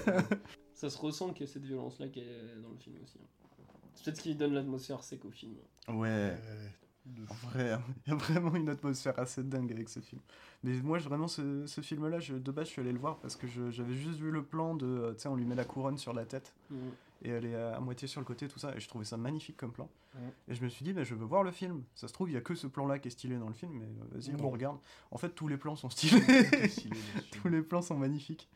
Ça 0.74 0.90
se 0.90 0.98
ressent 0.98 1.32
qu'il 1.32 1.46
y 1.46 1.50
a 1.50 1.52
cette 1.52 1.66
violence-là 1.66 2.08
qui 2.08 2.20
est 2.22 2.62
dans 2.62 2.70
le 2.70 2.78
film 2.78 2.96
aussi. 3.04 3.18
hein. 3.22 3.41
C'est 3.96 4.06
peut-être 4.06 4.18
ce 4.18 4.22
qui 4.24 4.36
donne 4.36 4.54
l'atmosphère 4.54 5.04
sec 5.04 5.24
au 5.26 5.32
film. 5.32 5.54
Ouais, 5.90 6.36
de 7.06 7.24
en 7.30 7.34
vrai, 7.50 7.78
il 8.06 8.10
y 8.12 8.14
a 8.14 8.16
vraiment 8.16 8.54
une 8.56 8.70
atmosphère 8.70 9.18
assez 9.20 9.44
dingue 9.44 9.72
avec 9.72 9.90
ce 9.90 10.00
film. 10.00 10.22
Mais 10.64 10.74
moi, 10.82 11.00
je- 11.00 11.10
vraiment, 11.10 11.28
ce, 11.28 11.66
ce 11.66 11.82
film-là, 11.82 12.20
je- 12.20 12.36
de 12.36 12.52
base, 12.52 12.68
je 12.68 12.72
suis 12.74 12.82
allé 12.82 12.92
le 12.92 13.00
voir 13.00 13.18
parce 13.18 13.36
que 13.36 13.48
je- 13.48 13.72
j'avais 13.72 13.96
juste 13.96 14.20
vu 14.20 14.30
le 14.32 14.44
plan 14.44 14.76
de, 14.76 14.86
euh, 14.86 15.14
tu 15.14 15.22
sais, 15.22 15.28
on 15.28 15.36
lui 15.36 15.46
met 15.46 15.56
la 15.56 15.66
couronne 15.66 15.98
sur 15.98 16.14
la 16.14 16.26
tête 16.26 16.54
Mm. 16.70 16.76
et 17.24 17.30
elle 17.30 17.46
est 17.46 17.56
à, 17.56 17.76
à 17.76 17.80
moitié 17.80 18.08
sur 18.08 18.22
le 18.22 18.26
côté, 18.26 18.48
tout 18.48 18.60
ça, 18.60 18.76
et 18.76 18.80
je 18.80 18.88
trouvais 18.88 19.04
ça 19.06 19.18
magnifique 19.18 19.58
comme 19.58 19.72
plan. 19.72 19.90
Mhm. 20.14 20.22
Et 20.50 20.54
je 20.56 20.64
me 20.64 20.70
suis 20.70 20.84
dit, 20.86 20.94
bah, 20.94 21.04
je 21.04 21.16
veux 21.16 21.26
voir 21.26 21.42
le 21.44 21.52
film. 21.52 21.84
Ça 21.96 22.08
se 22.08 22.14
trouve, 22.14 22.30
il 22.30 22.34
y 22.34 22.38
a 22.38 22.42
que 22.42 22.54
ce 22.54 22.68
plan-là 22.68 23.00
qui 23.00 23.08
est 23.08 23.12
stylé 23.12 23.38
dans 23.38 23.48
le 23.48 23.54
film, 23.56 23.72
mais 23.74 23.86
euh, 23.86 24.20
vas-y, 24.20 24.36
on 24.36 24.44
Non. 24.44 24.50
regarde. 24.52 24.78
En 25.10 25.18
fait, 25.18 25.30
tous 25.30 25.48
les 25.48 25.58
plans 25.58 25.76
sont 25.76 25.90
stylés. 25.90 26.22
Stylé, 26.68 26.96
tous 27.32 27.50
les 27.50 27.62
plans 27.64 27.82
sont 27.82 27.98
magnifiques. 27.98 28.48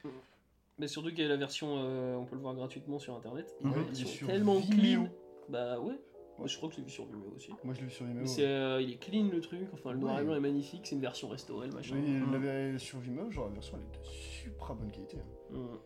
Mais 0.78 0.88
surtout 0.88 1.10
qu'il 1.10 1.20
y 1.22 1.24
a 1.24 1.30
la 1.30 1.38
version, 1.38 1.78
euh, 1.80 2.16
on 2.16 2.26
peut 2.26 2.36
le 2.36 2.42
voir 2.42 2.54
gratuitement 2.54 3.00
sur 3.00 3.16
internet. 3.16 3.52
Une 3.64 3.70
Ouais, 3.72 3.76
version 3.84 3.94
il 3.96 4.02
est 4.02 4.06
sur 4.18 4.28
tellement 4.28 4.60
Vimeo. 4.60 5.04
clean. 5.06 5.10
Bah 5.50 5.80
ouais. 5.80 6.00
Moi 6.38 6.48
je 6.48 6.58
crois 6.58 6.68
que 6.70 6.76
je 6.76 6.80
l'ai 6.82 6.86
vu 6.86 6.92
sur 6.92 7.06
Vimeo 7.06 7.32
aussi. 7.36 7.52
Moi 7.64 7.74
je 7.74 7.80
l'ai 7.80 7.86
vu 7.86 7.92
sur 7.92 8.06
Vimeo. 8.06 8.22
Mais 8.22 8.28
c'est, 8.28 8.46
euh, 8.46 8.82
il 8.82 8.92
est 8.92 8.98
clean 8.98 9.30
le 9.32 9.40
truc, 9.40 9.70
enfin 9.74 9.92
le 9.94 10.00
noir 10.00 10.16
Ouais. 10.16 10.22
et 10.22 10.26
blanc 10.26 10.36
est 10.36 10.40
magnifique, 10.42 10.82
c'est 10.86 10.96
une 10.96 11.02
version 11.02 11.30
restaurée 11.30 11.68
le 11.68 11.74
machin. 11.74 11.96
Oui, 11.96 12.02
Mhm. 12.12 12.32
la 12.34 12.38
ver- 12.40 12.80
sur 12.80 13.00
Vimeo, 13.00 13.32
genre 13.32 13.46
la 13.48 13.54
version 13.54 13.78
elle 13.78 13.84
est 13.84 14.00
de 14.02 14.06
super 14.06 14.76
bonne 14.76 14.92
qualité. 14.92 15.18
hein. 15.18 15.56
Mm. 15.58 15.78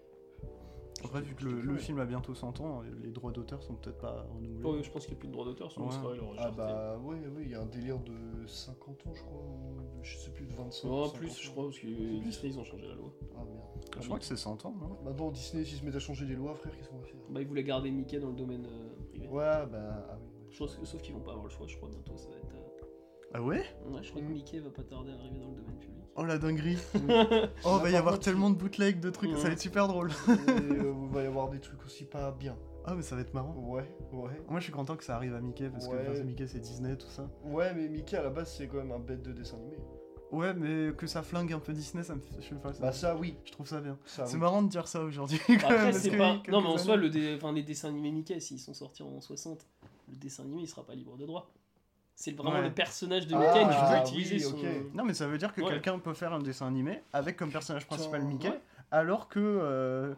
Après, 1.05 1.21
vu 1.21 1.33
que 1.33 1.45
le, 1.45 1.61
le 1.61 1.77
film 1.77 1.97
a 1.99 2.05
bientôt 2.05 2.33
100 2.33 2.59
ans, 2.59 2.81
les 3.01 3.11
droits 3.11 3.31
d'auteur 3.31 3.63
sont 3.63 3.75
peut-être 3.75 3.99
pas 3.99 4.23
renouvelés. 4.35 4.65
Ouais, 4.69 4.83
je 4.83 4.91
pense 4.91 5.05
qu'il 5.05 5.13
n'y 5.13 5.17
a 5.17 5.21
plus 5.21 5.27
de 5.29 5.31
droit 5.33 5.45
d'auteur, 5.45 5.71
sinon 5.71 5.87
Ouais. 5.87 5.93
Ah 6.37 6.41
jarté. 6.41 6.57
bah 6.57 6.97
ouais, 7.05 7.15
oui, 7.37 7.43
il 7.45 7.51
y 7.51 7.55
a 7.55 7.61
un 7.61 7.65
délire 7.67 7.99
de 7.99 8.45
50 8.47 9.07
ans 9.07 9.13
je 9.13 9.21
crois, 9.21 9.39
ou 9.39 9.81
de- 9.81 10.03
je 10.03 10.17
sais 10.17 10.31
plus 10.31 10.45
de 10.45 10.53
25 10.55 10.89
Ouais, 10.89 11.03
50 11.05 11.13
plus 11.15 11.29
ans. 11.29 11.33
je 11.39 11.51
crois, 11.51 11.63
parce 11.65 11.79
que 11.79 11.83
plus 11.87 12.19
Disney 12.19 12.49
ils 12.51 12.59
ont 12.59 12.65
changé 12.65 12.85
la 12.87 12.95
loi. 12.95 13.13
Ah 13.37 13.45
merde. 13.45 13.95
Je 14.01 14.05
crois 14.07 14.19
que 14.19 14.25
c'est 14.25 14.35
100 14.35 14.65
ans, 14.65 14.75
non? 14.77 14.97
Maintenant 15.05 15.31
Disney 15.31 15.63
s'ils 15.63 15.77
se 15.77 15.85
mettent 15.85 15.95
à 15.95 15.99
changer 15.99 16.25
les 16.25 16.35
lois 16.35 16.53
frère, 16.55 16.75
qu'est-ce 16.75 16.89
qu'on 16.89 16.97
va 16.97 17.05
faire? 17.05 17.15
Bah 17.29 17.39
ils 17.41 17.47
voulaient 17.47 17.63
garder 17.63 17.91
Mickey 17.91 18.19
dans 18.19 18.29
le 18.31 18.35
domaine 18.35 18.65
euh. 18.65 18.88
Ouais 19.29 19.65
bah 19.71 20.07
ah 20.09 20.17
oui. 20.19 20.27
ouais. 20.27 20.47
Je 20.51 20.57
pense 20.57 20.75
que, 20.75 20.85
sauf 20.85 21.01
qu'ils 21.01 21.13
vont 21.13 21.21
pas 21.21 21.31
avoir 21.31 21.45
le 21.45 21.51
choix, 21.51 21.67
je 21.67 21.77
crois 21.77 21.89
bientôt 21.89 22.17
ça 22.17 22.29
va 22.29 22.35
être. 22.37 22.55
euh, 22.55 23.29
Ah 23.33 23.41
ouais? 23.41 23.63
Ouais, 23.87 24.01
je 24.01 24.09
crois 24.09 24.21
que. 24.21 24.27
Mickey 24.27 24.59
va 24.59 24.69
pas 24.71 24.83
tarder 24.83 25.11
à 25.11 25.15
arriver 25.15 25.39
dans 25.39 25.49
le 25.49 25.55
domaine 25.55 25.77
public. 25.77 26.03
Oh 26.15 26.25
la 26.25 26.37
dinguerie 26.37 26.77
Oh, 26.95 26.97
Là, 26.97 27.83
va 27.83 27.89
y 27.89 27.91
par 27.91 27.99
avoir 27.99 28.13
contre, 28.15 28.19
tellement 28.25 28.49
de 28.49 28.55
bootlegs 28.55 28.99
de 28.99 29.09
trucs, 29.09 29.29
Ouais. 29.31 29.37
ça 29.37 29.47
va 29.47 29.53
être 29.53 29.59
super 29.61 29.87
drôle. 29.87 30.09
Et 30.09 30.31
euh, 30.51 30.93
il 31.03 31.09
va 31.13 31.23
y 31.23 31.27
avoir 31.27 31.49
des 31.49 31.59
trucs 31.59 31.83
aussi 31.85 32.05
pas 32.05 32.31
bien. 32.31 32.57
Ah, 32.85 32.95
mais 32.95 33.03
ça 33.03 33.15
va 33.15 33.21
être 33.21 33.33
marrant. 33.33 33.53
Ouais, 33.55 33.83
ouais. 34.13 34.41
Moi, 34.49 34.59
je 34.59 34.63
suis 34.63 34.73
content 34.73 34.95
que 34.95 35.03
ça 35.03 35.15
arrive 35.15 35.35
à 35.35 35.41
Mickey, 35.41 35.69
parce 35.69 35.87
Ouais. 35.87 36.03
que 36.05 36.21
Mickey, 36.23 36.47
c'est 36.47 36.59
Disney, 36.59 36.95
tout 36.97 37.07
ça. 37.07 37.29
Ouais, 37.45 37.73
mais 37.75 37.87
Mickey 37.87 38.17
à 38.17 38.23
la 38.23 38.29
base 38.31 38.51
c'est 38.51 38.67
quand 38.67 38.77
même 38.77 38.91
un 38.91 38.99
bête 38.99 39.21
de 39.21 39.31
dessin 39.31 39.57
animé. 39.57 39.77
Ouais, 40.31 40.53
mais 40.53 40.93
que 40.93 41.07
ça 41.07 41.23
flingue 41.23 41.51
un 41.53 41.59
peu 41.59 41.73
Disney, 41.73 42.03
ça 42.03 42.13
me 42.15 42.19
fait... 42.21 42.35
Je, 42.41 42.49
sais 42.49 42.55
pas, 42.55 42.71
ça- 42.73 42.81
Bah 42.81 42.91
ça 42.91 43.15
oui. 43.15 43.35
je 43.45 43.51
trouve 43.51 43.67
ça 43.67 43.81
bien. 43.81 43.97
Ça, 44.05 44.25
c'est 44.27 44.35
oui. 44.35 44.39
marrant 44.39 44.61
de 44.61 44.69
dire 44.69 44.87
ça 44.87 45.01
aujourd'hui. 45.01 45.39
Après, 45.49 45.91
c'est 45.93 46.15
pas. 46.17 46.41
Non, 46.49 46.61
mais 46.61 46.67
en 46.67 46.77
soi, 46.77 46.95
le 46.97 47.09
dé- 47.09 47.35
enfin, 47.35 47.51
les 47.51 47.63
dessins 47.63 47.87
animés 47.89 48.11
Mickey, 48.11 48.39
s'ils 48.39 48.59
sont 48.59 48.73
sortis 48.75 49.01
en 49.01 49.19
60, 49.21 49.65
le 50.11 50.15
dessin 50.17 50.43
animé 50.43 50.61
il 50.63 50.67
sera 50.67 50.83
pas 50.85 50.93
libre 50.93 51.17
de 51.17 51.25
droit. 51.25 51.49
C'est 52.15 52.31
vraiment 52.33 52.57
Ouais. 52.57 52.61
le 52.63 52.73
personnage 52.73 53.27
de 53.27 53.33
Ah, 53.35 53.39
Mickey 53.39 53.75
ah, 53.79 54.01
utiliser 54.05 54.35
oui, 54.35 54.41
son. 54.41 54.57
ok. 54.57 54.65
Non, 54.93 55.03
mais 55.05 55.13
ça 55.13 55.25
veut 55.25 55.37
dire 55.37 55.53
que 55.53 55.61
Ouais. 55.61 55.69
quelqu'un 55.69 55.97
peut 55.99 56.13
faire 56.13 56.33
un 56.33 56.39
dessin 56.39 56.67
animé 56.67 57.01
avec 57.13 57.35
comme 57.37 57.51
personnage 57.51 57.87
principal 57.87 58.23
Mickey, 58.23 58.49
ouais. 58.49 58.59
alors 58.91 59.29
que 59.29 59.39
euh, 59.39 60.13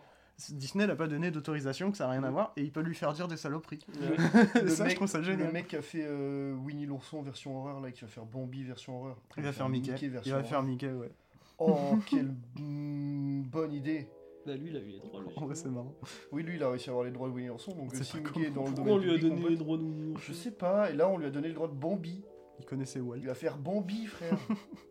Disney 0.49 0.87
n'a 0.87 0.95
pas 0.95 1.07
donné 1.07 1.31
d'autorisation, 1.31 1.91
que 1.91 1.97
ça 1.97 2.05
n'a 2.05 2.11
rien 2.11 2.23
à 2.23 2.31
voir, 2.31 2.53
et 2.57 2.61
il 2.63 2.71
peut 2.71 2.81
lui 2.81 2.95
faire 2.95 3.13
dire 3.13 3.27
des 3.27 3.37
saloperies. 3.37 3.79
Ouais. 3.99 4.61
Le 4.63 4.69
ça, 4.69 4.83
mec- 4.83 4.91
je 4.91 4.95
trouve 4.95 5.07
ça 5.07 5.19
Le 5.19 5.23
génial. 5.23 5.51
mec 5.51 5.67
qui 5.67 5.75
a 5.75 5.81
fait 5.81 6.03
euh, 6.03 6.53
Winnie 6.53 6.85
l'ourson 6.85 7.21
version 7.21 7.57
horreur 7.57 7.79
là, 7.81 7.91
qui 7.91 8.01
va 8.01 8.07
faire 8.07 8.25
Bambi 8.25 8.63
version 8.63 8.99
horreur. 8.99 9.17
Il 9.37 9.43
va 9.43 9.51
faire 9.51 9.69
Mickey. 9.69 9.93
Il 10.01 10.09
version 10.09 10.35
va 10.35 10.43
faire. 10.43 10.63
Mickey, 10.63 10.91
ouais. 10.91 11.11
Oh, 11.59 11.95
quelle 12.09 12.33
mm, 12.57 13.43
bonne 13.43 13.73
idée. 13.73 14.07
Bah, 14.45 14.55
lui, 14.55 14.69
il 14.71 14.75
a 14.75 14.79
eu 14.79 14.87
les 14.87 14.97
droits. 14.99 15.21
Vrai, 15.21 15.23
logiquement. 15.25 15.49
c'est 15.53 15.69
marrant. 15.69 15.95
Oui, 16.31 16.41
lui, 16.41 16.55
il 16.55 16.63
a 16.63 16.69
réussi 16.69 16.89
à 16.89 16.93
avoir 16.93 17.05
les 17.05 17.11
droits 17.11 17.27
de 17.27 17.33
Winnie 17.33 17.47
l'ourson, 17.49 17.73
donc 17.75 17.89
C'est 17.93 18.03
si 18.03 18.17
Mickey 18.17 18.41
est 18.47 18.49
dans 18.49 18.63
le 18.63 18.73
Pourquoi 18.73 18.83
domaine 18.85 18.93
on 18.93 18.97
lui 18.97 19.11
a 19.13 19.17
donné 19.19 19.49
les 19.49 19.55
droits 19.55 19.77
de 19.77 20.17
Je 20.17 20.33
sais 20.33 20.51
pas, 20.51 20.89
et 20.89 20.93
là 20.95 21.07
on 21.07 21.17
lui 21.19 21.27
a 21.27 21.29
donné 21.29 21.47
le 21.49 21.53
droit 21.53 21.67
de 21.67 21.75
Bambi. 21.75 22.23
Il 22.59 22.65
connaissait 22.65 22.99
Walt. 22.99 23.17
Il 23.19 23.27
va 23.27 23.35
faire 23.35 23.57
Bambi, 23.57 24.07
frère. 24.07 24.37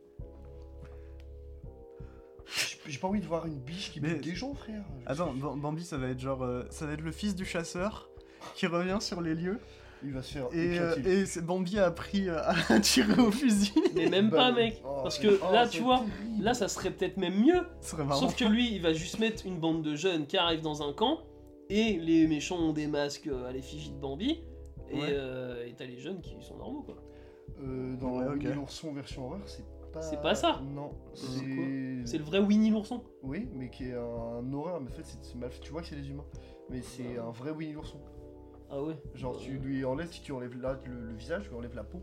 J'ai- 2.90 2.98
pas 2.98 3.08
envie 3.08 3.20
de 3.20 3.26
voir 3.26 3.46
une 3.46 3.58
biche 3.58 3.92
qui 3.92 4.00
Mais- 4.00 4.14
bute 4.14 4.24
des 4.24 4.34
gens, 4.34 4.54
frère. 4.54 4.82
Attends, 5.06 5.32
Bam- 5.32 5.60
Bambi, 5.60 5.84
ça 5.84 5.96
va 5.98 6.08
être 6.08 6.20
genre. 6.20 6.42
euh, 6.42 6.64
ça 6.70 6.86
va 6.86 6.92
être 6.92 7.00
le 7.02 7.12
fils 7.12 7.34
du 7.34 7.44
chasseur 7.44 8.08
qui 8.54 8.66
revient 8.66 8.98
sur 9.00 9.20
les 9.20 9.34
lieux 9.34 9.58
Il 10.02 10.12
va 10.14 10.22
se 10.22 10.32
faire 10.32 10.46
Et, 10.52 10.78
euh, 10.78 10.96
et 11.04 11.26
c'est- 11.26 11.42
Bambi 11.42 11.78
a 11.78 11.84
appris 11.86 12.28
euh, 12.30 12.38
à 12.42 12.80
tirer 12.80 13.20
au 13.20 13.30
fusil. 13.30 13.72
Mais 13.94 14.08
même 14.08 14.30
Bah, 14.30 14.36
pas, 14.38 14.52
mec. 14.52 14.80
oh, 14.82 15.00
Parce 15.02 15.18
que 15.18 15.28
oh, 15.42 15.52
là, 15.52 15.66
c'est 15.66 15.72
tu 15.76 15.82
vois, 15.82 15.98
terrible. 15.98 16.42
là, 16.44 16.54
ça 16.54 16.68
serait 16.68 16.90
peut-être 16.90 17.18
même 17.18 17.38
mieux. 17.38 17.60
Sauf 17.82 18.34
que 18.34 18.44
lui, 18.46 18.74
il 18.74 18.80
va 18.80 18.94
juste 18.94 19.18
mettre 19.18 19.44
une 19.46 19.58
bande 19.60 19.82
de 19.82 19.94
jeunes 19.96 20.26
qui 20.26 20.38
arrivent 20.38 20.62
dans 20.62 20.82
un 20.88 20.94
camp, 20.94 21.18
et 21.68 21.98
les 21.98 22.26
méchants 22.26 22.56
ont 22.58 22.72
des 22.72 22.86
masques 22.86 23.26
euh, 23.26 23.46
à 23.48 23.52
l'effigie 23.52 23.90
de 23.90 24.00
Bambi, 24.00 24.40
et 24.90 24.94
Ouais. 24.98 25.08
euh, 25.10 25.66
et 25.66 25.74
t'as 25.74 25.84
les 25.84 25.98
jeunes 25.98 26.22
qui 26.22 26.34
sont 26.40 26.56
normaux, 26.56 26.80
quoi. 26.82 26.96
Euh, 27.62 27.94
dans 27.96 28.18
Ouais, 28.20 28.24
ok. 28.26 28.32
Winnie 28.42 28.54
l'ourson 28.54 28.94
version 28.94 29.26
horreur, 29.26 29.42
c'est 29.44 29.64
pas. 29.92 30.02
C'est 30.02 30.20
pas 30.20 30.34
ça. 30.34 30.60
Non, 30.74 30.92
C'est 32.04 32.18
le 32.18 32.24
vrai 32.24 32.38
Winnie 32.40 32.70
l'ourson. 32.70 33.02
Oui, 33.22 33.48
mais 33.54 33.70
qui 33.70 33.84
est 33.88 33.94
un 33.94 34.52
horreur, 34.52 34.80
mais 34.80 34.90
en 34.90 34.94
fait, 34.94 35.04
c'est 35.22 35.34
mal 35.36 35.50
fait. 35.50 35.60
Tu 35.60 35.70
vois 35.72 35.82
que 35.82 35.88
c'est 35.88 35.96
des 35.96 36.08
humains. 36.08 36.24
Mais 36.70 36.82
c'est 36.82 37.18
un 37.18 37.30
vrai 37.30 37.50
Winnie 37.50 37.72
l'ourson. 37.72 37.98
Ah 38.70 38.82
ouais. 38.82 38.94
Genre, 39.14 39.36
tu 39.36 39.58
lui 39.58 39.84
enlèves, 39.84 40.12
si 40.12 40.22
tu 40.22 40.32
enlèves 40.32 40.56
là, 40.60 40.78
le, 40.86 41.06
le 41.08 41.14
visage, 41.14 41.42
tu 41.44 41.48
lui 41.50 41.56
enlèves 41.56 41.74
la 41.74 41.82
peau. 41.84 42.00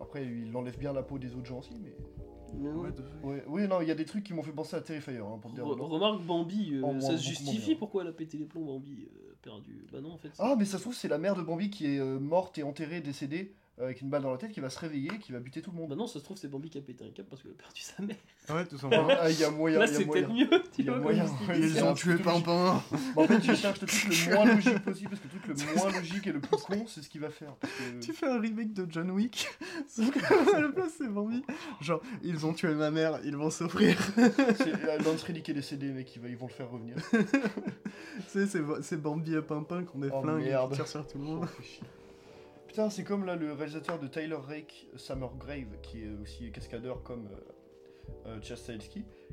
Après, 0.00 0.24
il 0.26 0.54
enlève 0.56 0.78
bien 0.78 0.92
la 0.92 1.02
peau 1.02 1.18
des 1.18 1.34
autres 1.34 1.46
gens 1.46 1.58
aussi, 1.60 1.74
mais. 1.80 1.94
Ouais, 2.54 2.90
Ouais, 3.24 3.44
oui, 3.48 3.66
non, 3.68 3.80
il 3.80 3.88
y 3.88 3.90
a 3.90 3.94
des 3.94 4.04
trucs 4.04 4.24
qui 4.24 4.32
m'ont 4.32 4.42
fait 4.42 4.52
penser 4.52 4.76
à 4.76 4.80
Terrifier, 4.80 5.18
hein, 5.18 5.38
pour 5.40 5.52
dire. 5.52 5.64
Re- 5.64 5.80
remarque 5.80 6.22
Bambi, 6.24 6.74
euh, 6.74 7.00
ça 7.00 7.16
se 7.16 7.22
justifie 7.24 7.74
pourquoi 7.74 8.02
elle 8.02 8.08
a 8.08 8.12
pété 8.12 8.38
les 8.38 8.44
plombs 8.46 8.64
Bambi 8.64 9.04
euh, 9.04 9.34
perdu. 9.42 9.84
Bah 9.92 10.00
non 10.00 10.12
en 10.12 10.16
fait. 10.16 10.30
Ah, 10.38 10.54
mais 10.58 10.64
ça 10.64 10.78
se 10.78 10.82
trouve, 10.82 10.94
c'est 10.94 11.08
la 11.08 11.18
mère 11.18 11.34
de 11.34 11.42
Bambi 11.42 11.70
qui 11.70 11.86
est 11.86 11.98
euh, 11.98 12.18
morte 12.18 12.56
et 12.58 12.62
enterrée, 12.62 13.00
décédée, 13.00 13.54
avec 13.78 14.00
une 14.00 14.08
balle 14.08 14.22
dans 14.22 14.30
la 14.30 14.38
tête, 14.38 14.52
qui 14.52 14.60
va 14.60 14.70
se 14.70 14.78
réveiller, 14.78 15.10
qui 15.20 15.32
va 15.32 15.38
buter 15.38 15.60
tout 15.60 15.70
le 15.70 15.76
monde. 15.76 15.90
Bah 15.90 15.96
non, 15.96 16.06
ça 16.06 16.18
se 16.18 16.24
trouve 16.24 16.36
c'est 16.38 16.48
Bambi 16.48 16.70
qui 16.70 16.78
a 16.78 16.80
pété 16.80 17.04
un 17.04 17.10
câble 17.10 17.28
parce 17.28 17.42
qu'elle 17.42 17.52
a 17.52 17.54
perdu 17.54 17.80
sa 17.80 18.02
mère. 18.02 18.16
Ouais, 18.48 18.64
tout 18.64 18.78
simplement. 18.78 19.08
Ah, 19.10 19.30
il 19.30 19.38
y 19.38 19.44
a 19.44 19.50
moyen, 19.50 19.78
Là 19.78 19.86
c'est 19.86 20.06
peut-être 20.06 20.32
mieux. 20.32 20.48
Tu 20.48 20.80
Il 20.80 20.84
y 20.86 20.88
a 20.88 20.92
vois, 20.92 21.00
moyen, 21.00 21.24
ouais. 21.24 21.60
Ils 21.60 21.84
ont 21.84 21.94
tué. 21.94 22.16
Pimpin. 22.16 22.82
Bah, 22.90 23.22
en 23.22 23.26
fait, 23.26 23.42
je 23.42 23.54
cherche 23.54 23.80
le 23.80 23.86
truc 23.86 24.26
le 24.26 24.34
moins 24.34 24.44
logique 24.46 24.78
possible, 24.78 25.10
parce 25.10 25.20
que 25.20 25.26
le 25.26 25.54
truc 25.54 25.68
le 25.68 25.76
moins 25.76 25.92
logique 25.92 26.26
et 26.26 26.32
le 26.32 26.40
plus 26.40 26.56
con, 26.56 26.84
c'est 26.86 27.02
ce 27.02 27.08
qu'il 27.08 27.20
va 27.20 27.30
faire. 27.30 27.54
Parce 27.56 27.72
que... 27.72 28.00
Tu 28.00 28.12
fais 28.12 28.26
un 28.26 28.40
remake 28.40 28.72
de 28.72 28.86
John 28.88 29.10
Wick, 29.10 29.48
sauf 29.88 30.10
que 30.10 30.54
à 30.56 30.60
la 30.60 30.68
place 30.70 30.92
c'est 30.96 31.08
Bambi. 31.08 31.44
Genre, 31.80 32.00
ils 32.22 32.46
ont 32.46 32.54
tué 32.54 32.74
ma 32.74 32.90
mère, 32.90 33.20
ils 33.24 33.36
vont 33.36 33.50
s'offrir. 33.50 33.98
C'est 34.16 34.74
euh, 34.88 34.98
Lance 35.04 35.22
Reddick 35.24 35.44
qui 35.44 35.50
est 35.50 35.54
décédé, 35.54 35.88
mec, 35.88 36.10
ils, 36.16 36.36
vont 36.36 36.46
le 36.46 36.52
faire 36.52 36.70
revenir. 36.70 36.96
tu 37.10 38.46
sais, 38.46 38.46
c'est 38.80 38.96
Bambi 38.96 39.34
et 39.34 39.42
Pimpin 39.42 39.84
qu'on 39.84 39.98
des 39.98 40.08
Oh, 40.12 40.22
flingues 40.22 40.46
et 40.46 40.68
qui 40.70 40.74
tirent 40.76 40.88
sur 40.88 41.06
tout 41.06 41.18
le 41.18 41.24
monde. 41.24 41.46
Putain, 42.76 42.90
c'est 42.90 43.04
comme 43.04 43.24
là 43.24 43.36
le 43.36 43.54
réalisateur 43.54 43.98
de 43.98 44.06
Tyler 44.06 44.36
Rake, 44.36 44.86
Summer 44.96 45.34
Grave, 45.38 45.80
qui 45.80 46.04
est 46.04 46.10
aussi 46.20 46.52
cascadeur 46.52 47.02
comme 47.02 47.26
euh, 48.26 48.36
euh, 48.36 48.80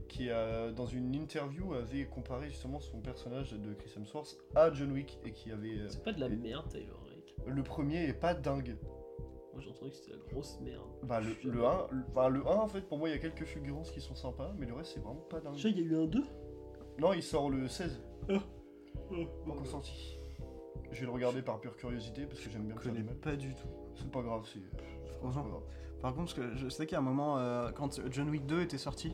qui 0.08 0.30
a, 0.30 0.72
dans 0.72 0.86
une 0.86 1.14
interview 1.14 1.74
avait 1.74 2.06
comparé 2.06 2.48
justement 2.48 2.80
son 2.80 3.02
personnage 3.02 3.52
de 3.52 3.74
Chris 3.74 3.92
Hemsworth 3.98 4.38
à 4.56 4.72
John 4.72 4.94
Wick 4.94 5.20
et 5.26 5.34
qui 5.34 5.52
avait 5.52 5.78
euh, 5.78 5.90
C'est 5.90 6.06
pas 6.06 6.14
de 6.14 6.22
la 6.22 6.30
merde 6.30 6.70
Taylor 6.70 6.98
Rake. 7.04 7.36
le 7.46 7.64
premier 7.64 8.08
est 8.08 8.14
pas 8.14 8.34
dingue. 8.34 8.78
Moi 9.52 9.62
j'ai 9.62 9.72
entendu 9.72 9.92
que 9.92 9.98
c'était 9.98 10.12
la 10.12 10.32
grosse 10.32 10.58
merde. 10.62 10.88
Bah 11.04 11.20
le, 11.20 11.36
Je- 11.42 11.50
le 11.50 11.66
1, 11.66 11.88
le, 11.92 12.04
enfin, 12.12 12.30
le 12.30 12.48
1 12.48 12.50
en 12.50 12.68
fait 12.70 12.88
pour 12.88 12.98
moi 12.98 13.10
il 13.10 13.12
y 13.12 13.16
a 13.16 13.20
quelques 13.20 13.44
fulgurances 13.44 13.92
qui 13.92 14.00
sont 14.00 14.16
sympas, 14.16 14.54
mais 14.58 14.68
le 14.68 14.74
reste 14.74 14.94
c'est 14.94 15.02
vraiment 15.02 15.20
pas 15.30 15.42
dingue. 15.42 15.56
Déjà 15.56 15.68
il 15.68 15.80
y 15.80 15.82
a 15.82 15.86
eu 15.86 15.98
un 15.98 16.06
2 16.06 16.24
Non, 16.98 17.12
il 17.12 17.22
sort 17.22 17.50
le 17.50 17.68
16, 17.68 18.02
Oh, 18.30 19.66
sorti. 19.66 20.18
Je 20.92 21.00
vais 21.00 21.06
le 21.06 21.12
regarder 21.12 21.42
par 21.42 21.60
pure 21.60 21.76
curiosité 21.76 22.26
parce 22.26 22.40
que 22.40 22.50
j'aime 22.50 22.66
bien 22.66 22.76
Je 22.80 22.88
connais 22.90 23.04
pas 23.04 23.36
du 23.36 23.54
tout. 23.56 23.68
C'est 23.96 24.10
pas 24.12 24.22
grave, 24.22 24.42
pas 24.44 24.84
Franchement. 25.20 25.44
grave. 25.50 25.62
Par 26.02 26.14
contre, 26.14 26.36
parce 26.36 26.48
que 26.50 26.56
je 26.56 26.68
sais 26.70 26.86
qu'il 26.86 26.94
y 26.94 26.96
a 26.96 27.00
un 27.00 27.04
moment, 27.04 27.38
euh, 27.40 27.72
quand 27.72 28.00
John 28.12 28.30
Wick 28.30 28.46
2 28.46 28.62
était 28.62 28.78
sorti 28.78 29.14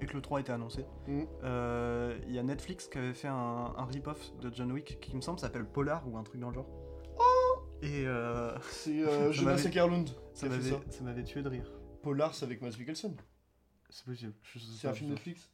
et 0.00 0.06
que 0.06 0.12
le 0.14 0.20
3 0.20 0.40
était 0.40 0.52
annoncé, 0.52 0.84
Mhm. 1.06 1.26
euh, 1.44 2.18
il 2.26 2.34
y 2.34 2.38
a 2.38 2.42
Netflix 2.42 2.88
qui 2.88 2.98
avait 2.98 3.14
fait 3.14 3.28
un, 3.28 3.34
un 3.76 3.84
rip-off 3.86 4.36
de 4.40 4.52
John 4.52 4.72
Wick 4.72 4.98
qui 5.00 5.14
me 5.16 5.20
semble 5.20 5.38
s'appelle 5.38 5.64
Polar 5.64 6.06
ou 6.08 6.16
un 6.18 6.22
truc 6.24 6.40
dans 6.40 6.48
le 6.48 6.54
genre. 6.54 6.66
Et 7.82 8.06
euh, 8.06 8.58
C'est 8.70 9.02
euh, 9.04 9.30
Jonas 9.32 9.62
Ekerlund 9.66 10.08
ça 10.32 10.46
m'avait 11.02 11.24
tué 11.24 11.42
de 11.42 11.48
rire. 11.48 11.70
Polar, 12.02 12.34
c'est 12.34 12.44
avec 12.46 12.60
Mads 12.62 12.76
Mikkelsen. 12.78 13.14
C'est 13.90 14.04
possible. 14.04 14.32
C'est 14.80 14.88
un 14.88 14.92
film 14.94 15.10
Netflix 15.10 15.48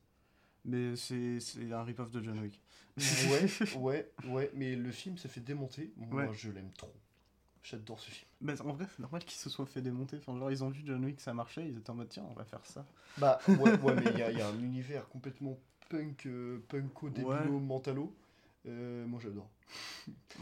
Mais 0.65 0.95
c'est 0.97 1.39
un 1.73 1.83
rip-off 1.83 2.11
de 2.11 2.23
John 2.23 2.39
Wick. 2.39 2.61
Ouais, 2.99 3.47
ouais, 3.77 4.11
ouais, 4.29 4.51
mais 4.55 4.77
le 4.77 4.91
film 4.93 5.17
s'est 5.19 5.29
fait 5.29 5.41
démonter. 5.41 5.93
Moi, 5.97 6.25
Ouais. 6.27 6.31
je 6.35 6.51
l'aime 6.51 6.71
trop. 6.77 6.93
J'adore 7.65 8.01
ce 8.01 8.11
film. 8.11 8.29
Mais 8.41 8.61
en 8.61 8.73
vrai, 8.73 8.87
c'est 8.91 9.01
normal 9.01 9.23
qu'ils 9.25 9.39
se 9.41 9.49
soient 9.49 9.67
fait 9.67 9.81
démonter. 9.83 10.17
Enfin, 10.19 10.37
genre, 10.37 10.51
ils 10.51 10.63
ont 10.65 10.69
vu 10.71 10.83
John 10.85 11.05
Wick, 11.05 11.21
ça 11.21 11.33
marchait, 11.33 11.67
ils 11.69 11.79
étaient 11.79 11.91
en 11.91 11.95
mode 11.95 12.09
tiens, 12.09 12.25
on 12.29 12.35
va 12.35 12.45
faire 12.45 12.65
ça. 12.67 12.85
Bah, 13.19 13.39
ouais, 13.49 13.79
ouais 13.81 13.95
mais 13.95 14.11
il 14.13 14.19
y, 14.19 14.23
a- 14.23 14.31
il 14.33 14.39
y 14.39 14.43
a 14.43 14.49
un 14.49 14.59
univers 14.59 15.09
complètement 15.09 15.59
punk, 15.89 16.27
euh, 16.27 16.59
punko, 16.69 17.09
débilo, 17.11 17.31
Ouais. 17.31 17.49
mentalo. 17.61 18.13
Euh, 18.67 19.05
moi, 19.07 19.21
j'adore. 19.23 19.49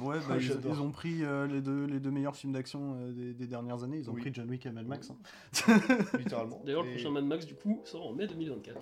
Ouais, 0.00 0.16
bah, 0.20 0.24
Ah, 0.30 0.36
ils, 0.38 0.80
ont 0.80 0.90
pris 0.92 1.24
euh, 1.24 1.46
les, 1.46 1.60
deux, 1.60 1.84
les 1.84 1.98
deux 2.00 2.10
meilleurs 2.10 2.34
films 2.36 2.52
d'action 2.52 2.94
euh, 2.96 3.12
des, 3.12 3.34
des 3.34 3.46
dernières 3.46 3.82
années. 3.84 3.98
Ils 3.98 4.08
ont 4.08 4.14
Oui. 4.14 4.20
pris 4.22 4.30
John 4.32 4.48
Wick 4.48 4.64
et 4.66 4.70
Mad 4.70 4.86
Max. 4.86 5.10
hein. 5.10 5.16
Littéralement. 6.18 6.62
D'ailleurs 6.64 6.84
le 6.84 6.90
prochain 6.90 7.10
Mad 7.10 7.24
Max 7.24 7.44
du 7.44 7.54
coup 7.54 7.80
sort 7.84 8.06
en 8.06 8.12
mai 8.12 8.26
2024. 8.26 8.80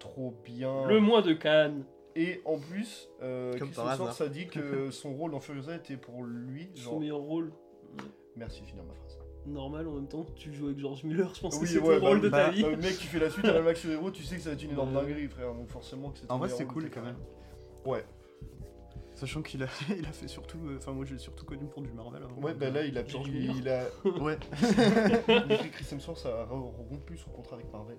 Trop 0.00 0.34
bien. 0.44 0.86
Le 0.88 1.00
mois 1.00 1.22
de 1.22 1.32
Cannes. 1.32 1.84
Et 2.16 2.42
en 2.44 2.58
plus, 2.58 3.08
euh, 3.22 3.52
Comme 3.58 3.68
Chris 3.68 3.76
par 3.76 3.90
Hemsworth 3.92 4.10
hasard. 4.10 4.26
a 4.26 4.30
dit 4.30 4.46
que 4.48 4.90
son 4.90 5.14
rôle 5.14 5.30
dans 5.30 5.40
Furiosa 5.40 5.76
était 5.76 5.96
pour 5.96 6.24
lui. 6.24 6.68
Son 6.74 6.82
Genre, 6.82 7.00
meilleur 7.00 7.18
rôle. 7.18 7.52
merci, 8.36 8.62
finir 8.64 8.82
ma 8.84 8.92
phrase. 8.94 9.18
Normal 9.46 9.88
en 9.88 9.94
même 9.94 10.08
temps, 10.08 10.26
tu 10.34 10.52
joues 10.52 10.66
avec 10.66 10.78
George 10.80 11.04
Miller, 11.04 11.32
je 11.34 11.40
pense 11.40 11.54
Oui, 11.54 11.60
que 11.62 11.66
c'est 11.68 11.78
ouais, 11.78 11.94
ton 11.96 12.02
bah, 12.02 12.08
rôle 12.08 12.20
de 12.20 12.28
bah, 12.28 12.44
ta 12.46 12.50
vie. 12.50 12.62
Bah, 12.62 12.76
mec, 12.76 12.98
tu 12.98 13.06
fais 13.06 13.18
la 13.20 13.30
suite 13.30 13.44
à 13.46 13.52
Mad 13.54 13.64
Max 13.64 13.80
sur 13.80 13.90
Hero, 13.90 14.10
tu 14.10 14.22
sais 14.24 14.36
que 14.36 14.42
ça 14.42 14.50
va 14.50 14.54
être 14.56 14.62
une 14.64 14.72
énorme 14.72 14.94
Ouais. 14.94 15.02
dinguerie, 15.02 15.28
frère. 15.28 15.54
Donc 15.54 15.68
forcément 15.68 16.10
que 16.10 16.18
c'est 16.18 16.30
En 16.30 16.38
vrai, 16.38 16.48
c'est 16.48 16.66
cool 16.66 16.90
quand 16.90 17.02
même. 17.02 17.16
Ouais, 17.86 18.04
Sachant 19.20 19.42
qu'il 19.42 19.62
a, 19.62 19.66
il 19.98 20.06
a 20.06 20.12
fait 20.12 20.28
surtout. 20.28 20.56
euh, 20.66 20.76
Enfin, 20.78 20.92
moi, 20.92 21.04
j'ai 21.04 21.18
surtout 21.18 21.44
connu 21.44 21.66
pour 21.66 21.82
du 21.82 21.92
Marvel. 21.92 22.22
avant. 22.22 22.40
ouais, 22.40 22.54
bah 22.54 22.70
là, 22.70 22.86
il 22.86 22.96
a 22.96 23.04
George 23.06 23.30
Miller. 23.30 23.54
il 23.58 23.68
a, 23.68 23.84
Ouais, 24.22 24.38
Chris 25.72 25.86
Hemsworth 25.92 26.24
a 26.26 26.44
rompu 26.44 27.16
son 27.18 27.30
contrat 27.30 27.56
avec 27.56 27.70
Marvel. 27.70 27.98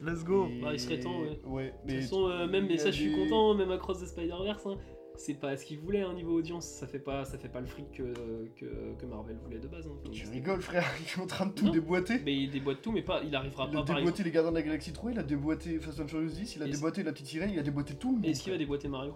let's 0.00 0.22
go. 0.24 0.46
Et- 0.48 0.60
Bah, 0.60 0.70
il 0.72 0.78
serait 0.78 1.00
temps, 1.00 1.20
ouais. 1.20 1.40
Ouais, 1.44 1.64
De 1.66 1.72
mais 1.86 1.92
toute 1.94 2.02
façon, 2.02 2.28
euh, 2.28 2.46
même, 2.46 2.66
mais 2.66 2.74
il 2.74 2.80
ça 2.80 2.88
a 2.88 2.90
je 2.92 3.00
suis 3.02 3.12
content, 3.14 3.54
même 3.54 3.70
Across 3.72 4.00
the 4.02 4.06
Spider-Verse, 4.06 4.64
hein, 4.66 4.76
c'est 5.16 5.34
pas 5.34 5.56
ce 5.56 5.64
qu'il 5.64 5.78
voulait 5.78 6.02
hein, 6.02 6.12
niveau 6.14 6.36
audience, 6.38 6.66
ça 6.66 6.86
fait 6.86 6.98
pas, 6.98 7.24
ça 7.24 7.38
fait 7.38 7.48
pas 7.48 7.60
le 7.60 7.66
fric 7.66 7.90
que, 7.92 8.12
que, 8.56 8.94
que 8.98 9.06
Marvel 9.06 9.36
voulait 9.44 9.58
de 9.60 9.66
base. 9.68 9.86
hein. 9.86 9.92
Enfin, 10.02 10.10
Tu 10.12 10.28
rigoles, 10.28 10.60
frère, 10.62 10.84
il 11.00 11.20
est 11.20 11.22
en 11.22 11.26
train 11.26 11.46
de 11.46 11.52
tout 11.52 11.66
Non. 11.66 11.72
déboîter. 11.72 12.20
Mais 12.24 12.34
il 12.36 12.50
déboîte 12.50 12.80
tout, 12.82 12.92
mais 12.92 13.02
pas, 13.02 13.22
il 13.24 13.34
arrivera 13.34 13.64
Il 13.68 13.72
pas 13.74 13.80
a 13.80 13.84
par 13.84 13.96
exemple. 13.98 14.00
déboîté 14.00 14.22
les 14.24 14.30
Gardiens 14.30 14.50
de 14.52 14.56
la 14.56 14.62
Galaxie 14.62 14.92
3, 14.92 15.10
il 15.12 15.18
a 15.18 15.22
déboîté 15.24 15.78
Fast 15.80 15.98
and 16.00 16.08
Furious 16.08 16.30
10, 16.30 16.56
il 16.56 16.62
a 16.62 16.66
Et 16.66 16.70
déboîté 16.70 17.02
la 17.02 17.12
petite 17.12 17.26
sirène, 17.26 17.50
il 17.50 17.58
a 17.58 17.62
déboîté 17.62 17.94
tout 17.94 18.08
le 18.10 18.14
monde. 18.16 18.24
Et 18.26 18.30
est-ce 18.30 18.42
qu'il 18.42 18.52
va 18.52 18.58
déboîter 18.58 18.88
Mario? 18.88 19.14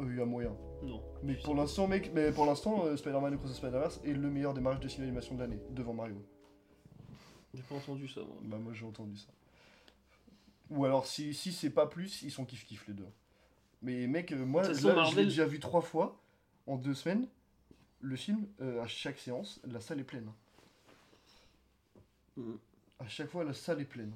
Il 0.00 0.16
y 0.16 0.20
a 0.20 0.24
moyen. 0.24 0.56
Non. 0.82 1.02
Mais 1.22 1.34
pour 1.34 1.54
l'instant, 1.54 1.88
mec, 1.88 2.12
mais 2.14 2.30
pour 2.30 2.46
l'instant, 2.46 2.84
euh, 2.84 2.96
Spider-Man 2.96 3.34
Across 3.34 3.52
the 3.52 3.56
Spider-Verse 3.56 4.00
est 4.04 4.12
le 4.12 4.30
meilleur 4.30 4.54
démarrage 4.54 4.80
de 4.80 4.88
cinéma 4.88 5.08
animation 5.08 5.34
de 5.34 5.40
l'année, 5.40 5.60
devant 5.70 5.92
Mario. 5.92 6.24
J'ai 7.54 7.62
pas 7.62 7.74
entendu 7.74 8.06
ça 8.08 8.20
moi. 8.20 8.36
Bah 8.42 8.58
moi 8.58 8.72
j'ai 8.72 8.84
entendu 8.84 9.16
ça. 9.16 9.28
Ou 10.70 10.84
alors 10.84 11.06
si, 11.06 11.34
si 11.34 11.52
c'est 11.52 11.70
pas 11.70 11.86
plus, 11.86 12.22
ils 12.22 12.30
sont 12.30 12.44
kiff 12.44 12.64
kiff 12.64 12.86
les 12.86 12.94
deux. 12.94 13.08
Mais 13.82 14.06
mec, 14.06 14.32
euh, 14.32 14.44
moi 14.44 14.62
là, 14.62 14.72
je 14.72 15.16
l'ai 15.16 15.24
déjà 15.24 15.46
vu 15.46 15.58
trois 15.58 15.80
fois 15.80 16.20
en 16.66 16.76
deux 16.76 16.94
semaines. 16.94 17.26
Le 18.00 18.14
film, 18.16 18.46
euh, 18.60 18.82
à 18.82 18.86
chaque 18.86 19.18
séance, 19.18 19.60
la 19.64 19.80
salle 19.80 20.00
est 20.00 20.04
pleine. 20.04 20.30
Mhm. 22.36 22.58
À 23.00 23.08
chaque 23.08 23.28
fois, 23.30 23.44
la 23.44 23.54
salle 23.54 23.80
est 23.80 23.84
pleine. 23.84 24.12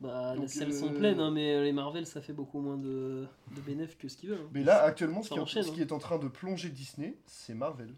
Bah, 0.00 0.34
les 0.36 0.46
salles 0.48 0.70
euh, 0.72 0.78
sont 0.78 0.92
pleines, 0.92 1.20
hein, 1.20 1.30
mais 1.30 1.62
les 1.64 1.72
Marvel 1.72 2.04
ça 2.06 2.20
fait 2.20 2.34
beaucoup 2.34 2.60
moins 2.60 2.76
de, 2.76 3.26
de 3.54 3.60
bénéfices 3.62 3.96
que 3.96 4.08
ce 4.08 4.16
qu'ils 4.18 4.28
veulent. 4.30 4.40
hein. 4.44 4.50
Mais 4.52 4.62
là, 4.62 4.82
actuellement, 4.82 5.22
ce 5.22 5.30
qui, 5.30 5.36
est- 5.36 5.40
enchaîne, 5.40 5.62
ce 5.62 5.70
hein. 5.70 5.74
qui 5.74 5.80
est 5.80 5.92
en 5.92 5.98
train 5.98 6.18
de 6.18 6.28
plonger 6.28 6.68
Disney, 6.68 7.16
c'est 7.26 7.54
Marvel. 7.54 7.94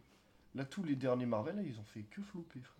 Là, 0.55 0.65
tous 0.65 0.83
les 0.85 0.95
derniers 0.95 1.27
Marvel, 1.27 1.57
là, 1.57 1.63
ils 1.63 1.79
ont 1.81 1.85
fait 1.85 2.03
que 2.03 2.23
flopper, 2.23 2.61
frère. 2.61 2.75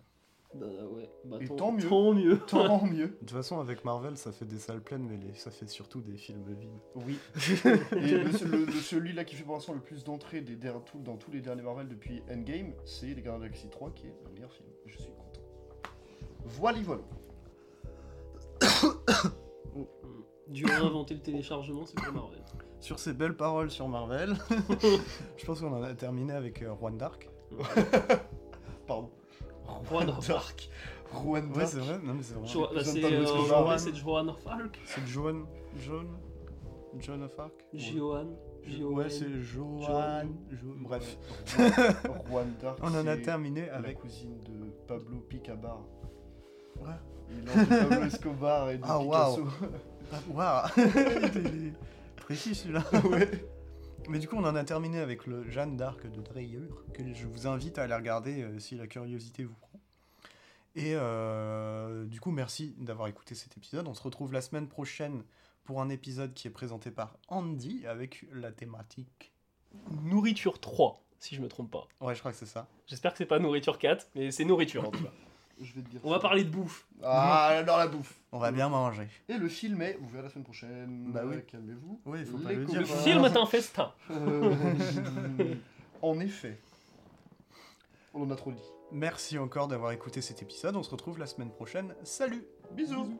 Bah 0.55 0.65
ouais, 0.91 1.07
bah 1.25 1.37
Et 1.41 1.47
tant, 1.47 1.55
tant 1.57 1.71
mieux. 1.73 1.87
Tant 1.87 2.13
mieux. 2.13 2.39
Tant 2.47 2.85
mieux. 2.87 3.07
De 3.07 3.13
toute 3.19 3.31
façon, 3.31 3.59
avec 3.59 3.85
Marvel, 3.85 4.17
ça 4.17 4.31
fait 4.31 4.45
des 4.45 4.57
salles 4.57 4.81
pleines, 4.81 5.05
mais 5.07 5.17
les- 5.17 5.35
ça 5.35 5.51
fait 5.51 5.67
surtout 5.67 6.01
des 6.01 6.17
films 6.17 6.43
vides. 6.47 6.69
Oui. 6.95 7.19
Et 7.91 8.11
le, 8.17 8.23
le- 8.23 8.65
le- 8.65 8.71
celui-là 8.71 9.25
qui 9.25 9.35
fait 9.35 9.43
pour 9.43 9.53
l'instant 9.55 9.73
le 9.73 9.79
plus 9.81 10.03
d'entrées 10.05 10.41
des 10.41 10.55
der- 10.55 10.81
tout- 10.85 10.97
dans 10.99 11.17
tous 11.17 11.29
les 11.29 11.41
derniers 11.41 11.61
Marvel 11.61 11.87
depuis 11.87 12.23
Endgame, 12.31 12.71
c'est 12.85 13.07
Les 13.13 13.21
Gardiens 13.21 13.37
de 13.39 13.43
la 13.43 13.49
Galaxie 13.49 13.69
3 13.69 13.91
qui 13.91 14.07
est 14.07 14.13
le 14.25 14.31
meilleur 14.33 14.51
film. 14.51 14.69
Je 14.87 14.97
suis 14.97 15.11
content. 15.11 15.41
Voilà, 16.45 16.79
voilà. 16.81 17.01
Dieu 20.49 20.65
a 20.71 20.79
inventé 20.79 21.13
le 21.15 21.21
téléchargement, 21.21 21.85
c'est 21.85 21.95
pour 21.95 22.13
Marvel. 22.13 22.39
Sur 22.79 22.97
ces 22.99 23.13
belles 23.13 23.35
paroles 23.35 23.69
sur 23.71 23.87
Marvel, 23.87 24.35
je 25.37 25.45
pense 25.45 25.59
qu'on 25.59 25.73
en 25.73 25.83
a 25.83 25.93
terminé 25.93 26.33
avec 26.33 26.61
euh, 26.61 26.73
Juan 26.79 26.97
Dark. 26.97 27.29
Pardon. 28.87 29.09
Juan 29.89 30.09
of 30.09 30.29
Arc. 30.29 30.69
Juan 31.11 31.45
Ouais, 31.49 31.57
Dark. 31.57 31.67
c'est 31.67 31.79
vrai, 31.79 31.99
non 32.03 32.13
mais 32.15 32.23
c'est 32.23 32.33
vrai. 32.35 32.47
Jo- 32.47 32.67
bah, 32.73 32.83
c'est 32.83 33.03
euh, 33.03 33.25
en 33.53 33.63
anglais, 33.63 33.77
c'est 33.77 33.95
Joan 33.95 34.29
of 34.29 34.47
Arc. 34.47 34.79
C'est 34.85 35.05
Joan. 35.07 35.45
Joan. 35.77 36.07
John 36.99 37.21
of 37.23 37.37
Arc 37.39 37.53
Joan. 37.73 38.35
Joan. 38.65 38.93
Ouais, 38.93 39.09
c'est 39.09 39.31
Joan. 39.41 40.33
Jo- 40.51 40.75
Bref. 40.79 41.17
Juan- 42.29 42.53
Dark. 42.61 42.79
On 42.81 42.87
en 42.87 43.05
a 43.07 43.15
c'est 43.15 43.21
terminé 43.21 43.65
La 43.67 43.75
avec. 43.75 43.99
cousine 43.99 44.37
de 44.39 44.71
Pablo 44.87 45.19
Picabar. 45.27 45.81
Ouais. 46.79 46.87
Il 47.31 47.39
est 47.47 47.65
Pablo 47.67 48.05
Escobar 48.05 48.69
et 48.71 48.77
de 48.79 48.83
Ah, 48.87 48.99
Picasso. 48.99 49.43
Waouh 50.29 50.67
Il 50.77 51.67
est 51.67 51.73
précis 52.17 52.55
celui-là. 52.55 52.83
ouais. 53.05 53.29
Mais 54.09 54.19
du 54.19 54.27
coup, 54.27 54.37
on 54.37 54.43
en 54.43 54.55
a 54.55 54.63
terminé 54.63 54.99
avec 54.99 55.27
le 55.27 55.47
Jeanne 55.49 55.77
d'Arc 55.77 56.09
de 56.09 56.21
Dreyeur, 56.21 56.83
que 56.93 57.13
je 57.13 57.27
vous 57.27 57.47
invite 57.47 57.77
à 57.77 57.83
aller 57.83 57.93
regarder 57.93 58.41
euh, 58.41 58.59
si 58.59 58.75
la 58.75 58.87
curiosité 58.87 59.43
vous 59.43 59.55
prend. 59.55 59.79
Et 60.75 60.93
euh, 60.95 62.05
du 62.05 62.19
coup, 62.19 62.31
merci 62.31 62.75
d'avoir 62.79 63.07
écouté 63.07 63.35
cet 63.35 63.57
épisode. 63.57 63.87
On 63.87 63.93
se 63.93 64.01
retrouve 64.01 64.33
la 64.33 64.41
semaine 64.41 64.67
prochaine 64.67 65.23
pour 65.63 65.81
un 65.81 65.89
épisode 65.89 66.33
qui 66.33 66.47
est 66.47 66.51
présenté 66.51 66.89
par 66.89 67.17
Andy 67.27 67.85
avec 67.85 68.25
la 68.33 68.51
thématique. 68.51 69.31
Nourriture 70.03 70.59
3, 70.59 71.03
si 71.19 71.35
je 71.35 71.41
me 71.41 71.47
trompe 71.47 71.69
pas. 71.69 71.87
Ouais, 72.01 72.15
je 72.15 72.19
crois 72.19 72.31
que 72.31 72.37
c'est 72.37 72.47
ça. 72.47 72.67
J'espère 72.87 73.11
que 73.11 73.19
c'est 73.19 73.25
pas 73.25 73.37
nourriture 73.37 73.77
4, 73.77 74.09
mais 74.15 74.31
c'est 74.31 74.45
nourriture 74.45 74.87
en 74.87 74.91
tout 74.91 75.03
cas. 75.03 75.11
Je 75.61 75.73
vais 75.73 75.81
te 75.81 75.89
dire 75.89 75.99
On 76.03 76.09
ça. 76.09 76.15
va 76.15 76.19
parler 76.19 76.43
de 76.43 76.49
bouffe. 76.49 76.87
Ah, 77.03 77.63
dans 77.65 77.77
la 77.77 77.87
bouffe. 77.87 78.15
On 78.31 78.39
va 78.39 78.51
bien 78.51 78.69
manger. 78.69 79.07
Et 79.27 79.37
le 79.37 79.49
film 79.49 79.81
est 79.81 79.97
ouvert 79.97 80.23
la 80.23 80.29
semaine 80.29 80.43
prochaine. 80.45 81.11
Bah 81.11 81.21
oui. 81.25 81.35
Calmez-vous. 81.47 82.01
Oui, 82.05 82.19
il 82.21 82.25
faut 82.25 82.37
pas 82.37 82.53
le 82.53 82.65
dire. 82.65 82.79
Le 82.79 82.85
film 82.85 83.25
est 83.25 83.37
un 83.37 83.45
festin. 83.45 83.91
Euh, 84.11 84.55
en 86.01 86.19
effet. 86.19 86.59
On 88.13 88.23
en 88.23 88.31
a 88.31 88.35
trop 88.35 88.51
dit. 88.51 88.61
Merci 88.91 89.37
encore 89.37 89.67
d'avoir 89.67 89.91
écouté 89.91 90.21
cet 90.21 90.41
épisode. 90.41 90.75
On 90.75 90.83
se 90.83 90.89
retrouve 90.89 91.19
la 91.19 91.27
semaine 91.27 91.51
prochaine. 91.51 91.93
Salut 92.03 92.43
Bisous. 92.71 93.19